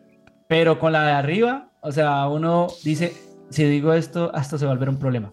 pero 0.49 0.79
con 0.79 0.93
la 0.93 1.03
de 1.07 1.13
arriba, 1.13 1.71
o 1.81 1.91
sea, 1.93 2.29
uno 2.29 2.67
dice, 2.85 3.13
si 3.51 3.65
digo 3.65 3.93
esto, 3.93 4.31
hasta 4.35 4.59
se 4.59 4.65
va 4.67 4.73
a 4.73 4.75
volver 4.75 4.89
un 4.91 4.99
problema, 4.99 5.33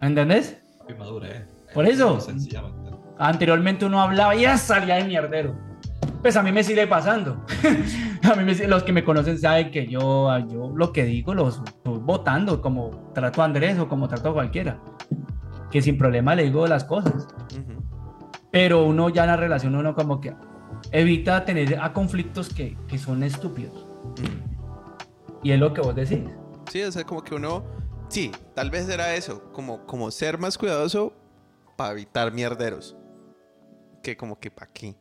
¿entendés? 0.00 0.60
Papi, 0.78 0.94
madurez. 0.94 1.46
Por 1.74 1.86
eso. 1.86 2.20
Sencillamente. 2.20 2.90
Anteriormente 3.18 3.84
uno 3.84 4.00
hablaba 4.00 4.34
y 4.34 4.42
ya 4.42 4.56
salía 4.56 4.96
de 4.96 5.04
mierdero. 5.04 5.54
Pues 6.22 6.36
a 6.36 6.42
mí 6.42 6.52
me 6.52 6.64
sigue 6.64 6.86
pasando. 6.86 7.44
a 8.30 8.34
mí 8.34 8.44
me, 8.44 8.54
sigue- 8.54 8.66
los 8.68 8.82
que 8.82 8.92
me 8.92 9.04
conocen 9.04 9.38
saben 9.38 9.70
que 9.70 9.86
yo, 9.86 10.36
yo 10.48 10.72
lo 10.74 10.92
que 10.92 11.04
digo 11.04 11.34
lo 11.34 11.48
estoy 11.48 11.98
votando 11.98 12.60
como 12.60 13.10
trato 13.14 13.42
a 13.42 13.44
Andrés 13.44 13.78
o 13.78 13.88
como 13.88 14.08
trato 14.08 14.30
a 14.30 14.32
cualquiera. 14.32 14.78
Que 15.70 15.80
sin 15.80 15.96
problema 15.96 16.34
le 16.34 16.44
digo 16.44 16.66
las 16.66 16.84
cosas. 16.84 17.28
Ujú. 17.52 17.79
Pero 18.50 18.84
uno 18.84 19.08
ya 19.08 19.22
en 19.22 19.28
la 19.28 19.36
relación, 19.36 19.74
uno 19.74 19.94
como 19.94 20.20
que 20.20 20.34
evita 20.92 21.44
tener 21.44 21.78
a 21.78 21.92
conflictos 21.92 22.48
que, 22.52 22.76
que 22.88 22.98
son 22.98 23.22
estúpidos. 23.22 23.86
Y 25.42 25.52
es 25.52 25.58
lo 25.58 25.72
que 25.72 25.80
vos 25.80 25.94
decís. 25.94 26.20
Sí, 26.70 26.82
o 26.82 26.92
sea, 26.92 27.04
como 27.04 27.22
que 27.22 27.34
uno. 27.34 27.64
Sí, 28.08 28.30
tal 28.54 28.70
vez 28.70 28.88
era 28.88 29.14
eso. 29.14 29.52
Como, 29.52 29.86
como 29.86 30.10
ser 30.10 30.38
más 30.38 30.58
cuidadoso 30.58 31.12
para 31.76 31.92
evitar 31.92 32.32
mierderos. 32.32 32.96
Que 34.02 34.16
como 34.16 34.38
que 34.38 34.50
para 34.50 34.70
qué. 34.72 34.94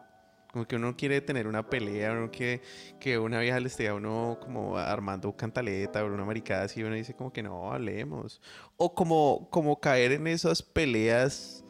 Como 0.51 0.65
que 0.65 0.77
uno 0.77 0.95
quiere 0.95 1.21
tener 1.21 1.45
una 1.47 1.69
pelea, 1.69 2.11
uno 2.11 2.31
quiere 2.31 2.61
que 2.99 3.19
una 3.19 3.39
vieja 3.39 3.59
le 3.59 3.67
esté 3.67 3.87
a 3.87 3.93
uno 3.93 4.39
como 4.41 4.77
armando 4.77 5.31
cantaleta 5.35 6.03
o 6.03 6.07
una 6.07 6.25
maricada 6.25 6.63
así, 6.63 6.81
uno 6.81 6.95
dice 6.95 7.13
como 7.13 7.31
que 7.31 7.43
no, 7.43 7.71
hablemos. 7.71 8.41
O 8.75 8.95
como, 8.95 9.47
como 9.51 9.79
caer 9.79 10.13
en 10.13 10.25
esas 10.25 10.63
peleas 10.63 11.63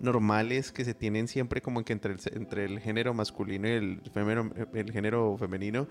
normales 0.00 0.72
que 0.72 0.84
se 0.84 0.94
tienen 0.94 1.28
siempre 1.28 1.60
como 1.60 1.84
que 1.84 1.92
entre 1.92 2.14
el, 2.14 2.20
entre 2.32 2.64
el 2.64 2.80
género 2.80 3.14
masculino 3.14 3.68
y 3.68 3.72
el, 3.72 4.02
el 4.74 4.92
género 4.92 5.36
femenino, 5.38 5.86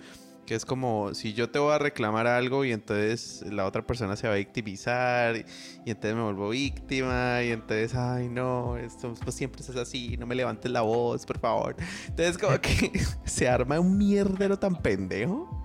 que 0.45 0.55
es 0.55 0.65
como 0.65 1.13
si 1.13 1.33
yo 1.33 1.49
te 1.49 1.59
voy 1.59 1.73
a 1.73 1.77
reclamar 1.77 2.27
algo 2.27 2.65
y 2.65 2.71
entonces 2.71 3.43
la 3.49 3.65
otra 3.65 3.85
persona 3.85 4.15
se 4.15 4.27
va 4.27 4.33
a 4.33 4.37
victimizar 4.37 5.37
y, 5.37 5.45
y 5.85 5.91
entonces 5.91 6.15
me 6.15 6.23
vuelvo 6.23 6.49
víctima 6.49 7.41
y 7.43 7.51
entonces, 7.51 7.95
ay 7.95 8.27
no, 8.29 8.77
esto 8.77 9.13
pues, 9.23 9.35
siempre 9.35 9.61
es 9.61 9.69
así, 9.75 10.17
no 10.17 10.25
me 10.25 10.35
levantes 10.35 10.71
la 10.71 10.81
voz, 10.81 11.25
por 11.25 11.39
favor. 11.39 11.75
Entonces 12.07 12.37
como 12.37 12.59
que 12.59 12.91
se 13.25 13.47
arma 13.47 13.79
un 13.79 13.97
mierdero 13.97 14.59
tan 14.59 14.75
pendejo. 14.75 15.62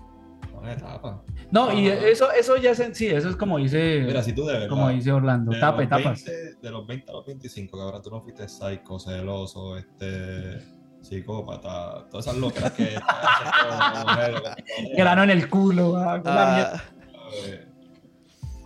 Una 0.69 0.77
etapa. 0.77 1.23
No, 1.51 1.73
y 1.73 1.89
Ah. 1.89 1.95
eso, 2.09 2.31
eso 2.33 2.57
ya 2.57 2.71
es, 2.73 2.83
sí, 2.93 3.07
eso 3.07 3.29
es 3.31 3.37
como 3.37 3.59
dice, 3.59 4.03
Mira, 4.07 4.23
si 4.23 4.33
tú 4.35 4.45
de 4.47 4.53
verdad. 4.55 4.69
como 4.69 4.89
dice 4.91 5.13
Orlando, 5.13 5.53
de 5.53 5.61
tapa 5.61 5.79
los 5.83 5.87
etapas. 5.87 6.25
20 6.25 6.55
de 6.61 6.71
los 6.71 6.87
20 6.87 7.11
a 7.11 7.15
los 7.15 7.27
25, 7.27 7.79
cabrón, 7.79 8.03
tú 8.03 8.11
no 8.11 8.21
fuiste 8.23 8.49
psycho, 8.49 8.99
celoso, 8.99 9.77
este. 9.77 10.59
psicópata, 11.01 12.07
todas 12.11 12.27
esas 12.27 12.39
locas 12.39 12.73
que. 12.73 12.97
Grano 14.97 15.23
en 15.23 15.31
el 15.31 15.49
culo, 15.49 15.97
ah. 15.97 16.21
Ah, 16.25 16.83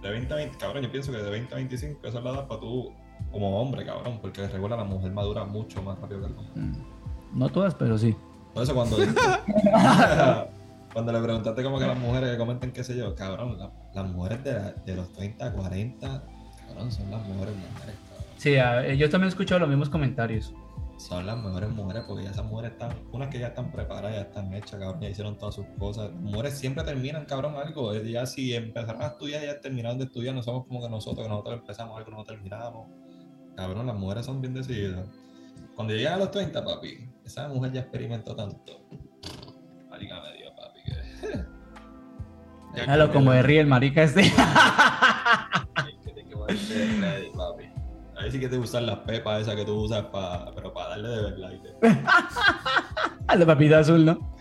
De 0.03 0.11
20 0.11 0.33
a 0.33 0.37
20, 0.37 0.59
cabrón, 0.59 0.83
yo 0.83 0.91
pienso 0.91 1.12
que 1.12 1.19
de 1.19 1.31
20 1.31 1.55
a 1.55 1.57
25 1.59 2.07
esa 2.09 2.19
es 2.19 2.24
la 2.24 2.31
edad 2.31 2.47
para 2.49 2.61
tú, 2.61 2.93
como 3.31 3.61
hombre, 3.61 3.85
cabrón, 3.85 4.19
porque 4.20 4.47
recuerda 4.49 4.77
la 4.77 4.85
mujer 4.85 5.12
madura 5.12 5.45
mucho 5.45 5.83
más 5.83 5.99
rápido 6.01 6.20
que 6.23 6.27
el 6.27 6.33
hombre. 6.37 6.53
Mm, 6.62 7.39
No 7.39 7.49
todas, 7.49 7.74
pero 7.74 7.97
sí. 7.99 8.16
Por 8.55 8.62
eso 8.65 8.74
cuando 8.74 8.97
cuando 10.93 11.12
le 11.12 11.20
preguntaste 11.20 11.62
como 11.62 11.78
que 11.78 11.86
las 11.86 11.98
mujeres 11.98 12.31
que 12.31 12.39
comenten 12.39 12.73
qué 12.73 12.85
sé 12.85 12.97
yo, 12.97 13.14
cabrón, 13.14 13.59
la- 13.59 13.70
las 13.94 14.10
mujeres 14.10 14.44
de, 14.44 14.52
la- 14.52 14.73
de 14.73 14.97
los 14.97 15.12
30 15.12 15.47
a 15.47 15.52
40, 15.52 16.23
cabrón, 16.69 16.93
son 16.93 17.10
las 17.10 17.27
mejores 17.28 17.55
mujeres, 17.56 17.97
cabrón. 18.09 18.27
Sí, 18.36 18.56
a- 18.56 18.93
yo 18.94 19.09
también 19.10 19.27
he 19.27 19.31
escuchado 19.31 19.60
los 19.60 19.69
mismos 19.69 19.89
comentarios. 19.90 20.52
Son 20.98 21.27
las 21.27 21.36
mejores 21.36 21.69
mujeres 21.70 22.05
porque 22.06 22.23
ya 22.24 22.31
esas 22.31 22.44
mujeres 22.44 22.73
están, 22.73 22.93
unas 23.10 23.28
que 23.28 23.39
ya 23.40 23.48
están 23.48 23.73
preparadas, 23.73 24.14
ya 24.14 24.20
están 24.23 24.52
hechas, 24.55 24.78
cabrón, 24.78 25.01
ya 25.01 25.09
hicieron 25.09 25.36
todas 25.36 25.55
sus 25.56 25.66
cosas. 25.78 26.10
Las 26.12 26.20
mujeres 26.20 26.59
siempre 26.59 26.85
terminan, 26.85 27.24
cabrón, 27.24 27.56
algo. 27.56 27.93
eh, 27.93 28.09
Ya 28.09 28.24
si 28.27 28.55
empezaron 28.55 29.02
a 29.02 29.06
estudiar, 29.06 29.43
ya 29.43 29.60
terminaron 29.60 29.98
de 29.98 30.05
estudiar, 30.05 30.35
no 30.35 30.43
somos 30.44 30.66
como 30.66 30.81
que 30.81 30.89
nosotros, 30.89 31.24
que 31.24 31.28
nosotros 31.31 31.59
empezamos 31.60 31.98
algo, 31.98 32.10
no 32.12 32.23
terminamos. 32.24 32.86
Cabrón, 33.56 33.86
las 33.86 33.97
mujeres 33.97 34.27
son 34.27 34.40
bien 34.40 34.55
decididas. 34.55 35.06
Cuando 35.74 35.94
llegan 35.94 36.14
a 36.14 36.16
los 36.19 36.31
30, 36.31 36.64
papi, 36.64 37.09
esa 37.24 37.48
mujer 37.48 37.73
ya 37.73 37.81
experimentó 37.81 38.36
tanto. 38.36 38.86
Marica 39.90 40.20
me 40.20 40.32
Déjalo 42.74 43.12
como 43.12 43.32
de 43.32 43.43
ríe 43.43 43.61
el 43.61 43.66
marica 43.66 44.03
este. 44.03 44.23
Ahí 48.16 48.31
sí 48.31 48.39
que 48.39 48.49
te 48.49 48.57
gustan 48.57 48.86
las 48.86 48.99
pepas 49.01 49.43
esas 49.43 49.57
que 49.57 49.65
tú 49.65 49.74
usas 49.74 50.05
para, 50.07 50.53
pero 50.55 50.73
para 50.73 50.90
darle 50.90 51.09
de 51.09 51.23
verdad. 51.23 51.51
A 53.27 53.36
la 53.36 53.47
papita 53.53 53.81
azul, 53.81 54.05
¿no? 54.05 54.32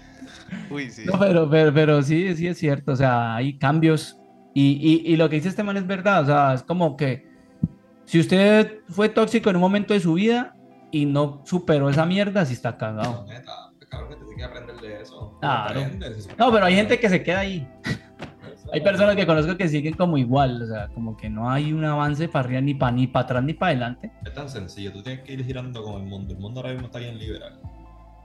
uy, 0.70 0.90
sí. 0.92 1.04
No, 1.06 1.18
pero, 1.18 1.50
pero, 1.50 1.74
pero 1.74 2.02
sí, 2.04 2.36
sí 2.36 2.48
es 2.48 2.58
cierto. 2.60 2.92
O 2.92 2.96
sea, 2.96 3.36
hay 3.36 3.58
cambios. 3.58 4.18
Y, 4.54 5.04
y, 5.06 5.14
y 5.14 5.16
lo 5.16 5.30
que 5.30 5.38
dice 5.38 5.50
este 5.50 5.64
man 5.64 5.78
es 5.78 5.88
verdad. 5.88 6.22
O 6.24 6.26
sea, 6.26 6.54
es 6.54 6.62
como 6.64 6.96
que 6.96 7.28
si 8.06 8.20
usted 8.20 8.82
fue 8.90 9.10
tóxico 9.10 9.50
en 9.50 9.56
un 9.56 9.62
momento 9.62 9.94
de 9.94 10.00
su 10.00 10.14
vida 10.14 10.56
y 10.92 11.06
no 11.06 11.42
superó 11.46 11.90
esa 11.90 12.06
mierda, 12.06 12.46
sí 12.46 12.54
está 12.54 12.78
cagado. 12.78 13.24
No, 13.26 13.34
neta, 13.34 13.52
cabrón, 13.90 14.10
que 14.10 14.16
te 14.18 14.22
tienes 14.26 14.38
que 14.38 14.44
aprender 14.44 14.76
de 14.78 15.02
eso. 15.02 15.38
Claro. 15.40 15.80
Aprendes, 15.80 16.18
es- 16.28 16.38
No, 16.38 16.52
pero 16.52 16.66
hay 16.66 16.76
gente 16.76 17.00
que 17.00 17.10
se 17.10 17.24
queda 17.24 17.40
ahí. 17.40 17.68
Hay 18.74 18.82
personas 18.82 19.16
que 19.16 19.26
conozco 19.26 19.58
que 19.58 19.68
siguen 19.68 19.94
como 19.96 20.18
igual. 20.18 20.62
O 20.62 20.66
sea, 20.68 20.88
como 20.90 21.18
que 21.18 21.30
no 21.30 21.50
hay 21.50 21.74
un 21.74 21.84
avance 21.86 22.28
para 22.28 22.46
arriba 22.46 22.62
ni 22.62 22.74
para 22.74 22.92
ni 22.94 23.08
para 23.08 23.26
atrás 23.26 23.44
ni 23.44 23.54
para 23.54 23.72
adelante. 23.72 24.12
Es 24.26 24.34
tan 24.34 24.50
sencillo, 24.50 24.92
tú 24.94 25.02
tienes 25.04 25.24
que 25.24 25.34
ir 25.34 25.44
girando 25.46 25.84
con 25.84 26.02
el 26.02 26.08
mundo. 26.08 26.34
El 26.34 26.40
mundo 26.40 26.60
ahora 26.62 26.72
mismo 26.74 26.88
está 26.88 27.00
bien 27.00 27.18
liberal. 27.18 27.60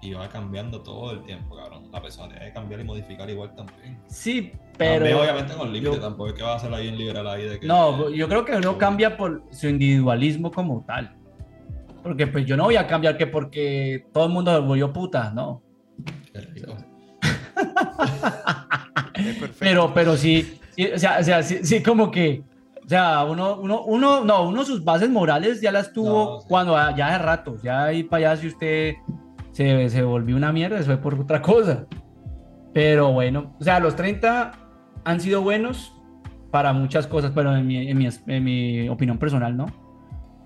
Y 0.03 0.13
va 0.13 0.29
cambiando 0.29 0.83
todo 0.83 1.13
el 1.13 1.23
tiempo, 1.25 1.57
cabrón. 1.57 1.91
La 1.91 2.01
persona 2.01 2.29
tiene 2.29 2.47
que 2.47 2.53
cambiar 2.53 2.81
y 2.81 2.85
modificar 2.85 3.29
igual 3.31 3.55
también. 3.57 3.99
Sí, 4.07 4.53
También, 4.77 5.03
pero. 5.03 5.21
obviamente 5.23 5.55
con 5.55 5.73
límites, 5.73 5.97
yo- 5.97 6.01
tampoco 6.01 6.29
es 6.29 6.35
que 6.35 6.43
va 6.43 6.55
a 6.55 6.59
ser 6.59 6.73
ahí 6.75 6.85
bien 6.85 6.99
liberal 6.99 7.27
ahí 7.29 7.45
de 7.49 7.59
que. 7.59 7.67
No, 7.67 8.11
yo 8.11 8.29
creo 8.29 8.45
que 8.45 8.53
uno 8.57 8.77
cambia 8.79 9.17
por 9.17 9.43
su 9.51 9.69
individualismo 9.69 10.53
como 10.53 10.85
tal. 10.87 11.17
Porque 12.03 12.27
pues 12.29 12.45
yo 12.47 12.57
no 12.57 12.65
voy 12.65 12.77
a 12.77 12.87
cambiar 12.87 13.17
que 13.17 13.27
porque 13.27 14.07
todo 14.13 14.27
el 14.27 14.33
mundo 14.33 14.55
se 14.55 14.61
volvió 14.61 14.93
puta, 14.93 15.33
no. 15.35 15.63
Qué 16.33 16.41
rico. 16.41 16.77
Pero, 19.59 19.93
pero 19.95 20.17
sí, 20.17 20.59
sí, 20.77 20.87
o 20.87 20.99
sea, 20.99 21.19
o 21.21 21.23
sea, 21.23 21.43
sí, 21.43 21.59
sí 21.63 21.83
como 21.83 22.11
que, 22.11 22.43
o 22.85 22.89
sea, 22.89 23.25
uno, 23.25 23.59
uno, 23.61 23.83
uno, 23.85 24.25
no, 24.25 24.49
uno 24.49 24.65
sus 24.65 24.85
bases 24.85 25.09
morales 25.11 25.61
ya 25.61 25.73
las 25.73 25.93
tuvo 25.93 26.37
No, 26.37 26.41
sí. 26.41 26.47
cuando 26.49 26.75
ya 26.97 27.13
de 27.13 27.19
rato, 27.19 27.57
ya 27.63 27.85
ahí 27.85 28.03
para 28.05 28.33
allá 28.33 28.41
si 28.41 28.47
usted 28.49 28.95
se, 29.53 29.89
se 29.89 30.03
volvió 30.03 30.37
una 30.37 30.53
mierda, 30.53 30.79
eso 30.79 30.87
fue 30.87 30.99
por 30.99 31.15
otra 31.19 31.43
cosa. 31.43 31.87
Pero 32.73 33.13
bueno, 33.13 33.57
o 33.59 33.65
sea, 33.65 33.81
los 33.81 33.97
30 33.97 34.53
han 35.05 35.21
sido 35.21 35.41
buenos 35.41 35.95
para 36.51 36.73
muchas 36.73 37.07
cosas, 37.07 37.33
pero 37.35 37.57
en 37.57 37.67
mi, 37.67 37.91
en 37.91 37.99
mi, 37.99 38.09
en 38.27 38.45
mi 38.45 38.89
opinión 38.89 39.19
personal, 39.19 39.57
¿no? 39.57 39.67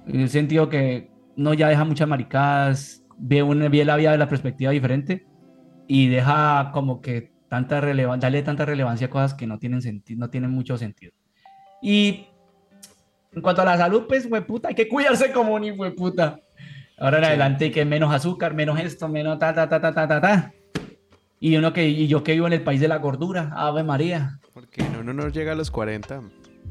En 0.06 0.20
el 0.20 0.28
sentido 0.28 0.68
que 0.68 1.10
no 1.36 1.54
ya 1.54 1.68
deja 1.68 1.84
muchas 1.84 2.08
maricadas, 2.08 3.04
ve, 3.18 3.42
una, 3.42 3.68
ve 3.68 3.84
la 3.84 3.96
vida 3.96 4.12
de 4.12 4.18
la 4.18 4.28
perspectiva 4.28 4.70
diferente 4.70 5.26
y 5.86 6.08
deja 6.08 6.70
como 6.72 7.00
que 7.00 7.32
tanta 7.50 7.80
relevancia, 7.80 8.26
darle 8.28 8.42
tanta 8.42 8.64
relevancia 8.64 9.08
a 9.08 9.10
cosas 9.10 9.34
que 9.34 9.46
no 9.46 9.58
tienen 9.58 9.82
sentido, 9.82 10.20
no 10.20 10.30
tienen 10.30 10.50
mucho 10.50 10.78
sentido. 10.78 11.12
Y 11.82 12.26
en 13.34 13.42
cuanto 13.42 13.62
a 13.62 13.64
la 13.64 13.76
salud, 13.76 14.04
pues, 14.08 14.28
puta, 14.46 14.68
hay 14.68 14.74
que 14.76 14.88
cuidarse 14.88 15.32
como 15.32 15.54
un 15.54 15.94
puta. 15.96 16.38
Ahora 16.96 17.18
en 17.18 17.24
Sí. 17.24 17.28
adelante 17.30 17.70
que 17.72 17.84
menos 17.84 18.14
azúcar, 18.14 18.54
menos 18.54 18.78
esto, 18.78 19.08
menos 19.08 19.38
ta, 19.38 19.52
ta, 19.52 19.68
ta, 19.68 19.80
ta, 19.80 19.92
ta, 19.92 20.06
ta, 20.06 20.20
ta. 20.20 20.52
Y 21.40 21.56
uno 21.56 21.72
que, 21.72 21.88
y 21.88 22.06
yo 22.06 22.22
que 22.22 22.32
vivo 22.34 22.46
en 22.46 22.52
el 22.52 22.62
país 22.62 22.80
de 22.80 22.86
la 22.88 22.98
gordura, 22.98 23.50
Ave 23.56 23.82
María. 23.82 24.38
Porque 24.54 24.82
no, 24.90 25.00
uno 25.00 25.12
no 25.12 25.28
llega 25.28 25.52
a 25.52 25.54
los 25.56 25.70
40 25.72 26.20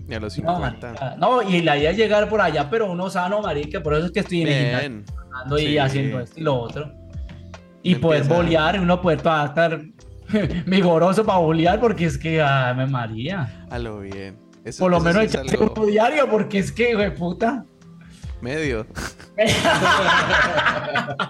ni 0.08 0.16
a 0.16 0.20
los 0.22 0.38
No, 0.40 0.54
50. 0.56 0.88
marica. 0.88 1.16
no, 1.18 1.42
y 1.42 1.62
la 1.62 1.78
idea 1.78 1.92
es 1.92 1.98
llegar 1.98 2.30
por 2.30 2.40
allá, 2.40 2.70
pero 2.70 2.90
uno 2.90 3.10
sano, 3.10 3.42
marica, 3.42 3.82
por 3.84 3.96
eso 3.96 4.06
es 4.06 4.12
que 4.12 4.20
estoy 4.22 4.44
en 4.44 4.48
el 4.48 5.04
y 5.58 5.66
Sí. 5.72 5.78
haciendo 5.78 6.20
esto 6.22 6.40
y 6.40 6.44
lo 6.44 6.56
otro. 6.58 6.94
Y 7.82 7.96
poder 7.96 8.22
Empieza- 8.22 8.42
bolear, 8.42 8.80
uno 8.80 9.02
poder 9.02 9.18
estar 9.18 9.82
vigoroso 10.66 11.26
para 11.26 11.40
bolear, 11.40 11.80
porque 11.80 12.06
es 12.06 12.18
que, 12.18 12.42
Ave 12.42 12.86
María. 12.88 13.66
A 13.70 13.80
lo 13.80 14.00
bien. 14.02 14.38
Eso- 14.64 14.84
Por 14.84 14.92
lo 14.92 14.98
eso 14.98 15.06
menos 15.06 15.22
sí 15.24 15.28
echarse 15.30 15.56
algo 15.58 15.86
diario, 15.86 16.30
porque 16.30 16.60
es 16.60 16.72
que, 16.72 16.92
hijo 16.92 17.00
de 17.00 17.12
puta. 17.12 17.66
medio. 18.42 18.86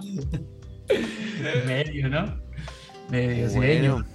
Medio, 1.66 2.10
¿no? 2.10 2.40
Medio, 3.10 3.52
Bueno, 3.54 4.06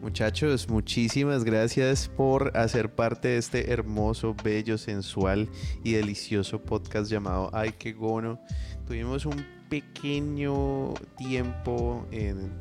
muchachos, 0.00 0.68
muchísimas 0.68 1.44
gracias 1.44 2.08
por 2.08 2.56
hacer 2.56 2.94
parte 2.94 3.28
de 3.28 3.38
este 3.38 3.72
hermoso, 3.72 4.34
bello, 4.42 4.78
sensual 4.78 5.48
y 5.84 5.92
delicioso 5.92 6.60
podcast 6.62 7.10
llamado 7.10 7.50
Ay, 7.52 7.72
qué 7.78 7.92
gono. 7.92 8.40
Tuvimos 8.86 9.26
un 9.26 9.44
pequeño 9.68 10.94
tiempo 11.16 12.06
en- 12.10 12.52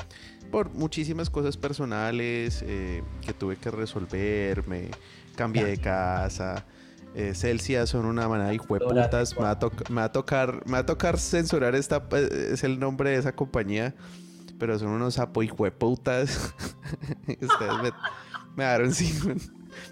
por 0.52 0.69
muchísimas 0.72 1.30
cosas 1.30 1.57
personales 1.57 2.64
eh, 2.68 3.03
que 3.26 3.34
tuve 3.34 3.56
que 3.56 3.72
resolver. 3.72 4.68
Me 4.68 4.90
cambié 5.36 5.65
de 5.65 5.78
casa. 5.78 6.65
Eh, 7.15 7.34
Celsia 7.36 7.86
son 7.88 8.06
una 8.06 8.28
manada 8.30 8.49
de 8.49 8.56
hijueputas. 8.56 9.36
Me 9.36 9.44
va, 9.44 9.52
a 9.52 9.60
toc- 9.60 9.90
me 9.90 9.95
va 10.02 10.06
a 10.06 10.11
tocar, 10.11 10.61
me 10.65 10.73
va 10.73 10.78
a 10.80 10.86
tocar 10.86 11.18
censurar 11.19 11.76
esta, 11.76 12.03
eh, 12.11 12.49
es 12.53 12.64
el 12.64 12.80
nombre 12.80 13.10
de 13.11 13.18
esa 13.18 13.34
compañía. 13.34 13.95
Pero 14.60 14.78
son 14.78 14.90
unos 14.90 15.15
sapo 15.15 15.41
hijueputas. 15.41 16.53
Ustedes 17.28 17.73
me, 17.82 17.91
me 18.56 18.65
dieron 18.68 18.94
cinco, 18.94 19.30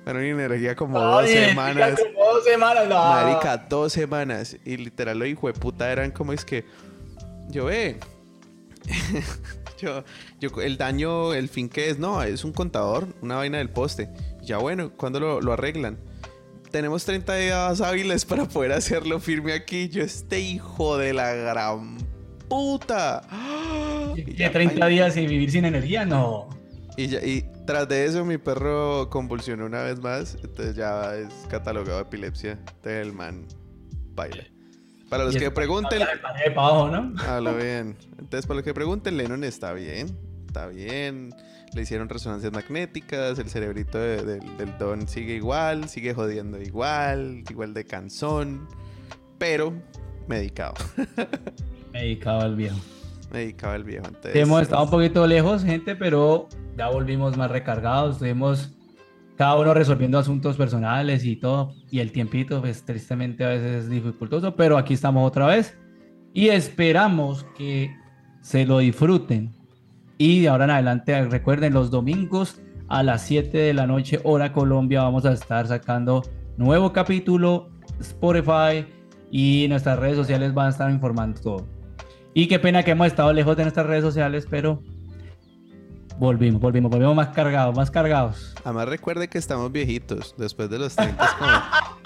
energía 0.05 0.75
como 0.75 0.99
dos 0.99 1.27
semanas. 1.27 1.99
como 1.99 2.33
dos 2.35 2.43
semanas, 2.43 2.87
no. 2.87 2.95
Marica, 3.03 3.57
dos 3.57 3.91
semanas. 3.93 4.55
Y 4.65 4.77
literal, 4.77 5.17
lo 5.17 5.25
hijo 5.25 5.47
de 5.47 5.53
puta 5.53 5.91
eran 5.91 6.11
como 6.11 6.33
es 6.33 6.45
que. 6.45 6.65
Yo 7.49 7.65
ve. 7.65 7.99
Yo, 9.81 10.03
yo, 10.39 10.49
el 10.61 10.77
daño, 10.77 11.33
el 11.33 11.49
fin 11.49 11.69
que 11.69 11.89
es, 11.89 11.97
no, 11.99 12.21
es 12.23 12.43
un 12.43 12.53
contador, 12.53 13.07
una 13.21 13.35
vaina 13.35 13.57
del 13.59 13.69
poste. 13.69 14.09
Ya 14.41 14.57
bueno, 14.57 14.91
¿cuándo 14.95 15.19
lo, 15.19 15.41
lo 15.41 15.53
arreglan? 15.53 15.97
Tenemos 16.71 17.03
30 17.05 17.35
días 17.35 17.81
hábiles 17.81 18.25
para 18.25 18.45
poder 18.45 18.71
hacerlo 18.73 19.19
firme 19.19 19.53
aquí. 19.53 19.89
Yo, 19.89 20.03
este 20.03 20.39
hijo 20.39 20.97
de 20.97 21.13
la 21.13 21.33
gran 21.33 21.97
puta. 22.47 23.21
Y 24.15 24.23
¿Qué, 24.23 24.33
ya, 24.35 24.51
30 24.51 24.85
ay, 24.85 24.93
días 24.93 25.17
y 25.17 25.25
vivir 25.27 25.51
sin 25.51 25.65
energía? 25.65 26.05
No. 26.05 26.49
y, 26.97 27.07
ya- 27.07 27.23
y 27.25 27.45
tras 27.65 27.87
de 27.87 28.05
eso, 28.05 28.25
mi 28.25 28.37
perro 28.37 29.09
convulsionó 29.09 29.65
una 29.65 29.81
vez 29.83 29.99
más. 29.99 30.35
Entonces 30.43 30.75
ya 30.75 31.15
es 31.15 31.29
catalogado 31.49 31.97
de 31.97 32.03
epilepsia. 32.03 32.59
del 32.83 33.13
man 33.13 33.45
baila. 34.15 34.43
Para 35.09 35.23
los 35.25 35.35
que 35.35 35.51
pregunten, 35.51 35.99
¿no? 37.49 37.57
bien. 37.57 37.97
Entonces, 38.19 38.45
para 38.45 38.55
los 38.57 38.63
que 38.63 38.73
pregunten, 38.73 39.17
Lennon 39.17 39.43
está 39.43 39.73
bien. 39.73 40.17
Está 40.47 40.67
bien. 40.67 41.33
Le 41.73 41.81
hicieron 41.83 42.09
resonancias 42.09 42.51
magnéticas. 42.51 43.37
El 43.39 43.49
cerebrito 43.49 43.97
de- 43.99 44.23
del- 44.23 44.57
del 44.57 44.77
Don 44.77 45.07
sigue 45.07 45.35
igual. 45.35 45.87
Sigue 45.89 46.13
jodiendo 46.13 46.61
igual. 46.61 47.43
Igual 47.49 47.73
de 47.73 47.85
cansón. 47.85 48.67
Pero 49.37 49.73
medicado. 50.27 50.73
Medicado 51.93 52.41
al 52.41 52.55
viejo. 52.55 52.77
Medicado 53.31 53.75
el 53.75 53.83
viejo. 53.83 54.05
Entonces, 54.07 54.35
Hemos 54.35 54.61
estado 54.63 54.83
un 54.83 54.89
poquito 54.89 55.25
lejos, 55.27 55.63
gente, 55.63 55.95
pero 55.95 56.47
ya 56.77 56.89
volvimos 56.89 57.37
más 57.37 57.49
recargados. 57.51 58.13
Estuvimos 58.15 58.71
cada 59.39 59.55
uno 59.55 59.73
resolviendo 59.73 60.19
asuntos 60.19 60.57
personales 60.57 61.23
y 61.23 61.37
todo. 61.37 61.73
Y 61.89 61.99
el 62.01 62.11
tiempito, 62.11 62.59
pues 62.59 62.83
tristemente 62.83 63.45
a 63.45 63.47
veces 63.47 63.85
es 63.85 63.89
dificultoso, 63.89 64.53
pero 64.53 64.77
aquí 64.77 64.93
estamos 64.93 65.25
otra 65.25 65.45
vez. 65.45 65.77
Y 66.33 66.49
esperamos 66.49 67.45
que 67.57 67.95
se 68.41 68.65
lo 68.65 68.79
disfruten. 68.79 69.55
Y 70.17 70.41
de 70.41 70.49
ahora 70.49 70.65
en 70.65 70.71
adelante, 70.71 71.25
recuerden, 71.27 71.73
los 71.73 71.89
domingos 71.89 72.61
a 72.89 73.01
las 73.01 73.21
7 73.21 73.57
de 73.57 73.73
la 73.73 73.87
noche, 73.87 74.19
hora 74.25 74.51
Colombia, 74.51 75.03
vamos 75.03 75.23
a 75.23 75.31
estar 75.31 75.65
sacando 75.67 76.21
nuevo 76.57 76.91
capítulo, 76.91 77.69
Spotify 78.01 78.85
y 79.31 79.67
nuestras 79.69 79.99
redes 79.99 80.17
sociales 80.17 80.53
van 80.53 80.67
a 80.67 80.71
estar 80.71 80.91
informando 80.91 81.39
todo. 81.39 81.67
Y 82.33 82.47
qué 82.47 82.59
pena 82.59 82.83
que 82.83 82.91
hemos 82.91 83.07
estado 83.07 83.31
lejos 83.31 83.55
de 83.55 83.63
nuestras 83.63 83.85
redes 83.85 84.03
sociales, 84.03 84.45
pero 84.49 84.83
volvimos, 86.19 86.61
volvimos, 86.61 86.91
volvimos 86.91 87.15
más 87.15 87.29
cargados, 87.29 87.75
más 87.75 87.89
cargados. 87.89 88.53
Además 88.63 88.87
recuerde 88.89 89.27
que 89.27 89.37
estamos 89.37 89.71
viejitos. 89.71 90.35
Después 90.37 90.69
de 90.69 90.79
los 90.79 90.95
30 90.95 91.23
es 91.23 91.31
como 91.31 91.51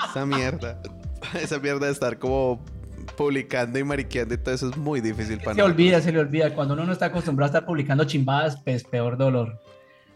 esa 0.10 0.26
mierda. 0.26 0.82
Esa 1.42 1.58
mierda 1.58 1.86
de 1.88 1.94
estar 1.94 2.20
como 2.20 2.64
publicando 3.18 3.80
y 3.80 3.84
mariqueando 3.84 4.34
y 4.36 4.38
todo 4.38 4.54
eso 4.54 4.70
es 4.70 4.78
muy 4.78 5.00
difícil 5.02 5.38
para 5.38 5.54
Se 5.56 5.62
nosotros. 5.62 5.72
olvida, 5.72 6.02
se 6.02 6.12
le 6.12 6.20
olvida. 6.20 6.54
Cuando 6.54 6.74
uno 6.74 6.86
no 6.86 6.92
está 6.92 7.06
acostumbrado 7.08 7.48
a 7.48 7.52
estar 7.52 7.66
publicando 7.66 8.04
chimbadas, 8.04 8.58
pues 8.64 8.84
peor 8.84 9.18
dolor. 9.18 9.60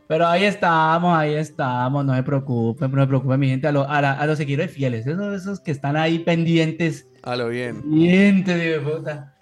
Pero 0.08 0.28
ahí 0.28 0.44
estamos, 0.44 1.18
ahí 1.18 1.34
estamos, 1.34 2.06
no 2.06 2.14
se 2.16 2.24
preocupen, 2.24 2.92
no 2.92 3.02
se 3.02 3.08
preocupen, 3.08 3.40
mi 3.40 3.48
gente, 3.50 3.68
a, 3.68 3.72
lo- 3.72 3.90
a, 3.90 4.02
la- 4.02 4.14
a 4.14 4.26
los 4.26 4.38
seguidores 4.38 4.72
fieles, 4.72 5.08
esos, 5.08 5.34
esos 5.42 5.60
que 5.60 5.72
están 5.72 5.96
ahí 5.98 6.20
pendientes, 6.20 7.08
A 7.24 7.36
lo 7.36 7.48
bien. 7.50 7.82
pendientes 7.82 8.58
de 8.58 8.80
puta. 8.80 9.34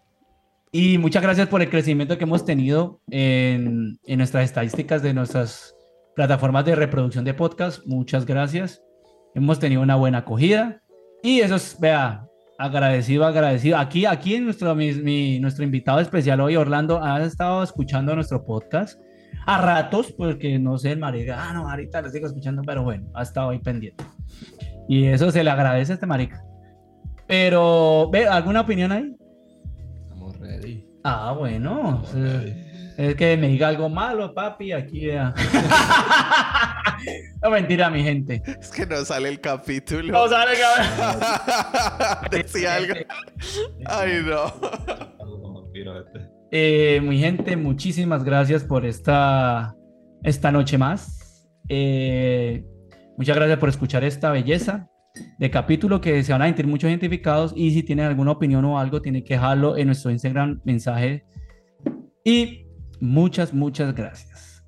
Y 0.78 0.98
muchas 0.98 1.24
gracias 1.24 1.48
por 1.48 1.62
el 1.62 1.70
crecimiento 1.70 2.18
que 2.18 2.26
hemos 2.26 2.44
tenido 2.44 3.00
en, 3.10 3.98
en 4.04 4.18
nuestras 4.18 4.44
estadísticas 4.44 5.02
de 5.02 5.14
nuestras 5.14 5.74
plataformas 6.18 6.66
de 6.66 6.76
reproducción 6.76 7.24
de 7.24 7.34
podcast. 7.34 7.80
Muchas 7.86 8.26
gracias. 8.26 8.84
Hemos 9.36 9.58
tenido 9.58 9.82
una 9.82 9.96
buena 9.96 10.18
acogida. 10.18 10.82
Y 11.24 11.40
eso 11.40 11.56
es, 11.56 11.78
vea, 11.80 12.26
agradecido, 12.58 13.24
agradecido. 13.26 13.78
Aquí, 13.78 14.06
aquí 14.06 14.38
nuestro, 14.42 14.76
mi- 14.76 15.40
nuestro 15.40 15.64
invitado 15.64 16.02
especial 16.02 16.42
hoy, 16.42 16.58
Orlando, 16.58 17.02
ha 17.02 17.24
estado 17.24 17.64
escuchando 17.64 18.14
nuestro 18.14 18.44
podcast 18.44 19.00
a 19.46 19.62
ratos, 19.62 20.12
porque 20.12 20.60
no 20.60 20.78
sé, 20.78 20.92
el 20.92 21.00
marica, 21.00 21.38
ah, 21.42 21.54
no, 21.54 21.70
ahorita 21.70 22.02
lo 22.02 22.10
sigo 22.10 22.28
escuchando, 22.28 22.64
pero 22.66 22.84
bueno, 22.84 23.08
ha 23.14 23.24
estado 23.24 23.52
ahí 23.52 23.60
pendiente. 23.60 24.04
Y 24.90 25.06
eso 25.06 25.32
se 25.32 25.42
le 25.42 25.52
agradece 25.52 25.94
a 25.94 25.96
este 25.96 26.06
marica. 26.06 26.44
Pero, 27.28 28.10
¿ve 28.12 28.28
alguna 28.28 28.60
opinión 28.60 28.92
ahí? 28.92 29.16
Ah, 31.08 31.36
bueno. 31.38 32.02
Es, 32.98 33.14
que 33.14 33.38
me 33.38 33.50
diga 33.50 33.68
algo 33.68 33.90
malo, 33.90 34.34
papi, 34.34 34.72
aquí 34.72 35.06
vea. 35.06 35.36
no 37.44 37.52
mentira, 37.52 37.92
mi 37.92 38.02
gente. 38.02 38.42
Es 38.60 38.72
que 38.72 38.88
no 38.88 39.06
sale 39.06 39.30
el 39.30 39.40
capítulo. 39.40 40.12
No 40.12 40.28
sale, 40.28 40.54
cabrón. 40.60 41.20
Decía 42.32 42.78
algo. 42.78 42.96
Ay, 43.86 44.24
no. 44.26 44.52
Eh, 46.50 47.00
mi 47.04 47.20
gente, 47.20 47.56
muchísimas 47.56 48.24
gracias 48.24 48.64
por 48.64 48.84
esta, 48.84 49.76
esta 50.24 50.52
noche 50.52 50.80
más. 50.80 51.48
Eh, 51.70 52.66
muchas 53.16 53.36
gracias 53.36 53.60
por 53.60 53.70
escuchar 53.70 54.04
esta 54.04 54.32
belleza 54.32 54.90
de 55.38 55.52
capítulo 55.52 56.02
que 56.02 56.24
se 56.24 56.32
van 56.32 56.42
a 56.42 56.46
sentir 56.46 56.68
muchos 56.68 56.90
identificados 56.90 57.54
y 57.56 57.72
si 57.72 57.84
tienen 57.84 58.06
alguna 58.06 58.32
opinión 58.32 58.66
o 58.66 58.80
algo, 58.80 59.02
tienen 59.02 59.24
que 59.24 59.36
dejarlo 59.36 59.78
en 59.78 59.88
nuestro 59.88 60.12
Instagram 60.12 60.62
mensaje. 60.64 61.26
Y 62.24 62.68
muchas, 63.00 63.54
muchas 63.54 63.94
gracias. 63.94 64.64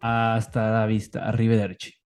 Hasta 0.00 0.70
la 0.70 0.86
vista. 0.86 1.26
Arrivederci. 1.26 2.03